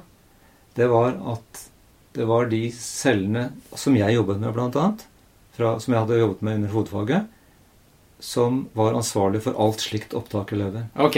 det 0.77 0.87
var 0.89 1.13
at 1.33 1.67
det 2.15 2.25
var 2.27 2.49
de 2.51 2.63
cellene 2.75 3.49
som 3.77 3.95
jeg 3.95 4.15
jobbet 4.17 4.39
med, 4.41 4.57
annet, 4.57 5.05
som 5.55 5.93
jeg 5.93 5.99
hadde 6.01 6.19
jobbet 6.19 6.41
med 6.43 6.59
under 6.59 6.73
hovedfaget, 6.73 7.29
som 8.21 8.65
var 8.77 8.97
ansvarlig 8.97 9.41
for 9.45 9.57
alt 9.61 9.81
slikt 9.83 10.13
opptak 10.17 10.51
i 10.53 10.59
lever. 10.59 10.89
Ok. 10.95 11.17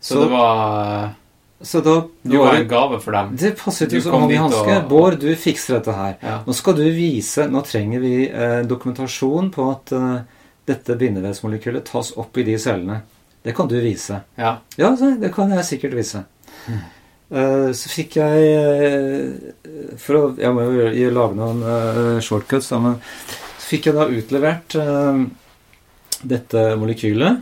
Så, 0.00 0.14
Så- 0.14 0.22
det 0.24 0.30
var 0.30 1.14
Så 1.62 1.80
da 1.80 1.94
Du 2.22 2.36
var 2.38 2.54
en 2.54 2.68
gave 2.68 2.98
for 3.00 3.12
dem. 3.16 3.30
Det 3.40 3.54
passet 3.56 3.92
jo 3.96 4.00
som 4.04 4.12
hånd 4.20 4.32
i 4.32 4.36
hanske. 4.36 4.76
og- 4.82 4.88
Bård, 4.90 5.18
du 5.20 5.30
fikser 5.36 5.78
dette 5.78 5.92
her. 5.96 6.16
Ja. 6.22 6.42
Nå 6.46 6.52
skal 6.54 6.74
du 6.76 6.82
vise 6.92 7.46
Nå 7.48 7.62
trenger 7.64 8.00
vi 8.00 8.28
eh, 8.28 8.62
dokumentasjon 8.68 9.50
på 9.54 9.70
at 9.72 9.92
eh, 9.92 10.18
dette 10.66 10.96
bindevevsmolekylet 10.98 11.84
tas 11.88 12.12
opp 12.18 12.36
i 12.38 12.42
de 12.42 12.58
cellene. 12.58 13.00
Det 13.42 13.54
kan 13.56 13.68
du 13.68 13.80
vise. 13.80 14.20
Ja. 14.36 14.58
Ja, 14.76 14.90
så 14.96 15.14
det 15.20 15.32
kan 15.34 15.50
jeg 15.54 15.64
sikkert 15.64 15.94
vise. 15.94 16.24
Uh, 17.30 17.70
så 17.78 17.88
fikk 17.88 18.16
jeg 18.16 18.52
uh, 18.58 19.96
For 19.98 20.14
å 20.18 20.22
Jeg 20.38 20.52
må 20.54 20.62
jo 20.66 20.90
gjøre- 20.90 21.12
lage 21.14 21.36
noen 21.38 21.62
uh, 21.62 22.20
shortcuts, 22.20 22.68
da, 22.68 22.78
men 22.82 22.96
så 23.58 23.66
fikk 23.70 23.86
jeg 23.86 23.94
da 23.94 24.06
utlevert 24.10 24.76
dette 26.26 26.76
molekylet. 26.78 27.40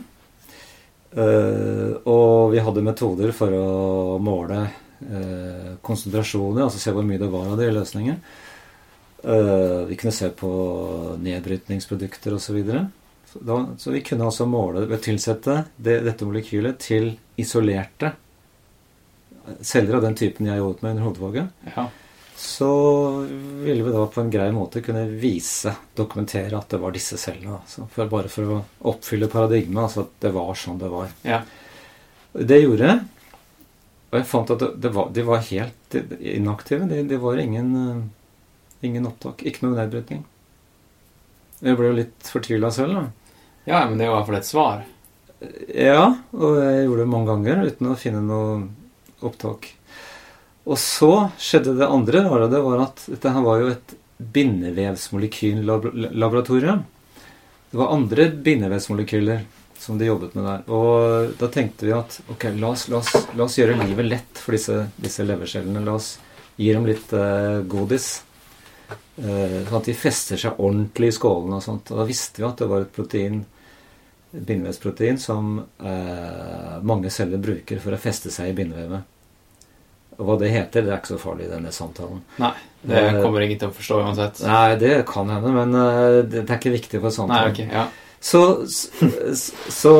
Eh, 1.15 1.91
og 2.11 2.51
vi 2.51 2.59
hadde 2.59 2.83
metoder 2.83 3.31
for 3.35 3.53
å 3.55 4.17
måle 4.19 4.65
uh, 4.65 5.71
konsentrasjoner, 5.85 6.65
altså 6.65 6.81
se 6.81 6.91
hvor 6.95 7.07
mye 7.07 7.21
det 7.21 7.31
var 7.31 7.53
av 7.53 7.59
det 7.59 7.69
i 7.69 7.75
løsningen. 7.75 8.19
Eh, 9.23 9.79
vi 9.87 9.95
kunne 9.95 10.13
se 10.13 10.29
på 10.35 10.51
nedbrytningsprodukter 11.23 12.35
osv. 12.35 12.45
Så, 12.45 12.53
videre. 12.57 12.83
så, 13.31 13.61
så 13.79 13.95
vi 13.95 14.03
kunne 14.05 14.27
altså 14.27 14.47
måle 14.49 14.85
ved 14.85 14.99
å 14.99 15.03
tilsette 15.07 15.61
det, 15.77 16.01
dette 16.05 16.27
molekylet 16.27 16.77
til 16.83 17.13
isolerte 17.41 18.11
celler 19.61 19.97
av 19.97 20.05
den 20.05 20.17
typen 20.17 20.49
jeg 20.49 20.59
jobbet 20.59 20.83
med 20.83 20.95
under 20.95 21.07
hodefaget. 21.09 21.69
ja. 21.75 21.89
Så 22.35 22.69
ville 23.63 23.83
vi 23.83 23.91
da 23.91 24.05
på 24.11 24.21
en 24.21 24.31
grei 24.31 24.49
måte 24.51 24.81
kunne 24.83 25.05
vise, 25.07 25.71
dokumentere 25.95 26.57
at 26.57 26.73
det 26.73 26.79
var 26.81 26.91
disse 26.95 27.17
cellene. 27.19 27.61
Altså, 27.61 27.85
for, 27.91 28.11
bare 28.11 28.31
for 28.31 28.51
å 28.51 28.57
oppfylle 28.91 29.29
paradigmet, 29.31 29.85
altså 29.85 30.03
at 30.03 30.17
det 30.25 30.33
var 30.35 30.51
sånn 30.59 30.81
det 30.81 30.91
var. 30.91 31.13
Ja. 31.23 31.39
Det 32.35 32.59
gjorde 32.59 32.89
jeg. 32.89 33.03
Og 34.11 34.17
jeg 34.19 34.27
fant 34.27 34.51
at 34.51 34.61
det, 34.65 34.69
det 34.83 34.91
var, 34.95 35.07
de 35.15 35.23
var 35.27 35.45
helt 35.47 35.97
inaktive. 36.19 36.89
Det 36.91 37.05
de 37.07 37.21
var 37.23 37.39
ingen, 37.39 37.71
eh, 37.79 38.03
ingen 38.87 39.07
opptak. 39.07 39.45
Ikke 39.47 39.63
noe 39.65 39.79
nedbrytning. 39.79 40.25
Jeg 41.63 41.79
ble 41.79 41.89
jo 41.89 41.97
litt 42.01 42.33
fortvila 42.33 42.71
selv, 42.75 42.99
da. 42.99 43.31
Ja, 43.65 43.85
men 43.87 43.97
det 43.97 44.05
er 44.05 44.11
jo 44.11 44.13
i 44.13 44.17
hvert 44.19 44.29
fall 44.29 44.39
et 44.41 44.49
svar. 44.49 44.83
Ja, 45.71 46.03
og 46.35 46.59
jeg 46.59 46.85
gjorde 46.85 47.01
det 47.01 47.11
mange 47.11 47.31
ganger 47.31 47.63
uten 47.65 47.91
å 47.91 47.97
finne 47.99 48.21
noe 48.23 48.59
opptak. 49.25 49.71
Og 50.65 50.77
så 50.81 51.29
skjedde 51.37 51.77
det 51.77 51.87
andre 51.87 52.23
rare. 52.25 52.49
Det 52.49 52.61
var 52.65 52.79
at 52.87 53.05
dette 53.11 53.33
her 53.35 53.43
var 53.45 53.59
jo 53.61 53.67
et 53.73 53.89
bindevevsmolekyllaboratorium. 54.17 56.83
Det 57.71 57.77
var 57.77 57.93
andre 57.93 58.31
bindevevsmolekyler 58.31 59.39
som 59.77 59.97
de 59.97 60.05
jobbet 60.05 60.35
med 60.35 60.45
der. 60.47 60.61
Og 60.71 61.31
da 61.39 61.47
tenkte 61.53 61.85
vi 61.85 61.91
at 61.93 62.21
ok, 62.31 62.43
la 62.57 62.67
oss, 62.73 62.87
la 62.89 62.97
oss, 63.01 63.15
la 63.35 63.43
oss 63.45 63.57
gjøre 63.59 63.83
livet 63.83 64.05
lett 64.07 64.37
for 64.41 64.51
disse, 64.55 64.87
disse 64.95 65.23
levercellene. 65.27 65.85
La 65.85 65.93
oss 65.99 66.19
gi 66.55 66.73
dem 66.73 66.85
litt 66.87 67.13
eh, 67.13 67.59
godis. 67.69 68.23
Eh, 69.17 69.65
sånn 69.67 69.79
at 69.79 69.89
de 69.89 69.93
fester 69.97 70.37
seg 70.39 70.53
ordentlig 70.57 71.07
i 71.11 71.17
skålene 71.17 71.55
og 71.59 71.65
sånt. 71.65 71.91
Og 71.91 71.97
da 72.01 72.05
visste 72.07 72.41
vi 72.41 72.47
at 72.47 72.59
det 72.63 72.71
var 72.71 72.79
et 72.85 72.95
protein, 72.95 73.43
bindevevsprotein 74.35 75.17
som 75.21 75.59
eh, 75.61 76.75
mange 76.83 77.09
celler 77.13 77.39
bruker 77.43 77.77
for 77.83 77.95
å 77.95 78.01
feste 78.01 78.33
seg 78.33 78.51
i 78.51 78.57
bindevevet. 78.57 79.01
Hva 80.17 80.37
det 80.39 80.49
heter, 80.53 80.85
det 80.85 80.93
er 80.93 81.01
ikke 81.01 81.13
så 81.15 81.19
farlig 81.19 81.47
i 81.47 81.51
denne 81.51 81.71
samtalen. 81.75 82.21
Nei, 82.39 82.53
det 82.87 83.01
Eh, 83.01 83.21
kommer 83.23 83.43
ingen 83.43 83.59
til 83.59 83.71
å 83.71 83.75
forstå 83.75 83.99
uansett. 84.05 84.41
Nei, 84.47 84.75
det 84.79 84.93
kan 85.09 85.29
hende, 85.29 85.51
men 85.51 85.75
eh, 85.75 86.19
det, 86.23 86.45
er 86.45 86.59
ikke 86.59 86.75
viktig 86.77 87.01
for 87.03 87.27
Nei, 87.27 87.41
okay, 87.49 87.67
ok, 87.67 87.73
ja. 87.73 87.85
Så, 88.25 88.41
så 89.75 89.95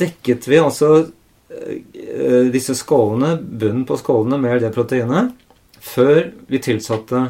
dekket 0.00 0.48
vi 0.50 0.58
altså 0.60 0.90
eh, 1.04 2.50
disse 2.52 2.74
skålene, 2.76 3.36
bunnen 3.38 3.86
på 3.88 3.96
skålene 4.00 4.40
med 4.42 4.60
det 4.64 4.72
proteinet, 4.74 5.32
før 5.84 6.26
vi 6.50 6.60
tilsatte 6.64 7.28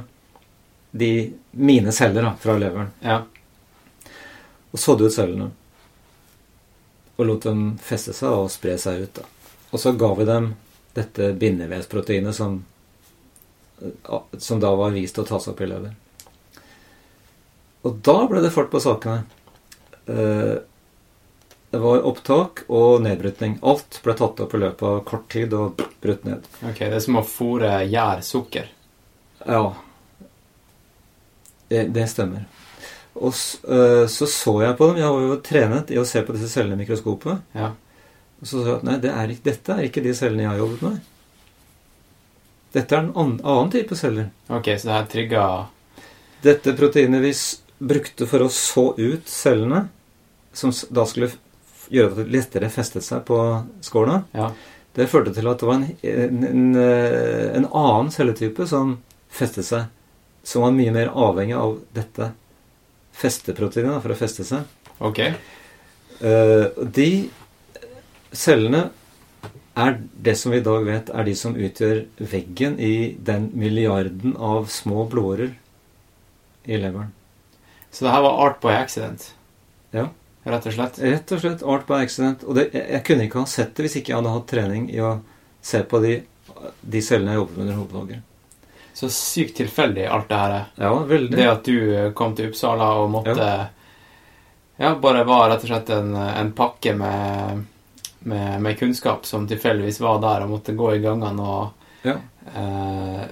de 0.95 1.13
mine 1.59 1.93
celler 1.93 2.23
da, 2.31 2.35
fra 2.41 2.59
leveren. 2.59 2.91
ja. 3.05 3.23
Og 4.75 4.81
sådde 4.83 5.07
ut 5.07 5.15
cellene. 5.15 5.45
Og 7.15 7.27
lot 7.29 7.45
dem 7.47 7.77
feste 7.79 8.11
seg 8.11 8.33
og 8.35 8.49
spre 8.51 8.73
seg 8.83 9.05
ut. 9.05 9.21
Da. 9.21 9.53
Og 9.71 9.79
så 9.79 9.93
ga 9.95 10.09
vi 10.19 10.27
dem 10.27 10.49
dette 10.95 11.33
bindevevsproteinet 11.39 12.35
som, 12.35 12.65
eh, 13.83 14.21
som 14.39 14.61
da 14.61 14.75
var 14.79 14.91
vist 14.95 15.19
å 15.19 15.27
tas 15.27 15.49
opp 15.51 15.61
i 15.61 15.67
lever. 15.67 15.95
Og 17.85 17.99
da 18.07 18.27
ble 18.31 18.41
det 18.41 18.53
fart 18.55 18.71
på 18.73 18.81
sakene. 18.81 19.25
Eh, 20.07 20.55
Det 21.75 21.81
var 21.83 22.05
opptak 22.07 22.61
og 22.71 23.01
nedbrytning. 23.03 23.57
Alt 23.67 23.97
ble 24.05 24.15
tatt 24.15 24.39
opp 24.45 24.53
i 24.55 24.59
løpet 24.63 24.83
av 24.87 25.01
kort 25.05 25.25
tid 25.33 25.53
og 25.59 25.81
brutt 26.01 26.23
ned. 26.25 26.45
Ok, 26.63 26.79
det 26.79 26.93
er 26.95 27.01
som 27.03 27.17
å 27.19 27.25
fòre 27.27 27.73
gjær 27.91 28.21
sukker. 28.23 28.69
Ja. 29.45 29.75
Det, 31.69 31.89
det 31.93 32.05
stemmer. 32.13 32.45
Og 33.17 33.33
s- 33.35 33.59
øh, 33.65 34.07
så 34.07 34.27
så 34.31 34.55
jeg 34.63 34.77
på 34.79 34.87
dem. 34.93 34.97
Jeg 35.03 35.11
var 35.11 35.21
jo 35.27 35.41
trenet 35.43 35.91
i 35.91 35.99
å 35.99 36.07
se 36.07 36.23
på 36.23 36.33
disse 36.37 36.49
cellene 36.53 36.79
i 36.79 36.85
mikroskopet. 36.87 37.43
Ja. 37.59 37.73
Og 38.45 38.49
så 38.51 38.61
sa 38.61 38.69
jeg 38.69 38.77
at 38.77 38.85
nei, 38.85 38.97
det 39.01 39.11
er, 39.11 39.31
ikke- 39.33 39.47
dette 39.49 39.73
er 39.79 39.87
ikke 39.89 40.03
de 40.05 40.13
cellene 40.15 40.45
jeg 40.45 40.51
har 40.53 40.59
jobbet 40.61 40.83
med. 40.85 40.99
Dette 42.75 42.93
er 42.97 43.05
en 43.07 43.13
annen, 43.17 43.71
type 43.73 43.97
celler. 43.97 44.27
Ok, 44.53 44.67
så 44.77 44.89
det 44.91 44.97
her 44.99 45.07
trigga 45.13 45.45
Dette 46.45 46.75
proteinet 46.77 47.23
vi 47.25 47.31
brukte 47.89 48.27
for 48.29 48.45
å 48.45 48.51
så 48.53 48.91
ut 48.99 49.25
cellene, 49.31 49.87
som 50.53 50.71
da 50.93 51.07
skulle 51.09 51.31
gjøre 51.89 52.11
at 52.13 52.17
det 52.21 52.33
lettere 52.35 52.69
festet 52.71 53.03
seg 53.07 53.23
på 53.25 53.39
skåla, 53.81 54.25
Ja. 54.35 54.51
det 54.95 55.09
førte 55.09 55.33
til 55.35 55.49
at 55.49 55.59
det 55.59 55.67
var 55.67 55.75
en, 55.81 55.87
en, 56.03 56.45
en, 56.45 56.77
eh, 56.77 57.57
en 57.57 57.65
annen 57.73 58.11
celletype 58.13 58.67
som 58.69 58.99
festet 59.31 59.65
seg, 59.65 59.87
som 60.45 60.63
var 60.63 60.71
mye 60.77 60.93
mer 60.93 61.09
avhengig 61.09 61.57
av 61.57 61.79
dette 61.95 62.33
festeproteinet 63.15 64.03
for 64.03 64.13
å 64.13 64.19
feste 64.19 64.45
seg. 64.45 64.65
Ok. 65.01 65.19
Eh, 66.21 66.67
De 66.85 67.31
cellene 68.37 68.89
er 69.75 69.97
det 70.27 70.37
som 70.39 70.53
vi 70.55 70.61
i 70.61 70.65
dag 70.65 70.85
vet 70.87 71.11
er 71.11 71.27
de 71.27 71.35
som 71.39 71.57
utgjør 71.59 72.05
veggen 72.31 72.77
i 72.79 73.15
den 73.19 73.49
milliarden 73.59 74.37
av 74.39 74.69
små 74.71 75.07
blodårer 75.11 75.55
i 76.65 76.79
leveren. 76.79 77.11
Så 77.91 78.07
det 78.07 78.13
her 78.15 78.23
var 78.23 78.39
art 78.47 78.61
by 78.63 78.77
accident? 78.77 79.33
Ja. 79.95 80.09
Rett 80.45 80.67
og 80.69 80.77
slett? 80.77 81.01
Rett 81.01 81.33
og 81.33 81.41
slett 81.41 81.63
art 81.63 81.87
by 81.89 81.99
accident. 82.05 82.45
Og 82.47 82.59
det, 82.59 82.69
jeg, 82.75 82.85
jeg 82.97 83.05
kunne 83.09 83.27
ikke 83.27 83.43
ha 83.43 83.51
sett 83.51 83.75
det 83.75 83.87
hvis 83.87 83.99
ikke 84.01 84.13
jeg 84.13 84.21
hadde 84.21 84.37
hatt 84.37 84.49
trening 84.51 84.87
i 84.93 85.01
å 85.03 85.17
se 85.65 85.81
på 85.89 86.01
de, 86.05 86.15
de 86.81 87.03
cellene 87.03 87.35
jeg 87.35 87.43
jobbet 87.43 87.57
med 87.59 87.67
under 87.67 87.79
hovedvalget. 87.81 88.31
Så 88.95 89.11
sykt 89.11 89.57
tilfeldig 89.59 90.05
alt 90.07 90.29
det 90.31 90.39
her 90.39 90.57
er. 90.57 90.67
Ja, 90.79 90.91
veldig. 91.09 91.39
Det 91.39 91.47
at 91.51 91.67
du 91.67 91.79
eh, 91.97 92.11
kom 92.15 92.35
til 92.39 92.53
Uppsala 92.53 92.93
og 93.03 93.09
måtte 93.11 93.49
Ja, 94.79 94.91
bare 94.99 95.25
var 95.27 95.49
rett 95.51 95.65
og 95.65 95.71
slett 95.71 95.91
en, 95.95 96.13
en 96.15 96.53
pakke 96.55 96.95
med, 96.99 97.65
med, 98.25 98.63
med 98.63 98.79
kunnskap 98.79 99.27
som 99.29 99.47
tilfeldigvis 99.51 100.01
var 100.05 100.21
der, 100.23 100.45
og 100.47 100.51
måtte 100.57 100.75
gå 100.77 100.93
i 100.97 101.03
gangene 101.05 101.43
og 101.43 101.89
Ja. 102.05 102.19
eh, 102.55 103.25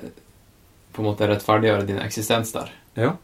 på 0.93 1.03
en 1.03 1.09
måte 1.09 1.29
rettferdiggjøre 1.29 1.87
din 1.89 2.01
eksistens 2.05 2.53
der. 2.53 2.71
Ja. 2.95 3.15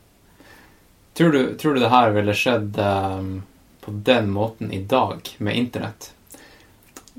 Tror 1.19 1.33
du, 1.35 1.55
tror 1.61 1.75
du 1.75 1.81
det 1.81 1.91
her 1.93 2.11
ville 2.15 2.35
skjedd 2.37 2.79
eh, 2.79 3.25
på 3.85 3.95
den 4.07 4.31
måten 4.33 4.73
i 4.73 4.83
dag, 4.85 5.29
med 5.39 5.57
internett? 5.57 6.13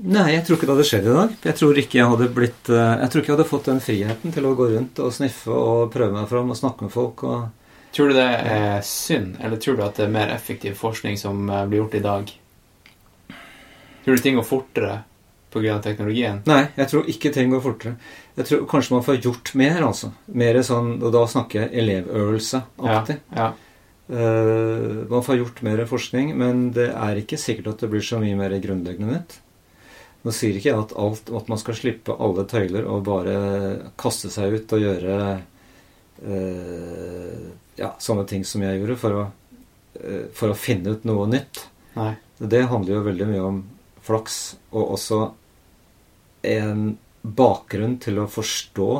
Nei, 0.00 0.30
jeg 0.32 0.46
tror 0.46 0.56
ikke 0.56 0.66
det 0.70 0.74
hadde 0.78 0.88
skjedd 0.88 1.06
i 1.10 1.14
dag. 1.16 1.32
Jeg 1.44 1.56
tror 1.58 1.78
ikke 1.82 1.98
jeg 1.98 2.08
hadde 2.08 2.28
blitt 2.32 2.70
eh, 2.72 2.92
Jeg 3.02 3.10
tror 3.12 3.20
ikke 3.20 3.30
jeg 3.32 3.36
hadde 3.36 3.50
fått 3.50 3.66
den 3.68 3.82
friheten 3.84 4.32
til 4.32 4.46
å 4.48 4.54
gå 4.56 4.68
rundt 4.72 5.00
og 5.04 5.12
sniffe 5.12 5.52
og 5.52 5.90
prøve 5.92 6.14
meg 6.16 6.28
fram 6.30 6.48
og 6.54 6.56
snakke 6.56 6.86
med 6.88 6.94
folk 6.94 7.24
og 7.28 7.48
Tror 7.90 8.06
du 8.06 8.14
det 8.14 8.22
er 8.46 8.84
synd, 8.86 9.32
eller 9.42 9.58
tror 9.58 9.74
du 9.74 9.80
at 9.82 9.96
det 9.98 10.04
er 10.04 10.12
mer 10.14 10.30
effektiv 10.30 10.76
forskning 10.78 11.16
som 11.18 11.40
eh, 11.50 11.64
blir 11.66 11.82
gjort 11.82 11.96
i 11.98 12.02
dag? 12.04 12.28
Tror 14.04 14.16
du 14.16 14.22
ting 14.24 14.38
går 14.38 14.46
fortere 14.48 14.98
pga. 15.50 15.78
teknologien? 15.82 16.40
Nei, 16.48 16.62
jeg 16.76 16.90
tror 16.92 17.08
ikke 17.10 17.32
ting 17.34 17.50
går 17.52 17.62
fortere. 17.64 17.96
Jeg 18.38 18.48
tror 18.48 18.62
kanskje 18.70 18.94
man 18.94 19.04
får 19.06 19.20
gjort 19.24 19.52
mer, 19.58 19.82
altså. 19.88 20.12
Mer 20.26 20.60
sånn, 20.66 20.94
og 21.02 21.12
da 21.14 21.26
snakker 21.28 21.64
jeg 21.64 21.82
elevøvelse-aktig. 21.82 23.18
Ja. 23.36 23.50
Uh, 24.10 25.06
man 25.10 25.22
får 25.22 25.38
gjort 25.38 25.62
mer 25.62 25.84
forskning, 25.86 26.32
men 26.38 26.70
det 26.74 26.88
er 26.90 27.20
ikke 27.20 27.38
sikkert 27.38 27.74
at 27.74 27.84
det 27.84 27.90
blir 27.92 28.02
så 28.02 28.18
mye 28.22 28.38
mer 28.38 28.56
grunnleggende 28.62 29.12
nytt. 29.12 29.36
Nå 30.20 30.34
sier 30.36 30.56
ikke 30.56 30.72
jeg 30.72 30.80
at, 30.82 30.94
alt, 31.00 31.30
at 31.32 31.46
man 31.48 31.60
skal 31.60 31.76
slippe 31.78 32.16
alle 32.20 32.44
tøyler 32.48 32.88
og 32.90 33.06
bare 33.06 33.36
kaste 34.00 34.28
seg 34.32 34.58
ut 34.58 34.74
og 34.76 34.82
gjøre 34.82 35.18
uh, 36.26 37.44
ja, 37.78 37.92
sånne 38.02 38.26
ting 38.28 38.42
som 38.44 38.64
jeg 38.66 38.80
gjorde, 38.80 38.98
for 39.00 39.16
å, 39.16 39.26
uh, 40.00 40.24
for 40.36 40.52
å 40.52 40.58
finne 40.58 40.96
ut 40.96 41.06
noe 41.08 41.28
nytt. 41.30 41.64
Nei. 41.96 42.14
Det 42.40 42.64
handler 42.70 42.96
jo 42.96 43.06
veldig 43.06 43.28
mye 43.30 43.46
om 43.46 43.62
flaks, 44.10 44.40
og 44.74 44.96
også 44.98 45.22
en 46.50 46.84
bakgrunn 47.22 47.98
til 48.02 48.20
å 48.20 48.28
forstå 48.30 48.90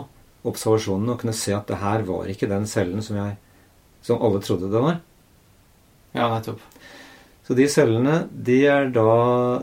observasjonen 0.49 1.13
og 1.13 1.21
kunne 1.21 1.37
se 1.37 1.53
at 1.57 1.69
det 1.69 1.81
her 1.83 2.05
var 2.09 2.29
ikke 2.31 2.49
den 2.51 2.67
cellen 2.69 3.05
som, 3.05 3.19
jeg, 3.21 3.37
som 4.05 4.21
alle 4.25 4.41
trodde 4.45 4.71
det 4.73 4.83
var. 4.83 5.01
Ja, 6.17 6.29
nettopp. 6.33 6.63
Så 7.47 7.57
de 7.59 7.67
cellene 7.67 8.29
de, 8.31 8.61
er 8.71 8.93
da, 8.95 9.11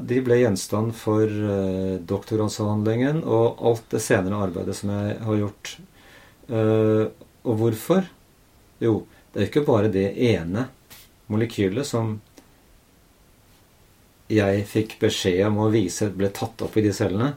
de 0.04 0.20
ble 0.20 0.42
gjenstand 0.42 0.92
for 0.98 1.24
eh, 1.24 1.94
doktorgradsavhandlingen 2.04 3.22
og 3.24 3.62
alt 3.70 3.86
det 3.94 4.02
senere 4.04 4.42
arbeidet 4.50 4.76
som 4.76 4.92
jeg 4.92 5.14
har 5.24 5.40
gjort. 5.40 5.72
Eh, 6.52 7.06
og 7.48 7.62
hvorfor? 7.62 8.10
Jo, 8.84 9.00
det 9.32 9.40
er 9.40 9.48
ikke 9.48 9.64
bare 9.70 9.92
det 9.94 10.10
ene 10.28 10.68
molekylet 11.32 11.88
som 11.88 12.18
jeg 14.32 14.64
fikk 14.68 14.98
beskjed 15.02 15.46
om 15.48 15.62
å 15.64 15.72
vise 15.72 16.10
ble 16.12 16.30
tatt 16.36 16.62
opp 16.66 16.76
i 16.78 16.84
de 16.86 16.94
cellene. 16.96 17.32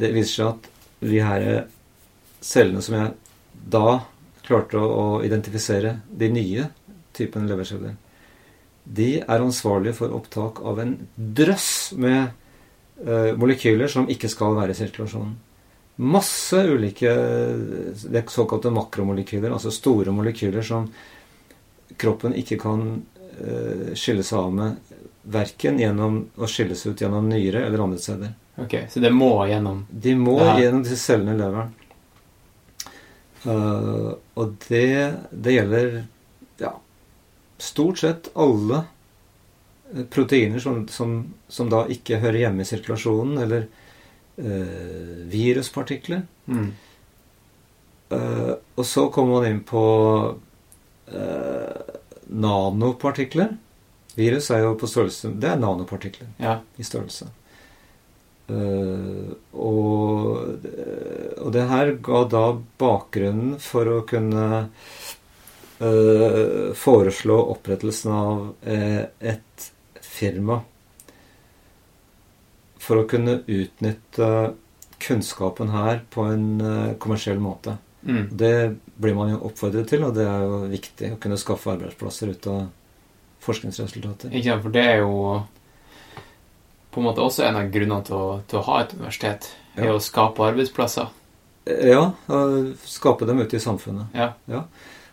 Det 0.00 0.12
viser 0.14 0.34
seg 0.34 0.52
at 0.54 0.70
de 1.10 1.20
her 1.24 1.46
cellene 2.40 2.82
som 2.84 2.96
jeg 2.96 3.12
da 3.70 4.00
klarte 4.46 4.80
å, 4.80 4.86
å 4.88 5.06
identifisere, 5.24 5.98
de 6.08 6.30
nye 6.32 6.68
typen 7.16 7.48
leverceller, 7.50 7.96
de 8.84 9.10
er 9.20 9.44
ansvarlige 9.44 9.98
for 10.00 10.14
opptak 10.16 10.62
av 10.66 10.80
en 10.82 10.94
drøss 11.14 11.92
med 12.00 12.20
eh, 13.04 13.30
molekyler 13.38 13.90
som 13.92 14.08
ikke 14.10 14.30
skal 14.32 14.56
være 14.56 14.74
i 14.74 14.78
sirkulasjonen. 14.80 15.36
Masse 16.00 16.62
ulike 16.64 17.10
det 18.08 18.24
såkalte 18.32 18.72
makromolekyler, 18.72 19.52
altså 19.52 19.72
store 19.74 20.14
molekyler 20.16 20.64
som 20.64 20.88
kroppen 22.00 22.32
ikke 22.40 22.56
kan 22.62 22.86
eh, 23.36 23.92
skille 23.98 24.24
seg 24.24 24.40
av 24.40 24.56
med 24.56 24.89
verken 25.22 25.78
gjennom 25.80 26.22
å 26.36 26.48
skilles 26.48 26.86
ut 26.86 27.00
gjennom 27.00 27.28
nyre 27.28 27.64
eller 27.66 27.82
andre 27.84 27.98
steder. 27.98 28.32
Ok, 28.60 28.74
Så 28.90 29.00
det 29.00 29.10
må 29.14 29.46
gjennom 29.48 29.86
De 29.88 30.14
må 30.18 30.36
gjennom 30.58 30.82
disse 30.84 30.98
cellene 31.00 31.36
i 31.36 31.40
leveren. 31.40 31.74
Uh, 33.40 34.16
og 34.36 34.56
det, 34.68 35.16
det 35.32 35.54
gjelder 35.54 35.94
ja, 36.60 36.74
stort 37.56 38.02
sett 38.02 38.28
alle 38.36 38.82
eh, 39.94 40.04
proteiner 40.12 40.60
som, 40.60 40.82
som, 40.92 41.14
som 41.48 41.70
da 41.72 41.86
ikke 41.88 42.20
hører 42.20 42.42
hjemme 42.42 42.66
i 42.66 42.68
sirkulasjonen, 42.68 43.40
eller 43.40 43.64
uh, 44.44 45.24
viruspartikler. 45.32 46.26
Mm. 46.52 46.68
Uh, 48.12 48.52
og 48.76 48.84
så 48.84 49.08
kommer 49.14 49.40
man 49.40 49.50
inn 49.54 49.64
på 49.64 49.86
nanopartikler. 52.30 53.56
Virus 54.20 54.50
er 54.54 54.64
jo 54.64 54.76
på 54.78 54.88
størrelse 54.90 55.32
Det 55.40 55.48
er 55.50 55.60
nanopartikler 55.60 56.28
Ja. 56.42 56.58
i 56.76 56.86
størrelse. 56.86 57.30
Uh, 58.50 59.30
og, 59.54 60.56
og 61.38 61.52
det 61.54 61.68
her 61.70 61.92
ga 62.02 62.24
da 62.32 62.44
bakgrunnen 62.82 63.60
for 63.62 63.86
å 63.86 64.00
kunne 64.08 64.46
uh, 65.78 66.72
foreslå 66.74 67.36
opprettelsen 67.54 68.10
av 68.10 68.42
uh, 68.66 69.04
et 69.22 69.70
firma 70.02 70.58
for 72.80 73.02
å 73.02 73.06
kunne 73.08 73.38
utnytte 73.46 74.28
kunnskapen 75.00 75.70
her 75.72 76.02
på 76.12 76.26
en 76.28 76.60
eh, 76.60 76.92
kommersiell 77.00 77.38
måte. 77.40 77.76
Mm. 78.02 78.28
Det 78.32 78.76
blir 79.00 79.14
man 79.16 79.32
jo 79.32 79.40
oppfordret 79.48 79.88
til, 79.88 80.04
og 80.04 80.14
det 80.16 80.26
er 80.28 80.44
jo 80.44 80.58
viktig 80.72 81.14
å 81.14 81.18
kunne 81.20 81.38
skaffe 81.40 81.72
arbeidsplasser 81.74 82.34
ut 82.34 82.48
av 82.52 82.60
forskningsresultater. 83.44 84.32
Ikke 84.34 84.52
sant, 84.52 84.64
for 84.66 84.74
det 84.74 84.84
er 84.84 85.02
jo 85.02 85.40
på 86.90 87.00
en 87.00 87.06
måte 87.06 87.22
også 87.22 87.46
en 87.46 87.58
av 87.60 87.70
grunnene 87.72 88.04
til 88.06 88.16
å, 88.16 88.28
til 88.50 88.60
å 88.60 88.66
ha 88.66 88.80
et 88.82 88.94
universitet. 88.96 89.50
Er 89.78 89.92
å 89.94 90.02
skape 90.02 90.42
arbeidsplasser. 90.48 91.12
Ja, 91.70 92.02
skape 92.88 93.28
dem 93.28 93.42
ute 93.44 93.58
i 93.58 93.62
samfunnet. 93.62 94.16
Ja. 94.16 94.64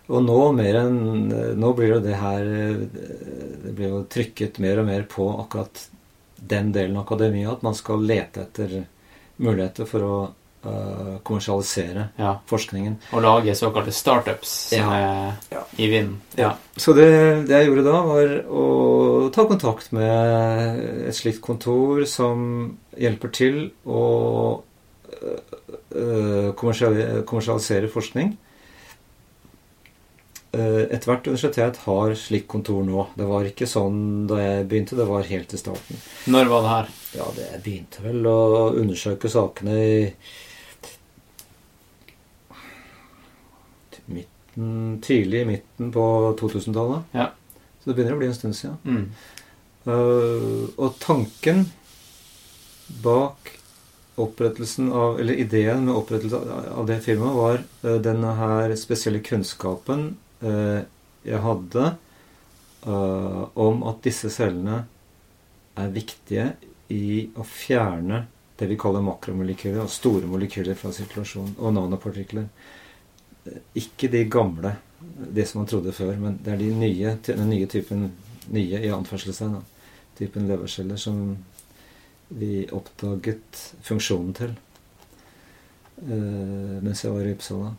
Og 0.07 0.23
nå 0.23 0.39
mer 0.55 0.77
enn 0.79 0.99
Nå 1.59 1.73
blir 1.75 1.97
jo 1.97 1.99
det 1.99 2.15
her 2.15 2.45
Det 2.47 3.73
blir 3.75 3.91
jo 3.91 4.05
trykket 4.07 4.55
mer 4.63 4.79
og 4.79 4.87
mer 4.87 5.03
på 5.11 5.25
akkurat 5.43 5.81
den 6.37 6.69
delen 6.71 6.95
av 6.95 7.03
akademia 7.03 7.51
at 7.51 7.63
man 7.65 7.75
skal 7.75 8.05
lete 8.05 8.45
etter 8.45 8.75
muligheter 9.41 9.87
for 9.89 10.05
å 10.05 10.17
øh, 10.65 11.19
kommersialisere 11.23 12.07
ja. 12.19 12.33
forskningen. 12.45 12.97
Og 13.11 13.21
lage 13.21 13.55
såkalte 13.55 13.91
startups 13.91 14.47
som 14.69 14.77
Ja. 14.79 14.93
er 14.93 15.33
Ja. 15.51 15.61
i 15.77 15.87
vinden. 15.87 16.21
Ja. 16.37 16.51
Så 16.77 16.93
det, 16.93 17.47
det 17.47 17.55
jeg 17.55 17.65
gjorde 17.67 17.83
da, 17.85 18.01
var 18.01 18.43
å 18.49 19.29
ta 19.33 19.45
kontakt 19.45 19.91
med 19.91 21.07
et 21.07 21.15
slikt 21.15 21.41
kontor 21.41 22.05
som 22.05 22.77
hjelper 22.97 23.31
til 23.31 23.71
å 23.85 24.61
øh, 25.23 25.39
øh, 25.95 26.53
kommersialisere 26.53 27.89
forskning. 27.89 28.37
Eh, 30.53 30.87
Ethvert 30.95 31.27
universitet 31.27 31.77
har 31.83 32.13
slikt 32.15 32.47
kontor 32.47 32.83
nå. 32.87 33.07
Det 33.19 33.25
var 33.27 33.45
ikke 33.49 33.67
sånn 33.67 34.27
da 34.29 34.37
jeg 34.39 34.67
begynte, 34.71 34.95
det 34.97 35.05
var 35.09 35.27
helt 35.27 35.53
i 35.53 35.59
starten. 35.59 35.99
Når 36.31 36.45
var 36.53 36.61
det 36.63 36.69
her? 36.71 36.87
Ja, 37.19 37.25
det 37.35 37.47
begynte 37.65 38.01
vel 38.05 38.25
å 38.31 38.37
undersøke 38.79 39.29
sakene 39.29 39.75
i 39.77 39.97
midten, 44.57 45.01
tidlig 45.01 45.41
i 45.41 45.45
midten 45.45 45.91
på 45.91 46.35
2000-tallet. 46.39 47.03
Ja. 47.11 47.31
Så 47.79 47.89
det 47.89 47.95
begynner 47.95 48.15
å 48.15 48.21
bli 48.21 48.27
en 48.27 48.35
stund 48.35 48.55
siden. 48.55 48.77
Mm. 48.83 49.11
Uh, 49.87 50.67
og 50.77 50.97
tanken 50.99 51.69
bak 53.03 53.53
opprettelsen 54.17 54.89
av 54.91 55.19
Eller 55.21 55.37
ideen 55.39 55.85
med 55.85 55.95
opprettelsen 55.95 56.49
av 56.73 56.87
det 56.89 56.97
firmaet 57.05 57.37
var 57.37 57.61
uh, 57.85 58.01
denne 58.03 58.33
her 58.35 58.73
spesielle 58.75 59.21
kunnskapen 59.23 60.17
uh, 60.43 60.83
jeg 61.23 61.43
hadde 61.43 61.93
om 62.87 63.81
at 63.89 63.97
disse 64.05 64.29
cellene 64.31 64.77
er 65.75 65.89
viktige 65.91 66.45
i 66.93 67.25
å 67.35 67.43
fjerne 67.43 68.21
det 68.55 68.69
vi 68.69 68.77
kaller 68.79 69.03
makromolekyler, 69.03 69.81
og 69.83 69.91
store 69.91 70.29
molekyler 70.29 70.77
fra 70.77 70.93
sirkulasjon, 70.95 71.57
og 71.57 71.73
nanopartikler. 71.75 72.45
Eh, 73.47 73.59
Ikke 73.83 74.11
de 74.11 74.25
gamle, 74.29 74.75
det 75.33 75.47
som 75.47 75.61
man 75.61 75.69
trodde 75.69 75.95
før, 75.95 76.15
men 76.19 76.39
det 76.43 76.53
er 76.53 76.61
de 76.61 76.71
nye, 76.75 77.17
den 77.27 77.49
nye 77.49 77.67
typen 77.69 78.11
nye 78.53 78.79
i 78.79 78.91
anførselstegn, 78.93 79.59
typen 80.17 80.47
leverceller 80.49 80.99
som 80.99 81.37
vi 82.27 82.65
oppdaget 82.73 83.59
funksjonen 83.85 84.33
til 84.35 84.55
uh, 86.03 86.79
mens 86.83 87.03
jeg 87.03 87.13
var 87.13 87.27
i 87.27 87.33
Uppsala. 87.35 87.73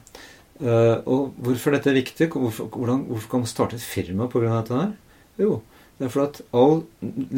Uh, 0.58 0.96
og 1.06 1.34
hvorfor 1.44 1.74
dette 1.74 1.90
er 1.90 1.98
viktig? 1.98 2.30
Hvorfor, 2.32 2.70
hvordan, 2.72 3.04
hvorfor 3.10 3.32
kan 3.32 3.44
man 3.44 3.50
starte 3.50 3.76
et 3.76 3.84
firma 3.84 4.28
pga. 4.30 4.54
dette 4.54 4.78
her? 4.78 4.94
Jo, 5.38 5.60
det 5.98 6.06
er 6.06 6.14
fordi 6.14 6.28
at 6.28 6.40
all, 6.56 6.80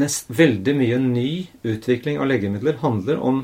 nest, 0.04 0.30
veldig 0.30 0.76
mye 0.78 1.00
ny 1.02 1.30
utvikling 1.64 2.20
av 2.20 2.30
legemidler 2.30 2.80
handler 2.84 3.20
om 3.20 3.42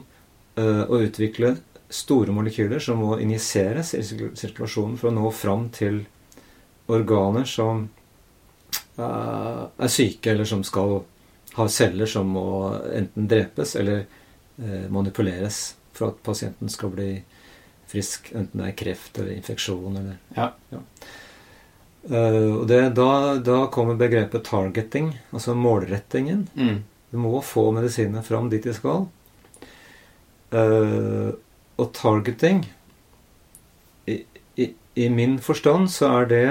uh, 0.60 0.84
å 0.86 1.02
utvikle 1.08 1.56
store 1.88 2.34
molekyler 2.34 2.82
som 2.82 2.98
må 3.02 3.18
injiseres 3.22 3.94
i 3.94 4.02
sirkulasjonen 4.04 4.96
for 5.00 5.10
å 5.10 5.16
nå 5.16 5.30
fram 5.34 5.68
til 5.74 6.02
organer 6.92 7.46
som 7.48 7.86
uh, 8.98 9.62
er 9.76 9.92
syke, 9.92 10.32
eller 10.32 10.48
som 10.48 10.64
skal 10.66 11.00
ha 11.56 11.68
celler 11.72 12.10
som 12.10 12.28
må 12.34 12.46
enten 12.92 13.28
drepes 13.30 13.76
eller 13.80 14.04
uh, 14.04 14.86
manipuleres 14.92 15.76
for 15.96 16.12
at 16.12 16.22
pasienten 16.26 16.70
skal 16.72 16.92
bli 16.92 17.10
frisk, 17.86 18.32
enten 18.34 18.60
det 18.60 18.72
er 18.72 18.76
kreft 18.78 19.18
eller 19.18 19.36
infeksjon 19.38 20.02
eller 20.02 20.18
Ja. 20.36 20.50
Eh, 22.06 22.52
og 22.60 22.66
det, 22.70 22.80
da, 22.94 23.36
da 23.42 23.66
kommer 23.72 23.98
begrepet 23.98 24.44
'targeting', 24.46 25.10
altså 25.32 25.54
målrettingen. 25.58 26.46
Mm. 26.54 26.84
Du 27.10 27.18
må 27.18 27.40
få 27.42 27.70
medisinene 27.74 28.22
fram 28.22 28.50
dit 28.50 28.62
de 28.62 28.74
skal. 28.74 29.08
Eh, 30.50 31.30
og 31.76 31.92
targeting 31.96 32.64
i, 34.08 34.20
i, 34.56 34.70
I 34.96 35.08
min 35.12 35.38
forstand 35.42 35.90
så 35.92 36.08
er 36.22 36.30
det 36.30 36.46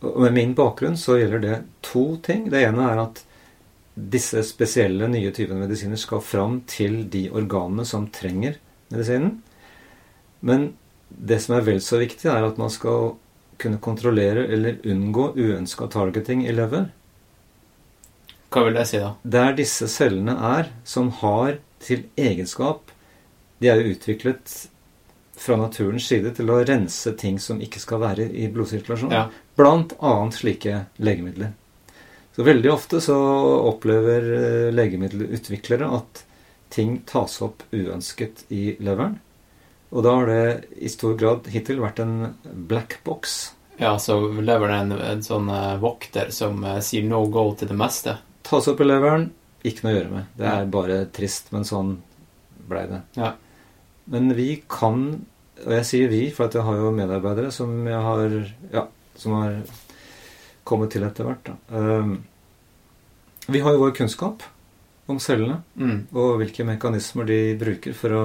Og 0.00 0.20
med 0.22 0.32
min 0.32 0.54
bakgrunn 0.54 0.96
så 0.96 1.16
gjelder 1.18 1.40
det 1.42 1.54
to 1.82 2.16
ting. 2.22 2.44
Det 2.50 2.60
ene 2.62 2.84
er 2.86 3.00
at 3.02 3.24
disse 3.98 4.44
spesielle 4.46 5.08
nye 5.10 5.32
typene 5.34 5.64
medisiner 5.64 5.98
skal 5.98 6.20
fram 6.22 6.60
til 6.70 7.00
de 7.10 7.24
organene 7.34 7.82
som 7.82 8.06
trenger 8.14 8.60
medisinen. 8.92 9.40
Men 10.38 10.68
det 11.08 11.40
som 11.42 11.56
er 11.56 11.66
vel 11.66 11.80
så 11.82 11.98
viktig, 11.98 12.28
er 12.30 12.46
at 12.46 12.60
man 12.62 12.70
skal 12.70 13.16
kunne 13.58 13.80
kontrollere 13.82 14.46
eller 14.46 14.78
unngå 14.86 15.32
uønska 15.34 15.88
targeting 15.90 16.46
i 16.46 16.54
lever. 16.54 16.92
Hva 18.54 18.62
vil 18.64 18.78
det 18.78 18.86
si, 18.88 19.00
da? 19.02 19.16
Der 19.24 19.58
disse 19.58 19.90
cellene 19.90 20.38
er, 20.38 20.70
som 20.86 21.10
har 21.24 21.58
til 21.82 22.06
egenskap 22.16 22.94
De 23.58 23.70
er 23.70 23.80
jo 23.80 23.94
utviklet 23.94 24.56
fra 25.38 25.56
naturens 25.58 26.06
side 26.10 26.32
til 26.34 26.50
å 26.50 26.60
rense 26.66 27.12
ting 27.18 27.38
som 27.42 27.60
ikke 27.62 27.80
skal 27.82 28.02
være 28.02 28.26
i 28.26 28.48
blodsirkulasjonen. 28.52 29.14
Ja. 29.14 29.28
Blant 29.58 29.94
annet 29.98 30.38
slike 30.38 30.84
legemidler. 30.98 31.54
Så 32.34 32.46
veldig 32.46 32.70
ofte 32.70 33.00
så 33.02 33.18
opplever 33.66 34.26
eh, 34.38 34.72
legemiddelutviklere 34.74 35.88
at 35.96 36.24
ting 36.70 37.00
tas 37.08 37.40
opp 37.42 37.64
uønsket 37.72 38.44
i 38.54 38.76
leveren. 38.78 39.16
Og 39.90 40.04
da 40.04 40.12
har 40.18 40.28
det 40.28 40.42
i 40.84 40.90
stor 40.92 41.16
grad 41.18 41.48
hittil 41.50 41.80
vært 41.82 42.02
en 42.04 42.34
black 42.70 43.00
box. 43.06 43.38
Ja, 43.80 43.96
så 44.02 44.20
leveren 44.20 44.74
er 44.74 44.84
en, 44.84 44.94
en 45.16 45.24
sånn 45.24 45.50
eh, 45.54 45.74
vokter 45.82 46.30
som 46.34 46.62
eh, 46.66 46.78
sier 46.84 47.06
no 47.08 47.24
go 47.32 47.48
til 47.58 47.70
det 47.70 47.78
meste. 47.78 48.18
Tas 48.46 48.68
opp 48.70 48.82
i 48.82 48.86
leveren, 48.86 49.30
ikke 49.66 49.86
noe 49.86 49.94
å 49.94 49.98
gjøre 49.98 50.14
med. 50.14 50.30
Det 50.38 50.48
er 50.52 50.72
bare 50.78 51.02
trist, 51.14 51.50
men 51.54 51.66
sånn 51.66 51.96
blei 52.68 52.86
det. 52.90 53.02
Ja. 53.18 53.34
Men 54.08 54.32
vi 54.36 54.62
kan, 54.70 55.04
og 55.64 55.74
jeg 55.78 55.86
sier 55.88 56.12
vi, 56.12 56.22
for 56.34 56.48
at 56.48 56.56
jeg 56.56 56.64
har 56.64 56.80
jo 56.80 56.94
medarbeidere 56.96 57.52
som 57.54 57.74
jeg 57.86 58.00
har 58.08 58.38
Ja, 58.72 58.86
som 59.18 59.34
har 59.38 59.60
kommet 60.68 60.92
til 60.92 61.04
etter 61.06 61.26
hvert. 61.26 61.50
Ehm, 61.72 62.18
vi 63.48 63.60
har 63.64 63.74
jo 63.74 63.82
vår 63.86 63.96
kunnskap 63.96 64.44
om 65.08 65.18
cellene, 65.18 65.62
Mm. 65.76 66.06
og 66.12 66.36
hvilke 66.38 66.64
mekanismer 66.64 67.24
de 67.24 67.56
bruker 67.56 67.94
for 67.94 68.10
å 68.12 68.24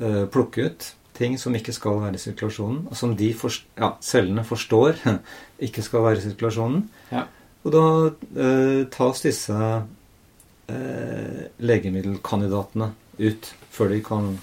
uh, 0.00 0.26
plukke 0.30 0.66
ut 0.70 0.94
ting 1.14 1.36
som 1.38 1.54
ikke 1.54 1.72
skal 1.74 1.98
være 2.00 2.14
i 2.14 2.22
sirkulasjonen, 2.22 2.86
og 2.88 2.96
som 2.96 3.16
de 3.16 3.32
forst 3.34 3.66
ja, 3.76 3.96
cellene 4.00 4.44
forstår 4.46 5.02
ikke 5.66 5.82
skal 5.82 6.04
være 6.06 6.20
i 6.20 6.24
sirkulasjonen. 6.28 6.84
Ja. 7.10 7.24
Og 7.64 7.74
da 7.74 7.84
uh, 8.08 8.86
tas 8.94 9.20
disse 9.26 9.52
uh, 9.52 11.40
legemiddelkandidatene 11.58 12.92
ut 13.20 13.50
før 13.74 13.90
de 13.92 14.00
kan 14.06 14.38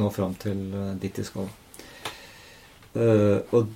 nå 0.00 0.10
fram 0.10 0.34
til 0.40 0.72
eh, 0.74 0.90
dit 1.00 1.16
de 1.16 1.24
skal. 1.26 1.48
Eh, 2.94 3.54
og, 3.56 3.72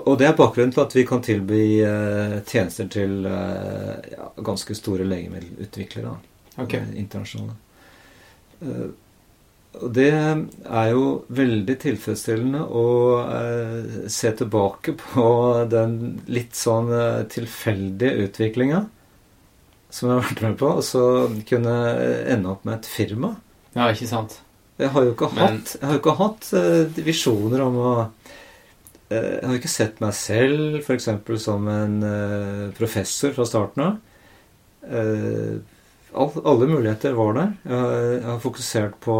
og 0.00 0.14
det 0.20 0.28
er 0.28 0.38
bakgrunnen 0.38 0.72
til 0.74 0.84
at 0.84 0.96
vi 0.96 1.06
kan 1.08 1.24
tilby 1.24 1.62
eh, 1.84 2.38
tjenester 2.48 2.88
til 2.92 3.26
ja, 3.26 4.30
ganske 4.40 4.76
store 4.76 5.08
legemiddelutviklere. 5.08 6.16
Okay. 6.60 6.84
Internasjonale. 7.00 7.56
Og 9.80 9.92
det 9.94 10.10
er 10.10 10.88
jo 10.90 11.04
veldig 11.32 11.76
tilfredsstillende 11.80 12.64
å 12.66 12.86
se 14.10 14.32
tilbake 14.36 14.96
på 14.98 15.28
den 15.70 15.94
litt 16.28 16.58
sånn 16.58 16.90
tilfeldige 17.32 18.26
utviklinga 18.26 18.82
som 19.94 20.10
jeg 20.10 20.18
har 20.18 20.26
vært 20.26 20.42
med 20.44 20.58
på, 20.60 20.72
og 20.80 20.84
så 20.86 21.04
kunne 21.48 21.76
ende 22.34 22.52
opp 22.52 22.66
med 22.66 22.80
et 22.80 22.90
firma 22.90 23.32
Ja, 23.76 23.88
ikke 23.92 24.08
sant? 24.10 24.40
Jeg 24.80 24.90
har 24.94 25.04
jo 25.04 25.12
ikke 25.12 25.28
Men- 25.34 25.58
hatt, 25.58 25.74
jeg 25.76 25.86
har 25.88 25.98
ikke 25.98 26.16
hatt 26.18 26.46
uh, 26.56 27.02
visjoner 27.04 27.62
om 27.66 27.76
å 27.76 27.90
uh, 28.00 28.08
Jeg 29.12 29.44
har 29.44 29.58
ikke 29.58 29.70
sett 29.72 30.00
meg 30.00 30.14
selv 30.16 30.78
f.eks. 30.80 31.08
som 31.44 31.68
en 31.68 31.98
uh, 32.02 32.70
professor 32.78 33.34
fra 33.36 33.44
starten 33.48 33.84
av. 33.84 33.98
Eh, 34.80 35.58
all, 36.16 36.30
alle 36.44 36.66
muligheter 36.70 37.12
var 37.18 37.34
der. 37.36 37.50
Jeg 37.66 37.76
har, 37.76 37.96
jeg 38.14 38.28
har 38.30 38.38
fokusert 38.40 38.94
på 39.04 39.16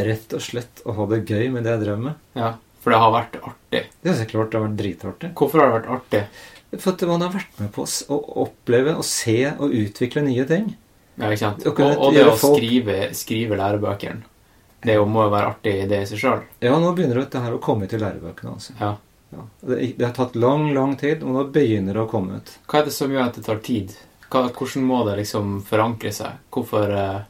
rett 0.00 0.32
og 0.32 0.40
slett 0.40 0.80
å 0.88 0.94
ha 0.96 1.06
det 1.10 1.24
gøy 1.28 1.50
med 1.52 1.66
det 1.66 1.74
jeg 1.74 1.82
drev 1.84 2.00
med. 2.06 2.20
Ja, 2.38 2.54
For 2.80 2.94
det 2.94 3.00
har 3.02 3.12
vært 3.12 3.36
artig. 3.42 3.82
Det 4.00 4.14
er 4.14 4.30
klart 4.30 4.52
det 4.54 4.60
har 4.60 4.66
vært 4.68 4.78
dritartig. 4.80 5.32
Hvorfor 5.36 5.60
har 5.60 5.68
det 5.68 5.76
vært 5.80 5.92
artig? 5.98 6.22
For 6.78 6.94
at 6.94 7.04
man 7.10 7.26
har 7.26 7.34
vært 7.34 7.58
med 7.60 7.72
på 7.74 7.84
å 7.84 8.18
oppleve 8.46 8.94
og 8.96 9.04
se 9.06 9.36
og 9.52 9.74
utvikle 9.74 10.22
nye 10.24 10.46
ting. 10.48 10.70
Ja, 11.20 11.28
ikke 11.30 11.42
sant? 11.44 11.66
Og, 11.68 11.80
og 11.86 12.14
det 12.16 12.24
å 12.26 12.34
folk- 12.38 12.58
skrive, 12.58 12.98
skrive 13.16 13.58
lærebøkene. 13.60 14.22
Det 14.80 14.94
jo 14.96 15.04
må 15.04 15.26
jo 15.26 15.32
være 15.34 15.50
artig 15.52 15.74
i 15.82 15.86
det 15.90 16.02
i 16.02 16.08
seg 16.08 16.18
sjøl. 16.22 16.42
Ja, 16.64 16.78
nå 16.80 16.94
begynner 16.96 17.20
dette 17.20 17.40
her 17.44 17.52
å 17.52 17.60
komme 17.60 17.84
ut 17.84 17.92
i 17.92 18.00
lærebøkene. 18.00 18.52
altså. 18.56 18.76
Ja. 18.80 18.94
Ja. 19.30 19.44
Det, 19.62 19.76
det 19.98 20.06
har 20.08 20.14
tatt 20.16 20.34
lang, 20.40 20.70
lang 20.74 20.96
tid, 20.98 21.20
og 21.22 21.34
nå 21.36 21.42
begynner 21.54 21.94
det 21.94 22.02
å 22.02 22.08
komme 22.10 22.40
ut. 22.40 22.54
Hva 22.66 22.80
er 22.80 22.88
det 22.88 22.94
som 22.96 23.12
gjør 23.12 23.28
at 23.28 23.36
det 23.36 23.44
tar 23.46 23.60
tid? 23.62 23.92
Hva, 24.30 24.46
hvordan 24.48 24.86
må 24.88 25.02
det 25.06 25.18
liksom 25.20 25.60
forankre 25.68 26.10
seg? 26.16 26.40
Hvorfor, 26.54 26.90
eh, 26.96 27.20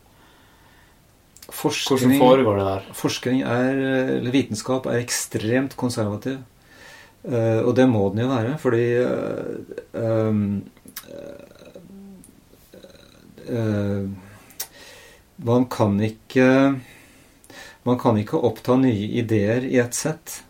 hvordan 1.51 2.15
foregår 2.23 2.61
det 2.61 2.65
der? 2.71 2.87
forskning 2.97 3.43
er, 3.43 3.83
eller 4.21 4.31
vitenskap 4.35 4.87
er 4.87 5.01
ekstremt 5.03 5.77
konservativ. 5.81 6.39
Eh, 7.27 7.61
og 7.67 7.75
det 7.77 7.85
må 7.91 8.07
den 8.15 8.23
jo 8.25 8.31
være, 8.31 8.55
fordi 8.63 8.85
eh, 9.03 9.51
eh, 10.01 10.41
Man 15.41 15.65
kan 15.73 15.97
ikke 16.05 16.47
Man 17.89 17.99
kan 17.99 18.19
ikke 18.21 18.39
oppta 18.45 18.77
nye 18.77 19.09
ideer 19.23 19.65
i 19.65 19.79
ett 19.81 19.95
sett. 19.97 20.43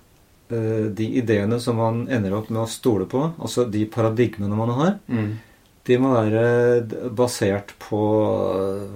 Eh, 0.50 0.88
de 0.90 1.06
ideene 1.20 1.60
som 1.62 1.76
man 1.78 2.00
ender 2.10 2.34
opp 2.34 2.48
med 2.50 2.64
å 2.64 2.70
stole 2.70 3.06
på, 3.06 3.20
altså 3.38 3.68
de 3.70 3.84
paradigmene 3.86 4.56
man 4.58 4.72
har, 4.74 4.96
Mm. 5.06 5.38
de 5.86 5.98
må 5.98 6.10
være 6.12 7.10
basert 7.14 7.72
på 7.78 8.00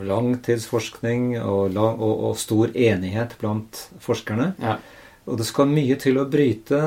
langtidsforskning 0.02 1.36
og, 1.42 1.72
lang, 1.74 1.98
og, 1.98 2.24
og 2.30 2.36
stor 2.38 2.74
enighet 2.74 3.36
blant 3.40 3.84
forskerne. 4.02 4.54
Ja. 4.62 4.76
Og 5.26 5.38
det 5.38 5.46
skal 5.48 5.70
mye 5.70 5.96
til 5.96 6.18
å 6.20 6.26
bryte 6.28 6.80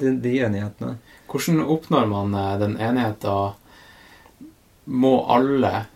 de, 0.00 0.14
de 0.22 0.36
enighetene. 0.46 0.94
Hvordan 1.28 1.64
oppnår 1.66 2.06
man 2.08 2.34
eh, 2.38 2.54
den 2.62 2.78
enigheten? 2.78 3.58
Må 4.86 5.12
alle, 5.30 5.86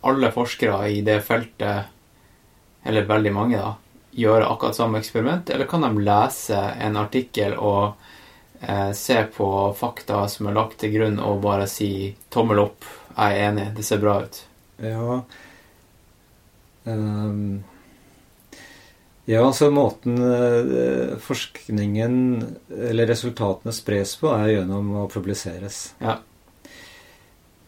alle 0.00 0.30
forskere 0.32 0.88
i 0.90 1.00
det 1.06 1.20
feltet, 1.26 1.94
eller 2.84 3.08
veldig 3.08 3.32
mange, 3.34 3.58
da, 3.58 3.74
gjøre 4.18 4.48
akkurat 4.48 4.76
samme 4.76 5.00
eksperiment, 5.02 5.50
eller 5.50 5.68
kan 5.70 5.84
de 5.84 6.04
lese 6.04 6.58
en 6.58 6.96
artikkel 6.98 7.56
og 7.58 7.98
eh, 8.60 8.92
se 8.96 9.22
på 9.34 9.48
fakta 9.78 10.24
som 10.30 10.48
er 10.48 10.56
lagt 10.58 10.78
til 10.82 10.94
grunn, 10.94 11.18
og 11.18 11.42
bare 11.44 11.66
si 11.70 12.14
'tommel 12.30 12.62
opp', 12.64 12.86
jeg 13.16 13.34
er 13.34 13.50
enig, 13.50 13.72
det 13.76 13.84
ser 13.84 14.02
bra 14.02 14.20
ut'? 14.22 14.44
Ja 14.78 15.22
um, 16.84 17.64
Ja, 19.28 19.42
altså 19.44 19.70
måten 19.70 20.22
eh, 20.22 21.18
forskningen 21.20 22.14
eller 22.70 23.10
resultatene 23.10 23.74
spres 23.76 24.14
på, 24.16 24.30
er 24.32 24.54
gjennom 24.54 24.94
å 25.02 25.08
publiseres. 25.12 25.92
Ja. 26.00 26.20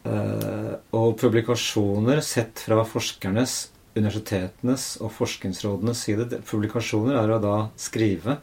Eh, 0.05 0.73
og 0.97 1.19
publikasjoner 1.21 2.23
sett 2.25 2.63
fra 2.65 2.81
forskernes, 2.89 3.69
universitetenes 3.91 4.95
og 5.03 5.11
forskningsrådenes 5.17 6.05
side 6.07 6.39
Publikasjoner 6.47 7.19
er 7.19 7.33
å 7.35 7.41
da 7.43 7.55
skrive 7.75 8.37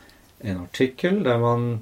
en 0.43 0.59
artikkel 0.65 1.21
der 1.25 1.39
man 1.41 1.79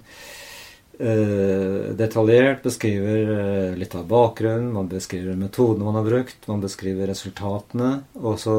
eh, 0.99 1.91
detaljert 1.97 2.61
beskriver 2.63 3.33
eh, 3.35 3.73
litt 3.75 3.97
av 3.97 4.05
bakgrunnen, 4.07 4.69
man 4.77 4.87
beskriver 4.91 5.35
metodene 5.39 5.89
man 5.89 5.99
har 5.99 6.07
brukt, 6.07 6.47
man 6.47 6.63
beskriver 6.63 7.09
resultatene, 7.11 7.97
og 8.21 8.39
så 8.39 8.55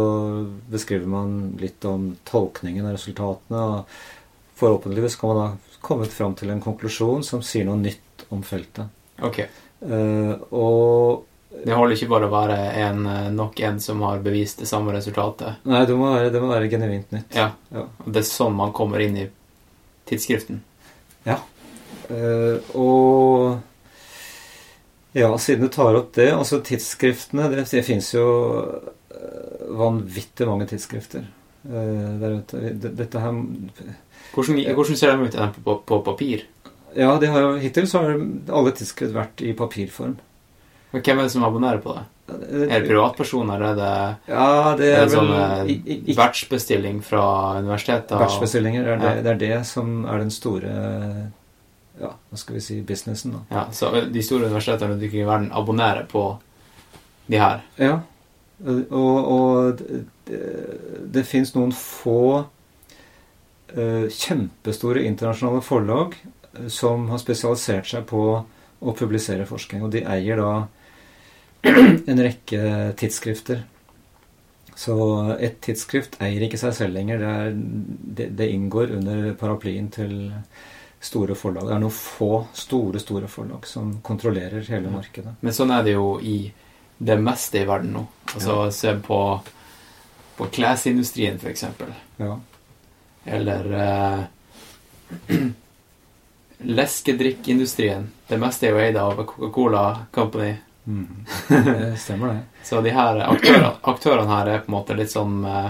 beskriver 0.72 1.08
man 1.08 1.54
litt 1.62 1.86
om 1.88 2.10
tolkningen 2.28 2.90
av 2.90 2.98
resultatene. 2.98 3.62
og 3.62 4.58
Forhåpentligvis 4.60 5.16
kan 5.20 5.32
man 5.32 5.40
da 5.40 5.78
kommet 5.86 6.12
fram 6.12 6.34
til 6.36 6.52
en 6.52 6.64
konklusjon 6.64 7.24
som 7.24 7.44
sier 7.46 7.64
noe 7.68 7.78
nytt 7.80 8.26
om 8.34 8.44
feltet. 8.44 8.90
Ok. 9.24 9.46
Eh, 9.82 10.34
og 10.52 11.24
Det 11.64 11.72
holder 11.74 11.96
ikke 11.96 12.08
bare 12.10 12.26
å 12.28 12.32
være 12.32 12.56
en, 12.84 13.06
eh, 13.06 13.30
nok 13.32 13.60
en 13.60 13.78
som 13.80 14.00
har 14.02 14.18
bevist 14.24 14.58
det 14.60 14.68
samme 14.68 14.92
resultatet. 14.92 15.56
Nei, 15.64 15.84
det 15.88 15.96
må 15.96 16.10
være, 16.14 16.30
det 16.32 16.40
må 16.42 16.48
være 16.52 16.68
genuint 16.70 17.10
nytt. 17.12 17.34
Ja. 17.34 17.50
Ja. 17.72 17.86
Og 18.04 18.12
det 18.12 18.20
er 18.22 18.28
sånn 18.28 18.54
man 18.54 18.72
kommer 18.76 19.00
inn 19.00 19.16
i 19.16 19.28
tidsskriften. 20.06 20.60
Eh, 22.06 22.58
og 22.78 23.58
ja, 25.16 25.30
siden 25.42 25.64
du 25.64 25.68
tar 25.74 25.96
opp 25.98 26.12
det 26.14 26.28
Altså 26.36 26.60
tidsskriftene 26.62 27.48
Det, 27.50 27.64
det 27.72 27.80
fins 27.82 28.12
jo 28.14 28.26
vanvittig 29.74 30.46
mange 30.46 30.68
tidsskrifter 30.70 31.24
uh, 31.66 32.20
der 32.20 32.36
ute. 32.38 32.60
Det- 32.78 32.92
Dette 33.00 33.18
her 33.24 33.32
Hvordan, 34.36 34.60
hvordan 34.76 34.96
ser 35.00 35.16
de 35.16 35.24
ut 35.26 35.34
på, 35.34 35.64
på, 35.64 35.80
på 35.88 35.98
papir? 36.04 36.44
Ja, 36.96 37.16
de 37.20 37.26
har 37.30 37.40
jo 37.44 37.54
hittil 37.60 37.86
så 37.90 38.00
har 38.04 38.14
alle 38.56 38.72
tidsskritt 38.72 39.12
vært 39.14 39.42
i 39.44 39.52
papirform. 39.56 40.16
Men 40.92 41.02
Hvem 41.04 41.18
er 41.18 41.26
det 41.26 41.32
som 41.34 41.44
abonnerer 41.44 41.82
på 41.84 41.92
det? 41.96 42.04
Er 42.66 42.80
det 42.80 42.88
privatpersoner? 42.88 43.60
Er 43.62 43.74
det, 43.78 43.90
Ja, 44.32 44.74
det 44.78 44.86
er 44.90 45.02
er 45.02 45.04
det 45.06 45.12
sånn 45.14 45.30
eh, 45.36 46.14
batchbestilling 46.16 47.02
fra 47.04 47.58
universiteter? 47.60 48.18
Vertsbestillinger. 48.18 48.84
Det 48.84 48.96
det, 49.02 49.10
Ja. 49.16 49.22
det 49.22 49.30
er 49.34 49.38
det 49.44 49.66
som 49.66 50.04
er 50.06 50.18
den 50.24 50.30
store 50.30 50.72
Ja, 52.00 52.10
hva 52.30 52.36
skal 52.36 52.54
vi 52.54 52.60
si 52.60 52.80
businessen, 52.82 53.32
da. 53.32 53.38
Ja, 53.50 53.66
så 53.72 53.92
de 54.12 54.22
store 54.22 54.46
universitetene 54.50 54.90
rundt 54.90 55.02
omkring 55.02 55.22
i 55.22 55.24
verden 55.30 55.52
abonnerer 55.52 56.04
på 56.10 56.38
de 57.28 57.38
her? 57.40 57.62
Ja. 57.78 58.00
Og, 58.66 58.92
og 58.92 59.76
det, 60.26 60.40
det 61.12 61.24
fins 61.26 61.54
noen 61.54 61.72
få 61.72 62.44
eh, 63.76 64.06
kjempestore 64.12 65.02
internasjonale 65.06 65.62
forlag 65.64 66.14
eh, 66.16 66.35
som 66.72 67.08
har 67.12 67.22
spesialisert 67.22 67.88
seg 67.90 68.06
på 68.10 68.22
å 68.76 68.94
publisere 68.96 69.46
forskning. 69.48 69.84
Og 69.86 69.94
de 69.94 70.04
eier 70.04 70.40
da 70.40 70.52
en 71.66 72.22
rekke 72.22 72.92
tidsskrifter. 73.00 73.64
Så 74.76 74.94
et 75.40 75.56
tidsskrift 75.64 76.18
eier 76.20 76.44
ikke 76.44 76.60
seg 76.60 76.74
selv 76.76 76.96
lenger. 76.98 77.22
Det, 77.22 77.28
er, 77.32 77.54
det, 78.18 78.26
det 78.36 78.50
inngår 78.52 78.92
under 78.98 79.30
paraplyen 79.40 79.88
til 79.94 80.16
store 81.00 81.36
forlag. 81.38 81.68
Det 81.68 81.76
er 81.76 81.82
noen 81.82 81.96
få 81.96 82.30
store, 82.56 83.00
store 83.00 83.30
forlag 83.30 83.66
som 83.68 83.94
kontrollerer 84.04 84.66
hele 84.68 84.92
markedet. 84.92 85.36
Men 85.40 85.56
sånn 85.56 85.72
er 85.72 85.86
det 85.86 85.96
jo 85.96 86.16
i 86.20 86.38
det 86.98 87.16
meste 87.20 87.62
i 87.62 87.68
verden 87.68 87.92
nå. 87.96 88.04
Altså 88.34 88.58
se 88.72 88.94
på, 89.04 89.20
på 90.36 90.48
klesindustrien, 90.52 91.40
eksempel. 91.48 91.92
Ja. 92.20 92.36
Eller 93.36 93.72
eh, 93.80 95.36
leskedrikkindustrien. 96.66 98.08
Det 98.28 98.38
meste 98.42 98.66
er 98.66 98.74
jo 98.74 98.82
eid 98.82 98.96
av 98.98 99.22
Coca-Cola 99.24 99.84
Company. 100.14 100.54
Mm. 100.86 101.24
Det 101.48 101.96
stemmer, 101.98 102.28
det. 102.28 102.66
Så 102.66 102.80
de 102.82 102.92
her 102.94 103.18
aktørene, 103.26 103.72
aktørene 103.82 104.30
her 104.30 104.50
er 104.52 104.62
på 104.62 104.70
en 104.70 104.76
måte 104.76 104.94
litt 104.98 105.14
eh, 105.16 105.68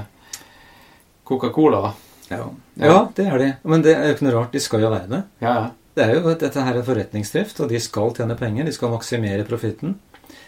Coca-Cola. 1.24 1.92
Ja. 2.28 2.44
ja, 2.74 3.08
det 3.14 3.26
er 3.26 3.38
de. 3.38 3.50
Men 3.62 3.84
det 3.84 3.94
er 3.94 4.08
jo 4.08 4.16
ikke 4.16 4.26
noe 4.26 4.36
rart. 4.38 4.54
De 4.56 4.60
skal 4.60 4.82
jo 4.82 4.92
være 4.92 5.10
det. 5.12 5.22
Ja, 5.44 5.54
ja. 5.54 5.66
Det 5.96 6.04
er 6.04 6.18
jo 6.18 6.34
dette 6.36 6.60
her 6.60 6.76
er 6.76 6.84
forretningsdrift, 6.84 7.60
og 7.64 7.70
de 7.72 7.78
skal 7.80 8.10
tjene 8.18 8.34
penger. 8.36 8.66
De 8.68 8.72
skal 8.76 8.90
maksimere 8.92 9.46
profitten. 9.48 9.94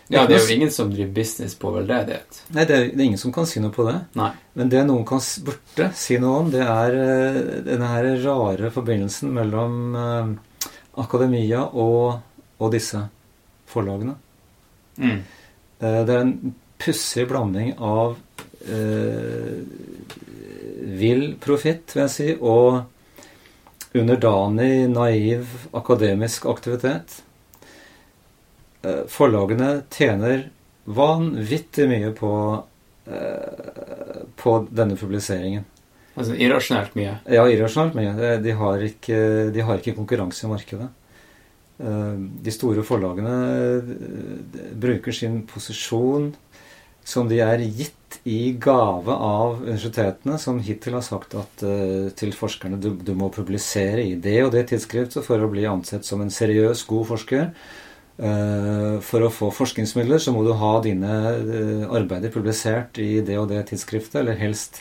Ja, 0.09 0.23
det 0.25 0.39
er 0.39 0.45
jo 0.45 0.55
ingen 0.55 0.71
som 0.73 0.89
driver 0.93 1.11
business 1.19 1.55
på 1.61 1.71
veldedighet. 1.75 2.39
Nei, 2.57 2.65
det 2.65 2.77
er, 2.77 2.87
det 2.89 3.03
er 3.03 3.07
ingen 3.11 3.21
som 3.21 3.33
kan 3.35 3.49
si 3.49 3.61
noe 3.61 3.75
på 3.75 3.85
det. 3.85 3.97
Nei. 4.17 4.31
Men 4.57 4.71
det 4.73 4.85
noen 4.89 5.05
kan 5.09 5.21
borte 5.21 5.59
burde 5.77 5.89
si 6.01 6.17
noe 6.23 6.39
om, 6.43 6.53
det 6.53 6.63
er 6.65 6.97
eh, 6.97 7.41
denne 7.67 7.91
her 7.93 8.09
rare 8.25 8.71
forbindelsen 8.73 9.35
mellom 9.37 9.99
eh, 10.01 10.33
akademia 11.05 11.67
og, 11.69 12.23
og 12.57 12.73
disse 12.73 13.03
forlagene. 13.69 14.17
Mm. 14.97 15.21
Eh, 15.21 16.01
det 16.09 16.17
er 16.17 16.25
en 16.25 16.57
pussig 16.81 17.29
blanding 17.29 17.75
av 17.77 18.17
eh, 18.65 19.61
vill 20.99 21.35
profitt, 21.43 21.93
vil 21.95 22.07
jeg 22.07 22.15
si, 22.15 22.31
og 22.41 23.99
underdanig, 23.99 24.89
naiv 24.91 25.69
akademisk 25.77 26.49
aktivitet. 26.49 27.21
Eh, 28.83 29.03
Forlagene 29.11 29.83
tjener 29.91 30.49
vanvittig 30.89 31.89
mye 31.91 32.13
på, 32.17 32.31
eh, 33.11 34.23
på 34.37 34.55
denne 34.71 34.97
publiseringen. 34.97 35.65
Altså 36.19 36.35
irrasjonelt 36.35 36.95
mye. 36.99 37.19
Ja, 37.31 37.45
irrasjonelt 37.47 37.95
mye. 37.95 38.39
De 38.43 38.55
har 38.59 38.79
ikke, 38.83 39.53
de 39.55 39.61
har 39.63 39.79
ikke 39.79 39.97
konkurranse 39.99 40.47
i 40.47 40.51
markedet. 40.51 40.89
Eh, 41.81 42.17
De 42.43 42.51
store 42.55 42.83
forlagene 42.83 43.37
bruker 44.79 45.13
sin 45.13 45.43
posisjon, 45.47 46.33
som 47.05 47.29
de 47.29 47.39
er 47.41 47.59
gitt 47.59 47.95
i 48.25 48.53
gave 48.59 49.09
av 49.13 49.63
universitetene, 49.63 50.39
som 50.39 50.59
hittil 50.61 50.95
har 50.95 51.03
sagt 51.03 51.35
at 51.35 51.63
til 52.17 52.33
forskerne 52.33 52.81
du, 52.81 52.91
du 52.97 53.15
må 53.15 53.31
publisere 53.33 54.03
i 54.05 54.15
det 54.15 54.43
og 54.45 54.53
det 54.53 54.67
tidsskriftet 54.69 55.25
for 55.25 55.39
å 55.41 55.49
bli 55.51 55.65
ansett 55.69 56.05
som 56.05 56.21
en 56.21 56.31
seriøs, 56.33 56.85
god 56.89 57.07
forsker. 57.07 57.51
Eh, 58.19 58.99
for 59.07 59.23
å 59.23 59.31
få 59.31 59.53
forskningsmidler 59.55 60.19
så 60.19 60.33
må 60.35 60.43
du 60.43 60.51
ha 60.59 60.73
dine 60.83 61.11
eh, 61.39 61.85
arbeider 61.87 62.33
publisert 62.35 62.99
i 62.99 63.21
det 63.23 63.37
og 63.39 63.47
det 63.53 63.61
tidsskriftet, 63.69 64.17
eller 64.23 64.41
helst 64.41 64.81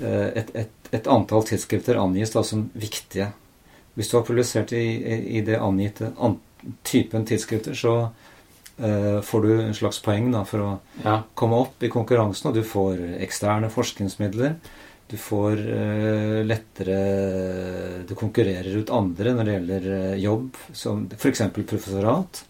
eh, 0.00 0.30
et, 0.40 0.52
et, 0.56 0.88
et 0.96 1.10
antall 1.12 1.44
tidsskrifter 1.44 2.00
angis 2.00 2.32
da 2.32 2.40
som 2.46 2.70
viktige. 2.72 3.34
Hvis 3.98 4.08
du 4.10 4.16
har 4.16 4.24
publisert 4.24 4.72
i, 4.72 4.84
i, 5.36 5.42
det 5.44 5.60
angitte 5.60 6.08
an, 6.16 6.38
typen 6.88 7.26
tidsskrifter, 7.28 7.76
så 7.78 7.92
uh, 8.80 9.20
får 9.22 9.44
du 9.44 9.50
en 9.52 9.76
slags 9.76 10.00
poeng 10.02 10.32
da, 10.32 10.40
for 10.48 10.64
å 10.64 10.70
Ja. 11.04 11.20
komme 11.38 11.60
opp 11.62 11.84
i 11.86 11.92
konkurransen, 11.92 12.48
og 12.50 12.56
du 12.56 12.64
får 12.66 13.04
eksterne 13.22 13.70
forskningsmidler. 13.70 14.56
Du 15.12 15.14
får 15.20 15.62
uh, 15.62 16.40
lettere 16.42 16.98
Du 18.08 18.16
konkurrerer 18.18 18.80
ut 18.82 18.90
andre 18.90 19.36
når 19.36 19.46
det 19.46 19.54
gjelder 19.54 19.86
jobb, 20.24 20.58
som 20.74 21.06
f.eks. 21.14 21.44
professorat. 21.54 22.42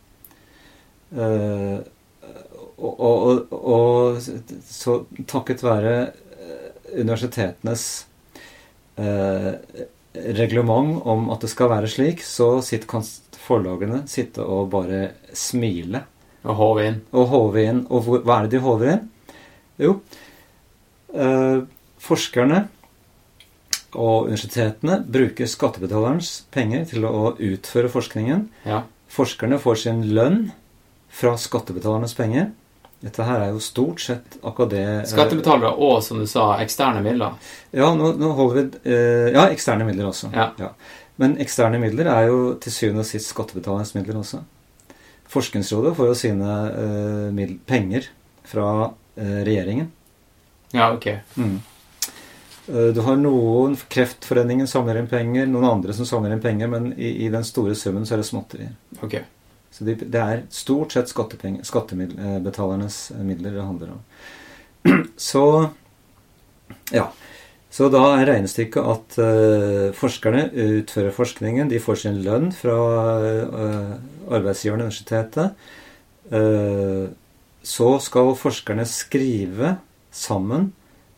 Eh, 1.14 1.78
og, 2.74 3.00
og, 3.00 3.52
og, 3.54 4.18
så 4.66 4.96
takket 5.30 5.62
være 5.64 5.94
eh, 6.04 6.70
universitetenes 7.00 7.84
eh, 8.98 9.52
reglement 10.14 11.00
om 11.06 11.30
at 11.34 11.44
det 11.44 11.50
skal 11.52 11.70
være 11.72 11.90
slik, 11.90 12.24
så 12.26 12.58
sitt, 12.66 12.88
kan 12.90 13.06
forlagene 13.44 14.04
sitte 14.10 14.44
og 14.44 14.70
bare 14.72 15.08
smile 15.36 16.04
Og 16.44 16.58
håve 16.58 16.86
inn. 16.88 17.00
og 17.12 17.26
håve 17.32 17.64
inn. 17.64 17.82
Og 17.90 18.06
hvor, 18.06 18.22
hva 18.24 18.38
er 18.38 18.48
det 18.48 18.56
de 18.56 18.64
håver 18.64 18.92
inn? 18.94 19.04
Jo, 19.80 19.98
eh, 21.14 21.60
forskerne 22.04 22.66
og 23.94 24.26
universitetene 24.26 24.98
bruker 25.06 25.48
skattebetalerens 25.50 26.42
penger 26.54 26.84
til 26.90 27.06
å 27.06 27.32
utføre 27.38 27.90
forskningen. 27.90 28.48
Ja. 28.66 28.82
Forskerne 29.14 29.60
får 29.62 29.80
sin 29.84 30.02
lønn 30.16 30.48
fra 31.14 31.36
skattebetalernes 31.38 32.14
penger. 32.18 32.50
Dette 33.04 33.24
her 33.28 33.42
er 33.44 33.50
jo 33.52 33.60
stort 33.60 34.00
sett 34.00 34.38
akkurat 34.40 34.70
det 34.72 34.82
eh, 34.82 35.02
Skattebetalere 35.10 35.74
og, 35.76 35.98
som 36.02 36.18
du 36.22 36.26
sa, 36.30 36.54
eksterne 36.64 37.02
midler. 37.04 37.34
Ja, 37.76 37.90
nå, 37.94 38.14
nå 38.16 38.30
holder 38.38 38.56
vi 38.62 38.92
eh, 38.94 39.28
Ja, 39.34 39.44
eksterne 39.52 39.84
midler 39.86 40.08
også. 40.08 40.30
Ja. 40.32 40.70
Men 41.20 41.36
eksterne 41.42 41.78
midler 41.82 42.08
er 42.10 42.30
jo 42.30 42.38
til 42.64 42.72
syvende 42.74 43.04
og 43.04 43.10
sist 43.10 43.28
skattebetalernes 43.34 43.92
midler 43.98 44.18
også. 44.22 44.40
Forskningsrådet 45.34 45.92
får 45.98 46.08
jo 46.10 46.16
sine 46.18 46.56
eh, 46.70 47.28
middel, 47.36 47.58
penger 47.68 48.08
fra 48.48 48.66
eh, 49.16 49.38
regjeringen. 49.46 49.92
Ja, 50.74 50.88
ok. 50.96 51.06
Mm. 51.36 51.54
Eh, 52.72 52.90
Du 52.96 53.02
har 53.04 53.20
noen 53.20 53.76
Kreftforeningen 53.92 54.66
samler 54.70 54.98
inn 55.02 55.10
penger, 55.12 55.46
noen 55.50 55.68
andre 55.76 55.92
som 55.96 56.08
samler 56.08 56.34
inn 56.34 56.42
penger, 56.44 56.72
men 56.72 56.90
i, 56.96 57.12
i 57.26 57.30
den 57.32 57.44
store 57.44 57.76
summen 57.78 58.08
så 58.08 58.16
er 58.16 58.24
det 58.24 58.30
småtterier. 58.32 58.74
ok. 59.04 59.20
Så 59.74 59.86
det, 59.86 59.98
det 60.14 60.20
er 60.20 60.44
stort 60.54 60.94
sett 60.94 61.10
skattebetalernes 61.10 62.98
midler 63.26 63.56
det 63.56 63.66
handler 63.66 63.96
om. 63.96 64.02
Så 65.30 65.44
ja. 66.94 67.08
Så 67.74 67.88
da 67.90 68.04
er 68.14 68.28
regnestykket 68.28 68.86
at 68.86 69.16
uh, 69.18 69.88
forskerne 69.98 70.44
utfører 70.52 71.10
forskningen. 71.16 71.72
De 71.72 71.80
får 71.82 72.04
sin 72.04 72.20
lønn 72.22 72.52
fra 72.54 72.76
uh, 73.18 73.96
arbeidsgiveren 74.30 74.84
universitetet. 74.84 75.56
Uh, 76.30 77.10
så 77.66 77.88
skal 77.98 78.36
forskerne 78.38 78.86
skrive 78.86 79.74
sammen 80.14 80.68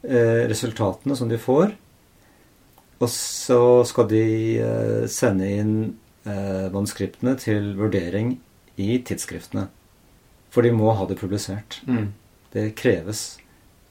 uh, 0.08 0.48
resultatene 0.48 1.18
som 1.18 1.28
de 1.28 1.36
får. 1.36 1.76
Og 2.96 3.10
så 3.12 3.60
skal 3.88 4.08
de 4.08 4.26
eh, 4.64 5.04
sende 5.12 5.48
inn 5.52 5.72
eh, 6.24 6.66
manuskriptene 6.72 7.36
til 7.40 7.74
vurdering 7.76 8.36
i 8.76 8.98
tidsskriftene. 9.04 9.66
For 10.52 10.64
de 10.64 10.72
må 10.72 10.92
ha 10.96 11.06
det 11.08 11.18
publisert. 11.20 11.80
Mm. 11.88 12.12
Det 12.54 12.70
kreves. 12.78 13.26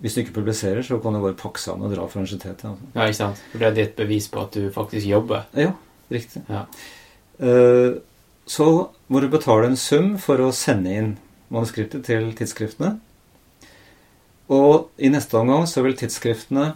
Hvis 0.02 0.16
du 0.16 0.22
ikke 0.22 0.40
publiserer, 0.40 0.82
så 0.84 0.98
kan 0.99 1.16
du 1.16 1.22
bare 1.24 1.38
pakke 1.40 1.62
sammen 1.62 1.88
og 1.88 1.95
dra 1.95 2.07
fra 2.10 2.22
universitetet. 2.22 2.66
Altså. 2.68 2.90
Ja, 2.95 3.06
ikke 3.06 3.20
sant? 3.20 3.44
For 3.52 3.62
det 3.62 3.68
er 3.68 3.78
ditt 3.78 3.95
bevis 3.99 4.28
på 4.32 4.41
at 4.44 4.57
du 4.57 4.68
faktisk 4.74 5.07
jobber. 5.07 5.45
Ja, 5.56 5.72
riktig. 6.12 6.44
Ja. 6.49 6.66
Eh, 7.40 8.02
så 8.45 8.68
må 9.07 9.22
du 9.22 9.30
betale 9.32 9.72
en 9.72 9.80
sum 9.80 10.16
for 10.22 10.41
å 10.41 10.52
sende 10.56 10.94
inn 10.94 11.14
manuskriptet 11.53 12.06
til 12.10 12.32
tidsskriftene. 12.38 12.95
Og 14.53 14.91
i 15.02 15.10
neste 15.10 15.38
omgang 15.40 15.66
så 15.70 15.82
vil 15.86 15.95
tidsskriftene 15.98 16.68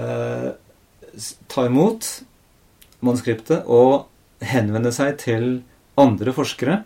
eh, 0.00 0.52
ta 1.52 1.66
imot 1.68 2.08
manuskriptet 3.04 3.66
og 3.66 4.06
henvende 4.42 4.92
seg 4.94 5.18
til 5.20 5.46
andre 6.00 6.32
forskere 6.34 6.80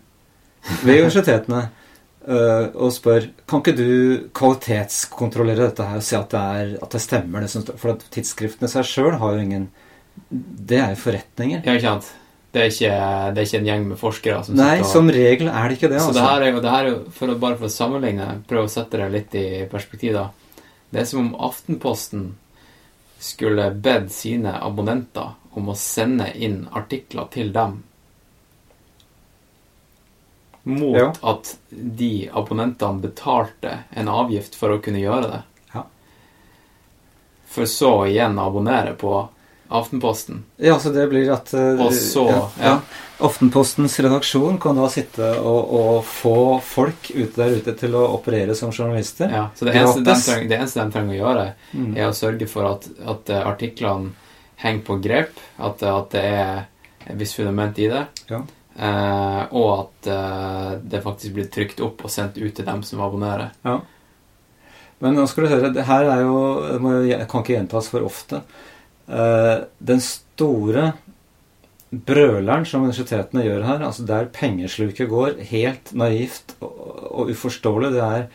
ved 0.83 1.03
universitetene 1.05 1.63
eh, 2.27 2.69
og 2.75 2.93
spør 2.95 3.29
Kan 3.49 3.63
ikke 3.63 3.77
du 3.79 3.89
kvalitetskontrollere 4.37 5.69
dette 5.71 5.87
her 5.87 6.03
og 6.03 6.07
se 6.07 6.19
at 6.19 6.31
det, 6.33 6.45
er, 6.61 6.77
at 6.83 6.97
det 6.97 7.03
stemmer? 7.05 7.45
Det 7.45 7.53
som? 7.53 7.67
For 7.79 7.95
at 7.95 8.07
tidsskriftene 8.15 8.71
seg 8.73 8.89
sjøl 8.89 9.19
har 9.21 9.37
jo 9.37 9.45
ingen 9.47 9.67
Det 10.31 10.81
er 10.81 10.95
jo 10.95 11.03
forretninger. 11.03 11.61
Ja, 11.67 11.77
ikke 11.77 11.91
sant? 11.91 12.15
Det 12.57 12.63
er 12.63 12.71
ikke, 12.73 12.91
det 13.37 13.41
er 13.41 13.47
ikke 13.51 13.59
en 13.59 13.67
gjeng 13.69 13.83
med 13.91 13.99
forskere 14.01 14.37
som 14.47 14.57
Nei, 14.57 14.79
og 14.81 14.87
som 14.89 15.11
regel 15.13 15.51
er 15.51 15.67
det 15.69 15.77
ikke 15.77 15.91
det. 15.93 15.99
Så 16.01 16.09
altså. 16.09 16.17
det 16.17 16.25
her 16.25 16.45
er 16.47 16.55
jo, 16.55 16.61
det 16.65 16.71
her 16.73 16.87
er 16.87 16.89
jo 16.89 17.01
for 17.13 17.29
å, 17.29 17.35
bare 17.43 17.59
for 17.59 17.69
å 17.69 17.75
sammenligne, 17.75 18.29
prøve 18.49 18.71
å 18.71 18.73
sette 18.73 19.01
det 19.03 19.09
litt 19.13 19.37
i 19.37 19.47
perspektiv, 19.69 20.17
da. 20.17 20.63
Det 20.89 21.03
er 21.03 21.09
som 21.11 21.21
om 21.21 21.35
Aftenposten 21.51 22.31
skulle 23.21 23.69
bedt 23.85 24.09
sine 24.15 24.55
abonnenter 24.65 25.35
om 25.57 25.69
å 25.69 25.77
sende 25.77 26.31
inn 26.33 26.63
artikler 26.73 27.29
til 27.35 27.53
dem. 27.53 27.83
Mot 30.67 30.97
Ja. 30.99 31.13
at 31.23 31.53
de 31.71 32.29
abonnentene 32.35 32.99
betalte 33.05 33.77
en 33.95 34.09
avgift 34.11 34.57
for 34.59 34.75
å 34.75 34.81
kunne 34.83 34.99
gjøre 34.99 35.29
det. 35.31 35.43
Ja. 35.75 35.85
For 37.47 37.65
så 37.71 37.93
igjen 38.11 38.39
abonnere 38.39 38.95
på 38.99 39.29
Aftenposten. 39.69 40.45
Ja, 40.63 40.77
så 40.79 40.93
det 40.95 41.09
blir 41.11 41.27
at 41.35 41.51
eh, 41.55 41.81
Og 41.83 41.91
så, 41.95 42.23
ja, 42.31 42.43
ja. 42.63 42.75
Aftenpostens 43.27 43.97
redaksjon 43.99 44.61
kan 44.63 44.77
da 44.79 44.87
sitte 44.93 45.27
og, 45.41 45.73
og 45.75 46.05
få 46.07 46.35
folk 46.63 47.09
ute 47.11 47.33
der 47.41 47.57
ute 47.59 47.75
til 47.81 47.97
å 47.99 48.05
operere 48.15 48.55
som 48.55 48.71
journalister. 48.71 49.27
Ja, 49.35 49.49
så 49.59 49.67
det 49.67 49.75
eneste, 49.75 50.05
de 50.07 50.15
trenger, 50.23 50.49
det 50.53 50.59
eneste 50.61 50.85
de 50.85 50.95
trenger 50.95 51.17
å 51.17 51.19
gjøre, 51.19 51.47
Mm. 51.75 51.97
er 51.99 52.07
å 52.07 52.15
sørge 52.15 52.47
for 52.49 52.69
at, 52.71 52.87
at 53.11 53.31
eh, 53.35 53.43
artiklene 53.51 54.13
henger 54.63 54.85
på 54.87 54.99
grep, 55.03 55.35
at, 55.59 55.83
at 55.83 56.11
det 56.15 56.23
er 56.23 56.63
et 57.11 57.19
visst 57.19 57.35
fundament 57.41 57.79
i 57.83 57.89
det, 57.91 58.05
Ja. 58.31 58.45
Eh, 58.77 59.43
og 59.57 59.69
at 59.75 60.09
eh, 60.13 60.71
det 60.83 61.03
faktisk 61.05 61.37
blir 61.37 61.51
trykt 61.53 61.83
opp 61.85 62.05
og 62.07 62.13
sendt 62.13 62.39
ut 62.39 62.55
til 62.57 62.67
dem 62.67 62.83
som 62.87 63.03
abonnerer. 63.05 63.53
Ja. 63.67 63.81
Men 65.05 65.19
nå 65.19 65.27
skal 65.29 65.45
du 65.45 65.53
høre, 65.53 65.73
det 65.75 65.85
her 65.89 66.09
er 66.09 66.23
jo 66.25 66.39
det 67.05 67.27
kan 67.29 67.43
ikke 67.43 67.59
gjentas 67.59 67.91
for 67.93 68.07
ofte. 68.07 68.41
Eh, 69.07 69.57
den 69.79 70.01
store 70.05 70.93
brøleren 71.91 72.67
som 72.67 72.85
universitetene 72.85 73.45
gjør 73.47 73.65
her, 73.69 73.85
altså 73.87 74.07
der 74.09 74.31
pengesluket 74.35 75.11
går, 75.11 75.41
helt 75.53 75.93
naivt 75.97 76.57
og, 76.61 76.77
og 77.13 77.33
uforståelig, 77.33 77.93
det 77.95 78.05
er 78.05 78.27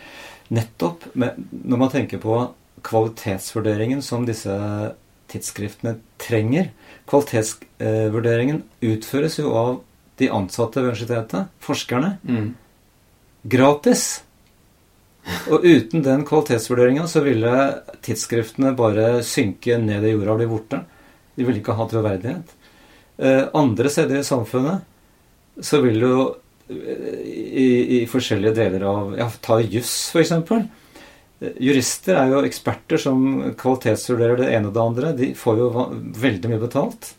nettopp 0.52 1.10
med, 1.20 1.38
når 1.52 1.82
man 1.82 1.92
tenker 1.94 2.22
på 2.22 2.40
kvalitetsvurderingen 2.86 4.02
som 4.06 4.26
disse 4.26 4.54
tidsskriftene 5.32 5.98
trenger. 6.22 6.72
Kvalitetsvurderingen 7.10 8.64
utføres 8.86 9.38
jo 9.40 9.54
av 9.56 9.80
de 10.22 10.30
ansatte 10.34 10.80
ved 10.82 10.92
universitetet, 10.92 11.50
forskerne, 11.64 12.14
Mm. 12.28 12.52
gratis. 13.48 14.06
Og 15.52 15.62
uten 15.66 16.02
den 16.06 16.24
kvalitetsvurderinga 16.26 17.04
så 17.10 17.22
ville 17.26 17.52
tidsskriftene 18.02 18.72
bare 18.78 19.22
synke 19.26 19.78
ned 19.82 20.04
i 20.08 20.14
jorda 20.16 20.34
og 20.34 20.40
bli 20.42 20.48
borte. 20.50 20.80
De 21.38 21.46
ville 21.46 21.62
ikke 21.62 21.76
ha 21.78 21.86
troverdighet. 21.90 22.56
Eh, 23.22 23.44
andre 23.54 23.90
steder 23.94 24.18
i 24.22 24.26
samfunnet 24.26 24.82
så 25.62 25.82
vil 25.84 26.00
jo 26.02 26.16
eh, 26.72 27.22
i, 27.22 27.68
i 28.00 28.06
forskjellige 28.10 28.56
deler 28.58 28.86
av 28.90 29.12
Ja, 29.20 29.28
ta 29.46 29.60
juss, 29.62 30.10
f.eks. 30.16 30.34
Jurister 31.62 32.18
er 32.22 32.34
jo 32.34 32.42
eksperter 32.46 33.00
som 33.02 33.22
kvalitetsvurderer 33.58 34.38
det 34.44 34.50
ene 34.56 34.70
og 34.70 34.74
det 34.76 34.82
andre. 34.84 35.14
De 35.18 35.30
får 35.38 35.58
jo 35.62 35.70
veldig 36.22 36.52
mye 36.52 36.62
betalt 36.62 37.14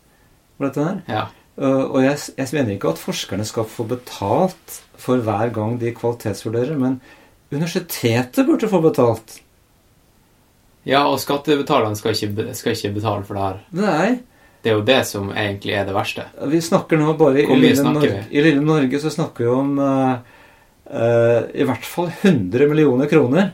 for 0.57 0.67
dette 0.69 0.85
her. 0.87 1.01
Ja. 1.11 1.25
Uh, 1.61 1.85
og 1.93 1.99
jeg, 2.01 2.17
jeg 2.39 2.49
mener 2.57 2.75
ikke 2.75 2.95
at 2.95 3.01
forskerne 3.01 3.45
skal 3.45 3.69
få 3.69 3.85
betalt 3.91 4.79
for 4.97 5.21
hver 5.21 5.53
gang 5.53 5.77
de 5.81 5.93
kvalitetsvurderer, 5.93 6.79
men 6.81 7.01
universitetet 7.53 8.47
burde 8.49 8.71
få 8.71 8.81
betalt. 8.81 9.41
ja, 10.89 11.05
og 11.05 11.21
skattebetalerne 11.21 11.97
skal 11.99 12.17
ikke, 12.17 12.55
skal 12.57 12.73
ikke 12.73 12.95
betale 12.97 13.27
for 13.29 13.37
det 13.37 13.43
her. 13.43 13.59
Nei, 13.77 14.21
Det 14.63 14.71
er 14.71 14.77
jo 14.79 14.85
det 14.87 15.01
som 15.07 15.31
egentlig 15.35 15.75
er 15.75 15.85
det 15.85 15.95
verste. 15.95 16.25
vi 16.47 16.61
snakker 16.61 16.97
nå 16.97 17.17
bare 17.19 17.43
i 17.43 17.57
lille, 17.59 17.83
Norge, 17.83 18.25
I 18.31 18.41
lille 18.41 18.63
Norge 18.63 19.01
så 19.01 19.11
snakker 19.11 19.45
vi 19.45 19.51
om 19.51 19.79
uh, 19.79 20.17
uh, 20.87 21.43
i 21.53 21.65
hvert 21.67 21.85
fall 21.85 22.13
100 22.23 22.69
millioner 22.69 23.11
kroner 23.11 23.51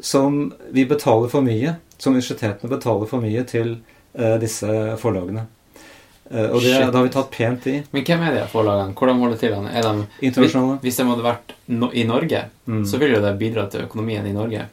som 0.00 0.52
vi 0.70 0.86
betaler 0.86 1.28
for 1.28 1.42
mye. 1.42 1.74
Som 1.98 2.14
universitetene 2.14 2.70
betaler 2.70 3.10
for 3.10 3.20
mye 3.20 3.42
til 3.50 3.80
uh, 4.14 4.38
disse 4.38 4.70
forlagene. 5.02 5.48
Eh, 6.30 6.50
og 6.52 6.60
det, 6.60 6.74
da 6.76 6.92
har 6.98 7.06
vi 7.06 7.12
tatt 7.14 7.30
pent 7.32 7.66
i. 7.70 7.78
Men 7.94 8.04
hvem 8.04 8.24
er 8.28 8.34
de 8.36 8.44
forlagene? 8.52 8.94
Hvordan 8.98 9.20
holder 9.22 9.36
de 9.36 9.40
til? 9.40 9.54
Er 9.72 9.86
de, 9.86 10.06
Internasjonale. 10.28 10.78
Hvis 10.82 10.98
de 11.00 11.06
hadde 11.08 11.24
vært 11.24 11.54
no 11.72 11.90
i 11.92 12.04
Norge, 12.08 12.44
Mm. 12.68 12.82
så 12.84 12.98
ville 13.00 13.20
det 13.24 13.38
bidra 13.40 13.62
til 13.72 13.86
økonomien 13.86 14.26
i 14.28 14.32
Norge. 14.36 14.66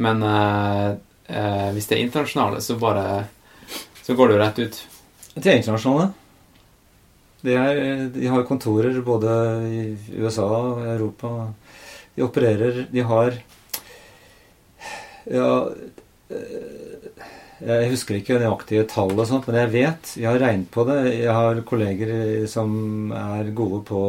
Men 0.00 0.22
uh, 0.24 0.94
uh, 1.28 1.70
hvis 1.76 1.86
det 1.90 1.98
er 1.98 2.04
internasjonale, 2.06 2.60
så 2.64 2.78
bare 2.80 3.24
Så 4.02 4.14
går 4.16 4.28
det 4.28 4.34
jo 4.34 4.40
rett 4.40 4.58
ut. 4.58 4.78
De 5.34 5.50
er 5.50 5.58
internasjonale. 5.60 6.12
De, 7.44 7.52
er, 7.52 8.08
de 8.14 8.26
har 8.26 8.46
kontorer 8.48 8.96
både 9.04 9.34
i 9.68 9.82
USA 10.22 10.44
og 10.48 10.80
Europa. 10.88 11.52
De 12.16 12.22
opererer 12.24 12.86
De 12.90 13.00
har 13.04 13.36
Ja 15.30 15.68
Jeg 17.64 17.92
husker 17.94 18.18
ikke 18.18 18.38
nøyaktige 18.40 18.84
tall 18.90 19.14
og 19.14 19.26
sånt, 19.28 19.46
men 19.48 19.56
jeg 19.62 19.72
vet 19.72 20.10
Jeg 20.18 20.28
har 20.28 20.42
regnet 20.42 20.68
på 20.72 20.84
det. 20.88 20.98
Jeg 21.16 21.32
har 21.32 21.62
kolleger 21.68 22.44
som 22.50 23.12
er 23.16 23.48
gode 23.56 23.80
på 23.88 24.02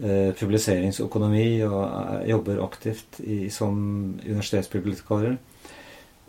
eh, 0.00 0.30
publiseringsøkonomi 0.38 1.46
og 1.66 1.80
eh, 1.82 2.28
jobber 2.30 2.62
aktivt 2.62 3.18
i, 3.24 3.48
som 3.50 3.74
universitetsbibliotekarer. 4.22 5.38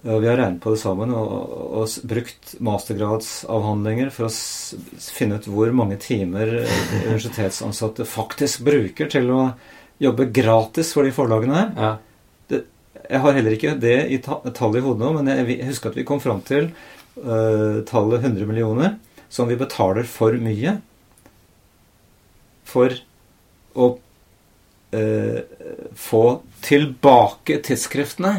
Og 0.04 0.20
vi 0.20 0.28
har 0.28 0.36
regnet 0.36 0.60
på 0.64 0.74
det 0.74 0.82
sammen 0.82 1.14
og, 1.16 1.30
og 1.32 1.76
og, 1.84 1.94
brukt 2.10 2.56
mastergradsavhandlinger 2.60 4.10
for 4.12 4.28
å 4.28 4.34
finne 5.14 5.38
ut 5.40 5.48
hvor 5.48 5.72
mange 5.76 6.00
timer 6.02 6.58
eh, 6.64 6.82
universitetsansatte 7.06 8.08
faktisk 8.10 8.66
bruker 8.68 9.12
til 9.12 9.32
å 9.32 9.44
jobbe 10.04 10.28
gratis 10.36 10.92
for 10.96 11.08
de 11.08 11.14
forlagene 11.16 11.62
her. 11.62 11.72
Ja. 11.78 11.94
Jeg 13.10 13.20
har 13.20 13.34
heller 13.36 13.52
ikke 13.58 13.74
det 13.82 13.98
i 14.16 14.18
tallet 14.24 14.80
i 14.80 14.84
hodet 14.86 15.02
nå, 15.04 15.10
men 15.18 15.28
jeg, 15.32 15.60
husker 15.68 15.92
at 15.92 15.98
vi 16.00 16.06
kom 16.08 16.22
fram 16.24 16.40
til 16.48 16.70
uh, 17.20 17.82
tallet 17.90 18.24
100 18.24 18.46
millioner, 18.48 18.96
som 19.34 19.50
vi 19.50 19.58
betaler 19.60 20.06
for 20.08 20.32
mye 20.40 20.78
for 22.70 22.94
å 23.76 23.88
uh, 23.98 25.40
få 26.00 26.24
tilbake 26.64 27.60
tidsskriftene. 27.66 28.36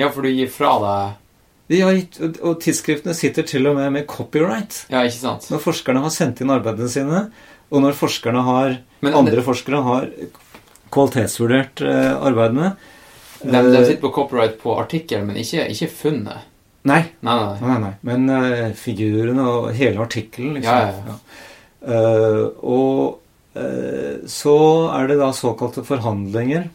ja, 0.00 0.08
for 0.14 0.22
du 0.24 0.30
gir 0.30 0.48
fra 0.52 0.76
deg 0.84 1.16
De 1.70 1.80
har 1.84 1.92
gitt, 1.94 2.20
og- 2.22 2.38
og 2.42 2.60
tidsskriftene 2.62 3.14
sitter 3.14 3.42
til 3.46 3.66
og 3.70 3.76
med 3.76 3.92
med 3.92 4.06
copyright. 4.10 4.86
Ja, 4.90 5.02
ikke 5.06 5.20
sant? 5.20 5.50
Når 5.50 5.60
forskerne 5.62 6.00
har 6.02 6.10
sendt 6.10 6.40
inn 6.42 6.50
arbeidene 6.50 6.88
sine, 6.90 7.20
og 7.70 7.82
når 7.84 7.94
forskerne 7.94 8.42
har, 8.42 8.78
Men 9.00 9.14
andre 9.14 9.36
det- 9.36 9.44
forskere 9.46 9.82
har 9.82 10.08
kvalitetsvurdert 10.90 11.80
eh, 11.86 12.16
arbeidene 12.26 12.72
De, 13.42 13.52
de 13.52 13.76
eh, 13.76 13.84
sitter 13.86 14.00
på 14.02 14.12
copyright 14.14 14.58
på 14.60 14.74
artikkelen, 14.80 15.30
men 15.30 15.40
ikke, 15.40 15.64
ikke 15.72 15.88
funnet. 15.92 16.46
Nei, 16.88 17.02
Nei, 17.20 17.36
nei. 17.36 17.56
nei. 17.60 17.78
nei. 17.82 17.92
Men 18.08 18.28
uh, 18.32 18.68
figurene 18.76 19.44
og 19.44 19.70
hele 19.76 20.00
artikkelen, 20.04 20.54
liksom. 20.56 20.76
Ja, 20.76 20.92
ja, 20.92 21.14
ja. 21.14 21.16
Uh, 21.80 22.44
og 22.60 23.56
uh, 23.56 24.20
så 24.28 24.56
er 24.96 25.10
det 25.10 25.18
da 25.20 25.32
såkalte 25.36 25.86
forhandlinger 25.86 26.70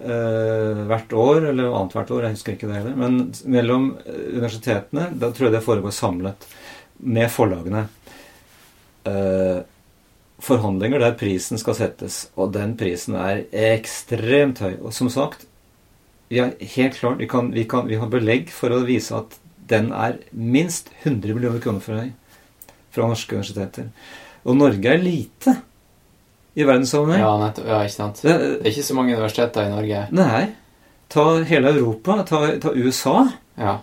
hvert 0.00 1.10
år, 1.12 1.50
eller 1.50 1.74
annethvert 1.76 2.12
år, 2.14 2.22
jeg 2.24 2.36
husker 2.38 2.54
ikke 2.54 2.68
det 2.70 2.76
heller. 2.78 2.94
Men 2.96 3.16
mellom 3.52 3.88
universitetene, 4.06 5.10
da 5.20 5.28
tror 5.28 5.48
jeg 5.48 5.54
det 5.58 5.60
foregår 5.66 5.92
samlet 5.92 6.46
med 7.04 7.28
forlagene. 7.28 7.82
Forhandlinger 10.40 11.04
der 11.04 11.18
prisen 11.20 11.60
skal 11.60 11.76
settes, 11.76 12.22
og 12.38 12.54
den 12.54 12.78
prisen 12.80 13.18
er 13.20 13.42
ekstremt 13.74 14.62
høy. 14.64 14.78
Og 14.78 14.94
som 14.96 15.10
sagt, 15.12 15.44
vi 16.30 16.38
har 16.38 16.52
helt 16.76 16.94
klart, 16.96 17.18
vi, 17.18 17.26
kan, 17.28 17.50
vi, 17.54 17.64
kan, 17.68 17.88
vi 17.90 17.96
har 17.98 18.08
belegg 18.10 18.50
for 18.54 18.70
å 18.70 18.84
vise 18.86 19.16
at 19.18 19.34
den 19.70 19.92
er 19.94 20.12
minst 20.30 20.90
100 21.02 21.34
millioner 21.34 21.60
kroner 21.62 21.80
for 21.82 21.94
høy 21.98 22.10
fra 22.94 23.06
norske 23.10 23.34
universiteter. 23.36 23.84
Og 24.46 24.56
Norge 24.58 24.88
er 24.90 24.98
lite 25.02 25.54
i 26.54 26.64
verdenssammenheng. 26.66 27.22
Ja, 27.22 27.36
nettopp. 27.38 27.66
Ja, 27.70 27.82
ikke 27.86 27.96
sant? 27.96 28.16
Det, 28.22 28.32
Det 28.38 28.64
er 28.64 28.70
ikke 28.72 28.88
så 28.88 28.94
mange 28.98 29.14
universiteter 29.16 29.62
i 29.66 29.74
Norge. 29.74 29.98
nei. 30.14 30.44
Ta 31.10 31.24
hele 31.42 31.68
Europa. 31.74 32.22
Ta, 32.26 32.38
ta 32.62 32.70
USA. 32.70 33.28
Ja. 33.58 33.80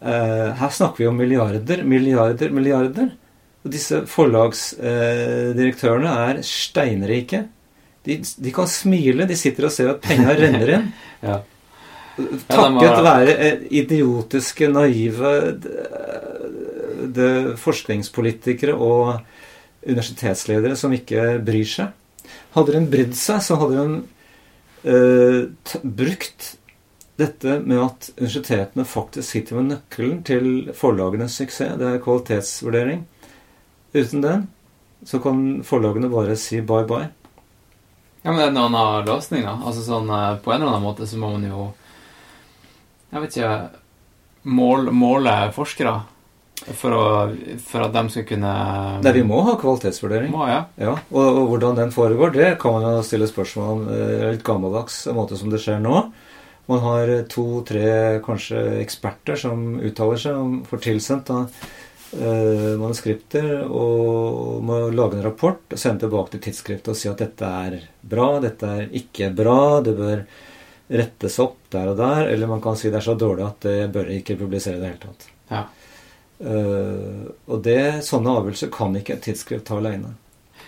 Eh, 0.00 0.54
her 0.58 0.70
snakker 0.74 0.98
vi 1.04 1.06
om 1.06 1.16
milliarder, 1.18 1.84
milliarder, 1.86 2.50
milliarder. 2.50 3.08
Og 3.62 3.70
disse 3.74 4.02
forlagsdirektørene 4.10 6.10
er 6.26 6.42
steinrike. 6.46 7.44
De, 8.06 8.18
de 8.18 8.50
kan 8.54 8.66
smile. 8.70 9.26
De 9.30 9.36
sitter 9.38 9.64
og 9.68 9.72
ser 9.74 9.88
at 9.92 10.02
penga 10.02 10.34
renner 10.38 10.68
inn. 10.78 10.86
ja. 11.28 11.36
Takket 12.48 12.82
ja, 12.82 13.02
være 13.04 13.34
eh, 13.36 13.64
idiotiske, 13.80 14.68
naive 14.72 15.32
forskningspolitikere 17.58 18.74
og 18.74 19.18
universitetsledere 19.86 20.76
som 20.76 20.92
ikke 20.94 21.38
bryr 21.46 21.68
seg. 21.70 21.94
Hadde 22.56 22.74
de 22.74 22.82
brydd 22.90 23.14
seg, 23.16 23.42
så 23.44 23.58
hadde 23.60 23.84
de 23.84 24.00
t 25.66 25.80
brukt 25.82 26.52
dette 27.18 27.56
med 27.66 27.80
at 27.82 28.10
universitetene 28.18 28.84
faktisk 28.86 29.26
sitter 29.26 29.58
med 29.58 29.72
nøkkelen 29.72 30.20
til 30.26 30.46
forlagenes 30.76 31.34
suksess. 31.40 31.74
Det 31.80 31.88
er 31.88 32.02
kvalitetsvurdering. 32.04 33.02
Uten 33.96 34.22
den 34.22 34.46
så 35.06 35.18
kan 35.22 35.62
forlagene 35.66 36.10
bare 36.10 36.36
si 36.38 36.60
bye 36.60 36.86
bye. 36.86 37.08
Ja, 38.22 38.32
men 38.32 38.38
det 38.38 38.44
er 38.44 38.50
en 38.50 38.62
annen 38.64 39.06
løsning, 39.06 39.44
da. 39.46 39.54
Altså 39.64 39.84
sånn, 39.86 40.10
eh, 40.10 40.38
På 40.42 40.52
en 40.52 40.62
eller 40.62 40.74
annen 40.74 40.86
måte 40.86 41.06
så 41.06 41.18
må 41.18 41.30
man 41.32 41.46
jo 41.46 41.68
Jeg 43.12 43.24
vet 43.24 43.36
ikke 43.38 43.52
mål, 44.52 44.90
Måle 44.92 45.34
forskere 45.56 45.94
for, 46.74 46.92
å, 46.92 47.02
for 47.64 47.86
at 47.86 47.94
de 47.94 48.02
skal 48.12 48.26
kunne 48.28 48.52
Nei, 49.04 49.12
vi 49.14 49.22
må 49.24 49.40
ha 49.46 49.54
kvalitetsvurdering. 49.60 50.32
Må, 50.34 50.44
ja. 50.50 50.64
Ja, 50.80 50.96
og, 51.14 51.26
og 51.28 51.44
hvordan 51.52 51.78
den 51.78 51.92
foregår, 51.94 52.34
det 52.34 52.48
kan 52.60 52.74
man 52.76 52.98
jo 52.98 53.04
stille 53.06 53.28
spørsmål 53.30 53.68
om. 53.76 53.84
eh, 53.94 54.24
Litt 54.34 54.44
gammeldags 54.46 55.04
måte 55.16 55.38
som 55.38 55.52
det 55.52 55.62
skjer 55.64 55.80
nå. 55.84 56.02
Man 56.68 56.82
har 56.84 57.12
to-tre 57.32 58.18
kanskje 58.26 58.60
eksperter 58.82 59.38
som 59.40 59.78
uttaler 59.80 60.20
seg, 60.20 60.36
om 60.36 60.58
får 60.68 60.82
tilsendt 60.84 61.30
da, 61.30 61.38
eh, 62.12 62.74
manuskripter 62.76 63.62
og 63.64 64.58
må 64.68 64.82
lage 64.92 65.16
en 65.16 65.24
rapport 65.30 65.62
og 65.72 65.80
sende 65.80 66.04
tilbake 66.04 66.34
til 66.34 66.44
tidsskriftet 66.50 66.92
og 66.92 66.98
si 67.00 67.08
at 67.08 67.22
dette 67.24 67.54
er 67.64 67.78
bra, 68.02 68.34
dette 68.44 68.68
er 68.68 68.92
ikke 69.00 69.30
bra, 69.38 69.58
det 69.86 69.96
bør 69.96 70.26
rettes 70.88 71.36
opp 71.42 71.58
der 71.72 71.90
og 71.92 71.98
der, 72.00 72.30
eller 72.32 72.50
man 72.50 72.62
kan 72.64 72.76
si 72.78 72.88
det 72.88 73.00
er 73.00 73.04
så 73.04 73.16
dårlig 73.18 73.44
at 73.44 73.66
det 73.66 73.92
bør 73.92 74.08
ikke 74.14 74.38
publisere 74.40 74.78
i 74.78 74.82
det 74.82 74.92
hele 74.92 75.02
tatt. 75.02 75.28
Ja. 75.50 75.62
Uh, 76.38 77.24
og 77.50 77.62
det, 77.66 77.82
sånne 78.06 78.36
avgjørelser 78.38 78.70
kan 78.72 78.94
ikke 78.96 79.16
et 79.16 79.24
tidsskrift 79.26 79.66
ta 79.68 79.74
alene. 79.80 80.10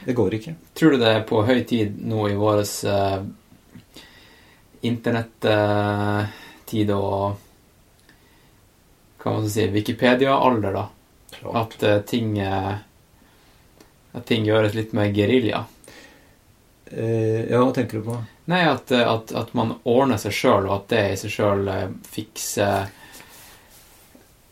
Det 0.04 0.16
går 0.18 0.30
ikke. 0.38 0.56
Tror 0.76 0.94
du 0.94 1.02
det 1.02 1.12
er 1.12 1.28
på 1.28 1.44
høy 1.46 1.60
tid 1.68 1.88
nå 2.10 2.20
i 2.30 2.38
vår 2.38 2.62
uh, 2.90 3.20
internettid 4.86 6.88
og 6.96 7.46
Hva 9.20 9.34
man 9.34 9.42
skal 9.44 9.52
si 9.52 9.74
Wikipedia-alder, 9.74 10.72
da? 10.72 10.84
At 11.60 11.82
eh, 11.82 12.00
ting 12.08 12.38
eh, 12.40 12.74
At 14.16 14.24
ting 14.26 14.46
gjøres 14.48 14.74
litt 14.74 14.92
mer 14.96 15.12
gerilja? 15.14 15.60
Eh, 16.90 17.50
ja, 17.50 17.60
hva 17.60 17.70
tenker 17.76 18.00
du 18.00 18.04
på? 18.08 18.16
Nei, 18.50 18.62
at, 18.66 18.90
eh, 18.90 19.06
at, 19.06 19.30
at 19.36 19.52
man 19.54 19.76
ordner 19.86 20.18
seg 20.18 20.32
sjøl, 20.34 20.66
og 20.66 20.74
at 20.80 20.88
det 20.92 21.04
i 21.12 21.18
seg 21.20 21.30
sjøl 21.36 21.68
fikser 22.10 22.88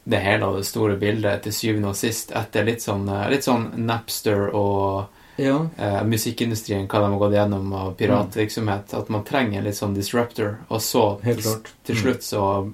det 0.08 0.18
hele 0.24 0.46
og 0.48 0.56
det 0.60 0.64
store 0.68 0.96
bildet 0.96 1.42
til 1.44 1.52
syvende 1.52 1.90
og 1.92 1.96
sist 1.98 2.30
etter 2.36 2.64
litt 2.64 2.80
sånn, 2.84 3.04
eh, 3.12 3.26
litt 3.32 3.44
sånn 3.44 3.66
Napster 3.88 4.46
og 4.56 5.06
Ja. 5.38 5.58
eh, 5.78 6.00
musikkindustrien, 6.08 6.86
hva 6.88 6.98
de 7.02 7.10
har 7.12 7.18
gått 7.20 7.34
gjennom 7.36 7.72
av 7.76 7.92
piratvirksomhet. 7.98 8.94
At 8.94 9.08
man 9.08 9.22
trenger 9.24 9.62
litt 9.62 9.76
sånn 9.76 9.94
disruptor, 9.94 10.56
og 10.70 10.80
så 10.80 11.20
Helt 11.22 11.42
til, 11.84 11.94
Mm. 11.94 12.02
slutt 12.02 12.22
så, 12.22 12.72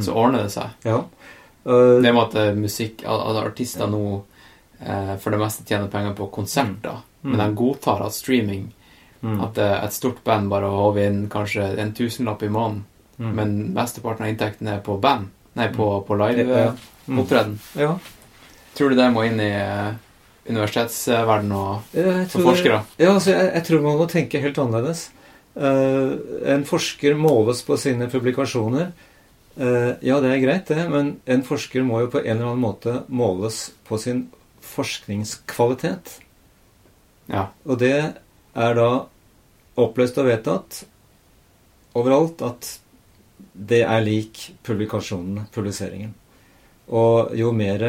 så 0.00 0.12
ordner 0.14 0.42
det 0.44 0.50
seg. 0.52 0.70
ja. 0.84 1.04
Uh, 1.64 2.00
Det 2.02 2.12
med 2.12 2.22
at 2.22 2.34
eh, 2.34 2.54
musikk, 2.54 3.04
at 3.04 3.20
at 3.20 3.44
artister 3.46 3.86
nå 3.86 4.22
eh, 4.84 5.16
for 5.18 5.30
det 5.30 5.38
meste 5.38 5.64
tjener 5.64 5.86
penger 5.88 6.14
på 6.14 6.26
konserter, 6.32 7.02
Mm. 7.24 7.36
men 7.36 7.38
de 7.38 7.54
godtar 7.62 8.02
at 8.04 8.12
streaming 8.12 8.72
mm, 9.22 9.40
At 9.46 9.58
eh, 9.58 9.76
et 9.84 9.92
stort 9.96 10.22
band 10.24 10.50
bare 10.52 10.70
håver 10.70 11.06
inn 11.08 11.22
kanskje 11.32 11.70
en 11.80 11.94
tusenlapp 11.96 12.42
i 12.42 12.50
måneden, 12.52 12.84
mm. 13.18 13.32
men 13.38 13.54
mesteparten 13.76 14.26
av 14.26 14.32
inntekten 14.32 14.68
er 14.68 14.82
på 14.84 14.98
band. 15.00 15.30
Nei, 15.58 15.68
på, 15.68 15.86
på 16.08 16.16
Ja, 16.16 16.30
ja. 16.30 16.36
live-opptreden. 16.36 17.58
Mm. 17.58 17.80
Ja. 17.82 17.98
Tror 18.72 18.90
du 18.90 18.96
det 18.96 19.10
må 19.12 19.26
inn 19.28 19.40
i 19.40 19.52
universitetsverdenen 19.52 19.98
universitetsverden 20.48 21.52
og 21.52 21.82
tror- 22.32 22.46
forskere? 22.48 22.78
Ja, 22.98 23.12
altså, 23.12 23.30
jeg, 23.30 23.50
jeg 23.54 23.64
tror 23.68 23.82
man 23.84 23.98
må 24.00 24.06
tenke 24.10 24.40
helt 24.42 24.58
annerledes. 24.58 25.10
Uh, 25.52 26.16
en 26.48 26.64
forsker 26.64 27.14
måles 27.14 27.60
på 27.66 27.76
sine 27.76 28.08
publikasjoner. 28.10 28.88
Uh, 29.60 29.92
ja, 30.00 30.16
det 30.24 30.30
er 30.32 30.40
greit, 30.40 30.64
det, 30.72 30.86
men 30.88 31.18
en 31.28 31.44
forsker 31.44 31.84
må 31.84 32.00
jo 32.06 32.10
på 32.14 32.22
en 32.22 32.30
eller 32.38 32.54
annen 32.54 32.64
måte 32.64 32.94
måles 33.12 33.66
på 33.84 33.98
sin 34.00 34.30
forskningskvalitet. 34.64 36.14
Ja. 37.28 37.50
Og 37.68 37.76
det 37.82 37.92
er 38.00 38.78
da 38.78 38.88
oppløst 39.80 40.18
og 40.20 40.28
vedtatt 40.28 40.82
overalt 41.98 42.42
at 42.44 42.68
det 43.52 43.82
er 43.84 44.04
lik 44.04 44.52
publikasjonen, 44.64 45.46
publiseringen. 45.52 46.14
Og 46.92 47.32
jo 47.36 47.52
mer 47.56 47.82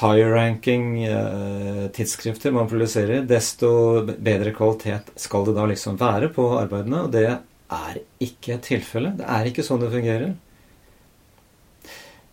higher 0.00 0.30
ranking 0.34 1.04
eh, 1.04 1.86
tidsskrifter 1.94 2.52
man 2.52 2.68
publiserer, 2.68 3.22
desto 3.24 4.02
bedre 4.04 4.52
kvalitet 4.56 5.12
skal 5.16 5.46
det 5.46 5.54
da 5.56 5.66
liksom 5.70 5.96
være 6.00 6.28
på 6.34 6.48
arbeidene. 6.58 7.06
Og 7.06 7.14
det 7.14 7.28
er 7.30 8.02
ikke 8.22 8.56
et 8.56 8.68
tilfelle. 8.68 9.14
Det 9.16 9.28
er 9.38 9.48
ikke 9.48 9.64
sånn 9.66 9.80
det 9.82 9.92
fungerer. 9.94 10.34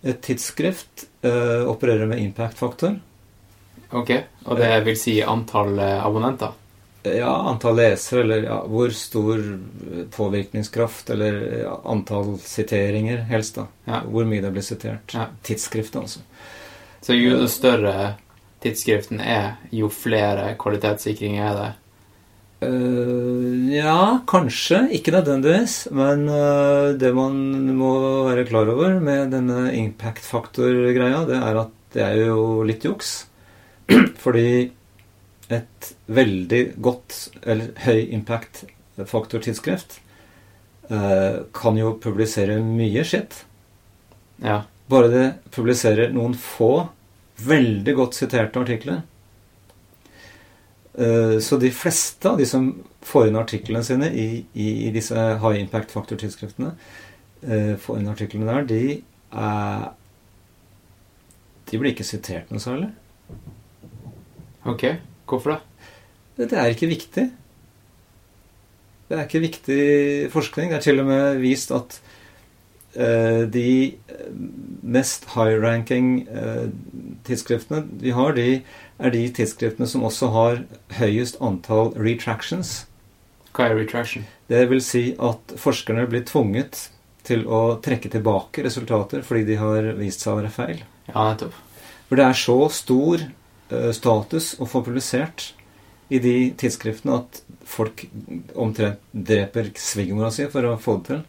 Et 0.03 0.19
tidsskrift 0.19 1.07
eh, 1.23 1.63
opererer 1.69 2.09
med 2.09 2.19
impact-faktor. 2.25 2.99
Ok, 3.93 4.11
og 4.49 4.59
det 4.59 4.73
vil 4.87 4.99
si 4.99 5.19
antall 5.23 5.77
eh, 5.79 6.01
abonnenter? 6.03 6.57
Ja, 7.03 7.31
antall 7.49 7.75
lesere, 7.81 8.21
eller 8.23 8.45
ja, 8.47 8.57
hvor 8.71 8.93
stor 8.95 9.41
påvirkningskraft, 10.15 11.09
eller 11.11 11.65
antall 11.83 12.37
siteringer, 12.39 13.25
helst, 13.27 13.59
da. 13.59 13.67
Ja. 13.89 14.01
Hvor 14.07 14.27
mye 14.29 14.43
det 14.43 14.53
blir 14.55 14.63
sitert. 14.63 15.11
Ja. 15.11 15.27
Tidsskriftet, 15.43 15.99
altså. 15.99 16.23
Så 17.03 17.17
jo 17.17 17.43
større 17.51 18.13
tidsskriften 18.63 19.19
er, 19.19 19.57
jo 19.75 19.89
flere 19.91 20.53
kvalitetssikringer 20.59 21.43
er 21.49 21.57
det? 21.59 21.71
Uh, 22.63 23.73
ja, 23.73 24.23
kanskje. 24.29 24.85
Ikke 24.95 25.11
nødvendigvis. 25.11 25.89
Men 25.91 26.23
uh, 26.31 26.93
det 26.95 27.11
man 27.15 27.35
må 27.75 27.93
være 28.29 28.45
klar 28.47 28.71
over 28.71 28.95
med 29.03 29.33
denne 29.35 29.73
impact-faktor-greia, 29.81 31.25
det 31.27 31.41
er 31.41 31.59
at 31.65 31.75
det 31.93 32.05
er 32.05 32.21
jo 32.23 32.63
litt 32.63 32.87
juks. 32.87 33.11
Fordi 34.23 34.71
et 35.51 35.93
veldig 36.07 36.61
godt, 36.81 37.29
eller 37.43 37.73
høy 37.83 38.09
impact-faktortidsskrift 38.15 39.99
eh, 40.89 41.41
kan 41.55 41.77
jo 41.77 41.95
publisere 42.03 42.59
mye 42.63 43.03
skitt. 43.07 43.43
Ja. 44.43 44.63
Bare 44.91 45.09
det 45.11 45.25
publiserer 45.55 46.13
noen 46.15 46.35
få 46.35 46.89
veldig 47.43 47.95
godt 47.97 48.15
siterte 48.19 48.59
artikler. 48.61 49.01
Eh, 50.93 51.39
Så 51.39 51.57
de 51.57 51.71
fleste 51.73 52.29
av 52.29 52.37
de 52.37 52.45
som 52.45 52.69
får 53.03 53.27
inn 53.27 53.39
artiklene 53.39 53.83
sine 53.83 54.11
i, 54.13 54.45
i, 54.53 54.67
i 54.87 54.91
disse 54.95 55.15
high 55.15 55.59
impact 55.59 55.91
faktor-tidsskriftene, 55.95 56.75
eh, 57.43 57.73
får 57.79 57.99
inn 57.99 58.11
artiklene 58.11 58.47
der, 58.51 58.67
de 58.69 59.01
er 59.33 59.91
De 61.71 61.79
blir 61.79 61.93
ikke 61.95 62.05
sitert 62.05 62.51
noe 62.53 62.61
særlig. 62.61 62.91
Ok, 64.69 64.83
hvorfor 65.29 65.55
det? 65.55 65.61
Det 66.49 66.57
er 66.57 66.73
ikke 66.73 66.89
viktig. 66.89 67.29
Det 69.09 69.17
er 69.17 69.27
ikke 69.27 69.43
viktig 69.43 69.83
forskning. 70.33 70.71
Det 70.71 70.79
er 70.79 70.85
til 70.87 71.03
og 71.03 71.09
med 71.09 71.41
vist 71.43 71.73
at 71.75 71.99
uh, 72.97 73.43
de 73.53 73.93
mest 74.81 75.27
high-ranking 75.35 76.23
uh, 76.29 76.71
tidsskriftene 77.27 77.83
vi 78.01 78.15
har, 78.15 78.33
de 78.33 78.63
er 78.99 79.13
de 79.13 79.27
tidsskriftene 79.29 79.87
som 79.89 80.05
også 80.07 80.31
har 80.33 80.63
høyest 80.97 81.37
antall 81.41 81.93
retractions. 81.99 82.83
Hva 83.53 83.69
er 83.69 83.77
retraction? 83.77 84.25
Det 84.49 84.65
vil 84.71 84.81
si 84.81 85.11
at 85.21 85.53
forskerne 85.61 86.07
blir 86.09 86.25
tvunget 86.25 86.87
til 87.23 87.45
å 87.47 87.77
trekke 87.83 88.09
tilbake 88.11 88.65
resultater 88.65 89.21
fordi 89.25 89.45
de 89.51 89.59
har 89.61 89.93
vist 89.99 90.25
seg 90.25 90.33
å 90.33 90.41
være 90.41 90.53
feil. 90.53 90.81
Ja, 91.11 91.29
nettopp. 91.29 91.55
For 92.09 92.19
det 92.19 92.25
er 92.25 92.37
så 92.37 92.57
stor 92.73 93.21
eh, 93.21 93.42
status 93.95 94.53
å 94.61 94.67
få 94.69 94.83
publisert 94.85 95.51
i 96.13 96.19
de 96.21 96.35
tidsskriftene 96.59 97.17
at 97.21 97.41
folk 97.65 98.05
omtrent 98.59 99.01
dreper 99.11 99.71
svigermora 99.79 100.31
si 100.33 100.45
for 100.51 100.67
å 100.67 100.77
få 100.81 100.99
det 100.99 101.09
til. 101.09 101.23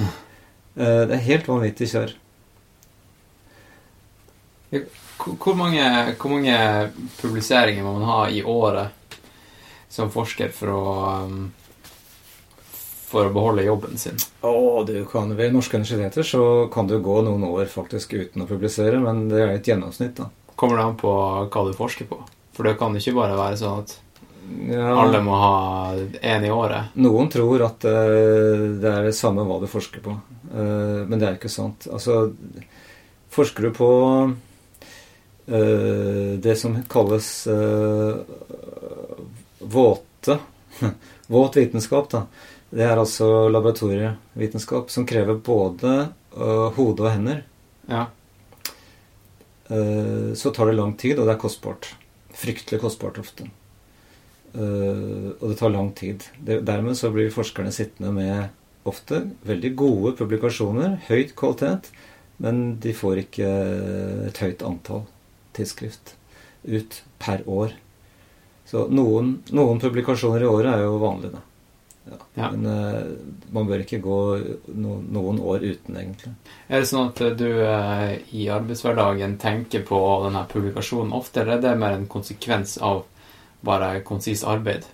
Eh, 0.00 1.02
det 1.10 1.16
er 1.16 1.26
helt 1.26 1.48
vanvittig 1.50 1.90
kjør. 1.92 2.16
Hvor 4.70 4.86
hvor 5.20 5.56
mange, 5.58 5.84
hvor 6.16 6.32
mange 6.32 6.56
publiseringer 7.20 7.84
må 7.84 7.98
man 7.98 8.08
ha 8.08 8.20
i 8.32 8.40
året 8.40 9.18
som 9.90 10.12
forsker 10.14 10.54
for 10.54 10.72
å 10.72 10.84
um, 11.26 11.50
for 13.10 13.26
å 13.26 13.32
beholde 13.34 13.66
jobben 13.66 13.98
sin? 13.98 14.18
Oh, 14.46 14.84
du 14.86 15.02
kan 15.10 15.34
Ved 15.36 15.52
norske 15.52 15.76
universiteter 15.76 16.26
så 16.26 16.42
kan 16.72 16.86
du 16.86 16.98
gå 17.02 17.20
noen 17.26 17.44
år 17.48 17.66
faktisk 17.70 18.14
uten 18.14 18.44
å 18.44 18.48
publisere, 18.48 19.00
men 19.02 19.26
det 19.28 19.42
er 19.42 19.54
et 19.56 19.70
gjennomsnitt, 19.70 20.14
da. 20.20 20.28
Kommer 20.60 20.76
det 20.76 20.84
an 20.84 20.96
på 21.00 21.10
hva 21.48 21.64
du 21.64 21.72
forsker 21.72 22.04
på? 22.04 22.18
For 22.52 22.68
det 22.68 22.76
kan 22.76 22.92
ikke 22.98 23.16
bare 23.16 23.36
være 23.38 23.56
sånn 23.56 23.78
at 23.80 23.96
Ja, 24.68 24.90
alle 24.98 25.22
må 25.24 25.38
ha 25.38 25.54
én 26.20 26.44
i 26.44 26.50
året. 26.52 26.90
Noen 27.00 27.30
tror 27.32 27.62
at 27.64 27.86
eh, 27.88 28.66
det 28.82 28.90
er 28.90 29.06
det 29.08 29.14
samme 29.16 29.46
hva 29.48 29.60
du 29.62 29.68
forsker 29.70 30.04
på, 30.04 30.18
Eh, 30.50 31.00
men 31.06 31.20
det 31.20 31.28
er 31.28 31.36
ikke 31.38 31.52
sant. 31.52 31.86
Altså, 31.94 32.32
forsker 33.30 33.68
du 33.68 33.70
på 33.76 33.90
eh, 35.46 36.32
det 36.42 36.56
som 36.58 36.74
kalles 36.90 37.28
våte 39.60 40.38
Våt 41.30 41.56
vitenskap, 41.56 42.10
da. 42.10 42.24
Det 42.74 42.82
er 42.82 42.98
altså 42.98 43.48
laboratorievitenskap 43.54 44.90
som 44.90 45.06
krever 45.06 45.38
både 45.38 46.08
hode 46.34 47.04
og 47.04 47.12
hender. 47.12 47.44
Ja. 47.86 48.08
Eh, 49.70 50.34
så 50.34 50.50
tar 50.50 50.66
det 50.70 50.78
lang 50.78 50.96
tid, 50.98 51.18
og 51.18 51.28
det 51.28 51.36
er 51.36 51.42
kostbart. 51.42 51.92
Fryktelig 52.34 52.80
kostbart 52.82 53.20
ofte. 53.22 53.46
Eh, 54.54 55.28
og 55.38 55.44
det 55.46 55.58
tar 55.60 55.74
lang 55.74 55.92
tid. 55.94 56.26
Dermed 56.42 56.98
så 56.98 57.12
blir 57.14 57.30
forskerne 57.34 57.72
sittende 57.74 58.12
med 58.14 58.88
ofte 58.88 59.22
veldig 59.46 59.74
gode 59.78 60.14
publikasjoner, 60.18 60.98
høyt 61.10 61.36
kvalitet, 61.38 61.90
men 62.40 62.80
de 62.80 62.94
får 62.96 63.26
ikke 63.26 63.50
et 64.30 64.40
høyt 64.40 64.64
antall 64.64 65.04
tidsskrift 65.56 66.14
ut 66.64 67.02
per 67.20 67.44
år. 67.46 67.76
Så 68.70 68.86
noen, 68.88 69.36
noen 69.52 69.80
publikasjoner 69.82 70.44
i 70.44 70.48
året 70.48 70.72
er 70.72 70.86
jo 70.86 70.98
vanlig, 71.02 71.32
da. 71.34 71.44
Ja. 72.08 72.18
Ja. 72.34 72.50
Men 72.50 72.66
uh, 72.66 73.10
man 73.54 73.68
bør 73.68 73.84
ikke 73.84 74.00
gå 74.02 74.18
no, 74.74 74.96
noen 75.12 75.40
år 75.42 75.66
uten, 75.66 75.98
egentlig. 76.00 76.32
Er 76.68 76.82
det 76.82 76.88
sånn 76.90 77.10
at 77.10 77.20
du 77.38 77.48
uh, 77.60 78.14
i 78.34 78.46
arbeidshverdagen 78.50 79.36
tenker 79.42 79.84
på 79.86 80.00
denne 80.24 80.46
publikasjonen 80.50 81.12
ofte, 81.16 81.42
eller 81.42 81.58
er 81.58 81.66
det 81.66 81.76
mer 81.82 81.98
en 81.98 82.08
konsekvens 82.10 82.78
av 82.82 83.04
bare 83.66 84.00
konsist 84.06 84.48
arbeid? 84.48 84.88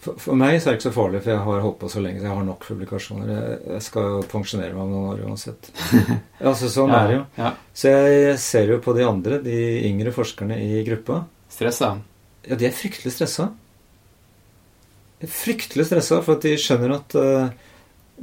For, 0.00 0.16
for 0.18 0.38
meg 0.38 0.56
så 0.58 0.70
er 0.70 0.74
det 0.74 0.80
ikke 0.80 0.88
så 0.88 0.94
farlig, 0.94 1.20
for 1.22 1.32
jeg 1.32 1.44
har 1.44 1.62
holdt 1.64 1.78
på 1.82 1.90
så 1.92 2.02
lenge. 2.02 2.20
så 2.22 2.26
Jeg 2.26 2.34
har 2.34 2.46
nok 2.46 2.66
publikasjoner. 2.66 3.30
Jeg, 3.30 3.58
jeg 3.74 3.84
skal 3.86 4.08
jo 4.08 4.20
pensjonere 4.30 4.74
meg 4.74 4.82
om 4.84 4.94
noen 4.94 5.10
år 5.12 5.24
uansett. 5.28 5.70
altså 6.50 6.70
Sånn 6.72 6.94
er 6.94 7.10
det 7.10 7.16
jo. 7.18 7.24
Ja. 7.38 7.52
Så 7.82 7.92
jeg 7.92 8.38
ser 8.42 8.72
jo 8.74 8.80
på 8.84 8.94
de 8.96 9.06
andre, 9.06 9.40
de 9.44 9.58
yngre 9.88 10.14
forskerne 10.16 10.58
i 10.64 10.82
gruppa. 10.88 11.22
Stressa? 11.52 11.94
Ja, 12.48 12.58
de 12.58 12.68
er 12.68 12.76
fryktelig 12.76 13.14
stressa. 13.14 13.50
Fryktelig 15.18 15.88
stressa 15.88 16.20
for 16.22 16.38
at 16.38 16.44
de 16.46 16.54
skjønner 16.60 16.94
at 16.94 17.16
uh, 17.18 17.48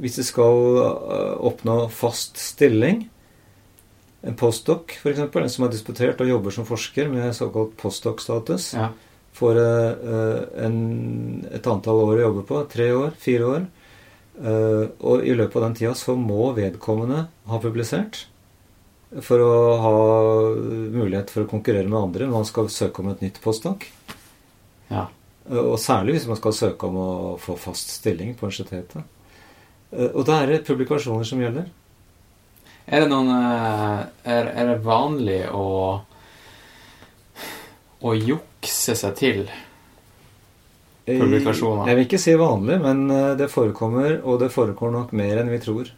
hvis 0.00 0.16
de 0.16 0.24
skal 0.24 0.78
uh, 0.80 1.34
oppnå 1.44 1.86
fast 1.92 2.40
stilling 2.40 3.06
En 4.26 4.36
postdoc, 4.36 4.94
f.eks., 4.96 5.20
en 5.20 5.50
som 5.52 5.66
har 5.66 5.70
disputert 5.70 6.20
og 6.24 6.30
jobber 6.30 6.54
som 6.54 6.66
forsker 6.66 7.10
med 7.12 7.34
såkalt 7.36 7.76
postdoc-status, 7.78 8.72
Ja. 8.74 8.88
får 9.36 9.60
uh, 9.60 10.40
en, 10.64 10.78
et 11.52 11.68
antall 11.70 12.00
år 12.08 12.16
å 12.16 12.24
jobbe 12.24 12.46
på, 12.48 12.62
tre 12.72 12.88
år, 12.96 13.12
fire 13.22 13.50
år. 13.52 13.66
Og 14.36 15.22
i 15.24 15.32
løpet 15.32 15.56
av 15.56 15.62
den 15.64 15.76
tida 15.78 15.92
så 15.96 16.12
må 16.18 16.50
vedkommende 16.52 17.22
ha 17.48 17.60
publisert 17.62 18.26
for 19.24 19.40
å 19.40 19.54
ha 19.80 19.92
mulighet 20.92 21.30
for 21.32 21.46
å 21.46 21.48
konkurrere 21.48 21.88
med 21.88 21.96
andre 22.02 22.26
når 22.26 22.34
man 22.42 22.48
skal 22.48 22.68
søke 22.72 23.00
om 23.00 23.14
et 23.14 23.22
nytt 23.24 23.40
postdoc. 23.44 23.86
ja. 24.90 25.06
Eh, 25.50 25.56
Og 25.58 25.78
særlig 25.78 26.16
hvis 26.16 26.28
man 26.30 26.38
skal 26.40 26.52
søke 26.56 26.88
om 26.88 26.96
å 27.00 27.10
få 27.40 27.56
fast 27.58 27.90
stilling 28.00 28.34
på 28.34 28.46
universitetet. 28.46 29.02
Eh, 29.92 30.10
Og 30.14 30.24
da 30.26 30.42
er 30.42 30.46
det 30.46 30.64
publikasjoner 30.66 31.24
som 31.24 31.40
gjelder. 31.40 31.68
Er 32.86 33.00
det 33.00 33.10
noen 33.10 33.30
eh, 33.34 34.06
Er, 34.24 34.50
er 34.54 34.66
det 34.72 34.82
vanlig 34.84 35.44
å 35.50 36.02
å 38.06 38.12
jukse 38.14 38.94
seg 38.94 39.14
til 39.16 39.46
Publikasjoner. 41.06 41.86
Jeg 41.88 41.96
vil 41.96 42.04
ikke 42.04 42.18
si 42.18 42.32
vanlig, 42.34 42.76
men 42.82 43.06
det 43.38 43.46
forekommer, 43.50 44.18
og 44.26 44.40
det 44.42 44.50
forekommer 44.50 44.92
nok 44.92 45.12
mer 45.14 45.38
enn 45.38 45.50
vi 45.52 45.60
tror. 45.62 45.88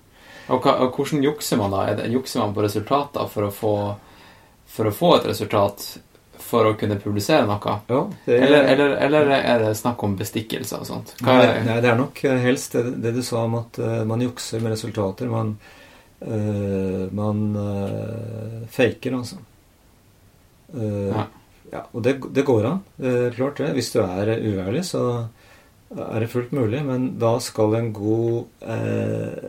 Og, 0.49 0.61
hva, 0.63 0.75
og 0.85 0.95
hvordan 0.97 1.25
jukser 1.25 1.57
man 1.61 1.73
da? 1.73 1.87
Er 1.89 1.97
det, 1.97 2.11
jukser 2.13 2.43
man 2.43 2.53
på 2.55 2.63
resultater 2.65 3.27
for 3.33 3.49
å 3.49 3.51
få 3.53 3.73
for 4.69 4.89
å 4.89 4.93
få 4.95 5.15
et 5.17 5.27
resultat 5.31 5.85
for 6.49 6.65
å 6.69 6.75
kunne 6.81 6.97
publisere 7.03 7.45
noe? 7.49 7.75
Ja, 7.89 8.01
det, 8.25 8.37
Eller, 8.47 8.65
eller, 8.73 8.95
eller 9.07 9.33
er 9.37 9.65
det 9.67 9.75
snakk 9.79 10.03
om 10.07 10.15
bestikkelser 10.19 10.81
og 10.83 10.89
sånt? 10.89 11.13
Nei, 11.27 11.37
er, 11.45 11.59
nei, 11.67 11.77
det 11.85 11.91
er 11.93 11.99
nok 11.99 12.23
eh, 12.25 12.39
helst 12.45 12.77
det, 12.79 12.85
det 13.05 13.13
du 13.19 13.21
sa 13.27 13.45
om 13.45 13.59
at 13.61 13.79
eh, 13.83 14.01
man 14.09 14.25
jukser 14.25 14.63
med 14.65 14.73
resultater. 14.75 15.29
Man, 15.33 15.55
eh, 16.25 17.05
man 17.13 17.45
eh, 17.65 18.63
faker, 18.73 19.19
altså. 19.21 19.41
Uh, 20.69 21.09
Ja. 21.09 21.23
ja, 21.73 21.83
og 21.97 22.03
det, 22.05 22.19
det 22.37 22.45
går 22.45 22.67
an. 22.69 22.83
Uh, 23.01 23.29
klart 23.33 23.61
det. 23.63 23.71
Hvis 23.77 23.93
du 23.95 24.03
er 24.03 24.35
uærlig, 24.37 24.83
så 24.85 25.05
er 25.95 26.21
det 26.21 26.29
fullt 26.29 26.53
mulig. 26.53 26.83
Men 26.85 27.15
da 27.21 27.39
skal 27.41 27.79
en 27.79 27.93
god 27.97 28.45
uh, 28.69 29.49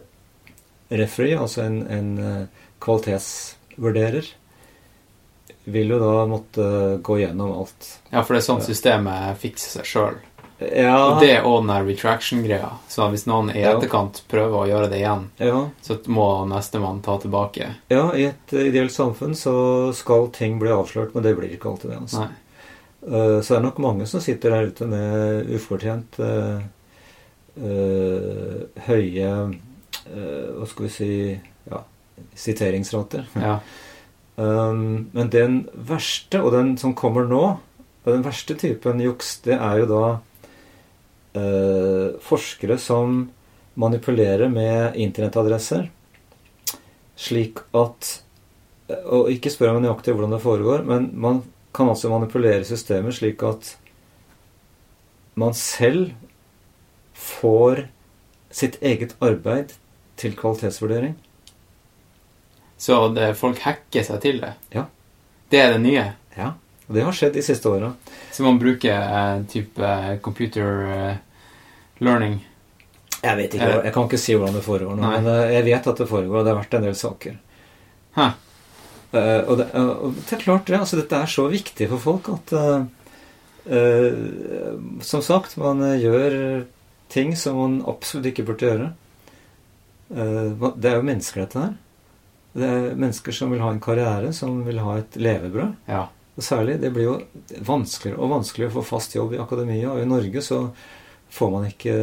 referee, 0.95 1.35
altså 1.35 1.65
en, 1.65 1.81
en 1.91 2.13
kvalitetsvurderer, 2.81 4.31
vil 5.72 5.94
jo 5.94 6.00
da 6.02 6.26
måtte 6.30 6.66
gå 7.04 7.20
gjennom 7.22 7.54
alt. 7.62 7.91
Ja, 8.12 8.24
for 8.24 8.36
det 8.36 8.41
er 8.41 8.48
sånn 8.50 8.66
systemet 8.66 9.38
fikser 9.41 9.80
seg 9.80 9.90
sjøl. 9.90 10.20
Ja, 10.60 11.14
Og 11.14 11.22
det 11.24 11.38
og 11.48 11.62
den 11.62 11.70
her 11.72 11.86
retraction-greia. 11.88 12.70
Så 12.91 13.06
hvis 13.14 13.24
noen 13.30 13.48
i 13.54 13.62
etterkant 13.64 14.24
prøver 14.28 14.58
å 14.60 14.68
gjøre 14.68 14.90
det 14.91 14.98
igjen, 15.00 15.30
ja, 15.40 15.62
så 15.82 15.96
må 16.12 16.26
nestemann 16.52 17.00
ta 17.06 17.16
tilbake. 17.22 17.70
ja, 17.88 18.10
i 18.16 18.26
et 18.28 18.54
eh, 18.54 18.68
ideelt 18.68 18.91
samfunn 18.91 19.36
så 19.40 19.94
skal 19.96 20.28
ting 20.36 20.60
bli 20.60 20.74
avslørt, 20.76 21.14
men 21.16 21.24
det 21.24 21.36
blir 21.38 21.56
ikke 21.56 21.72
alltid 21.72 21.91
det. 21.91 22.02
altså. 22.02 22.28
Eh, 23.08 23.40
Så 23.40 23.54
det 23.54 23.60
er 23.62 23.68
nok 23.70 23.80
mange 23.80 24.06
som 24.06 24.20
sitter 24.20 24.52
der 24.52 24.68
ute 24.68 24.86
med 24.86 25.48
ufortjent 25.56 26.20
uh, 26.20 26.60
uh, 27.56 28.60
høye 28.90 29.32
Hva 30.10 30.66
skal 30.68 30.86
vi 30.86 30.90
si 30.91 31.40
ja, 31.70 31.84
siteringsrater. 32.36 33.28
Ja. 33.36 33.60
Um, 34.40 35.10
men 35.11 35.32
den 35.34 35.56
verste, 35.74 36.40
og 36.40 36.53
den 36.56 36.78
som 36.80 36.95
kommer 36.95 37.26
nå, 37.28 37.44
den 38.07 38.24
verste 38.24 38.56
typen 38.56 39.02
juks, 39.03 39.36
det 39.44 39.57
er 39.57 39.82
jo 39.82 39.90
da 39.90 40.03
uh, 41.36 42.16
forskere 42.24 42.78
som 42.80 43.26
manipulerer 43.80 44.48
med 44.52 44.95
internettadresser, 44.99 45.90
slik 47.20 47.64
at 47.76 48.16
Og 48.90 49.28
ikke 49.30 49.52
spør 49.53 49.76
meg 49.76 49.84
nøyaktig 49.84 50.16
hvordan 50.16 50.32
det 50.34 50.41
foregår, 50.41 50.82
men 50.82 51.11
man 51.14 51.44
kan 51.78 51.91
altså 51.91 52.10
manipulere 52.10 52.66
systemet 52.66 53.14
slik 53.20 53.44
at 53.45 53.76
man 55.38 55.53
selv 55.53 56.10
får 57.14 57.84
sitt 58.49 58.80
eget 58.82 59.14
arbeid 59.22 59.76
til 60.18 60.34
kvalitetsvurdering. 60.34 61.14
Så 62.80 62.97
det, 63.11 63.34
folk 63.35 63.60
hacker 63.60 64.06
seg 64.07 64.22
til 64.23 64.39
det. 64.39 64.53
Ja. 64.72 64.85
Det 65.51 65.60
er 65.60 65.73
det 65.76 65.81
nye. 65.84 66.06
Ja, 66.38 66.53
og 66.88 66.95
det 66.95 67.03
har 67.03 67.15
skjedd 67.15 67.35
de 67.35 67.43
siste 67.43 67.69
åra. 67.69 67.91
Så 68.31 68.45
man 68.45 68.60
bruker 68.61 68.95
eh, 68.95 69.41
type 69.51 69.84
eh, 69.84 70.14
computer 70.23 70.85
eh, 70.88 71.18
learning. 71.99 72.39
Jeg 73.19 73.35
vet 73.35 73.57
ikke, 73.57 73.68
Eh, 73.68 73.81
jeg 73.89 73.93
kan 73.95 74.07
ikke 74.07 74.22
si 74.22 74.35
hvordan 74.38 74.56
det 74.56 74.64
foregår 74.64 74.95
nå, 74.95 75.03
Nei. 75.03 75.18
men 75.18 75.27
eh, 75.34 75.56
jeg 75.57 75.65
vet 75.68 75.89
at 75.91 75.99
det 75.99 76.07
foregår, 76.07 76.39
og 76.39 76.47
det 76.47 76.53
har 76.53 76.61
vært 76.61 76.77
en 76.80 76.88
del 76.88 76.95
saker. 76.95 77.35
Hæ. 78.15 78.30
Uh, 79.10 79.41
og, 79.49 79.56
det, 79.57 79.65
uh, 79.73 79.93
og 80.06 80.18
det 80.19 80.35
er 80.35 80.41
klart 80.43 80.68
det, 80.69 80.77
altså 80.77 80.99
dette 80.99 81.18
er 81.18 81.30
så 81.34 81.47
viktig 81.49 81.88
for 81.89 81.97
folk 82.03 82.27
at 82.30 82.51
uh, 82.53 82.84
Som 85.01 85.23
sagt, 85.26 85.56
man 85.57 85.81
gjør 85.97 86.35
ting 87.10 87.34
som 87.38 87.57
man 87.57 87.80
absolutt 87.89 88.30
ikke 88.30 88.45
burde 88.45 88.69
gjøre. 88.69 88.88
Det 90.10 90.89
er 90.89 90.95
jo 90.95 91.06
mennesker, 91.06 91.43
dette 91.43 91.61
her. 91.61 91.73
Det 92.60 92.69
er 92.69 92.95
mennesker 92.99 93.36
som 93.36 93.52
vil 93.53 93.64
ha 93.64 93.72
en 93.73 93.84
karriere, 93.84 94.31
som 94.36 94.61
vil 94.65 94.81
ha 94.84 94.99
et 94.99 95.18
levebrød. 95.19 95.76
Ja. 95.90 96.06
Og 96.40 96.45
særlig, 96.45 96.77
det 96.80 96.94
blir 96.95 97.07
jo 97.10 97.18
vanskeligere 97.68 98.22
og 98.23 98.31
vanskeligere 98.38 98.72
å 98.72 98.77
få 98.80 98.86
fast 98.94 99.15
jobb 99.18 99.36
i 99.36 99.41
akademia. 99.44 99.91
Og 99.91 100.03
i 100.03 100.07
Norge 100.07 100.44
så 100.45 100.61
får 101.36 101.52
man 101.52 101.68
ikke 101.68 101.95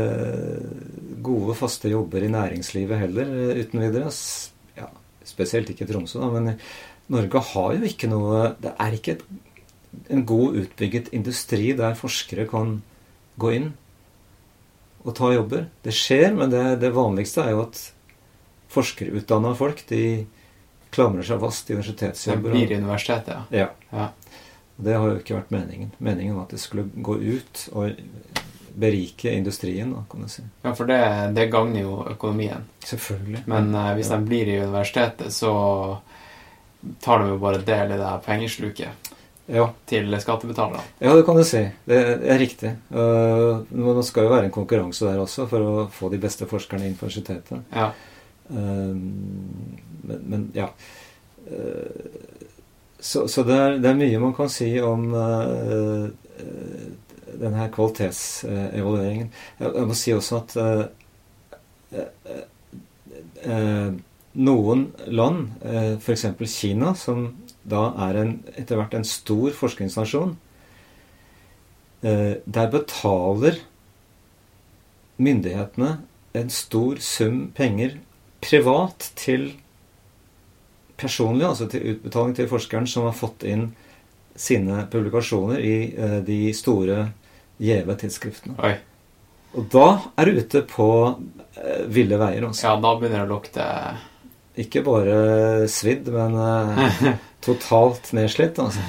gode, 1.24 1.56
faste 1.58 1.90
jobber 1.90 2.24
i 2.24 2.32
næringslivet 2.32 3.00
heller 3.00 3.32
eh, 3.32 3.62
uten 3.62 3.82
videre. 3.82 4.12
Ja, 4.76 4.90
spesielt 5.26 5.72
ikke 5.72 5.86
i 5.86 5.90
Tromsø, 5.90 6.20
da, 6.22 6.28
men 6.34 6.60
Norge 7.12 7.42
har 7.52 7.74
jo 7.76 7.86
ikke 7.86 8.10
noe 8.10 8.56
Det 8.58 8.72
er 8.82 8.94
ikke 8.96 9.16
et, 9.16 9.24
en 10.12 10.24
god 10.28 10.60
utbygget 10.62 11.12
industri 11.16 11.70
der 11.78 11.98
forskere 11.98 12.48
kan 12.50 12.80
gå 13.40 13.52
inn 13.56 13.68
og 15.06 15.14
ta 15.14 15.30
jobber. 15.32 15.68
Det 15.86 15.94
skjer, 15.94 16.32
men 16.34 16.50
det, 16.50 16.64
det 16.82 16.90
vanligste 16.94 17.44
er 17.44 17.54
jo 17.54 17.62
at 17.68 17.78
forskerutdanna 18.74 19.54
folk 19.56 19.84
de 19.88 20.26
klamrer 20.96 21.26
seg 21.28 21.40
fast 21.44 21.70
i 21.70 21.76
universitetsjobber. 21.76 22.50
blir. 22.56 22.72
Ja. 23.54 23.68
ja. 23.92 24.08
Det 24.76 24.92
har 24.96 25.08
jo 25.08 25.20
ikke 25.22 25.38
vært 25.38 25.52
meningen. 25.54 25.92
Meningen 26.04 26.36
var 26.36 26.48
at 26.48 26.56
det 26.56 26.60
skulle 26.60 26.88
gå 26.92 27.14
ut 27.22 27.62
og 27.72 28.00
berike 28.76 29.30
industrien, 29.32 29.92
da, 29.94 30.02
kan 30.10 30.26
du 30.26 30.28
si. 30.28 30.42
Ja, 30.66 30.74
for 30.76 30.84
det, 30.90 30.98
det 31.36 31.46
gagner 31.52 31.80
jo 31.80 31.94
økonomien. 32.12 32.66
Selvfølgelig. 32.84 33.40
Men 33.48 33.70
uh, 33.74 33.94
hvis 33.96 34.10
Ja. 34.10 34.18
de 34.18 34.28
blir 34.28 34.50
i 34.52 34.58
universitetet, 34.60 35.32
så 35.32 35.52
tar 37.00 37.22
de 37.22 37.30
jo 37.32 37.38
bare 37.40 37.62
del 37.64 37.94
i 37.94 37.96
det 37.96 38.04
her 38.04 38.20
pengesluket 38.26 39.12
Ja. 39.48 39.68
til 39.86 40.12
skattebetalerne. 40.20 40.82
ja, 41.00 41.14
det 41.16 41.24
kan 41.24 41.36
du 41.36 41.44
si. 41.44 41.62
Det 41.86 42.02
er 42.28 42.38
riktig. 42.38 42.74
Uh, 42.90 43.64
men 43.70 43.96
det 43.96 44.04
skal 44.04 44.24
jo 44.26 44.34
være 44.34 44.44
en 44.50 44.54
konkurranse 44.58 45.06
der 45.08 45.22
også 45.24 45.48
for 45.48 45.60
å 45.64 45.88
få 45.90 46.10
de 46.12 46.18
beste 46.18 46.44
forskerne 46.50 46.84
inn 46.86 46.96
på 46.98 47.06
universitetet. 47.08 47.64
Ja. 47.72 47.90
Uh, 48.50 48.94
men, 50.06 50.22
men 50.22 50.50
ja. 50.54 50.70
Uh, 51.46 51.90
så 53.00 53.26
så 53.28 53.42
det, 53.46 53.56
er, 53.56 53.78
det 53.82 53.90
er 53.90 53.98
mye 53.98 54.20
man 54.22 54.34
kan 54.34 54.50
si 54.50 54.70
om 54.82 55.08
uh, 55.14 56.06
denne 57.36 57.66
kvalitetsevalueringen. 57.74 59.28
Jeg, 59.60 59.86
må 59.86 59.96
si 59.96 60.14
også 60.16 60.38
at 60.40 60.54
noen 64.36 64.86
land, 65.12 65.42
f.eks. 66.00 66.24
Kina, 66.48 66.94
som 66.96 67.26
da 67.68 67.82
er 68.08 68.18
en, 68.22 68.32
etter 68.56 68.80
hvert 68.80 68.96
en 68.96 69.04
stor 69.04 69.52
forskningsnasjon, 69.58 70.32
der 72.00 72.72
betaler 72.72 73.60
myndighetene 75.20 75.92
en 76.36 76.50
stor 76.52 77.00
sum 77.04 77.50
penger 77.56 77.98
privat 78.46 79.10
til 79.18 79.50
personlig, 80.96 81.44
altså 81.46 81.68
til 81.70 81.96
utbetaling 81.96 82.36
til 82.36 82.48
forskeren 82.50 82.88
som 82.88 83.08
har 83.08 83.16
fått 83.16 83.44
inn 83.48 83.68
sine 84.36 84.84
publikasjoner 84.92 85.60
i 85.60 85.76
eh, 85.96 86.18
de 86.24 86.40
store 86.56 87.06
gjeve 87.62 87.96
tidsskriftene. 88.00 88.56
Oi. 88.60 88.74
Og 89.56 89.68
da 89.72 89.86
er 90.20 90.28
du 90.28 90.40
ute 90.42 90.62
på 90.68 90.88
eh, 91.08 91.86
ville 91.88 92.18
veier. 92.20 92.44
Altså. 92.48 92.68
Ja, 92.68 92.74
da 92.80 92.92
begynner 92.98 93.24
det 93.24 93.28
å 93.28 93.32
lukte 93.32 93.68
Ikke 94.60 94.82
bare 94.84 95.16
svidd, 95.72 96.08
men 96.12 96.36
eh, 96.40 97.06
totalt 97.46 98.12
nedslitt. 98.16 98.60
Altså. 98.60 98.84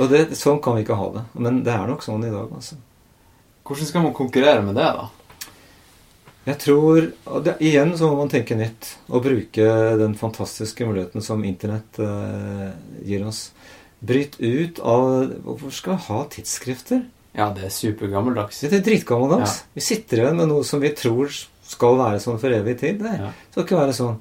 Og 0.00 0.12
det, 0.12 0.26
sånn 0.36 0.60
kan 0.64 0.76
vi 0.76 0.84
ikke 0.84 1.00
ha 1.00 1.10
det. 1.16 1.24
Men 1.40 1.62
det 1.64 1.72
er 1.72 1.88
nok 1.88 2.04
sånn 2.04 2.24
i 2.28 2.32
dag. 2.32 2.52
Altså. 2.52 2.76
Hvordan 3.66 3.88
skal 3.88 4.04
man 4.04 4.16
konkurrere 4.16 4.64
med 4.64 4.76
det, 4.78 4.90
da? 5.00 5.08
Jeg 6.46 6.58
tror 6.62 7.08
det, 7.42 7.56
Igjen 7.66 7.90
så 7.98 8.06
må 8.10 8.20
man 8.20 8.30
tenke 8.30 8.54
nytt 8.58 8.92
og 9.10 9.24
bruke 9.24 9.66
den 9.98 10.14
fantastiske 10.18 10.86
muligheten 10.86 11.24
som 11.24 11.42
Internett 11.46 11.98
eh, 11.98 12.68
gir 13.02 13.24
oss. 13.26 13.48
Bryt 14.06 14.36
ut 14.38 14.78
av 14.78 15.32
Hvorfor 15.42 15.74
skal 15.74 15.96
vi 15.96 16.06
ha 16.06 16.20
tidsskrifter? 16.30 17.02
Ja, 17.36 17.50
det 17.52 17.66
er 17.66 17.74
supergammeldags. 17.74 18.62
Det 18.62 18.78
er 18.78 18.84
dritgammeldags. 18.86 19.58
Vi 19.76 19.82
sitter 19.84 20.22
igjen 20.22 20.38
med 20.38 20.48
noe 20.52 20.64
som 20.64 20.80
vi 20.80 20.92
tror 20.96 21.28
skal 21.66 21.98
være 21.98 22.22
sånn 22.22 22.38
for 22.40 22.54
evig 22.54 22.78
tid. 22.80 23.02
Det 23.02 23.16
Ja. 23.18 23.32
skal 23.50 23.66
ikke 23.66 23.80
være 23.82 23.96
sånn. 23.96 24.16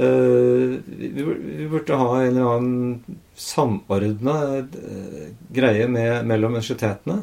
Uh, 0.00 0.80
vi, 0.86 1.10
vi 1.12 1.66
burde 1.68 1.98
ha 1.98 2.08
en 2.22 2.30
eller 2.30 2.48
annen 2.56 3.18
samordna 3.36 4.34
uh, 4.64 5.28
greie 5.52 5.86
med, 5.90 6.24
mellom 6.26 6.56
universitetene. 6.56 7.20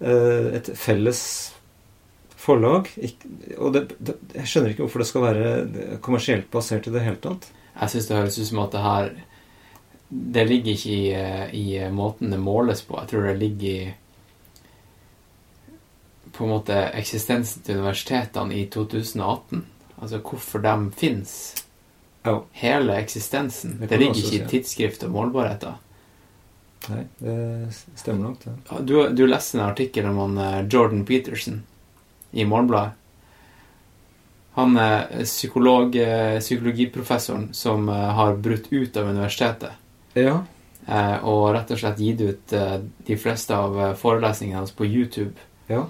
Uh, 0.00 0.54
et 0.54 0.70
felles 0.78 1.20
forlag. 2.46 2.90
Og 3.58 3.72
det, 3.74 3.84
det, 3.98 4.16
jeg 4.38 4.50
skjønner 4.50 4.72
ikke 4.72 4.86
hvorfor 4.86 5.02
det 5.02 5.10
skal 5.10 5.26
være 5.26 6.00
kommersielt 6.04 6.50
basert 6.52 6.88
i 6.88 6.94
det 6.94 7.04
hele 7.04 7.20
tatt. 7.22 7.48
Jeg 7.76 7.92
syns 7.92 8.08
det 8.08 8.18
høres 8.20 8.38
ut 8.40 8.48
som 8.48 8.62
at 8.64 8.72
det 8.72 8.84
her 8.86 9.14
Det 10.08 10.44
ligger 10.46 10.72
ikke 10.72 10.90
i, 10.94 11.06
eh, 11.12 11.54
i 11.54 11.90
måten 11.90 12.30
det 12.30 12.38
måles 12.38 12.84
på. 12.86 12.98
Jeg 13.00 13.10
tror 13.10 13.26
det 13.26 13.38
ligger 13.40 13.70
i 13.70 13.94
på 16.36 16.44
en 16.44 16.52
måte 16.52 16.74
eksistensen 16.92 17.62
til 17.64 17.78
universitetene 17.80 18.54
i 18.54 18.66
2018. 18.68 19.64
Altså 19.96 20.20
hvorfor 20.20 20.60
de 20.62 20.74
fins. 20.96 21.32
Ja. 22.26 22.42
Hele 22.52 22.98
eksistensen. 23.00 23.78
Det 23.80 23.88
Det, 23.88 23.98
ligger 23.98 24.20
ikke 24.20 24.44
i 24.44 24.48
tidsskrift 24.50 25.04
og 25.06 25.14
målbarheter. 25.14 25.78
Nei, 26.90 27.06
det 27.18 27.72
stemmer 27.96 28.28
nok, 28.28 28.44
det. 28.44 28.84
Du, 28.86 28.94
du 29.16 29.24
leste 29.26 29.58
en 29.58 29.64
artikkel 29.64 30.06
om 30.06 30.18
han 30.22 30.38
eh, 30.38 30.68
Jordan 30.68 31.06
Peterson 31.08 31.62
i 32.32 32.44
Morgenbladet. 32.44 32.90
Han 34.56 34.76
er 34.80 35.24
psykolog, 35.24 35.96
eh, 35.96 36.38
psykologiprofessoren 36.40 37.50
som 37.52 37.88
eh, 37.88 37.94
har 37.94 38.36
brutt 38.40 38.70
ut 38.72 38.96
av 38.96 39.08
universitetet. 39.10 39.70
Ja. 40.14 40.38
eh, 40.88 41.24
Og 41.24 41.50
rett 41.54 41.70
og 41.70 41.78
slett 41.78 42.00
gitt 42.00 42.20
ut 42.24 42.52
eh, 42.56 42.78
de 43.06 43.16
fleste 43.20 43.52
av 43.56 43.76
eh, 43.80 43.94
forelesningene 44.00 44.62
hans 44.62 44.72
på 44.72 44.86
YouTube. 44.88 45.34
Ja. 45.68 45.82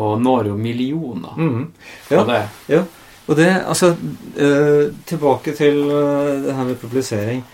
Og 0.00 0.20
når 0.22 0.46
jo 0.52 0.56
millioner 0.56 1.36
mm. 1.36 1.72
Ja. 2.10 2.24
det. 2.24 2.40
Ja, 2.68 2.84
og 3.28 3.36
det, 3.36 3.48
altså 3.68 3.90
eh, 4.38 4.94
Tilbake 5.06 5.52
til 5.58 5.82
eh, 5.90 6.40
det 6.46 6.54
her 6.56 6.64
med 6.64 6.78
publisering. 6.80 7.44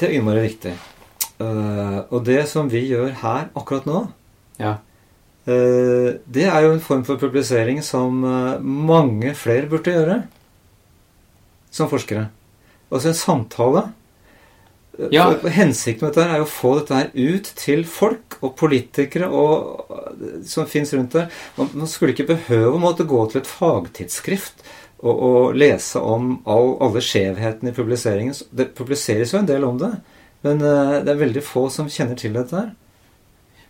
Det 0.00 0.08
er 0.08 0.16
innmari 0.18 0.42
viktig. 0.48 0.74
Eh, 1.38 1.98
og 2.10 2.24
det 2.26 2.48
som 2.50 2.68
vi 2.72 2.82
gjør 2.88 3.14
her 3.22 3.48
akkurat 3.54 3.86
nå, 3.86 4.06
Ja. 4.58 4.74
Eh, 5.48 6.08
det 6.28 6.46
er 6.48 6.64
jo 6.64 6.72
en 6.74 6.82
form 6.84 7.04
for 7.08 7.20
publisering 7.20 7.80
som 7.84 8.24
eh, 8.24 8.58
mange 8.60 9.34
flere 9.38 9.70
burde 9.70 9.94
gjøre. 9.94 10.22
som 11.70 11.88
forskere. 11.88 12.28
Altså 12.90 13.08
en 13.10 13.14
samtale. 13.14 13.82
Ja. 15.12 15.28
Hensikten 15.54 16.06
med 16.08 16.16
dette 16.16 16.24
er 16.26 16.40
jo 16.40 16.46
å 16.46 16.50
få 16.50 16.72
dette 16.80 16.96
her 16.96 17.10
ut 17.14 17.50
til 17.60 17.84
folk 17.86 18.38
og 18.42 18.56
politikere 18.58 19.28
og, 19.30 19.92
som 20.48 20.66
fins 20.66 20.90
rundt 20.96 21.14
der. 21.14 21.28
Man, 21.58 21.86
skulle 21.86 22.16
ikke 22.16 22.32
behøve 22.32 22.74
å 22.74 22.82
måtte 22.82 23.06
gå 23.06 23.20
til 23.30 23.42
et 23.42 23.50
fagtidsskrift 23.50 24.64
og, 24.98 25.12
og 25.14 25.58
lese 25.58 26.02
om 26.02 26.40
all, 26.50 26.74
alle 26.82 27.02
skjevhetene 27.04 27.70
i 27.70 27.76
publiseringen. 27.76 28.34
Det 28.50 28.72
publiseres 28.78 29.34
jo 29.34 29.42
en 29.42 29.50
del 29.50 29.68
om 29.68 29.78
det, 29.78 29.92
men 30.46 30.66
eh, 30.66 30.98
det 31.06 31.14
er 31.14 31.22
veldig 31.22 31.46
få 31.46 31.68
som 31.70 31.90
kjenner 31.92 32.18
til 32.18 32.34
dette 32.34 32.58
her. 32.58 32.74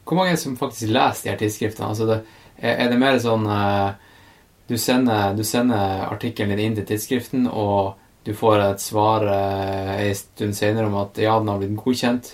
Hvor 0.09 0.17
mange 0.17 0.33
er 0.33 0.39
det 0.39 0.43
som 0.43 0.57
faktisk 0.57 0.89
leser 0.89 1.27
de 1.27 1.33
her 1.35 1.41
tidsskriftene? 1.43 1.89
Altså 1.93 2.07
det, 2.09 2.23
er 2.65 2.89
det 2.89 3.01
mer 3.01 3.19
sånn 3.21 3.45
eh, 3.53 3.91
du 4.69 4.77
sender, 4.81 5.35
du 5.37 5.45
sender 5.45 6.07
artikkelen 6.09 6.57
din 6.57 6.71
inn 6.71 6.79
til 6.79 6.87
tidsskriften, 6.89 7.47
og 7.49 7.97
du 8.25 8.35
får 8.37 8.61
et 8.61 8.83
svar 8.85 9.25
eh, 9.25 9.93
en 10.09 10.17
stund 10.17 10.57
senere 10.57 10.91
om 10.91 10.97
at 11.01 11.21
ja, 11.23 11.39
den 11.41 11.49
har 11.49 11.61
blitt 11.63 11.77
godkjent, 11.79 12.33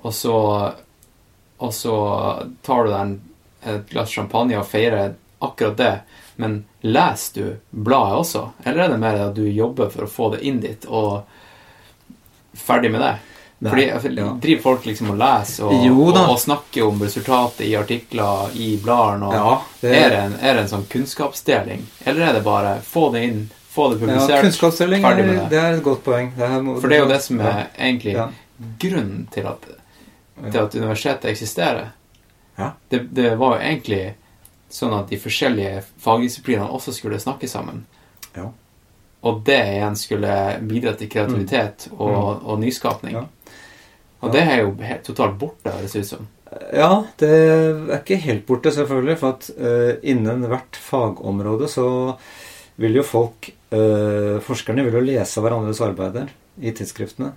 og 0.00 0.14
så, 0.16 0.36
og 1.58 1.74
så 1.74 1.96
tar 2.64 2.86
du 2.86 2.92
deg 2.94 3.16
et 3.68 3.90
glass 3.90 4.14
champagne 4.14 4.56
og 4.56 4.68
feirer 4.68 5.16
akkurat 5.44 5.76
det. 5.76 5.94
Men 6.38 6.60
leser 6.86 7.36
du 7.40 7.82
bladet 7.84 8.20
også, 8.22 8.44
eller 8.64 8.84
er 8.84 8.94
det 8.94 9.00
mer 9.02 9.24
at 9.26 9.36
du 9.36 9.44
jobber 9.48 9.90
for 9.92 10.06
å 10.06 10.12
få 10.12 10.30
det 10.36 10.44
inn 10.48 10.62
dit, 10.64 10.86
og 10.88 11.24
ferdig 12.56 12.94
med 12.94 13.04
det? 13.04 13.14
Fordi 13.60 13.84
altså, 13.90 14.10
ja. 14.14 14.26
Driver 14.42 14.62
folk 14.62 14.84
liksom 14.86 15.08
og 15.10 15.16
leser 15.18 15.64
og, 15.66 15.86
og, 15.90 16.18
og 16.30 16.36
snakker 16.38 16.84
om 16.86 17.00
resultatet 17.02 17.64
i 17.66 17.72
artikler 17.74 18.52
i 18.54 18.68
bladene? 18.82 19.32
Ja, 19.34 19.54
det- 19.80 19.94
er, 19.98 20.10
det 20.10 20.18
en, 20.28 20.36
er 20.40 20.54
det 20.54 20.62
en 20.62 20.68
sånn 20.68 20.84
kunnskapsdeling, 20.92 21.82
eller 22.06 22.28
er 22.28 22.32
det 22.38 22.44
bare 22.46 22.76
få 22.86 23.08
det 23.16 23.22
inn, 23.26 23.40
få 23.74 23.88
det 23.90 23.98
Ja, 23.98 24.06
publisert, 24.06 24.44
kunnskapsdeling 24.46 25.02
ferdig 25.02 25.24
er, 25.24 25.26
med 25.32 25.36
det? 25.40 25.48
det 25.50 25.58
er 25.64 25.74
et 25.80 25.82
godt 25.82 26.04
poeng. 26.06 26.30
Det 26.38 26.50
må- 26.62 26.76
For 26.80 26.88
det 26.88 26.96
er 27.00 27.02
jo 27.02 27.08
det 27.10 27.20
som 27.22 27.40
er 27.40 27.66
egentlig 27.78 28.14
Ja. 28.14 28.28
grunnen 28.78 29.26
til 29.34 29.46
at, 29.50 29.66
til 30.52 30.60
at 30.60 30.74
universitetet 30.74 31.24
eksisterer. 31.30 31.90
Ja. 32.58 32.70
Det, 32.90 33.02
det 33.14 33.34
var 33.38 33.56
jo 33.58 33.62
egentlig 33.66 34.14
sånn 34.70 34.94
at 35.00 35.08
de 35.10 35.16
forskjellige 35.18 35.82
fagdisiplinene 35.98 36.70
også 36.70 36.92
skulle 36.94 37.18
snakke 37.18 37.48
sammen. 37.48 37.86
Ja. 38.36 38.50
Og 39.26 39.40
det 39.44 39.58
igjen 39.66 39.96
skulle 39.98 40.32
bidra 40.62 40.92
til 40.94 41.08
kreativitet 41.10 41.88
og, 41.98 42.42
og 42.46 42.60
nyskapning. 42.60 43.16
Og 44.18 44.34
det 44.34 44.42
er 44.42 44.64
jo 44.64 44.74
helt, 44.82 45.04
totalt 45.06 45.38
borte, 45.38 45.70
høres 45.70 45.94
det 45.94 46.02
ut 46.02 46.10
som. 46.10 46.28
Ja, 46.74 46.92
det 47.20 47.28
er 47.30 47.98
ikke 48.00 48.18
helt 48.22 48.46
borte, 48.48 48.72
selvfølgelig. 48.74 49.18
For 49.20 49.36
at 49.36 49.50
uh, 49.58 49.90
innen 50.02 50.46
hvert 50.50 50.78
fagområde 50.82 51.68
så 51.70 51.88
vil 52.78 52.98
jo 53.00 53.04
folk 53.06 53.50
uh, 53.74 54.38
Forskerne 54.44 54.84
vil 54.86 54.98
jo 54.98 55.04
lese 55.04 55.42
hverandres 55.44 55.82
arbeider 55.84 56.32
i 56.58 56.72
tidsskriftene. 56.74 57.34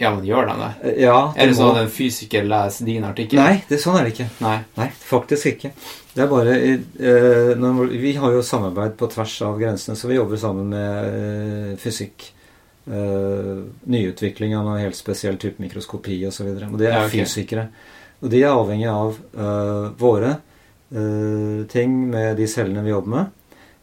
Ja, 0.00 0.10
men 0.14 0.24
gjør 0.24 0.46
de 0.48 0.54
det? 0.56 0.68
Eh, 0.88 1.00
ja, 1.04 1.16
Er 1.36 1.48
det 1.48 1.52
de 1.52 1.56
sånn 1.58 1.74
at 1.74 1.82
en 1.82 1.90
fysiker 1.92 2.46
leser 2.48 2.88
din 2.88 3.04
artikkel? 3.04 3.36
Nei, 3.36 3.58
det, 3.68 3.76
sånn 3.82 3.98
er 4.00 4.06
det 4.08 4.14
ikke. 4.14 4.30
Nei. 4.40 4.54
Nei, 4.78 4.86
faktisk 5.04 5.50
ikke. 5.50 5.74
Det 6.14 6.24
er 6.24 6.30
bare 6.30 6.54
når, 7.60 7.92
Vi 8.00 8.14
har 8.16 8.32
jo 8.32 8.40
samarbeid 8.44 8.96
på 8.98 9.10
tvers 9.12 9.34
av 9.44 9.60
grensene, 9.60 9.98
så 10.00 10.08
vi 10.08 10.16
jobber 10.16 10.40
sammen 10.40 10.72
med 10.72 11.76
fysikk. 11.80 12.30
Eh, 12.86 13.64
nyutvikling 13.84 14.56
av 14.56 14.68
en 14.68 14.80
helt 14.80 14.96
spesiell 14.96 15.36
type 15.38 15.60
mikroskopi 15.62 16.16
osv. 16.26 16.46
Og, 16.48 16.60
så 16.60 16.68
og 16.70 16.78
det 16.80 16.88
er 16.88 16.96
Ja, 16.96 17.04
okay. 17.04 17.24
fysikere. 17.24 17.68
Og 18.22 18.30
de 18.32 18.40
er 18.42 18.52
avhengig 18.52 18.88
av 18.88 19.16
uh, 19.16 19.90
våre 19.96 20.34
uh, 20.92 21.66
ting 21.72 21.94
med 22.10 22.36
de 22.36 22.48
cellene 22.48 22.82
vi 22.84 22.92
jobber 22.92 23.14
med. 23.14 23.30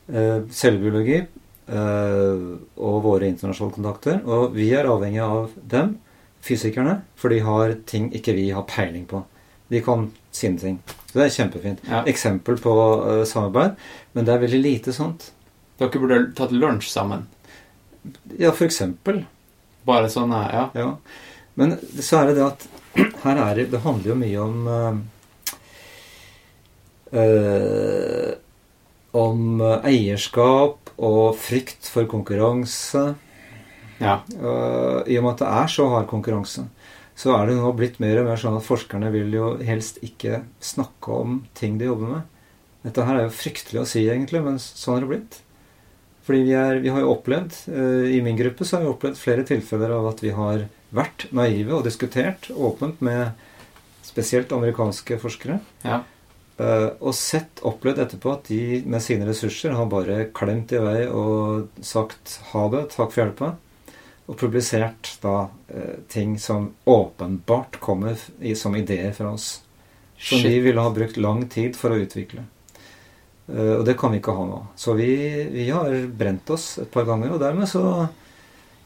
Uh, 0.07 0.49
cellebiologi 0.53 1.25
og 1.67 3.01
våre 3.03 3.27
internasjonale 3.27 3.75
kontakter. 3.75 4.21
Og 4.23 4.53
vi 4.55 4.69
er 4.71 4.87
avhengig 4.87 5.19
av 5.19 5.49
dem, 5.67 5.97
fysikerne, 6.39 7.01
for 7.19 7.33
de 7.33 7.41
har 7.43 7.73
ting 7.83 8.05
ikke 8.15 8.37
vi 8.37 8.45
har 8.55 8.63
peiling 8.69 9.03
på. 9.09 9.19
De 9.67 9.81
kan 9.83 10.05
sine 10.31 10.61
ting. 10.61 10.77
Så 11.09 11.17
det 11.17 11.25
er 11.25 11.33
kjempefint. 11.35 11.81
Ja. 11.89 12.05
Eksempel 12.07 12.55
på 12.63 12.71
samarbeid. 13.27 13.75
Men 14.15 14.29
det 14.29 14.31
er 14.31 14.45
veldig 14.45 14.61
lite 14.63 14.95
sånt. 14.95 15.27
Dere 15.75 15.99
burde 15.99 16.21
tatt 16.39 16.55
lunsj 16.55 16.87
sammen. 16.87 17.27
Ja, 18.39 18.51
for 18.51 18.65
eksempel. 18.67 19.23
Bare 19.87 20.09
sånn, 20.11 20.33
ja. 20.33 20.67
Ja. 20.75 20.89
Men 21.57 21.77
så 21.99 22.21
er 22.21 22.29
det 22.29 22.37
det 22.39 22.47
at 22.47 22.67
her 23.23 23.39
er 23.43 23.55
det 23.57 23.69
Det 23.73 23.83
handler 23.85 24.11
jo 24.11 24.17
mye 24.17 24.39
om 24.43 24.57
øh, 27.13 28.33
Om 29.17 29.63
eierskap 29.77 30.91
og 30.97 31.37
frykt 31.37 31.87
for 31.93 32.09
konkurranse. 32.09 33.03
Ja. 34.01 34.19
Uh, 34.33 35.01
I 35.05 35.17
og 35.17 35.25
med 35.25 35.35
at 35.35 35.43
det 35.43 35.49
er 35.61 35.71
så 35.71 35.87
hard 35.93 36.07
konkurranse, 36.09 36.67
så 37.17 37.33
er 37.37 37.49
det 37.49 37.57
nå 37.57 37.71
blitt 37.77 37.99
mer 38.01 38.21
og 38.21 38.29
mer 38.29 38.41
sånn 38.41 38.57
at 38.59 38.65
forskerne 38.65 39.09
vil 39.13 39.33
jo 39.33 39.51
helst 39.65 40.01
ikke 40.05 40.43
snakke 40.61 41.13
om 41.13 41.39
ting 41.57 41.77
de 41.81 41.89
jobber 41.89 42.13
med. 42.17 42.25
Dette 42.85 43.05
her 43.07 43.19
er 43.19 43.27
jo 43.27 43.35
fryktelig 43.35 43.81
å 43.81 43.89
si, 43.89 44.05
egentlig, 44.09 44.43
men 44.45 44.59
sånn 44.61 44.99
er 44.99 45.05
det 45.05 45.11
blitt. 45.11 45.39
Fordi 46.27 46.43
vi, 46.43 46.55
er, 46.59 46.81
vi 46.83 46.91
har 46.91 47.05
jo 47.05 47.13
opplevd, 47.13 47.55
eh, 47.71 48.17
I 48.17 48.21
min 48.25 48.35
gruppe 48.35 48.65
så 48.67 48.77
har 48.77 48.83
vi 48.83 48.91
opplevd 48.91 49.19
flere 49.21 49.47
tilfeller 49.47 49.93
av 49.95 50.09
at 50.09 50.23
vi 50.23 50.33
har 50.35 50.65
vært 50.95 51.29
naive 51.35 51.77
og 51.77 51.85
diskutert 51.87 52.49
åpent 52.51 52.99
med 53.03 53.31
spesielt 54.03 54.51
amerikanske 54.55 55.19
forskere. 55.23 55.59
ja. 55.87 56.03
Eh, 56.57 56.87
og 57.05 57.13
sett, 57.13 57.59
opplevd 57.69 57.99
etterpå 58.01 58.31
at 58.33 58.47
de 58.49 58.81
med 58.89 59.03
sine 59.05 59.27
ressurser 59.27 59.75
har 59.77 59.89
bare 59.91 60.23
klemt 60.33 60.71
i 60.73 60.79
vei 60.81 61.03
og 61.05 61.67
sagt 61.85 62.39
ha 62.49 62.63
det, 62.73 62.87
takk 62.95 63.13
for 63.13 63.21
hjelpa. 63.21 63.51
Og 64.27 64.39
publisert 64.41 65.13
da 65.21 65.35
eh, 65.69 65.99
ting 66.09 66.33
som 66.41 66.71
åpenbart 66.89 67.77
kommer 67.79 68.17
i, 68.41 68.55
som 68.57 68.75
ideer 68.75 69.13
fra 69.13 69.35
oss. 69.37 69.61
Som 70.17 70.41
Shit. 70.41 70.49
vi 70.49 70.63
ville 70.65 70.81
ha 70.81 70.89
brukt 70.91 71.21
lang 71.21 71.45
tid 71.45 71.77
for 71.77 71.93
å 71.93 72.01
utvikle. 72.01 72.47
Eh, 73.49 73.73
og 73.79 73.85
det 73.87 73.97
kan 73.99 74.11
vi 74.11 74.19
ikke 74.21 74.33
ha 74.35 74.45
nå. 74.45 74.61
Så 74.75 74.93
vi, 74.97 75.09
vi 75.53 75.69
har 75.69 75.91
brent 76.19 76.49
oss 76.51 76.77
et 76.83 76.91
par 76.91 77.05
ganger, 77.07 77.31
og 77.35 77.39
dermed 77.39 77.67
så, 77.71 78.07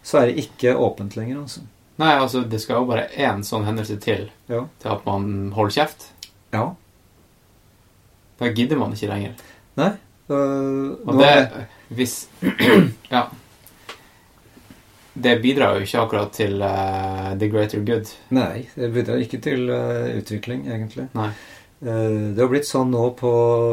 så 0.03 0.19
er 0.21 0.29
det 0.31 0.43
ikke 0.45 0.75
åpent 0.77 1.15
lenger, 1.17 1.41
altså. 1.41 1.61
Nei, 2.01 2.13
altså, 2.17 2.43
det 2.49 2.61
skal 2.63 2.79
jo 2.81 2.85
bare 2.89 3.07
én 3.17 3.43
sånn 3.45 3.65
hendelse 3.67 3.97
til 4.01 4.29
Ja. 4.49 4.63
til 4.81 4.89
at 4.95 5.05
man 5.05 5.51
holder 5.53 5.71
kjeft. 5.81 6.07
ja. 6.53 6.71
Da 8.41 8.47
gidder 8.57 8.77
man 8.81 8.93
ikke 8.95 9.07
lenger. 9.11 9.33
Nei. 9.77 9.91
øh, 10.29 10.95
Og 11.05 11.17
det 11.19 11.27
er- 11.29 11.65
Hvis 11.93 12.27
Ja. 13.11 13.27
Det 15.13 15.41
bidrar 15.43 15.75
jo 15.75 15.81
ikke 15.85 15.99
akkurat 15.99 16.31
til 16.33 16.61
uh, 16.63 17.35
the 17.38 17.49
greater 17.51 17.81
good. 17.85 18.07
Nei, 18.31 18.63
det 18.75 18.93
bidrar 18.93 19.19
ikke 19.21 19.41
til 19.43 19.69
uh, 19.69 20.07
utvikling, 20.17 20.63
egentlig. 20.71 21.09
Nei. 21.13 21.29
Eh, 21.81 22.33
Det 22.35 22.41
har 22.41 22.49
blitt 22.51 22.67
sånn 22.69 22.91
nå 22.93 23.07
på 23.17 23.31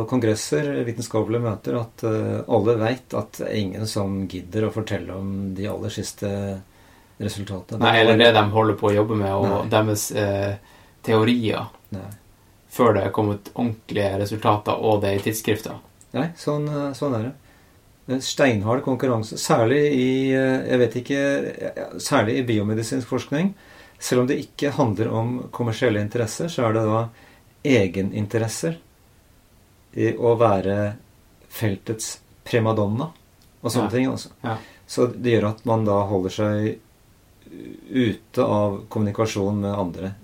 kongresser, 0.08 0.70
vitenskapelige 0.86 1.44
møter, 1.44 1.76
at 1.80 2.04
eh, 2.08 2.38
alle 2.48 2.76
veit 2.80 3.14
at 3.18 3.40
det 3.42 3.48
er 3.50 3.58
ingen 3.60 3.86
som 3.90 4.22
gidder 4.30 4.68
å 4.68 4.72
fortelle 4.72 5.12
om 5.16 5.54
de 5.54 5.66
aller 5.68 5.92
siste 5.92 6.30
resultatene. 7.20 7.82
Nei, 7.82 7.98
eller 8.00 8.16
det 8.20 8.30
de 8.36 8.44
holder 8.54 8.78
på 8.80 8.88
å 8.88 8.94
jobbe 8.94 9.18
med, 9.18 9.32
og 9.34 9.48
Nei. 9.50 9.68
deres 9.74 10.06
eh, 10.16 10.54
teorier, 11.04 11.66
Nei. 11.92 12.06
før 12.72 12.94
det 12.96 13.04
er 13.04 13.12
kommet 13.18 13.50
ordentlige 13.54 14.14
resultater, 14.22 14.78
og 14.80 15.02
det 15.02 15.10
er 15.12 15.20
i 15.20 15.24
tidsskrifter. 15.26 15.76
Nei, 16.16 16.30
sånn, 16.40 16.64
eh, 16.70 16.88
sånn 16.96 17.18
er 17.18 17.28
det. 17.28 17.34
Steinhard 18.24 18.80
konkurranse, 18.86 19.36
særlig 19.36 19.82
i 19.92 20.10
jeg 20.32 20.78
vet 20.80 20.94
ikke, 21.02 21.18
særlig 22.00 22.38
i 22.38 22.44
biomedisinsk 22.48 23.04
forskning. 23.10 23.50
Selv 24.00 24.22
om 24.22 24.30
det 24.30 24.38
ikke 24.46 24.70
handler 24.78 25.10
om 25.12 25.34
kommersielle 25.52 26.00
interesser, 26.00 26.48
så 26.48 26.70
er 26.70 26.78
det 26.78 26.86
da 26.88 27.02
egeninteresser 27.64 28.78
i 29.98 30.12
å 30.14 30.34
være 30.38 30.96
feltets 31.48 32.18
primadonna 32.44 33.10
og 33.62 33.70
sånne 33.70 33.88
Ja. 33.88 33.90
ting. 33.90 34.08
Også. 34.08 34.30
Ja. 34.42 34.56
Så 34.86 35.06
det 35.06 35.30
gjør 35.30 35.50
at 35.50 35.64
man 35.64 35.84
da 35.84 36.02
holder 36.06 36.30
seg 36.30 36.78
ute 37.90 38.42
av 38.44 38.84
kommunikasjon 38.88 39.60
med 39.60 39.72
andre. 39.74 40.14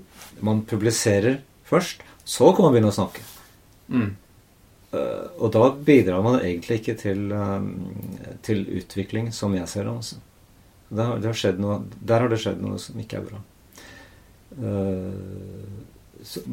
Man 0.41 0.63
publiserer 0.63 1.41
først, 1.65 2.03
så 2.25 2.53
kan 2.55 2.65
man 2.65 2.73
begynne 2.73 2.93
å 2.93 2.97
snakke. 2.97 3.25
Mm. 3.89 4.17
Uh, 4.95 5.27
og 5.43 5.51
da 5.53 5.71
bidrar 5.75 6.23
man 6.23 6.39
egentlig 6.41 6.81
ikke 6.81 6.95
til, 7.01 7.33
uh, 7.33 7.65
til 8.43 8.63
utvikling, 8.79 9.33
som 9.33 9.55
jeg 9.57 9.69
ser 9.69 9.89
det. 9.89 9.91
Også. 9.91 10.21
Det 10.95 11.05
har, 11.05 11.19
det 11.19 11.33
har 11.33 11.59
noe, 11.59 11.81
der 11.99 12.21
har 12.21 12.31
det 12.31 12.39
skjedd 12.39 12.61
noe 12.63 12.79
som 12.79 13.01
ikke 13.01 13.19
er 13.19 13.27
bra. 13.27 13.41
Uh, 14.55 16.23
så, 16.23 16.45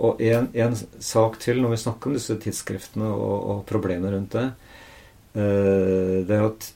og 0.00 0.20
en, 0.24 0.76
sak 1.04 1.38
til 1.42 1.60
når 1.60 1.74
vi 1.74 1.80
snakker 1.84 2.10
om 2.10 2.16
disse 2.16 2.36
tidsskriftene 2.40 3.08
og, 3.12 3.36
og 3.52 3.62
problemene 3.68 4.14
rundt 4.14 4.36
det, 4.36 4.46
eh, 5.36 6.16
det 6.24 6.36
er 6.36 6.46
at 6.46 6.68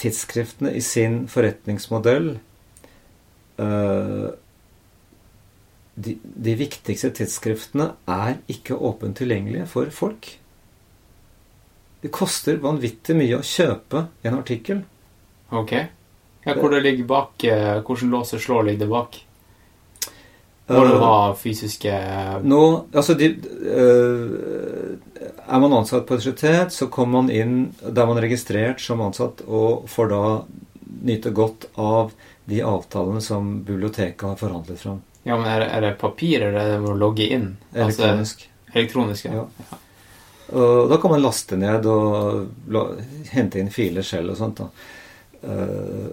tidsskriftene 0.00 0.74
i 0.76 0.82
sin 0.84 1.22
forretningsmodell 1.32 2.34
eh, 3.62 4.28
de, 5.94 6.16
de 6.20 6.54
viktigste 6.58 7.12
tidsskriftene 7.14 7.92
er 8.10 8.40
ikke 8.50 8.76
åpent 8.76 9.16
tilgjengelige 9.20 9.68
for 9.70 9.90
folk. 9.94 10.32
Det 12.02 12.10
koster 12.12 12.58
vanvittig 12.60 13.16
mye 13.16 13.38
å 13.38 13.46
kjøpe 13.46 14.08
en 14.26 14.40
artikkel. 14.40 14.82
Ok. 15.54 15.76
Hvor 16.44 16.74
det 16.74 16.82
ligger 16.84 17.06
bak 17.08 17.44
eh, 17.48 17.78
Hvordan 17.80 18.10
låser 18.12 18.42
slår 18.42 18.66
ligger 18.66 18.84
det 18.84 18.90
bak? 18.90 19.20
Må 20.66 20.84
du 20.88 20.94
Eh, 20.96 21.34
fysiske 21.36 21.94
Nå, 22.42 22.60
altså 22.94 23.14
de, 23.14 23.28
uh, 23.68 24.96
Er 25.44 25.60
man 25.60 25.74
ansatt 25.76 26.06
på 26.08 26.16
et 26.16 26.24
universitet, 26.24 26.72
så 26.72 26.88
kommer 26.88 27.20
man 27.20 27.30
inn 27.30 27.74
Da 27.82 28.02
er 28.02 28.06
man 28.08 28.20
registrert 28.24 28.80
som 28.80 29.02
ansatt 29.04 29.42
og 29.44 29.84
får 29.92 30.08
da 30.08 30.22
nyte 31.04 31.34
godt 31.36 31.66
av 31.76 32.14
de 32.48 32.62
avtalene 32.64 33.20
som 33.20 33.58
biblioteket 33.64 34.22
har 34.24 34.36
forhandlet 34.40 34.80
fram. 34.80 35.02
Ja, 35.24 35.36
men 35.36 35.46
er, 35.48 35.60
det- 35.60 35.70
er 35.72 35.80
det 35.80 35.98
papir, 36.00 36.40
eller 36.40 36.60
er 36.60 36.70
det 36.78 36.88
å 36.88 36.96
logge 36.96 37.26
inn? 37.28 37.56
Elektronisk. 37.74 38.44
Altså, 38.44 38.72
elektronisk, 38.78 39.24
ja. 39.24 39.44
Ja. 39.44 39.78
Og 40.56 40.88
da 40.88 40.96
kan 41.00 41.10
man 41.10 41.22
laste 41.24 41.56
ned 41.60 41.86
og 41.88 42.48
la, 42.72 42.86
hente 43.32 43.60
inn 43.60 43.72
filer 43.72 44.04
selv 44.04 44.32
og 44.32 44.40
sånt. 44.40 44.60
da. 44.60 44.68
Uh, 45.44 46.08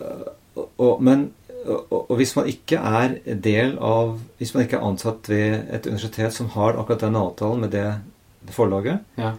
eh, 0.00 0.28
og, 0.76 1.02
men 1.04 1.30
og, 1.66 1.94
og 2.10 2.16
hvis 2.18 2.34
man 2.36 2.46
ikke 2.50 2.76
er 2.76 3.14
del 3.44 3.74
av 3.82 4.18
Hvis 4.38 4.54
man 4.54 4.64
ikke 4.64 4.76
er 4.78 4.86
ansatt 4.88 5.28
ved 5.30 5.70
et 5.72 5.86
universitet 5.88 6.32
som 6.36 6.48
har 6.54 6.76
akkurat 6.80 7.00
den 7.06 7.16
avtalen 7.16 7.60
med 7.64 7.70
det, 7.74 7.86
det 8.44 8.54
forlaget, 8.56 9.00
Ja. 9.20 9.32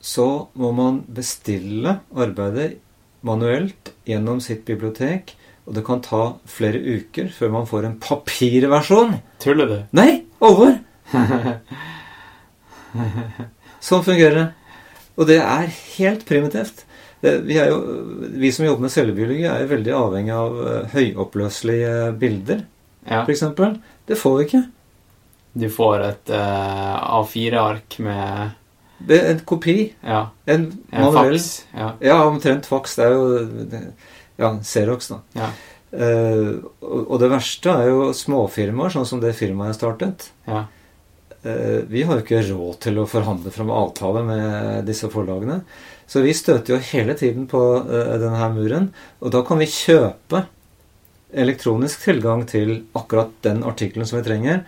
så 0.00 0.48
må 0.54 0.70
man 0.72 1.02
bestille 1.12 1.98
arbeidet 2.16 2.78
manuelt 3.22 3.92
gjennom 4.08 4.40
sitt 4.40 4.64
bibliotek. 4.64 5.34
Og 5.66 5.74
det 5.76 5.84
kan 5.86 6.00
ta 6.02 6.22
flere 6.48 6.80
uker 6.80 7.28
før 7.36 7.50
man 7.52 7.66
får 7.68 7.84
en 7.86 7.98
papirversjon. 8.00 9.18
Tuller 9.38 9.68
du? 9.68 9.76
Nei, 9.92 10.24
alvor! 10.40 10.78
sånn 13.80 14.04
fungerer 14.06 14.36
det. 14.38 14.46
Og 15.20 15.28
det 15.28 15.38
er 15.42 15.68
helt 15.98 16.24
primitivt. 16.28 16.84
Det, 17.20 17.32
vi, 17.44 17.56
jo, 17.58 17.78
vi 18.40 18.50
som 18.52 18.64
jobber 18.64 18.86
med 18.86 18.92
cellebiologi, 18.94 19.44
er 19.44 19.64
jo 19.64 19.70
veldig 19.74 19.92
avhengig 19.96 20.32
av 20.32 20.60
eh, 20.66 20.84
høyoppløselige 20.94 22.12
bilder, 22.20 22.62
Ja. 23.08 23.24
eksempel. 23.28 23.78
Det 24.08 24.16
får 24.20 24.36
vi 24.38 24.44
ikke. 24.46 24.62
Du 25.60 25.66
får 25.72 26.02
et 26.06 26.30
uh, 26.30 27.20
A4-ark 27.20 27.98
med 28.06 28.50
en 29.10 29.40
kopi. 29.48 29.92
Ja, 30.06 30.28
En 30.46 30.66
en 30.92 31.12
faks. 31.12 31.46
Ja. 31.74 31.88
Ja, 32.00 32.18
omtrent 32.28 32.66
faks. 32.70 32.96
Det 32.96 33.04
er 33.08 33.16
jo 33.16 33.80
Ja, 34.40 34.50
Xerox, 34.62 35.08
da. 35.10 35.20
Ja. 35.36 35.50
Uh, 35.90 36.60
og 36.86 37.16
det 37.18 37.32
verste 37.32 37.72
er 37.74 37.88
jo 37.90 38.12
småfirmaer, 38.14 38.92
sånn 38.94 39.08
som 39.08 39.20
det 39.20 39.34
firmaet 39.34 39.72
jeg 39.74 39.80
startet. 39.82 40.30
ja. 40.46 40.66
Uh, 41.40 41.80
vi 41.88 42.02
har 42.04 42.18
jo 42.18 42.22
ikke 42.22 42.42
råd 42.50 42.74
til 42.84 42.98
å 43.00 43.06
forhandle 43.08 43.50
fram 43.50 43.70
avtale 43.72 44.20
med 44.26 44.84
disse 44.84 45.08
forlagene. 45.08 45.62
Så 46.10 46.24
vi 46.24 46.32
støter 46.34 46.74
jo 46.74 46.80
hele 46.90 47.14
tiden 47.14 47.44
på 47.50 47.60
uh, 47.86 48.16
denne 48.18 48.34
her 48.40 48.50
muren. 48.54 48.88
Og 49.22 49.30
da 49.30 49.44
kan 49.46 49.60
vi 49.62 49.68
kjøpe 49.70 50.42
elektronisk 51.30 52.02
tilgang 52.02 52.42
til 52.50 52.80
akkurat 52.98 53.30
den 53.46 53.62
artikkelen 53.62 54.08
som 54.10 54.18
vi 54.18 54.24
trenger. 54.26 54.64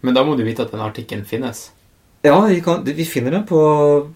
Men 0.00 0.16
da 0.16 0.24
må 0.24 0.32
du 0.38 0.44
vite 0.46 0.64
at 0.64 0.72
den 0.72 0.80
artikkelen 0.80 1.26
finnes. 1.28 1.66
Ja, 2.24 2.38
vi, 2.46 2.60
kan, 2.64 2.84
vi 2.86 3.04
finner 3.04 3.34
den 3.36 3.44
på, 3.46 3.58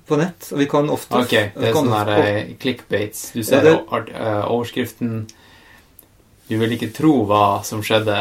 på 0.07 0.16
nett. 0.20 0.49
Og 0.55 0.61
vi 0.62 0.66
kan 0.70 0.89
ofte 0.95 1.20
Ok, 1.20 1.35
det 1.59 1.69
er 1.69 1.74
sånn 1.77 1.91
her 1.93 2.11
eh, 2.15 2.53
clickbaits. 2.62 3.33
Du 3.35 3.43
ser 3.45 3.65
det- 3.66 3.77
art- 3.93 4.12
eh, 4.15 4.45
overskriften 4.47 5.27
Du 6.49 6.55
vil 6.61 6.73
ikke 6.77 6.93
tro 6.95 7.24
hva 7.27 7.62
som 7.66 7.83
skjedde. 7.83 8.16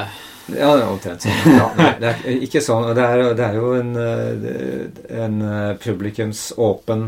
Ja, 0.50 0.72
det 0.76 0.82
er 0.84 0.90
omtrent 0.90 1.22
sånn. 1.26 1.56
Ja, 1.56 1.68
nei, 1.78 1.92
det 2.02 2.12
er 2.12 2.40
ikke 2.50 2.62
sånn. 2.66 2.88
Det 2.98 3.06
er, 3.06 3.22
det 3.38 3.46
er 3.46 3.60
jo 3.62 3.72
en, 3.78 3.92
eh, 4.02 5.20
en 5.24 5.38
eh, 5.46 5.76
publikumsåpen, 5.86 7.06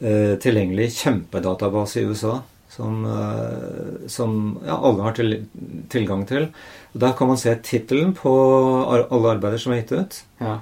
eh, 0.00 0.36
tilgjengelig 0.42 0.90
kjempedatabase 0.96 2.00
i 2.00 2.06
USA 2.08 2.38
som, 2.72 3.04
eh, 3.04 4.08
som 4.08 4.58
ja, 4.66 4.78
alle 4.78 5.02
har 5.02 5.12
til, 5.18 5.34
tilgang 5.92 6.24
til. 6.28 6.48
Og 6.94 7.00
Der 7.00 7.12
kan 7.18 7.28
man 7.28 7.36
se 7.36 7.54
tittelen 7.56 8.14
på 8.16 8.32
ar- 8.88 9.06
alle 9.12 9.34
arbeider 9.36 9.58
som 9.58 9.72
er 9.72 9.82
gitt 9.82 9.92
ut, 9.92 10.22
Ja. 10.40 10.58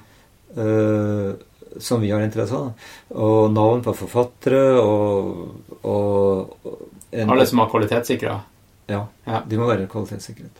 eh, 0.57 1.33
som 1.79 2.01
vi 2.01 2.09
har 2.11 2.21
interesse 2.21 2.51
av. 2.53 2.73
Og 3.15 3.51
navn 3.53 3.81
på 3.83 3.93
forfattere 3.95 4.79
og, 4.81 5.55
og, 5.83 6.57
og 6.65 6.77
en, 7.13 7.29
Alle 7.29 7.45
som 7.47 7.59
har 7.59 7.69
kvalitetssikra. 7.69 8.41
ja, 8.89 9.05
Ja. 9.27 9.41
de 9.47 9.57
må 9.57 9.67
være 9.67 9.87
kvalitetssikret. 9.87 10.51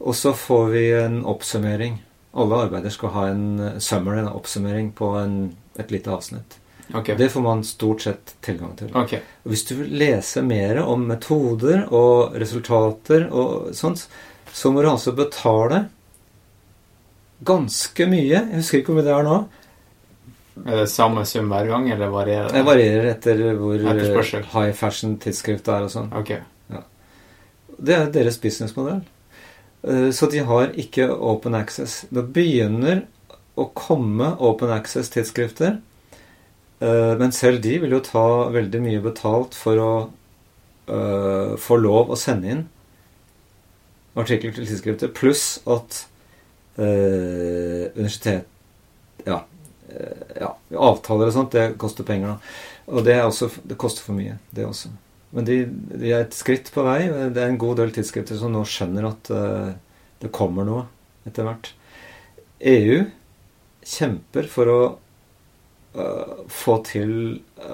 Og 0.00 0.14
så 0.14 0.32
får 0.34 0.70
vi 0.72 0.90
en 0.92 1.22
oppsummering. 1.24 1.98
Alle 2.34 2.64
arbeider 2.66 2.90
skal 2.90 3.10
ha 3.10 3.26
en 3.28 3.60
eh, 3.60 3.78
summary, 3.78 4.18
en 4.18 4.28
oppsummering 4.32 4.92
på 4.92 5.12
en, 5.22 5.54
et 5.78 5.90
lite 5.90 6.10
avsnitt. 6.10 6.56
Ok. 6.92 7.12
Det 7.16 7.30
får 7.32 7.40
man 7.40 7.64
stort 7.64 8.02
sett 8.04 8.34
tilgang 8.44 8.74
til. 8.76 8.90
Okay. 8.96 9.22
Hvis 9.48 9.64
du 9.64 9.74
vil 9.78 9.94
lese 9.98 10.42
mer 10.44 10.82
om 10.84 11.06
metoder 11.08 11.86
og 11.88 12.34
resultater 12.40 13.24
og 13.32 13.70
sånt, 13.74 14.04
så 14.52 14.70
må 14.72 14.82
du 14.84 14.90
altså 14.90 15.14
betale 15.16 15.86
ganske 17.44 18.06
mye. 18.08 18.36
Jeg 18.36 18.58
husker 18.60 18.80
ikke 18.80 18.92
hvor 18.92 19.00
mye 19.00 19.06
det 19.08 19.14
er 19.16 19.28
nå. 19.28 19.38
Er 20.64 20.82
det 20.84 20.90
samme 20.92 21.24
sum 21.26 21.48
hver 21.50 21.66
gang, 21.66 21.88
eller 21.90 22.12
varierer 22.12 22.52
Det 22.54 22.62
varierer 22.66 23.08
etter 23.10 23.40
hvor 23.58 23.80
high 23.80 24.74
fashion-tidsskriftet 24.78 25.72
er 25.74 25.88
og 25.88 25.90
sånn. 25.90 26.12
Ok. 26.14 26.36
Det 27.74 27.96
er 27.96 28.12
deres 28.14 28.38
businessmodell. 28.38 29.00
Eh, 29.82 30.10
Så 30.14 30.28
de 30.30 30.44
har 30.46 30.70
ikke 30.78 31.08
open 31.10 31.54
access. 31.58 32.04
Da 32.10 32.22
begynner 32.22 33.02
å 33.58 33.66
komme 33.74 34.36
open 34.38 34.70
access-tidsskrifter, 34.70 35.80
men 37.20 37.32
selv 37.32 37.62
de 37.64 37.78
vil 37.82 37.94
jo 37.96 38.02
ta 38.04 38.24
veldig 38.52 38.80
mye 38.84 39.02
betalt 39.04 39.54
for 39.56 39.80
å 39.80 39.90
eh, 40.90 41.54
få 41.60 41.78
lov 41.80 42.12
å 42.12 42.18
sende 42.18 42.50
inn 42.50 42.64
artikler 44.18 44.54
til 44.54 44.66
tidsskrifter, 44.66 45.12
pluss 45.14 45.58
at 45.70 46.04
eh, 46.78 47.90
universitet 47.96 48.46
ja, 49.26 49.40
eh, 49.90 50.36
ja, 50.40 50.52
avtaler 50.74 51.30
og 51.30 51.34
sånt, 51.34 51.54
det 51.54 51.78
koster 51.80 52.06
penger, 52.06 52.34
da. 52.34 52.60
Og 52.94 53.06
det, 53.06 53.16
også, 53.24 53.48
det 53.64 53.78
koster 53.80 54.04
for 54.04 54.16
mye, 54.16 54.36
det 54.54 54.66
også. 54.68 54.92
Men 55.34 55.46
de, 55.48 55.62
de 55.96 56.12
er 56.12 56.26
et 56.26 56.36
skritt 56.36 56.68
på 56.70 56.84
vei. 56.86 57.08
Det 57.34 57.40
er 57.42 57.48
en 57.48 57.58
god 57.58 57.80
del 57.80 57.94
tidsskrifter 57.94 58.38
som 58.38 58.52
nå 58.54 58.62
skjønner 58.68 59.08
at 59.08 59.30
eh, 59.34 59.70
det 60.22 60.30
kommer 60.34 60.68
noe 60.68 60.84
etter 61.26 61.48
hvert. 61.48 61.72
EU 62.64 63.00
kjemper 63.84 64.46
for 64.52 64.70
å 64.70 64.78
eh, 64.84 65.00
få 66.50 66.74
til 66.88 67.12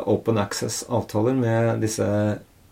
open 0.05 0.39
access-avtaler 0.43 1.35
med 1.41 1.81
disse 1.81 2.07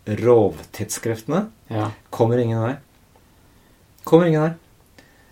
rovtidsskriftene. 0.08 1.46
Ja. 1.72 1.90
Kommer 2.10 2.38
ingen 2.38 2.60
vei. 2.62 2.74
Kommer 4.04 4.26
ingen 4.28 4.42
vei. 4.42 4.52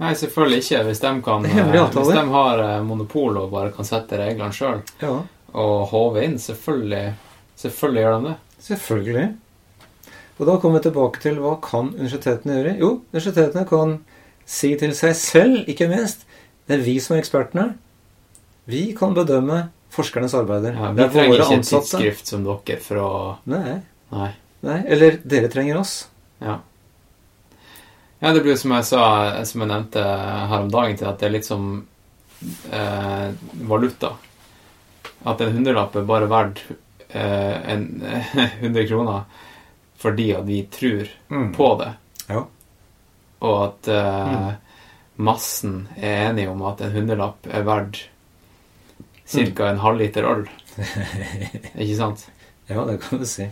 Nei, 0.01 0.13
selvfølgelig 0.19 0.59
ikke. 0.65 0.83
Hvis 0.91 1.01
de, 1.01 1.13
kan, 1.25 1.47
eh, 1.49 1.71
hvis 1.95 2.11
de 2.13 2.25
har 2.33 2.59
eh, 2.65 2.83
monopol 2.85 3.39
og 3.41 3.53
bare 3.55 3.73
kan 3.73 3.87
sette 3.89 4.19
reglene 4.21 4.53
sjøl, 4.53 4.83
Ja, 5.01 5.15
og 5.57 5.87
håve 5.93 6.25
inn, 6.27 6.37
selvfølgelig, 6.43 7.15
selvfølgelig 7.57 8.03
gjør 8.03 8.19
de 8.21 8.29
det. 8.29 8.37
selvfølgelig. 8.67 9.27
Og 10.39 10.47
da 10.51 10.57
kommer 10.61 10.79
vi 10.83 10.89
tilbake 10.91 11.21
til 11.23 11.39
hva 11.41 11.55
kan 11.65 11.95
universitetene 11.95 12.59
gjøre? 12.59 12.75
Jo, 12.83 12.91
universitetene 13.15 13.65
kan 13.69 13.95
si 14.45 14.75
til 14.77 14.93
seg 14.95 15.15
selv, 15.17 15.63
ikke 15.69 15.89
minst 15.89 16.27
Det 16.69 16.75
er 16.77 16.83
vi 16.85 16.97
som 17.01 17.15
er 17.17 17.21
ekspertene. 17.23 17.65
Vi 18.67 18.93
kan 18.99 19.15
bedømme 19.15 19.69
forskernes 19.97 20.35
arbeider. 20.37 20.77
Ja, 20.77 20.93
vi 20.93 21.03
er 21.07 21.11
trenger 21.15 21.41
ikke 21.43 21.59
et 21.61 21.69
tidsskrift 21.71 22.27
som 22.31 22.45
dere 22.47 22.79
for 22.85 23.01
å 23.03 23.11
Nei, 23.51 23.81
Nei. 24.13 24.31
nei. 24.67 24.79
Eller 24.87 25.19
dere 25.25 25.49
trenger 25.53 25.81
oss. 25.81 25.95
Ja. 26.45 26.59
Ja, 28.21 28.33
det 28.33 28.41
blir 28.47 28.57
som 28.57 28.73
jeg 28.73 28.85
sa, 28.89 29.03
som 29.45 29.61
jeg 29.65 29.69
nevnte 29.71 30.03
her 30.03 30.63
om 30.63 30.71
dagen 30.73 30.97
til, 30.97 31.09
at 31.11 31.19
det 31.21 31.27
er 31.29 31.35
litt 31.35 31.49
som 31.49 31.67
eh, 32.73 33.29
valuta. 33.69 34.15
At 35.27 35.41
en 35.45 35.53
hundrelapp 35.57 35.97
er 36.01 36.07
bare 36.09 36.29
verdt 36.31 36.63
eh, 37.11 37.73
en 37.75 37.87
100 38.63 38.87
kroner 38.89 39.25
fordi 40.01 40.31
at 40.37 40.45
vi 40.47 40.63
tror 40.71 41.09
Mm. 41.33 41.53
på 41.57 41.69
det. 41.81 41.89
Ja. 42.29 42.43
Og 43.43 43.55
at 43.65 43.89
eh, 43.91 44.51
massen 45.17 45.89
er 45.97 46.29
enig 46.31 46.45
om 46.53 46.61
at 46.69 46.81
en 46.85 46.93
hundrelapp 46.93 47.47
er 47.51 47.65
verdt 47.67 48.03
ca. 49.27 49.69
en 49.71 49.83
halvliter 49.83 50.27
øl. 50.29 50.47
Ikke 51.83 51.97
sant? 51.97 52.27
ja, 52.69 52.83
det 52.87 52.99
kan 53.03 53.23
du 53.23 53.27
si. 53.29 53.49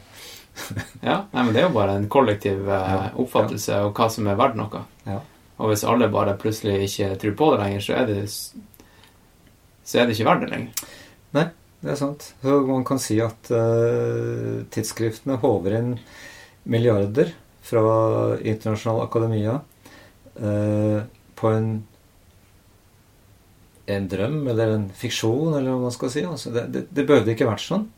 Ja, 1.03 1.25
nei, 1.33 1.43
men 1.43 1.53
det 1.55 1.63
er 1.63 1.69
jo 1.69 1.75
bare 1.75 1.97
en 1.99 2.09
kollektiv 2.11 2.69
eh, 2.71 3.07
oppfattelse 3.21 3.81
av 3.83 3.93
hva 3.97 4.09
som 4.13 4.29
er 4.31 4.39
verdt 4.39 4.59
noe. 4.59 4.85
Ja. 5.07 5.19
Og 5.59 5.71
hvis 5.71 5.85
alle 5.87 6.11
bare 6.11 6.37
plutselig 6.39 6.89
ikke 6.89 7.15
tror 7.23 7.37
på 7.39 7.51
det 7.53 7.61
lenger, 7.63 7.85
så 7.85 7.97
er 8.01 8.09
det, 8.11 8.21
så 9.85 9.99
er 9.99 10.07
det 10.07 10.17
ikke 10.17 10.29
verdt 10.31 10.47
det 10.47 10.53
lenger. 10.55 10.85
Nei, 11.35 11.47
Det 11.85 11.93
er 11.93 11.99
sant. 12.01 12.31
Så 12.43 12.61
man 12.65 12.85
kan 12.87 13.03
si 13.03 13.19
at 13.23 13.51
eh, 13.53 14.63
tidsskriftene 14.73 15.41
håver 15.43 15.79
inn 15.79 15.91
milliarder 16.65 17.35
fra 17.65 17.83
internasjonal 18.41 19.03
akademia 19.05 19.59
eh, 20.41 21.03
på 21.37 21.51
en 21.51 21.69
en 23.87 24.09
drøm 24.09 24.41
eller 24.49 24.77
en 24.77 24.87
fiksjon, 24.97 25.55
eller 25.55 25.71
hva 25.75 25.83
man 25.89 25.95
skal 25.95 26.13
si. 26.13 26.25
Altså, 26.29 26.53
det, 26.55 26.69
det, 26.73 26.87
det 26.95 27.07
behøvde 27.09 27.35
ikke 27.35 27.49
vært 27.51 27.65
sånn. 27.67 27.89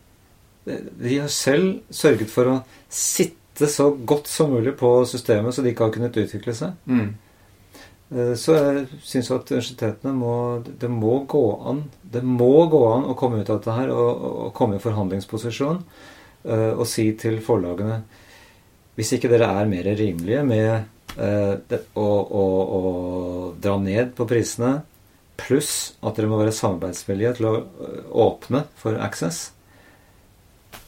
De 0.67 1.19
har 1.21 1.31
selv 1.31 1.77
sørget 1.95 2.33
for 2.33 2.51
å 2.51 2.57
sitte 2.91 3.69
så 3.71 3.93
godt 3.95 4.27
som 4.29 4.51
mulig 4.53 4.75
på 4.77 4.91
systemet, 5.09 5.55
så 5.55 5.63
de 5.63 5.71
ikke 5.71 5.87
har 5.87 5.95
kunnet 5.95 6.19
utvikle 6.19 6.55
seg. 6.59 6.75
Mm. 6.91 7.15
Eh, 8.11 8.35
Så 8.39 8.55
jeg 8.55 8.87
syns 9.03 9.31
at 9.35 9.51
universitetene 9.51 10.13
må 10.15 10.35
Det 10.63 10.87
må 10.91 11.25
gå 11.27 11.41
an 11.67 11.81
Det 12.03 12.23
må 12.23 12.67
gå 12.71 12.83
an 12.93 13.09
å 13.11 13.17
komme 13.19 13.41
ut 13.41 13.51
av 13.51 13.59
dette 13.59 13.75
her 13.75 13.91
og, 13.91 14.27
og 14.47 14.53
komme 14.55 14.79
i 14.79 14.83
forhandlingsposisjon 14.83 15.81
eh, 16.47 16.71
og 16.71 16.85
si 16.87 17.09
til 17.19 17.41
forlagene 17.43 17.97
Hvis 18.95 19.11
ikke 19.17 19.31
dere 19.33 19.49
er 19.59 19.67
mer 19.67 19.91
rimelige 19.99 20.45
med 20.47 20.69
eh, 21.19 21.81
å, 21.99 22.07
å, 22.07 22.45
å 22.79 22.83
dra 23.59 23.75
ned 23.83 24.15
på 24.15 24.27
prisene, 24.31 24.77
pluss 25.39 25.97
at 26.01 26.17
dere 26.17 26.31
må 26.31 26.41
være 26.41 26.55
samarbeidsvillige 26.55 27.37
til 27.39 27.49
å 27.51 27.55
eh, 27.61 28.01
åpne 28.27 28.65
for 28.81 28.99
access, 29.03 29.51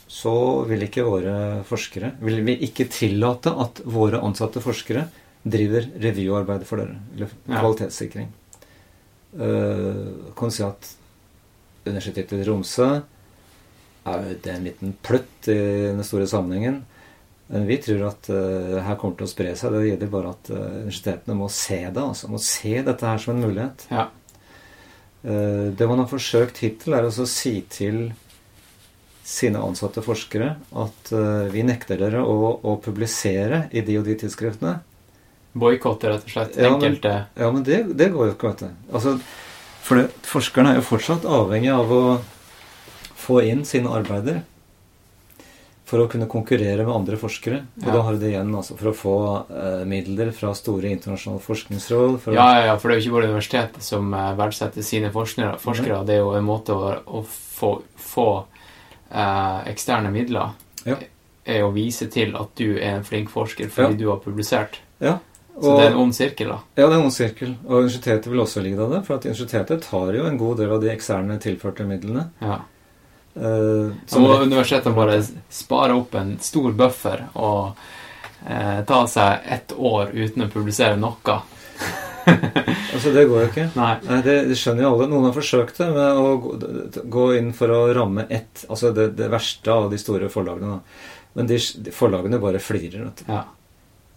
så 0.09 0.35
vil 0.67 0.83
ikke 0.87 1.05
våre 1.05 1.33
forskere 1.69 2.15
Vil 2.25 2.41
vi 2.47 2.55
ikke 2.65 2.89
tillate 2.91 3.53
at 3.53 3.83
våre 3.85 4.23
ansatte 4.25 4.63
forskere 4.65 5.05
driver 5.49 5.85
revyarbeid 6.01 6.65
for 6.67 6.81
dere. 6.81 6.97
Eller 7.15 7.35
kvalitetssikring. 7.47 8.31
Uh, 9.39 10.33
kan 10.37 10.53
si 10.53 10.65
at 10.65 10.89
Universitetet 11.85 12.41
i 12.41 12.45
Tromsø 12.47 12.89
er 14.09 14.31
det 14.43 14.53
en 14.53 14.65
liten 14.65 14.95
pløtt 15.05 15.51
i 15.53 15.59
den 15.93 16.05
store 16.07 16.29
sammenhengen. 16.29 16.81
Men 17.49 17.65
vi 17.69 17.79
tror 17.81 18.09
at 18.11 18.29
uh, 18.33 18.79
her 18.85 18.99
kommer 19.01 19.21
til 19.21 19.29
å 19.29 19.31
spre 19.31 19.55
seg. 19.57 19.73
Det 19.73 19.93
gjelder 19.93 20.13
bare 20.13 20.33
at 20.35 20.51
uh, 20.53 20.65
universitetene 20.83 21.37
må 21.39 21.49
se 21.53 21.81
det. 21.87 22.03
altså 22.03 22.33
Må 22.33 22.41
se 22.45 22.75
dette 22.85 23.13
her 23.13 23.23
som 23.23 23.37
en 23.37 23.45
mulighet. 23.47 23.87
Ja. 23.93 24.09
Eh, 25.25 25.73
Det 25.75 25.87
man 25.89 25.99
har 25.99 26.07
forsøkt 26.11 26.59
hittil, 26.63 26.95
er 26.95 27.09
å 27.09 27.27
si 27.27 27.61
til 27.69 28.13
sine 29.29 29.61
ansatte 29.61 30.01
forskere 30.01 30.55
at 30.73 31.11
eh, 31.13 31.49
vi 31.53 31.63
nekter 31.67 31.99
dere 32.01 32.23
å, 32.25 32.61
å 32.65 32.77
publisere 32.81 33.67
i 33.77 33.83
de 33.85 33.99
og 34.01 34.07
de 34.09 34.15
tidsskriftene. 34.23 34.79
Boikotte, 35.59 36.09
rett 36.09 36.25
og 36.25 36.31
slett. 36.33 36.57
Ja, 36.57 36.71
men- 36.71 36.79
Enkelte 36.81 37.15
Ja, 37.37 37.51
men 37.53 37.63
det, 37.67 37.83
det 37.99 38.11
går 38.15 38.31
jo 38.31 38.35
ikke, 38.37 38.53
vet 38.55 38.63
du. 38.69 38.93
Altså, 38.95 39.19
for 39.83 39.97
det, 40.01 40.07
forskerne 40.29 40.73
er 40.73 40.81
jo 40.81 40.87
fortsatt 40.87 41.25
avhengig 41.29 41.73
av 41.75 41.91
å 41.93 42.03
få 43.19 43.43
inn 43.45 43.65
sine 43.69 43.91
arbeider 43.93 44.43
for 45.89 46.03
å 46.05 46.09
kunne 46.13 46.27
konkurrere 46.29 46.85
med 46.85 46.93
andre 46.95 47.17
forskere. 47.17 47.63
Og 47.81 47.87
Ja. 47.89 47.93
da 47.97 48.03
har 48.05 48.13
du 48.13 48.19
det 48.21 48.33
igjen 48.35 48.51
altså, 48.55 48.77
for 48.77 48.91
å 48.91 48.95
få 48.95 49.15
eh, 49.49 49.85
midler 49.89 50.33
fra 50.37 50.51
store 50.55 50.91
internasjonale 50.93 51.41
forskningsråd. 51.41 52.19
For 52.21 52.37
Ja, 52.37 52.49
ja, 52.59 52.67
ja, 52.67 52.77
for 52.77 52.89
det 52.93 52.97
er 52.99 53.01
jo 53.01 53.07
ikke 53.09 53.17
bare 53.21 53.31
universitetet 53.33 53.83
som 53.83 54.13
eh, 54.15 54.35
verdsetter 54.37 54.85
sine 54.85 55.11
forskere. 55.15 55.57
forskere. 55.59 56.03
Det 56.07 56.15
er 56.19 56.23
jo 56.27 56.35
en 56.37 56.45
måte 56.45 56.77
å, 56.77 56.93
å 57.07 57.25
få, 57.25 57.73
få 57.97 58.27
eh, 59.11 59.73
eksterne 59.73 60.11
midler 60.13 60.51
Ja. 60.85 60.97
er 61.47 61.63
å 61.65 61.73
vise 61.73 62.07
til 62.13 62.37
at 62.37 62.55
du 62.61 62.77
er 62.77 62.99
en 62.99 63.05
flink 63.05 63.31
forsker 63.33 63.71
fordi 63.73 63.97
du 63.99 64.09
har 64.11 64.19
publisert. 64.21 64.79
ja. 65.01 65.19
Så 65.61 65.73
det 65.77 65.87
er 65.89 65.91
en 65.91 65.99
ond 66.05 66.15
sirkel, 66.15 66.47
da. 66.53 66.59
Ja, 66.77 66.85
det 66.87 66.93
er 66.95 66.99
en 67.01 67.07
ond 67.09 67.13
sirkel. 67.13 67.57
Og 67.67 67.81
universitetet 67.83 68.29
vil 68.31 68.39
også 68.45 68.61
ligge 68.63 68.79
av 68.85 68.93
det. 68.93 69.01
For 69.09 69.17
at 69.17 69.25
universitetet 69.27 69.83
tar 69.83 70.13
jo 70.15 70.27
en 70.29 70.37
god 70.39 70.57
del 70.61 70.71
av 70.71 70.81
de 70.85 70.89
eksterne 70.93 71.35
tilførte 71.43 71.83
midlene. 71.85 72.29
Ja. 72.41 72.61
Eh, 73.39 73.93
Så 74.07 74.21
må 74.21 74.35
universitetet 74.43 74.95
bare 74.97 75.21
spare 75.51 75.95
opp 75.95 76.15
en 76.19 76.37
stor 76.43 76.73
buffer 76.75 77.27
og 77.39 77.79
uh, 78.49 78.81
ta 78.89 78.99
seg 79.11 79.47
ett 79.47 79.75
år 79.77 80.11
uten 80.15 80.47
å 80.47 80.51
publisere 80.53 80.97
noe. 80.99 81.37
altså, 82.95 83.13
det 83.15 83.25
går 83.29 83.45
jo 83.45 83.51
ikke. 83.51 83.69
Nei. 83.79 83.93
Nei, 84.09 84.19
det, 84.27 84.37
det 84.51 84.57
skjønner 84.59 84.85
jo 84.85 84.91
alle. 84.97 85.07
Noen 85.13 85.29
har 85.31 85.37
forsøkt 85.37 85.79
det 85.81 85.89
med 85.95 86.19
å 86.19 86.33
gå, 86.43 86.57
gå 87.15 87.29
inn 87.39 87.53
for 87.57 87.73
å 87.75 87.79
ramme 87.97 88.27
ett, 88.29 88.65
altså 88.69 88.91
det, 88.97 89.13
det 89.19 89.31
verste 89.33 89.73
av 89.73 89.89
de 89.93 90.01
store 90.01 90.29
forlagene. 90.33 90.79
Da. 90.79 91.15
Men 91.39 91.49
de, 91.51 91.61
de 91.87 91.95
forlagene 91.95 92.43
bare 92.43 92.61
flirer. 92.63 93.07
Vet 93.07 93.23
du. 93.23 93.33
Ja. 93.33 93.45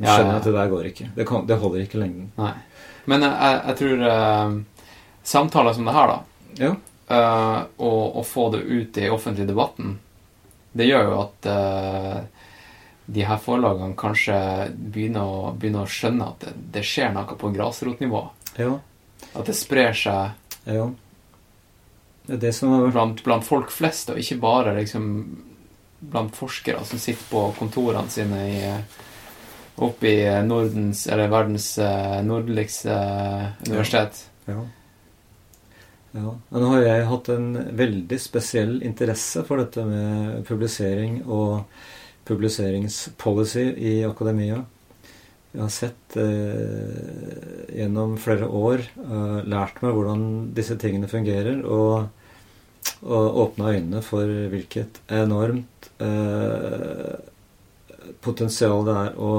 Ja, 0.02 0.08
Ja, 0.08 0.14
skjønner 0.18 0.40
at 0.40 0.48
det 0.50 0.56
der 0.56 0.70
går 0.72 0.86
ikke. 0.90 1.12
Det, 1.14 1.26
kan, 1.30 1.44
det 1.46 1.60
holder 1.62 1.84
ikke 1.84 2.00
lengden. 2.02 2.32
Nei. 2.42 2.56
Men 3.12 3.26
jeg, 3.28 3.34
jeg, 3.38 3.60
jeg 3.68 3.78
tror 3.82 4.06
uh, 4.10 4.88
samtaler 5.30 5.76
som 5.78 5.86
det 5.86 5.94
her, 5.94 6.16
da, 6.16 6.48
Ja. 6.66 6.72
Eh, 7.12 7.60
og, 7.78 8.04
og 8.22 8.26
få 8.28 8.48
det 8.56 8.64
ut 8.66 8.98
i 9.02 9.10
offentlig 9.12 9.48
debatten, 9.50 9.98
det 10.72 10.88
gjør 10.88 11.10
jo 11.10 11.16
at 11.20 11.48
uh, 11.52 12.46
de 13.12 13.24
her 13.28 13.40
forlagene 13.44 13.98
kanskje 14.00 14.38
begynner 14.72 15.28
å, 15.28 15.52
begynner 15.52 15.84
å 15.84 15.92
skjønne 15.92 16.30
at 16.32 16.46
det, 16.46 16.54
det 16.78 16.84
skjer 16.88 17.12
noe 17.16 17.36
på 17.36 17.52
grasrotnivå. 17.52 18.22
Ja. 18.56 18.78
At 19.36 19.50
det 19.50 19.56
sprer 19.60 19.96
seg 19.98 20.70
ja. 20.72 20.86
Det 22.24 22.36
er 22.38 22.42
det 22.46 22.52
som 22.56 22.72
har 22.72 22.92
blant, 22.94 23.24
blant 23.26 23.44
folk 23.44 23.72
flest, 23.74 24.12
og 24.14 24.20
ikke 24.22 24.40
bare 24.40 24.76
liksom 24.78 25.08
blant 26.12 26.36
forskere 26.38 26.84
som 26.88 27.02
sitter 27.02 27.26
på 27.30 27.42
kontorene 27.58 28.10
sine 28.14 28.42
i, 28.46 28.60
oppe 29.82 30.10
i 30.10 30.20
Nordens, 30.46 31.08
eller 31.10 31.32
verdens 31.34 31.74
eh, 31.82 32.20
nordligste 32.26 32.94
universitet. 33.66 34.24
Ja. 34.46 34.54
ja. 34.54 34.68
Men 36.12 36.64
nå 36.64 36.70
har 36.74 36.84
jeg 36.84 37.08
hatt 37.08 37.30
en 37.32 37.48
veldig 37.80 38.20
spesiell 38.20 38.78
interesse 38.84 39.46
for 39.48 39.62
dette 39.62 39.84
med 39.88 40.42
publisering 40.48 41.22
og 41.24 41.64
publiseringspolicy 42.28 43.64
i 43.80 43.94
akademia. 44.08 44.60
Jeg 45.52 45.62
har 45.66 45.72
sett 45.76 46.16
eh, 46.20 47.72
gjennom 47.76 48.16
flere 48.24 48.48
år, 48.48 48.86
eh, 49.04 49.40
lært 49.52 49.82
meg 49.84 49.96
hvordan 49.98 50.22
disse 50.56 50.78
tingene 50.80 51.10
fungerer, 51.12 51.60
og, 51.68 52.08
og 53.04 53.42
åpna 53.46 53.74
øynene 53.76 54.04
for 54.06 54.32
hvilket 54.54 55.02
enormt 55.12 55.90
eh, 56.00 57.20
potensial 58.24 58.88
det 58.88 58.96
er 59.02 59.20
å 59.20 59.34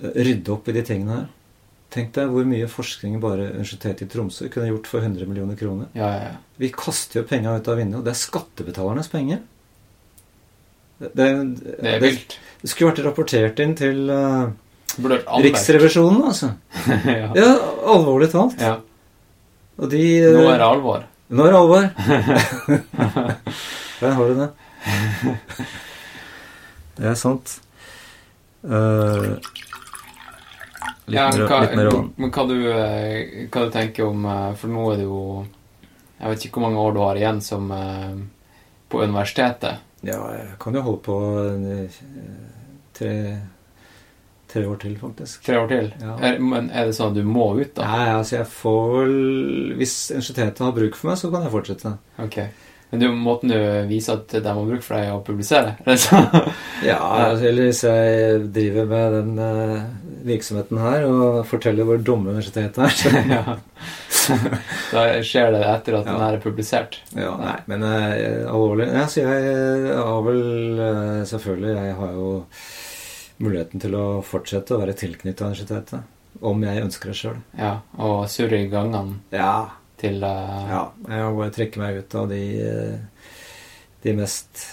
eh, 0.00 0.18
rydde 0.18 0.54
opp 0.56 0.66
i 0.70 0.76
de 0.76 0.86
tingene 0.90 1.20
her. 1.20 1.30
Tenk 1.94 2.10
deg 2.16 2.32
hvor 2.32 2.46
mye 2.48 2.66
forskning 2.68 3.20
bare 3.22 3.50
Universitetet 3.54 4.02
i 4.04 4.10
Tromsø 4.10 4.48
kunne 4.52 4.70
gjort 4.72 4.88
for 4.90 5.04
100 5.04 5.28
millioner 5.30 5.58
kroner. 5.58 5.86
Ja, 5.96 6.08
ja, 6.12 6.32
ja. 6.32 6.38
Vi 6.60 6.72
kaster 6.74 7.20
jo 7.22 7.28
penga 7.28 7.54
ut 7.56 7.68
av 7.70 7.78
vinduet, 7.78 8.00
og 8.00 8.08
det 8.08 8.12
er 8.14 8.20
skattebetalernes 8.20 9.08
penger. 9.12 9.44
Det, 10.98 11.12
det, 11.14 11.28
Det 11.82 11.92
er 11.94 12.02
vilt. 12.02 12.38
det 12.62 12.70
skulle 12.72 12.90
vært 12.90 13.04
rapportert 13.06 13.60
inn 13.62 13.74
til 13.78 14.10
anmeldt. 14.10 15.28
Riksrevisjonen, 15.44 16.22
altså. 16.32 16.52
ja. 17.20 17.30
Ja, 17.36 17.50
alvorlig 17.94 18.30
talt. 18.34 18.60
ja. 18.60 18.78
Og 19.76 19.90
de 19.92 20.02
uh, 20.24 20.32
Nå 20.40 20.46
er 20.48 20.56
det 20.62 20.66
alvor. 20.70 21.02
Nå 21.36 21.44
er 21.44 21.52
det 21.52 21.58
alvor. 21.60 21.84
Der 24.00 24.12
har 24.16 24.28
du 24.28 24.34
det. 24.40 24.48
Det 26.96 27.06
er 27.10 27.16
sant. 27.16 27.58
Eh, 28.66 29.26
litt, 31.06 31.16
Ja, 31.16 31.26
mer, 31.32 31.46
hva, 31.48 31.60
litt 31.64 31.76
mer 31.78 31.90
vann. 31.92 32.12
men 32.16 32.30
hva 32.34 32.44
du, 32.50 32.56
eh, 32.72 33.46
hva 33.50 33.64
du 33.66 33.70
tenker 33.74 34.06
om 34.10 34.24
eh, 34.26 34.54
For 34.60 34.68
nå 34.72 34.86
er 34.92 34.96
det 35.00 35.06
jo 35.06 35.20
Jeg 36.20 36.32
vet 36.32 36.46
ikke 36.48 36.58
hvor 36.60 36.66
mange 36.68 36.82
år 36.86 36.94
du 36.96 37.00
har 37.04 37.20
igjen 37.20 37.40
som 37.44 37.70
eh, 37.76 38.16
på 38.88 39.02
universitetet. 39.02 39.80
Ja, 40.06 40.20
jeg 40.36 40.56
kan 40.62 40.74
jo 40.78 40.82
holde 40.86 41.02
på 41.02 41.16
tre, 42.96 43.14
tre 44.48 44.62
år 44.66 44.76
til, 44.82 44.94
faktisk. 45.00 45.42
Tre 45.46 45.58
år 45.58 45.66
til. 45.72 45.88
Ja. 46.00 46.14
Er, 46.22 46.38
men 46.42 46.70
er 46.70 46.86
det 46.88 46.94
sånn 46.96 47.10
at 47.12 47.18
du 47.18 47.26
må 47.26 47.48
ut, 47.58 47.72
da? 47.76 47.88
Nei, 47.90 48.06
altså 48.14 48.38
jeg 48.38 48.48
får 48.52 48.94
vel 48.94 49.16
Hvis 49.80 49.96
universitetet 50.14 50.62
har 50.64 50.76
bruk 50.78 50.96
for 50.98 51.10
meg, 51.10 51.18
så 51.20 51.32
kan 51.34 51.44
jeg 51.46 51.54
fortsette. 51.56 51.92
Ok. 52.22 52.38
Men 52.92 53.02
du, 53.02 53.06
måten 53.18 53.50
du 53.50 53.58
viser 53.90 54.20
at 54.20 54.30
de 54.36 54.46
har 54.46 54.62
bruk 54.70 54.84
for 54.86 54.94
deg, 54.94 55.08
er 55.10 55.16
å 55.18 55.24
publisere? 55.26 55.74
Er 55.90 55.98
sånn? 55.98 56.28
Ja, 56.86 57.00
altså, 57.02 57.48
eller 57.50 57.66
hvis 57.72 57.82
jeg 57.82 58.44
driver 58.54 58.86
med 58.92 59.16
den 59.18 59.32
virksomheten 60.26 60.78
her 60.82 61.04
og 61.06 61.36
forteller 61.46 61.86
hvor 61.86 62.00
dumme 62.02 62.32
universitetet 62.32 62.78
er. 62.82 63.20
ja. 63.36 63.56
Da 64.90 65.04
skjer 65.22 65.52
det 65.54 65.62
etter 65.70 65.98
at 66.00 66.06
Ja. 66.08 66.12
den 66.16 66.22
her 66.24 66.34
er 66.38 66.42
publisert. 66.42 66.98
Ja, 67.14 67.32
nei, 67.38 67.54
men 67.70 67.84
uh, 67.86 68.50
alvorlig 68.50 68.88
ja, 68.90 69.04
så 69.10 69.22
jeg 69.22 69.46
eh, 69.52 69.92
har 70.00 70.24
vel 70.26 70.42
uh, 70.80 71.22
Selvfølgelig, 71.30 71.72
jeg 71.78 71.94
har 72.00 72.12
jo 72.16 72.28
muligheten 73.46 73.82
til 73.82 73.94
å 73.98 74.04
fortsette 74.24 74.74
å 74.74 74.80
være 74.82 74.96
tilknyttet 74.98 75.44
universitetet. 75.46 76.12
Om 76.40 76.64
jeg 76.66 76.84
ønsker 76.84 77.12
det 77.12 77.16
sjøl. 77.16 77.36
Ja, 77.56 77.74
Og 78.02 78.26
surre 78.32 78.58
i 78.64 78.68
gangene 78.72 79.20
Ja. 79.32 79.70
til 80.00 80.18
uh... 80.24 80.66
ja. 80.68 80.82
Jeg 81.08 81.34
må 81.38 81.46
trekke 81.54 81.80
meg 81.80 82.02
ut 82.02 82.16
av 82.18 82.28
de, 82.32 82.42
de 84.04 84.12
mest 84.18 84.66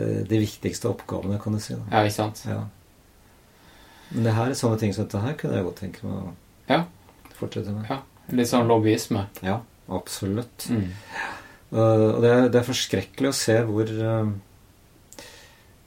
De 0.00 0.38
viktigste 0.40 0.88
oppgavene, 0.88 1.36
kan 1.42 1.52
du 1.52 1.60
si. 1.60 1.74
Da. 1.76 1.82
ja, 1.98 2.04
ikke 2.06 2.16
sant? 2.22 2.40
Ja. 2.48 2.62
Men 4.10 4.22
det 4.26 4.34
her, 4.34 4.50
er 4.50 4.54
sånne 4.58 4.78
ting 4.80 4.92
som 4.94 5.04
dette 5.06 5.22
her 5.22 5.34
kunne 5.38 5.56
jeg 5.58 5.66
godt 5.68 5.80
tenke 5.84 6.00
meg 6.06 6.12
å 6.12 6.14
Ja. 6.70 6.80
fortsette 7.38 7.70
med. 7.74 7.84
Ja. 7.90 7.98
Litt 8.36 8.48
sånn 8.50 8.68
lobbyisme. 8.70 9.22
Ja, 9.42 9.56
absolutt. 9.88 10.58
Mm. 10.70 10.88
Uh, 11.72 12.08
og 12.16 12.20
det 12.22 12.30
er, 12.30 12.48
det 12.50 12.58
er 12.60 12.66
forskrekkelig 12.66 13.28
å 13.30 13.38
se 13.38 13.56
hvor 13.68 13.88
uh, 13.94 14.26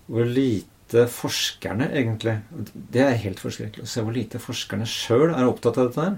Hvor 0.07 0.25
lite 0.31 1.03
forskerne 1.11 1.89
egentlig 1.91 2.37
Det 2.71 3.01
er 3.03 3.17
helt 3.19 3.39
forskrekkelig 3.43 3.83
å 3.83 3.87
se 3.91 4.01
hvor 4.05 4.13
lite 4.15 4.39
forskerne 4.39 4.85
sjøl 4.87 5.33
er 5.33 5.43
opptatt 5.49 5.77
av 5.81 5.85
dette 5.89 6.03
her. 6.05 6.15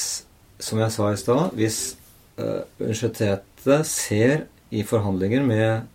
som 0.61 0.81
jeg 0.81 0.93
sa 0.93 1.09
i 1.11 1.19
stad, 1.19 1.57
hvis 1.57 1.81
uh, 2.39 2.63
universitetet 2.79 3.89
ser 3.89 4.45
i 4.73 4.85
forhandlinger 4.87 5.43
med 5.45 5.89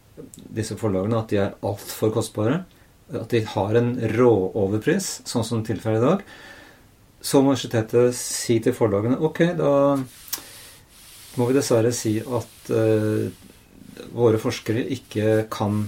disse 0.58 0.76
forlagene 0.78 1.18
at 1.20 1.32
de 1.32 1.40
er 1.42 1.56
altfor 1.66 2.12
kostbare, 2.14 2.62
at 3.08 3.30
de 3.32 3.42
har 3.54 3.78
en 3.78 3.94
råoverpris, 4.14 5.10
sånn 5.28 5.46
som 5.46 5.64
tilfellet 5.64 6.02
i 6.02 6.06
dag, 6.06 6.24
så 7.20 7.40
må 7.42 7.54
universitetet 7.54 8.14
si 8.14 8.58
til 8.62 8.76
forlagene 8.76 9.18
ok, 9.26 9.40
da 9.58 9.72
må 11.38 11.46
vi 11.48 11.56
dessverre 11.56 11.90
si 11.94 12.18
at 12.22 12.70
uh, 12.74 13.26
våre 14.14 14.38
forskere 14.40 14.84
ikke 14.94 15.48
kan 15.52 15.84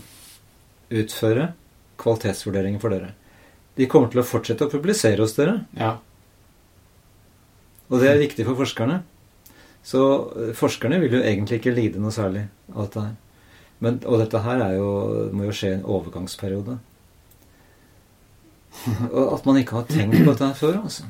utføre 0.91 1.53
kvalitetsvurderinger 2.01 2.83
for 2.83 2.95
dere. 2.95 3.13
De 3.79 3.87
kommer 3.91 4.11
til 4.11 4.23
å 4.23 4.27
fortsette 4.27 4.67
å 4.67 4.73
publisere 4.73 5.23
hos 5.23 5.37
dere, 5.37 5.61
Ja. 5.79 5.99
og 7.89 8.01
det 8.03 8.11
er 8.11 8.19
viktig 8.23 8.47
for 8.49 8.59
forskerne. 8.59 9.03
Så 9.87 10.01
eh, 10.37 10.51
forskerne 10.57 10.99
vil 11.01 11.15
jo 11.17 11.23
egentlig 11.25 11.61
ikke 11.61 11.73
lide 11.73 12.03
noe 12.03 12.13
særlig 12.13 12.43
av 12.75 12.89
dette 12.89 13.05
her. 13.07 13.15
Men, 13.81 13.99
og 14.05 14.21
dette 14.21 14.43
her 14.45 14.61
er 14.61 14.77
jo, 14.77 14.89
må 15.33 15.49
jo 15.49 15.57
skje 15.57 15.73
i 15.73 15.77
en 15.79 15.87
overgangsperiode. 15.89 16.77
Og 19.17 19.35
at 19.35 19.49
man 19.49 19.61
ikke 19.61 19.81
har 19.81 19.89
tenkt 19.89 20.19
på 20.19 20.29
dette 20.29 20.47
her 20.47 20.59
før, 20.59 20.83
altså. 20.85 21.09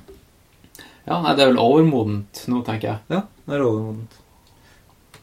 ja, 0.78 1.18
nei, 1.18 1.34
det 1.34 1.44
er 1.44 1.50
vel 1.52 1.62
overmodent 1.62 2.44
nå, 2.50 2.62
tenker 2.66 2.92
jeg. 2.92 3.02
Ja, 3.12 3.24
det 3.46 3.58
er 3.58 3.66
overmodent. 3.66 4.20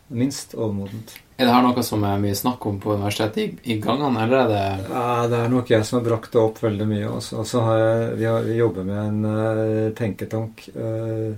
Minst 0.08 0.54
overmodent. 0.56 1.18
Er 1.38 1.46
det 1.46 1.54
her 1.54 1.66
noe 1.66 1.84
som 1.86 2.04
er 2.08 2.22
mye 2.22 2.36
snakk 2.38 2.64
om 2.66 2.80
på 2.82 2.96
universitetet 2.96 3.40
i, 3.44 3.74
i 3.74 3.80
gangene, 3.82 4.24
eller 4.24 4.40
er 4.40 4.48
det 4.52 4.88
Ja, 4.90 5.10
det 5.30 5.42
er 5.44 5.52
nok 5.54 5.70
jeg 5.70 5.86
som 5.86 6.00
har 6.00 6.08
brakt 6.08 6.32
det 6.34 6.42
opp 6.42 6.62
veldig 6.64 6.88
mye. 6.90 7.10
også. 7.12 7.44
Og 7.44 7.50
så 7.50 7.62
har 7.68 7.82
jeg, 7.82 8.08
vi, 8.22 8.26
har, 8.26 8.48
vi 8.48 8.56
jobber 8.58 8.88
med 8.88 9.02
en 9.04 9.28
uh, 9.28 9.92
tenketank 9.98 10.64
uh, 10.74 11.36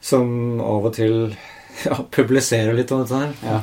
som 0.00 0.60
av 0.64 0.88
og 0.90 0.96
til 0.96 1.30
ja, 1.84 2.06
publiserer 2.10 2.74
litt 2.74 2.90
om 2.92 3.04
dette 3.04 3.14
her. 3.14 3.32
Ja. 3.44 3.62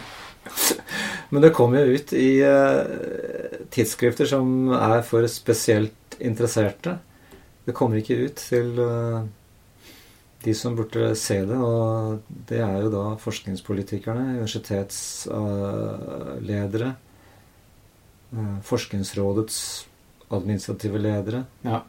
Men 1.30 1.42
det 1.44 1.50
kommer 1.54 1.84
jo 1.84 1.92
ut 1.94 2.12
i 2.12 2.42
uh, 2.42 2.82
tidsskrifter 3.70 4.26
som 4.26 4.72
er 4.74 5.02
for 5.06 5.26
spesielt 5.30 6.16
interesserte. 6.18 6.98
Det 7.64 7.72
kommer 7.76 7.96
ikke 8.00 8.16
ut 8.26 8.36
til 8.42 8.78
uh, 8.82 9.22
de 10.42 10.54
som 10.56 10.76
burde 10.76 11.14
se 11.20 11.44
det, 11.46 11.56
og 11.56 12.18
det 12.50 12.60
er 12.64 12.80
jo 12.82 12.90
da 12.90 13.16
forskningspolitikerne, 13.22 14.38
universitetsledere, 14.40 16.94
uh, 18.34 18.58
Forskningsrådets 18.66 19.86
administrative 20.34 20.98
ledere. 20.98 21.44
Ja. 21.62 21.80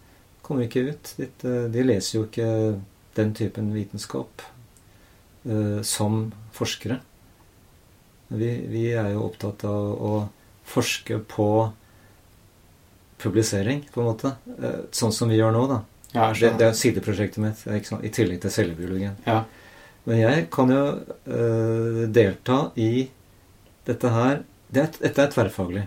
Kommer 0.45 0.63
ikke 0.69 0.93
ut. 0.93 1.15
De, 1.17 1.25
de 1.73 1.81
leser 1.85 2.19
jo 2.19 2.25
ikke 2.29 2.77
den 3.17 3.33
typen 3.37 3.73
vitenskap 3.73 4.41
som 5.87 6.27
forskere. 6.53 6.99
Vi, 8.31 8.49
vi 8.71 8.83
er 8.95 9.09
jo 9.15 9.25
opptatt 9.25 9.63
av 9.67 9.87
å 9.97 10.11
forske 10.71 11.17
på 11.27 11.47
publisering, 13.21 13.89
på 13.93 14.01
en 14.01 14.07
måte. 14.07 14.35
Eh, 14.61 14.85
sånn 14.95 15.13
som 15.13 15.29
vi 15.29 15.39
gjør 15.39 15.53
nå, 15.55 15.65
da. 15.69 15.81
Ja, 16.11 16.29
Det, 16.33 16.53
det 16.59 16.67
er 16.67 16.77
sideprosjektet 16.77 17.41
mitt, 17.43 17.61
i 18.03 18.11
tillegg 18.11 18.41
til 18.43 18.51
cellebiologien. 18.51 19.15
Ja. 19.27 19.43
Men 20.07 20.17
jeg 20.19 20.47
kan 20.51 20.71
jo 20.73 20.81
uh, 21.29 21.99
delta 22.09 22.57
i 22.73 23.05
dette 23.85 24.09
her 24.09 24.41
det 24.71 24.81
er, 24.81 24.89
Dette 24.97 25.21
er 25.21 25.31
tverrfaglig. 25.31 25.83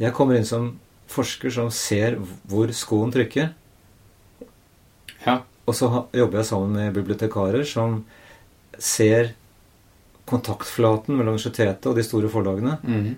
Jeg 0.00 0.14
kommer 0.16 0.38
inn 0.38 0.48
som 0.48 0.72
forsker 1.10 1.52
som 1.52 1.68
ser 1.74 2.16
hvor 2.50 2.72
skoen 2.74 3.12
trykker. 3.14 3.52
Ja. 5.26 5.36
Og 5.68 5.76
så 5.76 5.90
jobber 6.14 6.40
jeg 6.40 6.48
sammen 6.48 6.74
med 6.78 6.94
bibliotekarer 6.96 7.66
som 7.68 8.00
ser 8.82 9.32
kontaktflaten 10.28 11.14
mellom 11.16 11.34
universitetet 11.36 11.86
og 11.90 11.96
de 11.98 12.04
store 12.06 12.30
forlagene. 12.32 12.78
Mhm. 12.82 13.14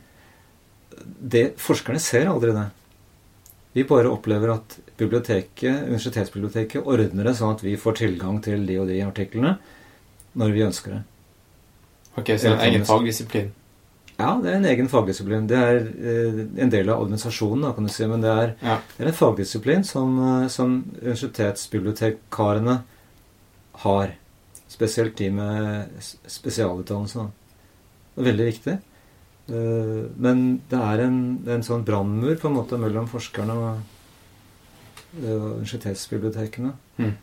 Det, 1.21 1.45
forskerne 1.61 2.01
ser 2.01 2.27
aldri 2.31 2.53
det. 2.57 2.67
Vi 3.77 3.85
bare 3.85 4.09
opplever 4.09 4.55
at 4.55 4.79
biblioteket, 4.97 5.85
universitetsbiblioteket 5.87 6.87
ordner 6.89 7.29
det 7.29 7.35
sånn 7.37 7.53
at 7.55 7.63
vi 7.63 7.77
får 7.77 7.99
tilgang 8.01 8.41
til 8.43 8.65
de 8.67 8.79
og 8.81 8.89
de 8.89 9.03
artiklene 9.05 9.59
når 10.37 10.55
vi 10.57 10.65
ønsker 10.65 10.97
det. 10.97 11.03
Ok, 12.17 12.31
så 12.33 12.49
det 12.49 12.51
er 12.51 12.57
en 12.57 12.67
egen 12.71 12.87
fagdisiplin. 12.89 13.53
Ja, 14.17 14.31
det 14.41 14.49
er 14.49 14.57
en 14.57 14.65
egen 14.71 14.89
fagdisiplin. 14.89 15.45
Det 15.51 15.57
er 15.61 15.83
eh, 15.85 16.39
en 16.65 16.71
del 16.73 16.89
av 16.89 17.03
administrasjonen, 17.05 17.67
da, 17.67 17.73
kan 17.77 17.85
du 17.85 17.93
si. 17.93 18.07
Men 18.09 18.23
det 18.25 18.31
er, 18.33 18.55
Ja. 18.65 18.79
det 18.97 19.05
er 19.05 19.11
en 19.13 19.19
fagdisiplin 19.19 19.85
som, 19.85 20.17
eh, 20.43 20.49
som 20.49 20.79
universitetsbibliotekarene 21.03 22.79
har. 23.85 24.15
Spesielt 24.77 25.17
de 25.17 25.31
med 25.33 25.89
spesialutdannelse. 26.29 27.27
Det 28.15 28.21
er 28.23 28.29
veldig 28.31 28.47
viktig. 28.51 28.75
Eh, 29.49 30.03
Men 30.21 30.43
det 30.71 30.81
er 30.83 31.05
en, 31.07 31.19
en 31.49 31.63
sånn 31.65 31.85
brannmur 31.87 32.37
på 32.41 32.51
en 32.51 32.57
måte 32.59 32.79
mellom 32.81 33.07
forskerne 33.09 33.57
og, 33.57 33.79
eh, 35.23 35.31
universitetsbibliotekene. 35.31 36.75
Mm. 36.99 37.15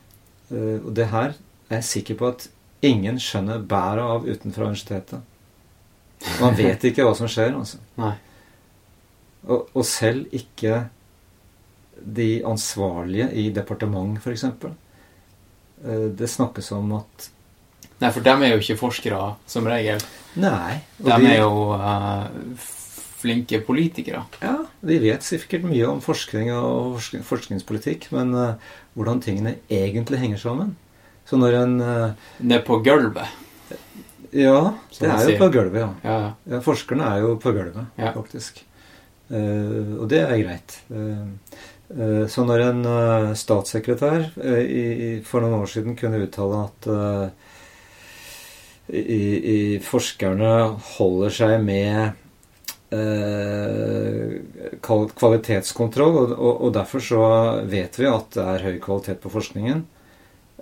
Eh, 0.49 0.79
Og 0.81 0.93
det 0.97 1.07
her 1.13 1.35
er 1.69 1.77
jeg 1.77 1.89
sikker 1.91 2.19
på 2.19 2.31
at 2.33 2.47
ingen 2.83 3.19
skjønner 3.21 3.61
bæret 3.67 4.03
av 4.15 4.25
utenfra 4.27 4.65
universitetet. 4.71 5.21
Man 6.41 6.55
vet 6.57 6.83
ikke 6.89 7.05
hva 7.05 7.13
som 7.15 7.27
skjer, 7.31 7.53
altså. 7.59 7.77
Og, 9.43 9.69
og 9.75 9.85
selv 9.85 10.25
ikke 10.31 10.85
de 12.03 12.41
ansvarlige 12.47 13.29
i 13.39 13.49
departement, 13.55 14.17
f.eks. 14.19 14.45
Det 16.17 16.29
snakkes 16.31 16.71
om 16.75 16.93
at 16.95 17.27
Nei, 18.03 18.11
for 18.11 18.25
dem 18.25 18.43
er 18.43 18.51
jo 18.51 18.59
ikke 18.59 18.75
forskere, 18.81 19.19
som 19.47 19.67
regel. 19.69 20.01
Nei. 20.35 20.81
De 20.99 21.13
er 21.13 21.37
jo 21.39 21.71
uh, 21.71 22.25
flinke 23.23 23.61
politikere. 23.63 24.25
Ja, 24.43 24.57
De 24.83 24.97
vet 24.99 25.23
sikkert 25.23 25.63
mye 25.69 25.87
om 25.87 26.01
forskning 26.03 26.51
og 26.55 26.97
forsk 26.97 27.21
forskningspolitikk, 27.29 28.09
men 28.15 28.33
uh, 28.35 28.73
hvordan 28.97 29.21
tingene 29.23 29.55
egentlig 29.71 30.19
henger 30.19 30.41
sammen. 30.41 30.73
Så 31.23 31.39
når 31.39 31.55
en 31.55 31.77
eh, 31.79 32.23
Ned 32.43 32.65
på 32.67 32.81
gulvet. 32.83 33.29
Ja, 34.35 34.73
det 34.97 35.07
er 35.07 35.29
jo 35.29 35.37
på 35.39 35.47
gulvet, 35.53 35.77
ja. 35.79 35.87
Ja, 36.03 36.15
ja. 36.19 36.31
ja. 36.51 36.59
Forskerne 36.65 37.05
er 37.07 37.21
jo 37.23 37.37
på 37.39 37.53
gulvet, 37.55 37.85
faktisk. 38.01 38.59
Uh, 39.31 40.03
og 40.03 40.09
det 40.11 40.19
er 40.25 40.35
greit. 40.41 40.75
Uh, 40.91 42.27
så 42.27 42.43
når 42.43 42.65
en 42.65 42.85
statssekretær 43.37 44.31
i, 44.65 45.21
for 45.27 45.45
noen 45.45 45.61
år 45.61 45.69
siden 45.69 45.95
kunne 45.95 46.19
uttale 46.25 46.63
at 46.65 46.87
i, 48.87 49.21
i 49.55 49.59
forskerne 49.83 50.51
holder 50.97 51.33
seg 51.33 51.53
med 51.63 52.17
eh, 52.93 54.41
kvalitetskontroll, 54.83 56.17
og, 56.19 56.33
og, 56.35 56.53
og 56.67 56.73
derfor 56.75 57.03
så 57.03 57.21
vet 57.69 57.99
vi 57.99 58.09
at 58.09 58.33
det 58.35 58.47
er 58.55 58.65
høy 58.67 58.79
kvalitet 58.83 59.21
på 59.23 59.31
forskningen. 59.33 59.85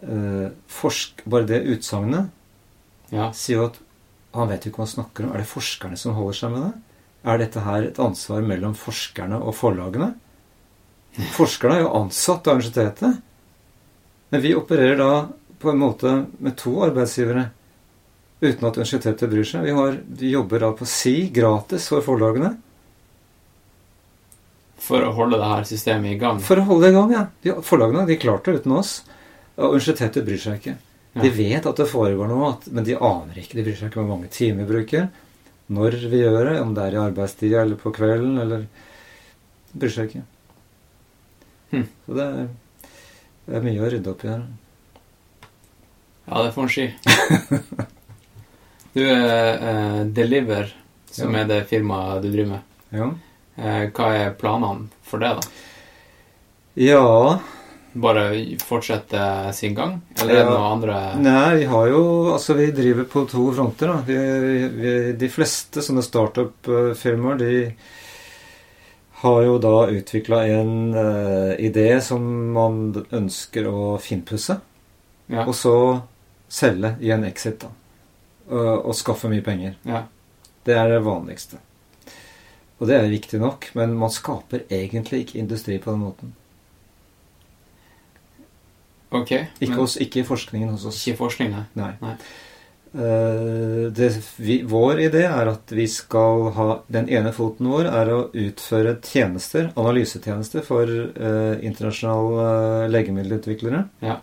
Eh, 0.02 0.48
forsk, 0.72 1.26
bare 1.30 1.50
det 1.50 1.64
utsagnet 1.76 2.30
ja. 3.14 3.32
sier 3.38 3.60
jo 3.60 3.70
at 3.70 3.82
han 4.32 4.48
vet 4.48 4.64
jo 4.64 4.72
ikke 4.72 4.82
hva 4.82 4.88
han 4.88 4.96
snakker 4.96 5.28
om. 5.28 5.34
Er 5.34 5.44
det 5.44 5.52
forskerne 5.52 6.00
som 6.00 6.16
holder 6.16 6.38
seg 6.38 6.54
med 6.54 6.68
det? 6.68 6.74
Er 7.22 7.42
dette 7.42 7.64
her 7.66 7.86
et 7.86 8.00
ansvar 8.02 8.46
mellom 8.46 8.74
forskerne 8.78 9.42
og 9.42 9.54
forlagene? 9.58 10.14
Forskerne 11.36 11.78
er 11.78 11.84
jo 11.84 11.96
ansatt 12.00 12.48
av 12.48 12.58
universitetet. 12.58 13.20
Men 14.32 14.44
vi 14.46 14.54
opererer 14.56 14.98
da 15.02 15.12
på 15.62 15.70
en 15.70 15.82
måte 15.82 16.14
med 16.40 16.56
to 16.58 16.78
arbeidsgivere 16.86 17.50
uten 18.42 18.68
at 18.68 18.78
universitetet 18.78 19.30
bryr 19.30 19.46
seg. 19.48 19.64
Vi, 19.68 19.74
har, 19.78 19.98
vi 20.22 20.32
jobber 20.34 20.64
da 20.66 20.72
på 20.78 20.88
si 20.90 21.16
gratis 21.34 21.88
for 21.92 22.02
forlagene 22.06 22.56
For 24.82 25.04
å 25.06 25.12
holde 25.14 25.38
det 25.38 25.50
her 25.52 25.68
systemet 25.70 26.16
i 26.16 26.20
gang. 26.22 26.40
for 26.42 26.58
å 26.58 26.64
holde 26.66 26.88
det 26.88 26.94
i 26.94 26.96
gang. 26.98 27.12
ja. 27.14 27.26
De, 27.46 27.54
forlagene 27.66 28.08
de 28.10 28.18
klarte 28.18 28.52
det 28.52 28.64
uten 28.64 28.74
oss. 28.80 28.96
Og 29.60 29.76
universitetet 29.76 30.26
bryr 30.26 30.42
seg 30.42 30.58
ikke. 30.58 30.78
De 31.22 31.30
vet 31.36 31.66
at 31.68 31.78
det 31.78 31.86
foregår 31.92 32.30
noe, 32.32 32.54
men 32.72 32.88
de 32.88 32.96
aner 32.98 33.38
ikke. 33.44 33.60
De 33.60 33.66
bryr 33.68 33.78
seg 33.78 33.92
ikke 33.92 34.00
om 34.02 34.08
hvor 34.08 34.16
mange 34.18 34.32
timer 34.34 34.64
vi 34.66 34.72
bruker. 34.74 35.10
Når 35.72 36.00
vi 36.12 36.24
gjør 36.24 36.50
det, 36.50 36.56
om 36.64 36.74
det 36.76 36.84
er 36.88 36.98
i 36.98 37.02
arbeidstida 37.04 37.62
eller 37.62 37.78
på 37.80 37.94
kvelden 37.96 38.40
eller 38.42 38.66
De 39.72 39.80
bryr 39.80 39.94
seg 39.94 40.10
ikke. 40.10 40.26
Hm. 41.72 41.86
Så 42.08 42.18
det 42.18 42.26
er, 42.28 42.50
det 43.46 43.56
er 43.60 43.66
mye 43.70 43.86
å 43.86 43.92
rydde 43.94 44.12
opp 44.12 44.26
i 44.26 44.32
her. 44.34 44.42
Ja, 46.26 46.42
det 46.44 46.52
får 46.58 46.66
en 46.66 46.74
si. 46.74 46.90
Du, 48.94 49.04
eh, 49.10 50.04
Deliver, 50.06 50.74
som 51.12 51.34
Ja. 51.36 51.42
er 51.42 51.48
det 51.48 51.68
firmaet 51.70 52.22
du 52.22 52.32
driver 52.32 52.50
med, 52.50 52.60
Ja. 52.92 53.06
uh, 53.58 53.88
hva 53.92 54.14
er 54.16 54.34
planene 54.34 54.90
for 55.04 55.20
det, 55.20 55.30
da? 55.36 55.42
ja 56.76 57.40
Bare 57.94 58.58
fortsette 58.64 59.54
sin 59.54 59.74
gang? 59.76 60.02
Eller 60.22 60.34
er 60.34 60.44
det 60.46 60.46
noe 60.46 60.72
andre 60.72 61.16
Nei, 61.20 61.56
vi 61.58 61.66
har 61.66 61.88
jo 61.88 62.34
Altså, 62.34 62.54
vi 62.56 62.72
driver 62.72 63.04
på 63.04 63.26
to 63.28 63.52
fronter, 63.52 63.88
da. 63.88 63.98
Vi, 64.08 64.68
vi, 64.70 65.12
de 65.14 65.28
fleste 65.28 65.82
sånne 65.84 66.02
startup-firmaer, 66.04 67.38
de 67.38 67.76
har 69.22 69.42
jo 69.44 69.58
da 69.60 69.88
utvikla 69.92 70.46
en 70.48 70.94
uh, 70.96 71.56
idé 71.60 72.02
som 72.02 72.24
man 72.54 73.06
ønsker 73.12 73.68
å 73.68 74.00
finpusse. 74.02 74.56
Ja. 75.28 75.44
Og 75.46 75.54
så 75.54 76.02
selge 76.50 76.96
i 77.02 77.12
en 77.12 77.24
exit, 77.28 77.60
da. 77.60 77.68
Og, 78.52 78.92
skaffe 78.96 79.32
mye 79.32 79.44
penger. 79.46 79.78
ja. 79.88 80.06
Det 80.62 80.76
er 80.78 80.92
det 80.92 81.00
vanligste. 81.02 81.58
Og 82.78 82.86
det 82.90 82.98
er 82.98 83.08
viktig 83.10 83.40
nok, 83.42 83.66
men 83.74 83.96
man 83.98 84.12
skaper 84.14 84.68
egentlig 84.70 85.24
ikke 85.24 85.40
industri 85.42 85.80
på 85.82 85.94
den 85.94 86.04
måten. 86.04 86.36
Ok. 89.12 89.32
Ikke, 89.60 89.76
hos, 89.76 89.98
ikke 90.02 90.22
i 90.22 90.26
forskningen 90.26 90.70
hos 90.70 90.86
oss. 90.86 91.02
ikke 91.08 91.18
forskning, 91.26 91.52
nei. 91.52 91.66
Nei. 91.76 91.92
Nei. 92.02 92.16
Eh, 92.92 93.92
det, 93.92 94.10
vi, 94.36 94.62
vår 94.68 95.00
idé 95.08 95.24
er 95.24 95.48
at 95.48 95.72
vi 95.72 95.86
skal 95.88 96.50
ha 96.58 96.66
Den 96.92 97.08
ene 97.08 97.32
foten 97.32 97.70
vår 97.72 97.88
er 97.88 98.10
å 98.12 98.18
utføre 98.36 98.98
tjenester, 99.06 99.70
analysetjenester, 99.80 100.66
for 100.68 100.90
uh, 100.92 101.56
internasjonale 101.64 102.48
uh, 102.50 102.90
legemiddelutviklere. 102.92 103.86
Ja. 104.04 104.20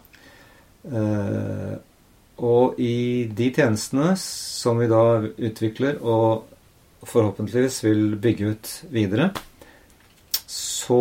Og 2.38 2.78
i 2.78 3.26
de 3.34 3.50
tjenestene 3.54 4.12
som 4.20 4.78
vi 4.78 4.86
da 4.90 5.02
utvikler 5.26 5.98
og 5.98 6.46
forhåpentligvis 7.08 7.80
vil 7.86 8.02
bygge 8.22 8.52
ut 8.52 8.70
videre, 8.94 9.30
så 10.48 11.00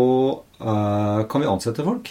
uh, 0.62 1.22
kan 1.30 1.44
vi 1.44 1.50
ansette 1.50 1.86
folk. 1.86 2.10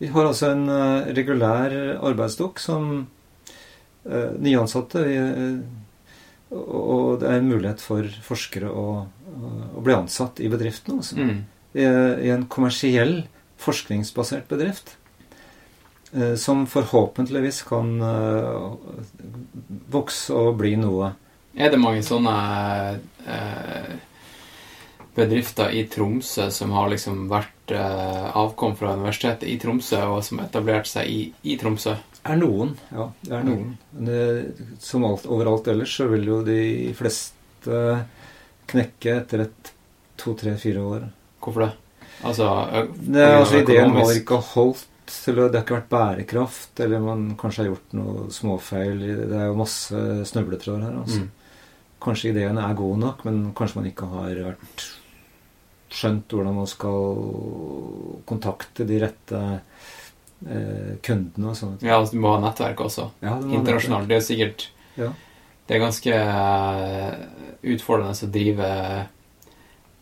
Vi 0.00 0.10
har 0.10 0.26
altså 0.26 0.50
en 0.54 0.66
uh, 0.68 1.10
regulær 1.14 1.74
arbeidsstokk 2.10 2.60
som 2.62 2.90
uh, 3.00 4.30
nyansatte. 4.40 5.04
Og 6.50 7.20
det 7.20 7.28
er 7.30 7.38
en 7.38 7.50
mulighet 7.50 7.82
for 7.82 8.06
forskere 8.26 8.70
å, 8.70 8.86
å 9.06 9.82
bli 9.84 9.94
ansatt 9.94 10.42
i 10.42 10.50
bedriften. 10.50 10.98
Altså. 10.98 11.20
Mm. 11.20 11.44
I, 11.78 11.86
I 12.26 12.32
en 12.34 12.48
kommersiell, 12.50 13.20
forskningsbasert 13.60 14.50
bedrift. 14.50 14.96
Eh, 16.12 16.34
Som 16.34 16.66
forhåpentligvis 16.66 17.62
kan 17.68 17.96
eh, 18.02 18.72
vokse 19.90 20.36
og 20.36 20.58
bli 20.60 20.76
noe. 20.80 21.12
Er 21.54 21.72
det 21.72 21.80
mange 21.82 22.02
sånne 22.06 22.34
eh, 23.26 23.94
bedrifter 25.16 25.74
i 25.74 25.84
Tromsø 25.90 26.50
som 26.54 26.72
har 26.76 26.92
liksom 26.92 27.26
vært 27.30 27.56
avkom 27.70 28.72
fra 28.78 28.96
universitetet 28.98 29.46
i 29.46 29.56
Tromsø, 29.62 29.98
og 30.10 30.24
som 30.26 30.40
etablerte 30.42 30.90
seg 30.90 31.10
i, 31.10 31.20
i 31.46 31.58
Tromsø? 31.58 31.94
Er 32.26 32.38
noen, 32.38 32.72
ja. 32.92 33.06
Det 33.22 33.36
er 33.36 33.44
noen. 33.46 33.74
Men 33.94 34.08
det, 34.08 34.24
som 34.82 35.04
alt, 35.06 35.26
overalt 35.30 35.70
ellers 35.70 35.94
så 35.96 36.08
vil 36.10 36.26
jo 36.28 36.40
de 36.46 36.62
fleste 36.98 37.78
knekke 38.70 39.14
etter 39.22 39.46
et 39.46 39.70
to, 40.20 40.34
tre, 40.38 40.56
fire 40.60 40.82
år. 40.84 41.06
Hvorfor 41.40 41.66
det? 41.66 41.70
Altså, 42.22 42.48
Det, 43.00 43.24
altså, 43.24 43.62
ideen 43.62 43.96
har 43.96 44.12
ikke 44.12 44.40
holdt 44.52 44.86
til 45.24 45.40
å, 45.40 45.48
Det 45.50 45.60
har 45.60 45.66
ikke 45.66 45.78
vært 45.78 45.92
bærekraft, 45.92 46.80
eller 46.84 47.02
man 47.04 47.28
kanskje 47.40 47.62
har 47.64 47.70
gjort 47.72 47.94
noe 47.98 48.24
småfeil. 48.34 48.98
det. 49.02 49.28
Det 49.30 49.38
er 49.38 49.46
jo 49.50 49.58
masse 49.60 50.02
snubletråder 50.30 50.86
her. 50.86 50.98
altså. 51.02 51.20
Mm. 51.24 51.30
Kanskje 52.00 52.30
ideene 52.32 52.64
er 52.64 52.78
gode 52.78 53.00
nok, 53.02 53.24
men 53.28 53.40
kanskje 53.56 53.80
man 53.80 53.90
ikke 53.90 54.08
har 54.14 54.38
vært 54.46 54.86
skjønt 55.90 56.30
hvordan 56.30 56.54
man 56.54 56.68
skal 56.70 58.20
kontakte 58.30 58.86
de 58.86 59.00
rette 59.02 59.40
eh, 60.46 60.92
kundene 61.02 61.50
og 61.50 61.58
sånn. 61.58 61.78
Ja, 61.82 61.98
altså, 61.98 62.14
du 62.14 62.22
må 62.22 62.34
ha 62.36 62.42
nettverk 62.44 62.80
også. 62.86 63.10
Ja, 63.24 63.36
Internasjonalt. 63.42 64.08
Det 64.10 64.20
er 64.20 64.26
sikkert 64.26 64.68
Ja. 65.00 65.12
Det 65.66 65.76
er 65.76 65.84
ganske 65.84 66.14
eh, 66.18 67.18
utfordrende 67.74 68.26
å 68.26 68.30
drive 68.34 68.70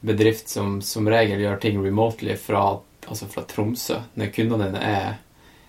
bedrift 0.01 0.49
som 0.49 0.79
som 0.81 1.09
regel 1.11 1.43
gjør 1.43 1.59
ting 1.61 1.81
remotely 1.83 2.37
fra, 2.41 2.79
altså 3.07 3.29
fra 3.31 3.43
Tromsø, 3.49 4.01
når 4.19 4.33
kundene 4.35 4.67
dine 4.73 4.83
er 4.85 5.17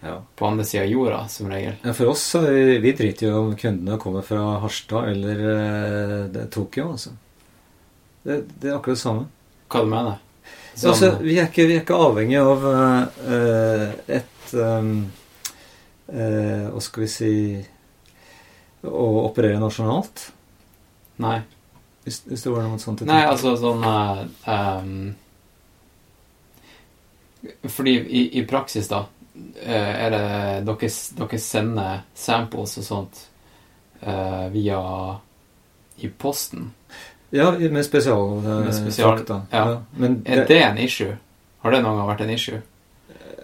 Ja. 0.01 0.22
på 0.35 0.45
andre 0.48 0.64
sida 0.66 0.83
av 0.85 0.90
jorda, 0.90 1.27
som 1.27 1.49
regel. 1.51 1.74
Ja, 1.83 1.91
For 1.93 2.08
oss 2.08 2.24
vi, 2.35 2.77
vi 2.80 2.91
driter 2.95 3.27
jo 3.27 3.40
om 3.41 3.56
kundene 3.59 3.98
kommer 3.99 4.22
fra 4.24 4.59
Harstad 4.64 5.09
eller 5.11 5.41
eh, 5.49 6.25
det 6.32 6.45
Tokyo. 6.51 6.91
altså. 6.93 7.09
Det, 8.24 8.41
det 8.61 8.69
er 8.72 8.77
akkurat 8.77 8.95
det 8.95 9.01
samme. 9.01 9.25
Hva 9.69 9.82
du 9.83 9.90
mener 9.91 10.17
Så, 10.75 10.90
altså, 10.93 11.09
vi, 11.22 11.35
er 11.40 11.48
ikke, 11.49 11.66
vi 11.67 11.75
er 11.75 11.82
ikke 11.83 11.99
avhengig 11.99 12.40
av 12.40 12.64
eh, 12.72 13.91
et 14.19 14.53
um, 14.56 15.11
eh, 16.08 16.66
Hva 16.72 16.82
skal 16.82 17.03
vi 17.03 17.08
si 17.11 17.32
Å 18.88 19.06
operere 19.25 19.59
nasjonalt, 19.59 20.30
Nei. 21.19 21.41
hvis, 22.06 22.22
hvis 22.30 22.45
det 22.45 22.51
var 22.53 22.64
noe 22.64 22.80
sånt. 22.80 23.01
Nei, 23.03 23.25
altså 23.27 23.51
sånn 23.59 23.83
eh, 23.83 24.22
ehm, 24.48 25.09
Fordi 27.64 27.92
i, 27.92 28.40
i 28.40 28.45
praksis, 28.48 28.88
da, 28.92 29.06
eh, 29.64 30.06
er 30.06 30.09
det 30.11 30.24
dere, 30.68 30.90
dere 31.19 31.40
sender 31.40 32.01
samples 32.16 32.77
og 32.82 32.84
sånt 32.84 33.22
eh, 34.01 34.48
via 34.53 34.82
i 36.00 36.09
posten. 36.09 36.72
Ja, 37.30 37.51
med 37.51 37.85
spesial, 37.85 38.40
eh, 38.45 38.72
spesial- 38.74 39.24
ja. 39.30 39.42
ja. 39.51 39.82
Men 39.95 40.22
Er 40.26 40.45
det 40.45 40.61
en 40.64 40.77
issue? 40.77 41.18
Har 41.61 41.72
det 41.72 41.82
noen 41.84 41.98
gang 42.00 42.08
vært 42.08 42.22
en 42.26 42.35
issue? 42.35 42.61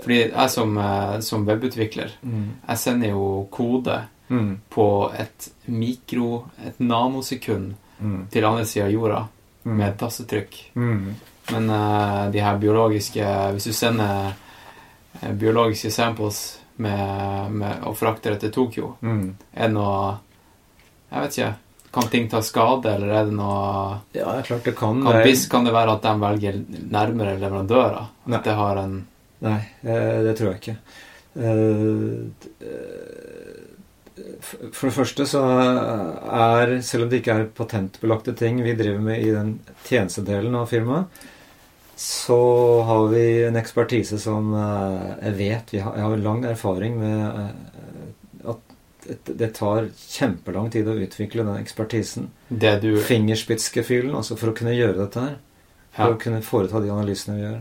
Fordi 0.01 0.19
jeg 0.21 0.49
som, 0.53 0.75
som 1.25 1.45
webutvikler, 1.47 2.11
mm, 2.21 2.49
jeg 2.67 2.77
sender 2.77 3.09
jo 3.09 3.47
kode 3.51 3.95
mm, 4.27 4.51
på 4.69 4.85
et 5.17 5.47
mikro, 5.65 6.45
et 6.61 6.77
nanosekund 6.79 7.73
mm, 7.99 8.27
til 8.31 8.45
andre 8.45 8.65
sida 8.69 8.85
av 8.85 8.93
jorda 8.93 9.21
mm, 9.63 9.71
med 9.71 9.87
et 9.87 9.97
tastetrykk. 10.03 10.59
Men 11.53 11.69
uh, 11.69 12.31
de 12.31 12.41
her 12.41 12.57
biologiske 12.57 13.25
Hvis 13.53 13.67
du 13.69 13.73
sender 13.73 14.31
eh, 15.21 15.33
biologiske 15.37 15.91
samples 15.93 16.39
med, 16.75 17.51
med, 17.51 17.83
og 17.87 17.95
frakter 17.95 18.33
det 18.33 18.41
til 18.43 18.51
Tokyo, 18.51 18.95
mm. 18.99 19.27
er 19.53 19.69
det 19.69 19.75
noe 19.77 19.99
Jeg 21.11 21.21
vet 21.21 21.37
ikke. 21.37 21.51
Kan 21.95 22.09
ting 22.11 22.25
ta 22.27 22.41
skade, 22.43 22.91
eller 22.97 23.13
er 23.13 23.29
det 23.29 23.35
noe 23.37 23.61
Ja, 24.11 24.33
det 24.33 24.41
er 24.41 24.49
klart 24.49 24.67
det 24.67 24.75
kan 24.75 24.99
Kan, 25.05 25.21
være- 25.21 25.49
kan 25.51 25.69
det 25.69 25.75
være 25.75 25.93
at 25.95 26.03
de 26.03 26.15
velger 26.25 26.57
nærmere 26.91 27.37
leverandører? 27.39 28.09
Nei. 28.25 28.37
At 28.39 28.49
det 28.49 28.57
har 28.59 28.81
en 28.83 28.97
Nei, 29.45 29.59
eh, 29.83 30.19
det 30.25 30.37
tror 30.37 30.53
jeg 30.53 30.61
ikke. 30.61 30.75
For 34.71 34.87
det 34.87 34.95
første 34.95 35.25
så 35.27 35.41
er, 35.43 36.81
selv 36.85 37.05
om 37.05 37.09
det 37.11 37.19
ikke 37.21 37.35
er 37.35 37.49
patentbelagte 37.57 38.35
ting 38.39 38.61
vi 38.63 38.75
driver 38.79 39.03
med 39.03 39.21
i 39.21 39.33
den 39.35 39.57
tjenestedelen 39.85 40.55
av 40.55 40.71
firmaet, 40.71 41.25
så 41.95 42.37
har 42.83 43.07
vi 43.07 43.43
en 43.47 43.55
ekspertise 43.55 44.17
som 44.19 44.53
eh, 44.53 45.15
jeg 45.29 45.37
vet 45.37 45.71
vi 45.71 45.79
har, 45.79 45.95
Jeg 45.95 46.03
har 46.03 46.17
lang 46.17 46.43
erfaring 46.45 46.97
med 46.99 47.21
eh, 47.39 48.49
at 48.51 49.27
det- 49.37 49.53
tar 49.55 49.87
kjempelang 49.95 50.71
tid 50.73 50.87
å 50.87 50.95
utvikle 50.97 51.45
den 51.45 51.57
ekspertisen. 51.63 52.27
Det 52.49 52.81
du 52.81 52.97
Fingerspitzgefühlen, 52.99 54.15
altså 54.15 54.35
for 54.37 54.49
å 54.51 54.55
kunne 54.57 54.73
gjøre 54.75 54.97
dette 54.97 55.19
her. 55.21 55.35
For 55.95 56.03
Ja. 56.09 56.13
å 56.15 56.19
kunne 56.19 56.41
foreta 56.41 56.81
de 56.81 56.89
analysene 56.91 57.35
vi 57.37 57.43
gjør. 57.43 57.59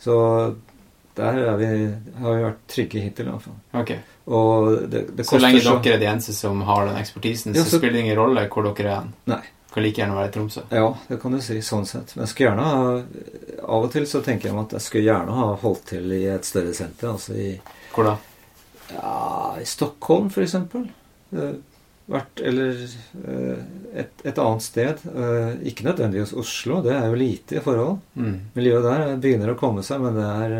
Så 0.00 0.56
der 1.16 1.38
er 1.38 1.56
vi, 1.56 1.66
har 2.20 2.34
vi 2.36 2.42
vært 2.44 2.58
trygge 2.68 3.00
hittil, 3.00 3.28
i 3.28 3.30
hvert 3.30 3.42
fall. 3.46 3.54
Ok. 3.80 3.92
Og 4.26 4.90
det, 4.90 5.16
det 5.16 5.24
Så 5.24 5.38
lenge 5.40 5.62
dere 5.62 5.94
er 5.94 5.98
de 6.02 6.06
eneste 6.10 6.34
som 6.34 6.60
har 6.66 6.84
den 6.86 6.96
ekspertisen, 7.00 7.54
Ja, 7.54 7.62
så, 7.62 7.70
så- 7.70 7.78
spiller 7.78 7.92
det 7.94 8.00
ingen 8.04 8.16
rolle 8.18 8.48
hvor 8.50 8.66
dere 8.74 8.90
er 8.90 9.00
hen. 9.00 9.14
Nei. 9.26 9.40
Kan 9.76 9.84
like 9.84 10.00
gjerne 10.00 10.14
være 10.16 10.28
i 10.30 10.32
Tromsø. 10.32 10.62
Ja, 10.72 10.86
det 11.04 11.18
kan 11.20 11.34
du 11.36 11.40
si, 11.44 11.58
sånn 11.60 11.84
sett. 11.84 12.14
Men 12.16 12.22
jeg 12.24 12.30
skulle 12.32 12.46
gjerne 12.48 12.64
ha 12.64 12.84
Av 13.74 13.82
og 13.84 13.90
til 13.92 14.06
så 14.08 14.22
tenker 14.24 14.48
jeg 14.48 14.54
meg 14.56 14.70
at 14.70 14.76
jeg 14.78 14.84
skulle 14.86 15.04
gjerne 15.10 15.34
ha 15.36 15.48
holdt 15.60 15.82
til 15.90 16.12
i 16.16 16.20
et 16.32 16.46
større 16.48 16.70
senter. 16.78 17.10
Altså 17.10 17.34
i, 17.36 17.48
Hvor 17.92 18.06
da? 18.08 18.14
ja, 18.94 19.16
i 19.60 19.66
Stockholm, 19.68 20.30
eksempel. 20.32 20.86
Eh, 21.36 21.58
Vært, 22.06 22.40
eller 22.46 22.78
eh, 22.86 23.58
et, 24.00 24.24
et 24.30 24.40
annet 24.40 24.64
sted. 24.64 25.02
Eh, 25.12 25.58
Ikke 25.68 25.84
nødvendigvis 25.90 26.32
Oslo, 26.40 26.78
det 26.86 26.94
er 26.94 27.10
jo 27.10 27.18
lite 27.20 27.58
i 27.58 27.62
forhold. 27.64 27.98
Mm. 28.14 28.36
Miljøet 28.56 28.86
der 28.86 29.12
begynner 29.26 29.52
å 29.52 29.58
komme 29.60 29.84
seg, 29.84 30.00
men 30.06 30.16
det 30.16 30.28
er 30.30 30.54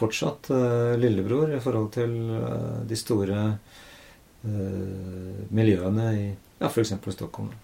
fortsatt 0.00 0.50
lillebror 0.98 1.54
i 1.54 1.60
forhold 1.62 1.92
til 1.94 2.10
de 2.90 2.98
store 2.98 3.44
miljøene 5.56 6.08
i 6.18 6.26
ja, 6.26 6.66
f.eks. 6.68 6.92
Stockholm. 7.14 7.54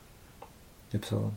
Uppsala. 0.98 1.30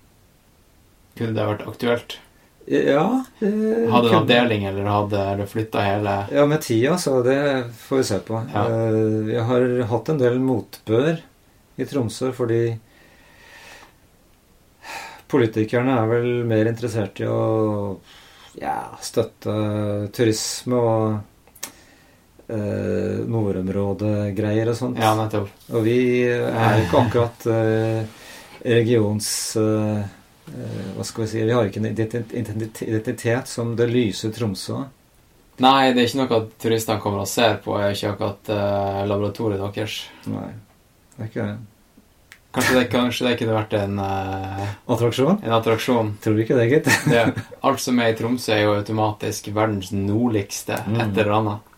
Kunne 1.15 1.35
det 1.37 1.47
vært 1.47 1.65
aktuelt? 1.69 2.17
Ja 2.65 3.03
det 3.37 3.49
Hadde 3.91 4.09
en 4.09 4.15
avdeling, 4.23 4.63
eller 4.65 4.87
hadde 4.89 5.19
du 5.37 5.43
flytta 5.45 5.83
hele 5.85 6.15
Ja, 6.33 6.47
med 6.49 6.63
tida, 6.65 6.95
så 6.97 7.19
det 7.23 7.37
får 7.77 7.97
vi 8.01 8.07
se 8.09 8.17
på. 8.25 8.39
Ja. 8.53 8.63
Eh, 8.65 9.29
Jeg 9.35 9.43
har 9.51 9.67
hatt 9.91 10.09
en 10.09 10.17
del 10.21 10.39
motbør 10.41 11.19
i 11.77 11.85
Tromsø 11.85 12.31
fordi 12.33 12.63
politikerne 15.31 15.95
er 16.01 16.09
vel 16.09 16.27
mer 16.47 16.67
interessert 16.69 17.19
i 17.21 17.27
å 17.29 17.39
ja, 18.61 18.75
støtte 19.03 19.55
turisme 20.15 20.77
og 20.79 21.71
eh, 22.47 23.23
nordområdegreier 23.29 24.69
og 24.71 24.77
sånt. 24.79 25.01
Ja, 25.01 25.13
nettopp. 25.17 25.49
Og 25.73 25.83
vi 25.85 25.97
er 26.29 26.83
ikke 26.85 27.01
akkurat 27.05 27.47
eh, 27.51 28.05
regions... 28.65 29.27
eh, 29.55 30.01
eh, 30.49 30.81
hva 30.97 31.05
skal 31.05 31.23
vi 31.25 31.29
si 31.31 31.43
Vi 31.45 31.53
har 31.53 31.69
ikke 31.69 31.81
en 31.83 31.91
identitet, 31.91 33.47
som 33.47 33.75
det 33.77 33.87
lyse 33.91 34.31
Tromsø. 34.33 34.83
Nei, 35.63 35.93
det 35.95 36.01
er 36.03 36.09
ikke 36.09 36.19
noe 36.19 36.37
at 36.41 36.49
turistene 36.59 36.99
kommer 36.99 37.21
og 37.23 37.29
ser 37.31 37.61
på. 37.63 37.77
er 37.79 37.93
ikke 37.95 38.09
akkurat 38.11 38.49
uh, 38.51 39.05
laboratoriet 39.07 39.61
deres. 39.77 39.93
Nei, 40.27 40.49
det 41.15 41.23
er 41.23 41.29
ikke 41.29 41.45
det. 41.45 41.55
Kanskje 42.55 42.75
det, 42.75 42.83
kanskje 42.91 43.27
det 43.27 43.37
kunne 43.39 43.55
vært 43.55 43.73
en, 43.79 43.95
uh, 43.99 44.65
Attraksjon? 44.91 45.39
en 45.43 45.55
attraksjon. 45.55 46.11
Tror 46.23 46.41
ikke 46.43 46.59
det, 46.59 46.67
gitt. 46.73 46.91
Alt 47.67 47.79
som 47.83 47.99
er 48.03 48.11
i 48.11 48.17
Tromsø, 48.19 48.51
er 48.55 48.65
jo 48.65 48.75
automatisk 48.81 49.47
verdens 49.55 49.93
nordligste 49.95 50.81
Mm. 50.85 50.99
et 50.99 51.17
eller 51.23 51.33
annet. 51.39 51.71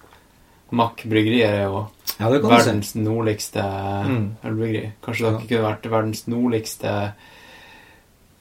Mack 0.72 1.04
bryggerier 1.08 1.48
er 1.50 1.64
jo 1.70 1.88
Ja, 2.20 2.30
verdens 2.30 2.96
nordligste 2.96 3.62
Mm. 3.62 4.36
ølbryggeri. 4.44 4.92
Kanskje 5.04 5.26
det 5.26 5.32
Ja. 5.32 5.48
kunne 5.48 5.68
vært 5.76 5.90
verdens 5.92 6.24
nordligste 6.28 7.14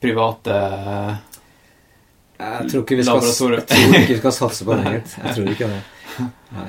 private 0.01 0.57
Jeg 2.39 2.69
tror 2.69 2.83
ikke 2.83 2.97
vi 2.99 3.03
skal, 3.03 3.21
ikke 3.97 4.13
vi 4.13 4.17
skal 4.19 4.31
satse 4.35 4.65
på 4.65 4.75
det, 4.77 4.91
gitt. 4.93 5.15
Jeg 5.23 5.35
tror 5.35 5.47
ikke 5.53 5.69
det. 5.71 5.81
Nei. 6.53 6.67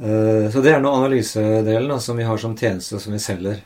Eh, 0.00 0.46
Så 0.50 0.62
det 0.64 0.72
er 0.72 0.80
nå 0.80 0.92
analysedelen 0.96 1.88
da, 1.92 1.98
som 2.00 2.16
vi 2.16 2.24
har 2.24 2.38
som 2.40 2.56
tjeneste, 2.56 2.98
som 3.00 3.12
vi 3.12 3.18
selger. 3.18 3.60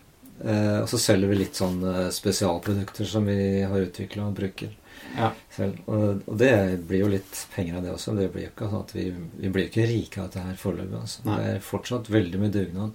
Eh, 0.44 0.80
Og 0.82 0.88
så 0.90 0.98
selger 0.98 1.28
vi 1.30 1.36
litt 1.44 1.54
sånn 1.54 1.78
spesialprodukter 2.10 3.06
som 3.06 3.24
vi 3.26 3.62
har 3.62 3.78
utvikla 3.78 4.26
og 4.26 4.34
bruker 4.34 4.68
Ja. 5.16 5.30
selv. 5.54 5.74
Og, 5.86 6.20
og 6.28 6.36
det 6.38 6.52
blir 6.88 7.00
jo 7.04 7.08
litt 7.12 7.46
penger 7.54 7.76
av 7.78 7.82
det 7.86 7.92
også. 7.94 8.14
Det 8.18 8.28
blir 8.34 8.44
jo 8.46 8.50
ikke 8.52 8.68
sånn 8.70 8.84
at 8.84 8.92
vi, 8.94 9.04
vi 9.40 9.48
blir 9.54 9.64
ikke 9.70 9.86
rike 9.88 10.16
av 10.20 10.24
dette 10.28 10.44
her 10.46 10.56
foreløpig. 10.60 10.98
Altså. 11.00 11.18
Det 11.26 11.38
er 11.54 11.58
fortsatt 11.64 12.10
veldig 12.12 12.38
mye 12.42 12.54
dugnad. 12.54 12.92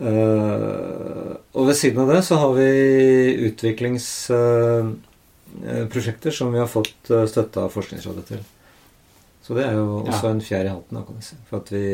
Uh, 0.00 1.32
og 1.58 1.66
ved 1.68 1.76
siden 1.76 2.00
av 2.04 2.08
det 2.14 2.20
så 2.24 2.34
har 2.40 2.52
vi 2.56 2.68
utviklingsprosjekter 3.50 6.32
som 6.32 6.52
vi 6.54 6.60
har 6.62 6.70
fått 6.70 7.10
uh, 7.10 7.26
støtte 7.28 7.60
av 7.64 7.72
Forskningsrådet 7.74 8.24
til. 8.30 8.42
Så 9.44 9.50
det 9.58 9.64
er 9.66 9.74
jo 9.76 9.86
også 10.04 10.26
Ja. 10.28 10.30
en 10.30 10.40
fjær 10.44 10.64
i 10.68 10.72
hatten, 10.72 10.96
da, 10.96 11.02
kan 11.04 11.16
du 11.18 11.22
si. 11.26 11.36
For 11.48 11.56
at 11.60 11.68
vi 11.74 11.84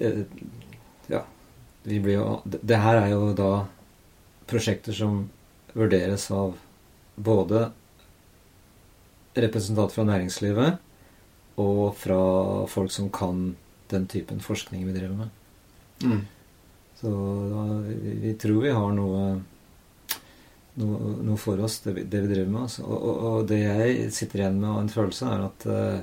eh, 0.00 0.24
Ja. 1.10 1.22
Vi 1.84 1.98
blir 2.00 2.14
jo 2.18 2.40
det, 2.44 2.60
det 2.64 2.78
her 2.80 2.96
er 3.02 3.08
jo 3.12 3.32
da 3.36 3.50
prosjekter 4.48 4.92
som 4.96 5.28
vurderes 5.74 6.30
av 6.30 6.54
både 7.16 7.68
representanter 9.34 9.94
fra 9.94 10.04
næringslivet 10.06 10.76
og 11.62 11.94
fra 11.98 12.20
folk 12.70 12.90
som 12.94 13.10
kan 13.14 13.54
den 13.90 14.06
typen 14.10 14.40
forskning 14.42 14.84
vi 14.86 14.94
driver 14.96 15.16
med. 15.24 15.32
Mm. 16.02 16.22
Så 16.98 17.10
da, 17.50 17.64
vi, 17.88 18.14
vi 18.24 18.32
tror 18.40 18.62
vi 18.64 18.72
har 18.74 18.94
noe, 18.96 19.24
noe, 20.80 21.14
noe 21.26 21.38
for 21.38 21.60
oss, 21.66 21.80
det, 21.84 21.94
vi- 21.98 22.06
det 22.10 22.22
vi 22.24 22.30
driver 22.32 22.50
med. 22.50 22.62
Altså. 22.68 22.82
Og, 22.86 23.02
og, 23.10 23.18
og 23.30 23.48
det 23.50 23.60
jeg 23.62 24.08
sitter 24.14 24.42
igjen 24.44 24.60
med 24.62 24.70
av 24.72 24.80
en 24.82 24.92
følelse, 24.94 25.30
er 25.30 25.44
at 25.48 25.66
eh, 25.74 25.98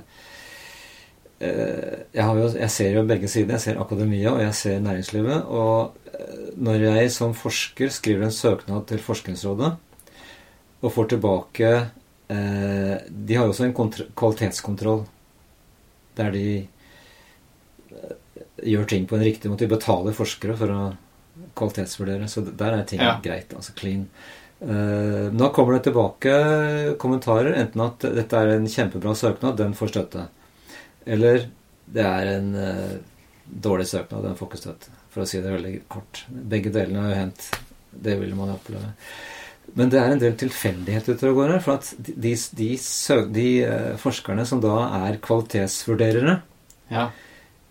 eh, 1.47 1.95
jeg, 2.13 2.23
har 2.27 2.39
jo, 2.43 2.49
jeg 2.61 2.71
ser 2.77 2.95
jo 2.99 3.05
begge 3.09 3.31
sider. 3.31 3.55
Jeg 3.57 3.65
ser 3.65 3.81
akademia, 3.83 4.35
og 4.35 4.43
jeg 4.45 4.55
ser 4.59 4.83
næringslivet. 4.87 5.47
Og 5.47 6.11
eh, 6.15 6.51
når 6.61 6.87
jeg 6.89 7.11
som 7.15 7.35
forsker 7.35 7.91
skriver 7.91 8.27
en 8.29 8.35
søknad 8.35 8.85
til 8.91 9.03
Forskningsrådet 9.03 9.73
og 10.81 10.91
får 10.95 11.09
tilbake 11.13 11.69
eh, 12.33 12.95
De 13.09 13.35
har 13.37 13.45
jo 13.45 13.53
også 13.53 13.67
en 13.67 13.75
kvalitetskontroll 14.17 15.03
der 16.17 16.31
de 16.35 16.45
eh, 17.91 18.15
gjør 18.71 18.87
ting 18.91 19.05
på 19.07 19.15
en 19.17 19.23
riktig 19.25 19.49
måte. 19.51 19.65
De 19.65 19.71
betaler 19.75 20.15
forskere 20.17 20.57
for 20.59 20.73
å 20.73 20.81
kvalitetsvurdere. 21.57 22.27
Så 22.29 22.43
der 22.45 22.77
er 22.79 22.83
ting 22.87 22.99
Ja. 23.01 23.19
greit. 23.23 23.53
Altså 23.55 23.73
clean. 23.77 24.07
Eh, 24.61 25.29
nå 25.33 25.51
kommer 25.53 25.73
det 25.77 25.87
tilbake 25.89 26.97
kommentarer, 27.01 27.55
enten 27.57 27.81
at 27.81 27.99
dette 27.99 28.33
er 28.37 28.55
en 28.57 28.67
kjempebra 28.67 29.15
søknad, 29.17 29.57
den 29.57 29.73
får 29.73 29.89
støtte. 29.89 30.27
Eller 31.05 31.47
det 31.91 32.05
er 32.05 32.27
en 32.37 32.55
eh, 32.55 32.97
dårlig 33.45 33.87
søknad, 33.89 34.23
den 34.23 34.35
får 34.37 34.51
ikke 34.51 34.61
støtte. 34.61 34.91
For 35.11 35.23
å 35.23 35.27
si 35.27 35.41
det 35.41 35.51
veldig 35.51 35.73
kort. 35.91 36.25
Begge 36.29 36.71
delene 36.71 37.01
har 37.01 37.09
jo 37.15 37.21
hendt. 37.23 37.49
Det 37.91 38.19
vil 38.19 38.35
man 38.37 38.53
oppleve. 38.53 38.93
Men 39.77 39.89
det 39.93 39.99
er 40.01 40.11
en 40.13 40.19
del 40.21 40.33
tilfeldighet 40.39 41.07
ute 41.13 41.29
og 41.29 41.37
går 41.39 41.53
her. 41.55 41.61
For 41.63 41.79
at 41.79 41.91
de, 41.97 42.13
de, 42.25 42.33
de, 42.57 42.69
de 43.35 43.45
eh, 43.63 43.91
forskerne 44.01 44.45
som 44.47 44.61
da 44.63 44.77
er 45.07 45.19
kvalitetsvurderere, 45.23 46.39
Ja. 46.91 47.05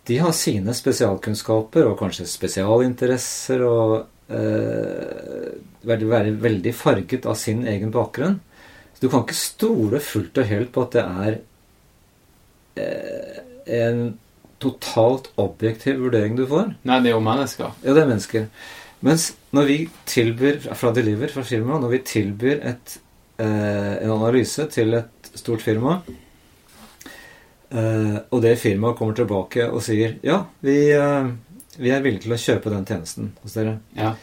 de 0.09 0.17
har 0.19 0.33
sine 0.33 0.73
spesialkunnskaper 0.75 1.85
og 1.91 1.99
kanskje 2.01 2.25
spesialinteresser 2.31 3.61
og 3.67 3.93
eh, 4.33 5.51
være, 5.85 6.09
være 6.09 6.33
veldig 6.41 6.73
farget 6.75 7.27
av 7.29 7.37
sin 7.37 7.67
egen 7.69 7.93
bakgrunn. 7.93 8.41
Så 8.97 9.05
du 9.05 9.09
kan 9.13 9.27
ikke 9.27 9.37
stole 9.37 10.01
fullt 10.01 10.41
og 10.41 10.49
helt 10.49 10.73
på 10.73 10.87
at 10.87 10.97
det 10.97 11.05
er 11.05 11.39
eh, 12.81 13.39
en 13.81 14.03
totalt 14.61 15.31
objektiv 15.41 16.01
vurdering 16.03 16.37
du 16.37 16.47
får. 16.49 16.75
Nei, 16.85 16.99
det 17.01 17.13
er 17.13 17.17
jo 17.17 17.23
mennesker. 17.25 17.71
Ja, 17.85 17.95
det 17.97 18.03
er 18.03 18.11
mennesker. 18.11 18.49
Mens 19.07 19.31
når 19.57 19.69
vi 19.71 19.77
tilbyr 20.07 20.59
fra 20.77 20.91
Deliver, 20.93 21.31
fra 21.33 21.45
firmaet, 21.47 21.81
når 21.85 21.93
vi 21.95 22.01
tilbyr 22.11 22.59
et, 22.69 22.99
eh, 23.41 23.95
en 24.05 24.11
analyse 24.19 24.67
til 24.75 24.93
et 24.99 25.31
stort 25.41 25.63
firma, 25.65 26.03
eh, 27.71 28.19
og 28.31 28.43
det 28.45 28.57
firmaet 28.61 28.99
kommer 28.99 29.17
tilbake 29.17 29.69
og 29.71 29.81
sier 29.87 30.19
ja, 30.27 30.43
vi, 30.65 30.77
eh, 30.93 31.31
vi 31.81 31.93
er 31.95 32.03
villige 32.05 32.27
til 32.27 32.37
å 32.37 32.41
kjøpe 32.45 32.73
den 32.75 32.85
tjenesten 32.89 33.33
hos 33.43 33.57
dere, 33.57 33.79
Ja. 33.97 34.15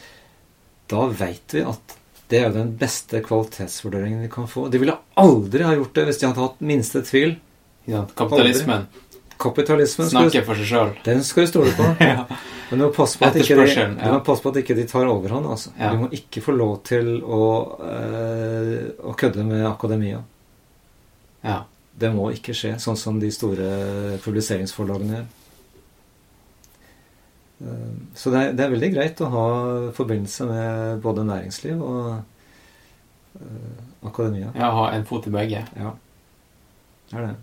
da 0.88 1.06
veit 1.08 1.56
vi 1.56 1.64
at 1.66 1.96
det 2.28 2.38
er 2.42 2.48
jo 2.50 2.58
den 2.58 2.74
beste 2.76 3.22
kvalitetsvurderingen 3.24 4.20
vi 4.20 4.28
kan 4.28 4.46
få. 4.46 4.66
De 4.70 4.78
ville 4.78 4.96
aldri 5.16 5.64
ha 5.64 5.72
gjort 5.74 5.94
det 5.94 6.04
hvis 6.06 6.18
de 6.20 6.26
hadde 6.28 6.42
hatt 6.44 6.60
minste 6.60 7.00
tvil. 7.02 7.38
Ja, 7.88 8.02
kapitalismen. 8.14 8.86
Kapitalismen 9.40 10.10
snakker 10.10 10.44
for 10.44 10.54
seg 10.54 10.66
sjøl. 10.68 10.90
den 11.06 11.22
skal 11.24 11.46
du 11.46 11.50
stole 11.50 11.72
på. 11.72 11.86
Ja. 12.04 12.26
Men 12.70 12.78
du 12.78 12.84
må 12.84 12.90
passe 12.92 13.18
på 13.18 13.24
at 13.24 13.36
ikke 13.40 13.56
de, 13.56 13.66
ja. 13.96 14.18
passe 14.24 14.44
på 14.44 14.52
at 14.52 14.58
ikke 14.60 14.76
de 14.76 14.84
tar 14.88 15.08
overhånd. 15.08 15.46
Altså. 15.48 15.72
Ja. 15.78 15.92
Du 15.94 16.02
må 16.04 16.10
ikke 16.12 16.42
få 16.44 16.52
lov 16.56 16.74
til 16.88 17.14
å, 17.24 17.40
øh, 17.80 18.90
å 19.08 19.14
kødde 19.16 19.46
med 19.48 19.64
akademia. 19.68 20.20
Ja. 21.46 21.62
Det 21.98 22.12
må 22.14 22.28
ikke 22.34 22.54
skje, 22.54 22.76
sånn 22.82 22.98
som 23.00 23.18
de 23.22 23.30
store 23.34 24.18
publiseringsforlagene 24.22 25.16
gjør. 25.16 25.26
Eh, 27.64 27.96
Så 28.14 28.30
det 28.34 28.42
er, 28.42 28.52
det 28.52 28.66
er 28.66 28.74
veldig 28.76 28.92
greit 28.94 29.24
å 29.24 29.32
ha 29.32 29.46
forbindelse 29.96 30.46
med 30.46 31.02
både 31.02 31.24
næringsliv 31.26 31.82
og 31.82 32.06
øh, 33.40 33.82
akademia. 34.06 34.52
ja 34.54 34.70
ha 34.76 34.90
en 34.92 35.08
fot 35.08 35.26
i 35.26 35.34
begge. 35.34 35.64
Ja, 35.76 35.96
det 37.10 37.18
er 37.18 37.26
det. 37.30 37.36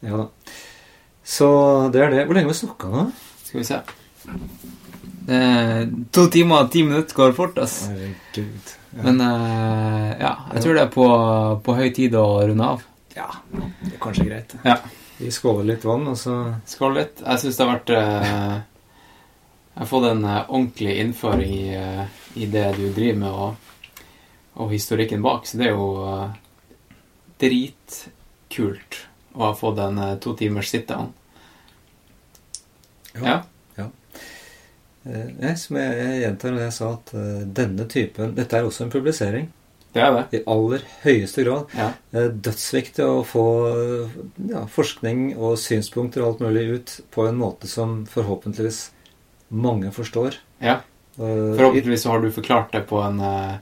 Ja. 0.00 0.16
Da. 0.22 0.52
Så 1.28 1.48
det 1.92 2.02
er 2.04 2.14
det. 2.14 2.24
Hvor 2.26 2.36
lenge 2.38 2.48
har 2.48 2.54
vi 2.54 2.60
snakka 2.62 2.90
nå? 2.92 3.06
Skal 3.44 3.60
vi 3.60 3.66
se. 3.68 3.80
Eh, 5.28 5.82
to 6.14 6.24
timer 6.32 6.64
og 6.64 6.70
ti 6.72 6.82
minutter 6.86 7.16
går 7.16 7.34
fort, 7.36 7.58
ass. 7.60 7.82
Herregud. 7.90 8.70
Ja. 8.96 9.02
Men 9.04 9.20
eh, 9.20 10.12
ja, 10.22 10.30
jeg 10.54 10.62
tror 10.64 10.78
det 10.78 10.84
er 10.86 10.94
på, 10.94 11.08
på 11.66 11.74
høy 11.76 11.90
tid 11.96 12.16
å 12.16 12.24
runde 12.48 12.70
av. 12.76 12.86
ja, 13.18 13.28
det 13.52 13.92
er 13.92 14.00
kanskje 14.00 14.28
greit. 14.30 14.54
Ja. 14.64 14.78
Vi 15.18 15.32
skåler 15.34 15.66
litt 15.72 15.82
vann, 15.84 16.06
og 16.06 16.14
så 16.16 16.34
Skål 16.70 16.92
litt. 16.94 17.20
Jeg 17.24 17.42
syns 17.42 17.56
det 17.58 17.64
har 17.64 17.72
vært 17.74 17.90
eh, 17.90 18.52
Jeg 19.74 19.80
har 19.82 19.88
fått 19.90 20.06
en 20.12 20.22
eh, 20.24 20.44
ordentlig 20.46 20.94
innføring 21.02 21.54
i, 21.58 21.64
i 22.38 22.46
det 22.52 22.68
du 22.78 22.84
driver 22.94 23.18
med, 23.24 23.32
og, 23.32 24.04
og 24.62 24.70
historikken 24.72 25.24
bak. 25.26 25.44
Så 25.50 25.58
det 25.58 25.68
er 25.68 25.74
jo 25.74 25.90
dritkult 27.42 29.02
å 29.38 29.44
ha 29.46 29.54
fått 29.54 29.78
en 29.84 29.98
eh, 30.02 30.16
to 30.22 30.34
timers 30.38 30.68
sit-down. 30.74 31.12
Ja. 33.18 33.38
eh, 33.78 35.30
jeg, 35.40 35.54
Som 35.58 35.78
jeg, 35.80 35.94
jeg 35.98 36.18
gjentar 36.24 36.52
når 36.54 36.64
jeg 36.66 36.74
sa 36.76 36.90
at 36.98 37.14
eh, 37.16 37.46
denne 37.56 37.86
typen 37.90 38.34
Dette 38.36 38.58
er 38.58 38.66
også 38.68 38.84
en 38.86 38.92
publisering. 38.92 39.48
Det 39.94 40.02
er 40.04 40.12
det. 40.12 40.24
I 40.36 40.42
aller 40.52 40.82
høyeste 41.02 41.42
grad. 41.46 41.70
Ja. 41.78 41.86
Eh, 42.12 42.28
Dødsviktig 42.44 43.06
å 43.08 43.22
få 43.26 43.44
eh, 43.70 44.18
ja, 44.52 44.66
forskning 44.70 45.30
og 45.38 45.56
synspunkter 45.62 46.22
og 46.22 46.34
alt 46.34 46.44
mulig 46.44 46.66
ut 46.76 46.92
på 47.14 47.24
en 47.30 47.38
måte 47.40 47.70
som 47.70 48.02
forhåpentligvis 48.10 48.82
mange 49.54 49.90
forstår. 49.96 50.36
ja. 50.62 50.80
Eh, 51.18 51.56
Forhåpentligvis 51.58 52.04
så 52.04 52.12
har 52.12 52.20
du 52.22 52.28
forklart 52.30 52.70
det 52.76 52.84
på 52.86 53.00
en 53.02 53.16
eh, 53.18 53.56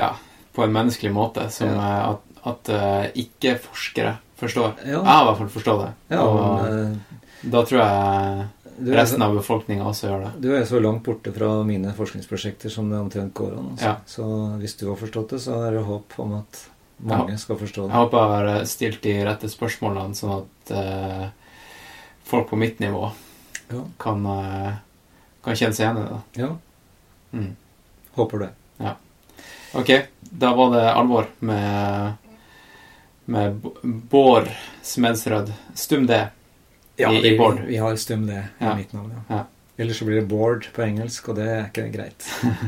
Ja, 0.00 0.08
på 0.56 0.64
en 0.64 0.72
menneskelig 0.74 1.12
måte 1.14 1.44
som 1.54 1.68
Ja. 1.68 1.76
eh, 1.76 2.08
at, 2.08 2.42
at 2.50 2.68
eh, 2.74 3.04
ikke-forskere 3.22 4.16
forstår. 4.40 4.72
Ja. 4.84 4.98
Jeg 4.98 5.04
har 5.06 5.22
i 5.22 5.28
hvert 5.28 5.38
fall 5.42 5.52
forstått 5.54 5.82
det. 5.84 5.90
Ja, 6.16 6.22
og 6.24 6.62
men, 6.62 6.88
eh, 6.90 7.20
da 7.52 7.62
tror 7.68 7.80
jeg 7.80 8.48
resten 8.96 9.22
av 9.22 9.34
befolkninga 9.36 9.84
også 9.84 10.08
gjør 10.08 10.24
det. 10.24 10.32
du 10.40 10.48
er 10.56 10.64
så 10.68 10.80
langt 10.80 11.02
borte 11.04 11.32
fra 11.36 11.48
mine 11.68 11.92
forskningsprosjekter 11.96 12.70
som 12.72 12.88
det 12.90 12.98
omtrent 12.98 13.34
går 13.36 13.52
an. 13.58 13.70
Altså. 13.74 13.84
Ja. 13.84 13.96
Så 14.06 14.26
hvis 14.60 14.76
du 14.80 14.86
har 14.88 14.96
forstått 15.00 15.30
det, 15.36 15.40
så 15.44 15.58
er 15.66 15.76
det 15.76 15.84
håp 15.84 16.16
om 16.18 16.34
at 16.40 16.62
mange 17.04 17.36
skal 17.40 17.56
forstå 17.60 17.86
det. 17.86 17.92
Jeg 17.92 18.00
håper 18.04 18.18
jeg 18.18 18.54
har 18.58 18.64
stilt 18.68 19.02
de 19.02 19.14
rette 19.24 19.48
spørsmålene, 19.52 20.16
sånn 20.16 20.32
at 20.42 20.72
uh, 20.76 21.28
folk 22.28 22.48
på 22.50 22.56
mitt 22.60 22.80
nivå 22.80 23.10
Ja. 23.70 23.82
kan, 23.98 24.24
uh, 24.26 24.72
kan 25.44 25.54
kjenne 25.56 25.74
seg 25.76 25.86
igjen 25.86 26.02
i 26.02 26.08
det. 26.08 26.20
Ja, 26.42 26.50
Mm. 27.32 27.56
håper 28.16 28.38
det. 28.38 28.50
Ok, 29.72 29.90
da 30.32 30.48
var 30.54 30.72
det 30.74 30.86
alvor 30.92 31.26
med, 31.46 32.16
med 33.30 33.60
Bård 34.10 34.48
Smedsrød. 34.82 35.52
Stum 35.74 36.06
D 36.10 36.18
Ja, 37.00 37.12
I- 37.12 37.18
i 37.22 37.30
vi, 37.30 37.38
Bård. 37.38 37.60
vi 37.66 37.76
har 37.80 37.96
stum 37.96 38.26
D 38.26 38.32
i 38.34 38.42
Ja. 38.64 38.74
mitt 38.76 38.92
navn. 38.92 39.12
Ja. 39.28 39.36
Ja. 39.36 39.44
Ellers 39.80 39.98
så 39.98 40.04
blir 40.04 40.20
det 40.20 40.26
Bård 40.28 40.66
på 40.74 40.82
engelsk, 40.84 41.28
og 41.28 41.36
det 41.40 41.46
er 41.48 41.64
ikke 41.70 41.86
greit. 41.94 42.26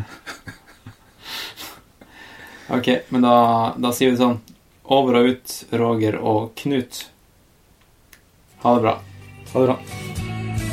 Ok, 2.72 2.88
men 3.08 3.22
da, 3.22 3.74
da 3.76 3.90
sier 3.92 4.10
vi 4.14 4.16
sånn 4.16 4.38
Over 4.84 5.18
og 5.18 5.26
ut, 5.28 5.56
Roger 5.76 6.16
og 6.16 6.54
Knut. 6.56 7.02
Ha 8.62 8.74
det 8.74 8.82
bra. 8.86 8.94
Ha 9.52 9.60
det 9.60 9.66
bra. 9.66 10.71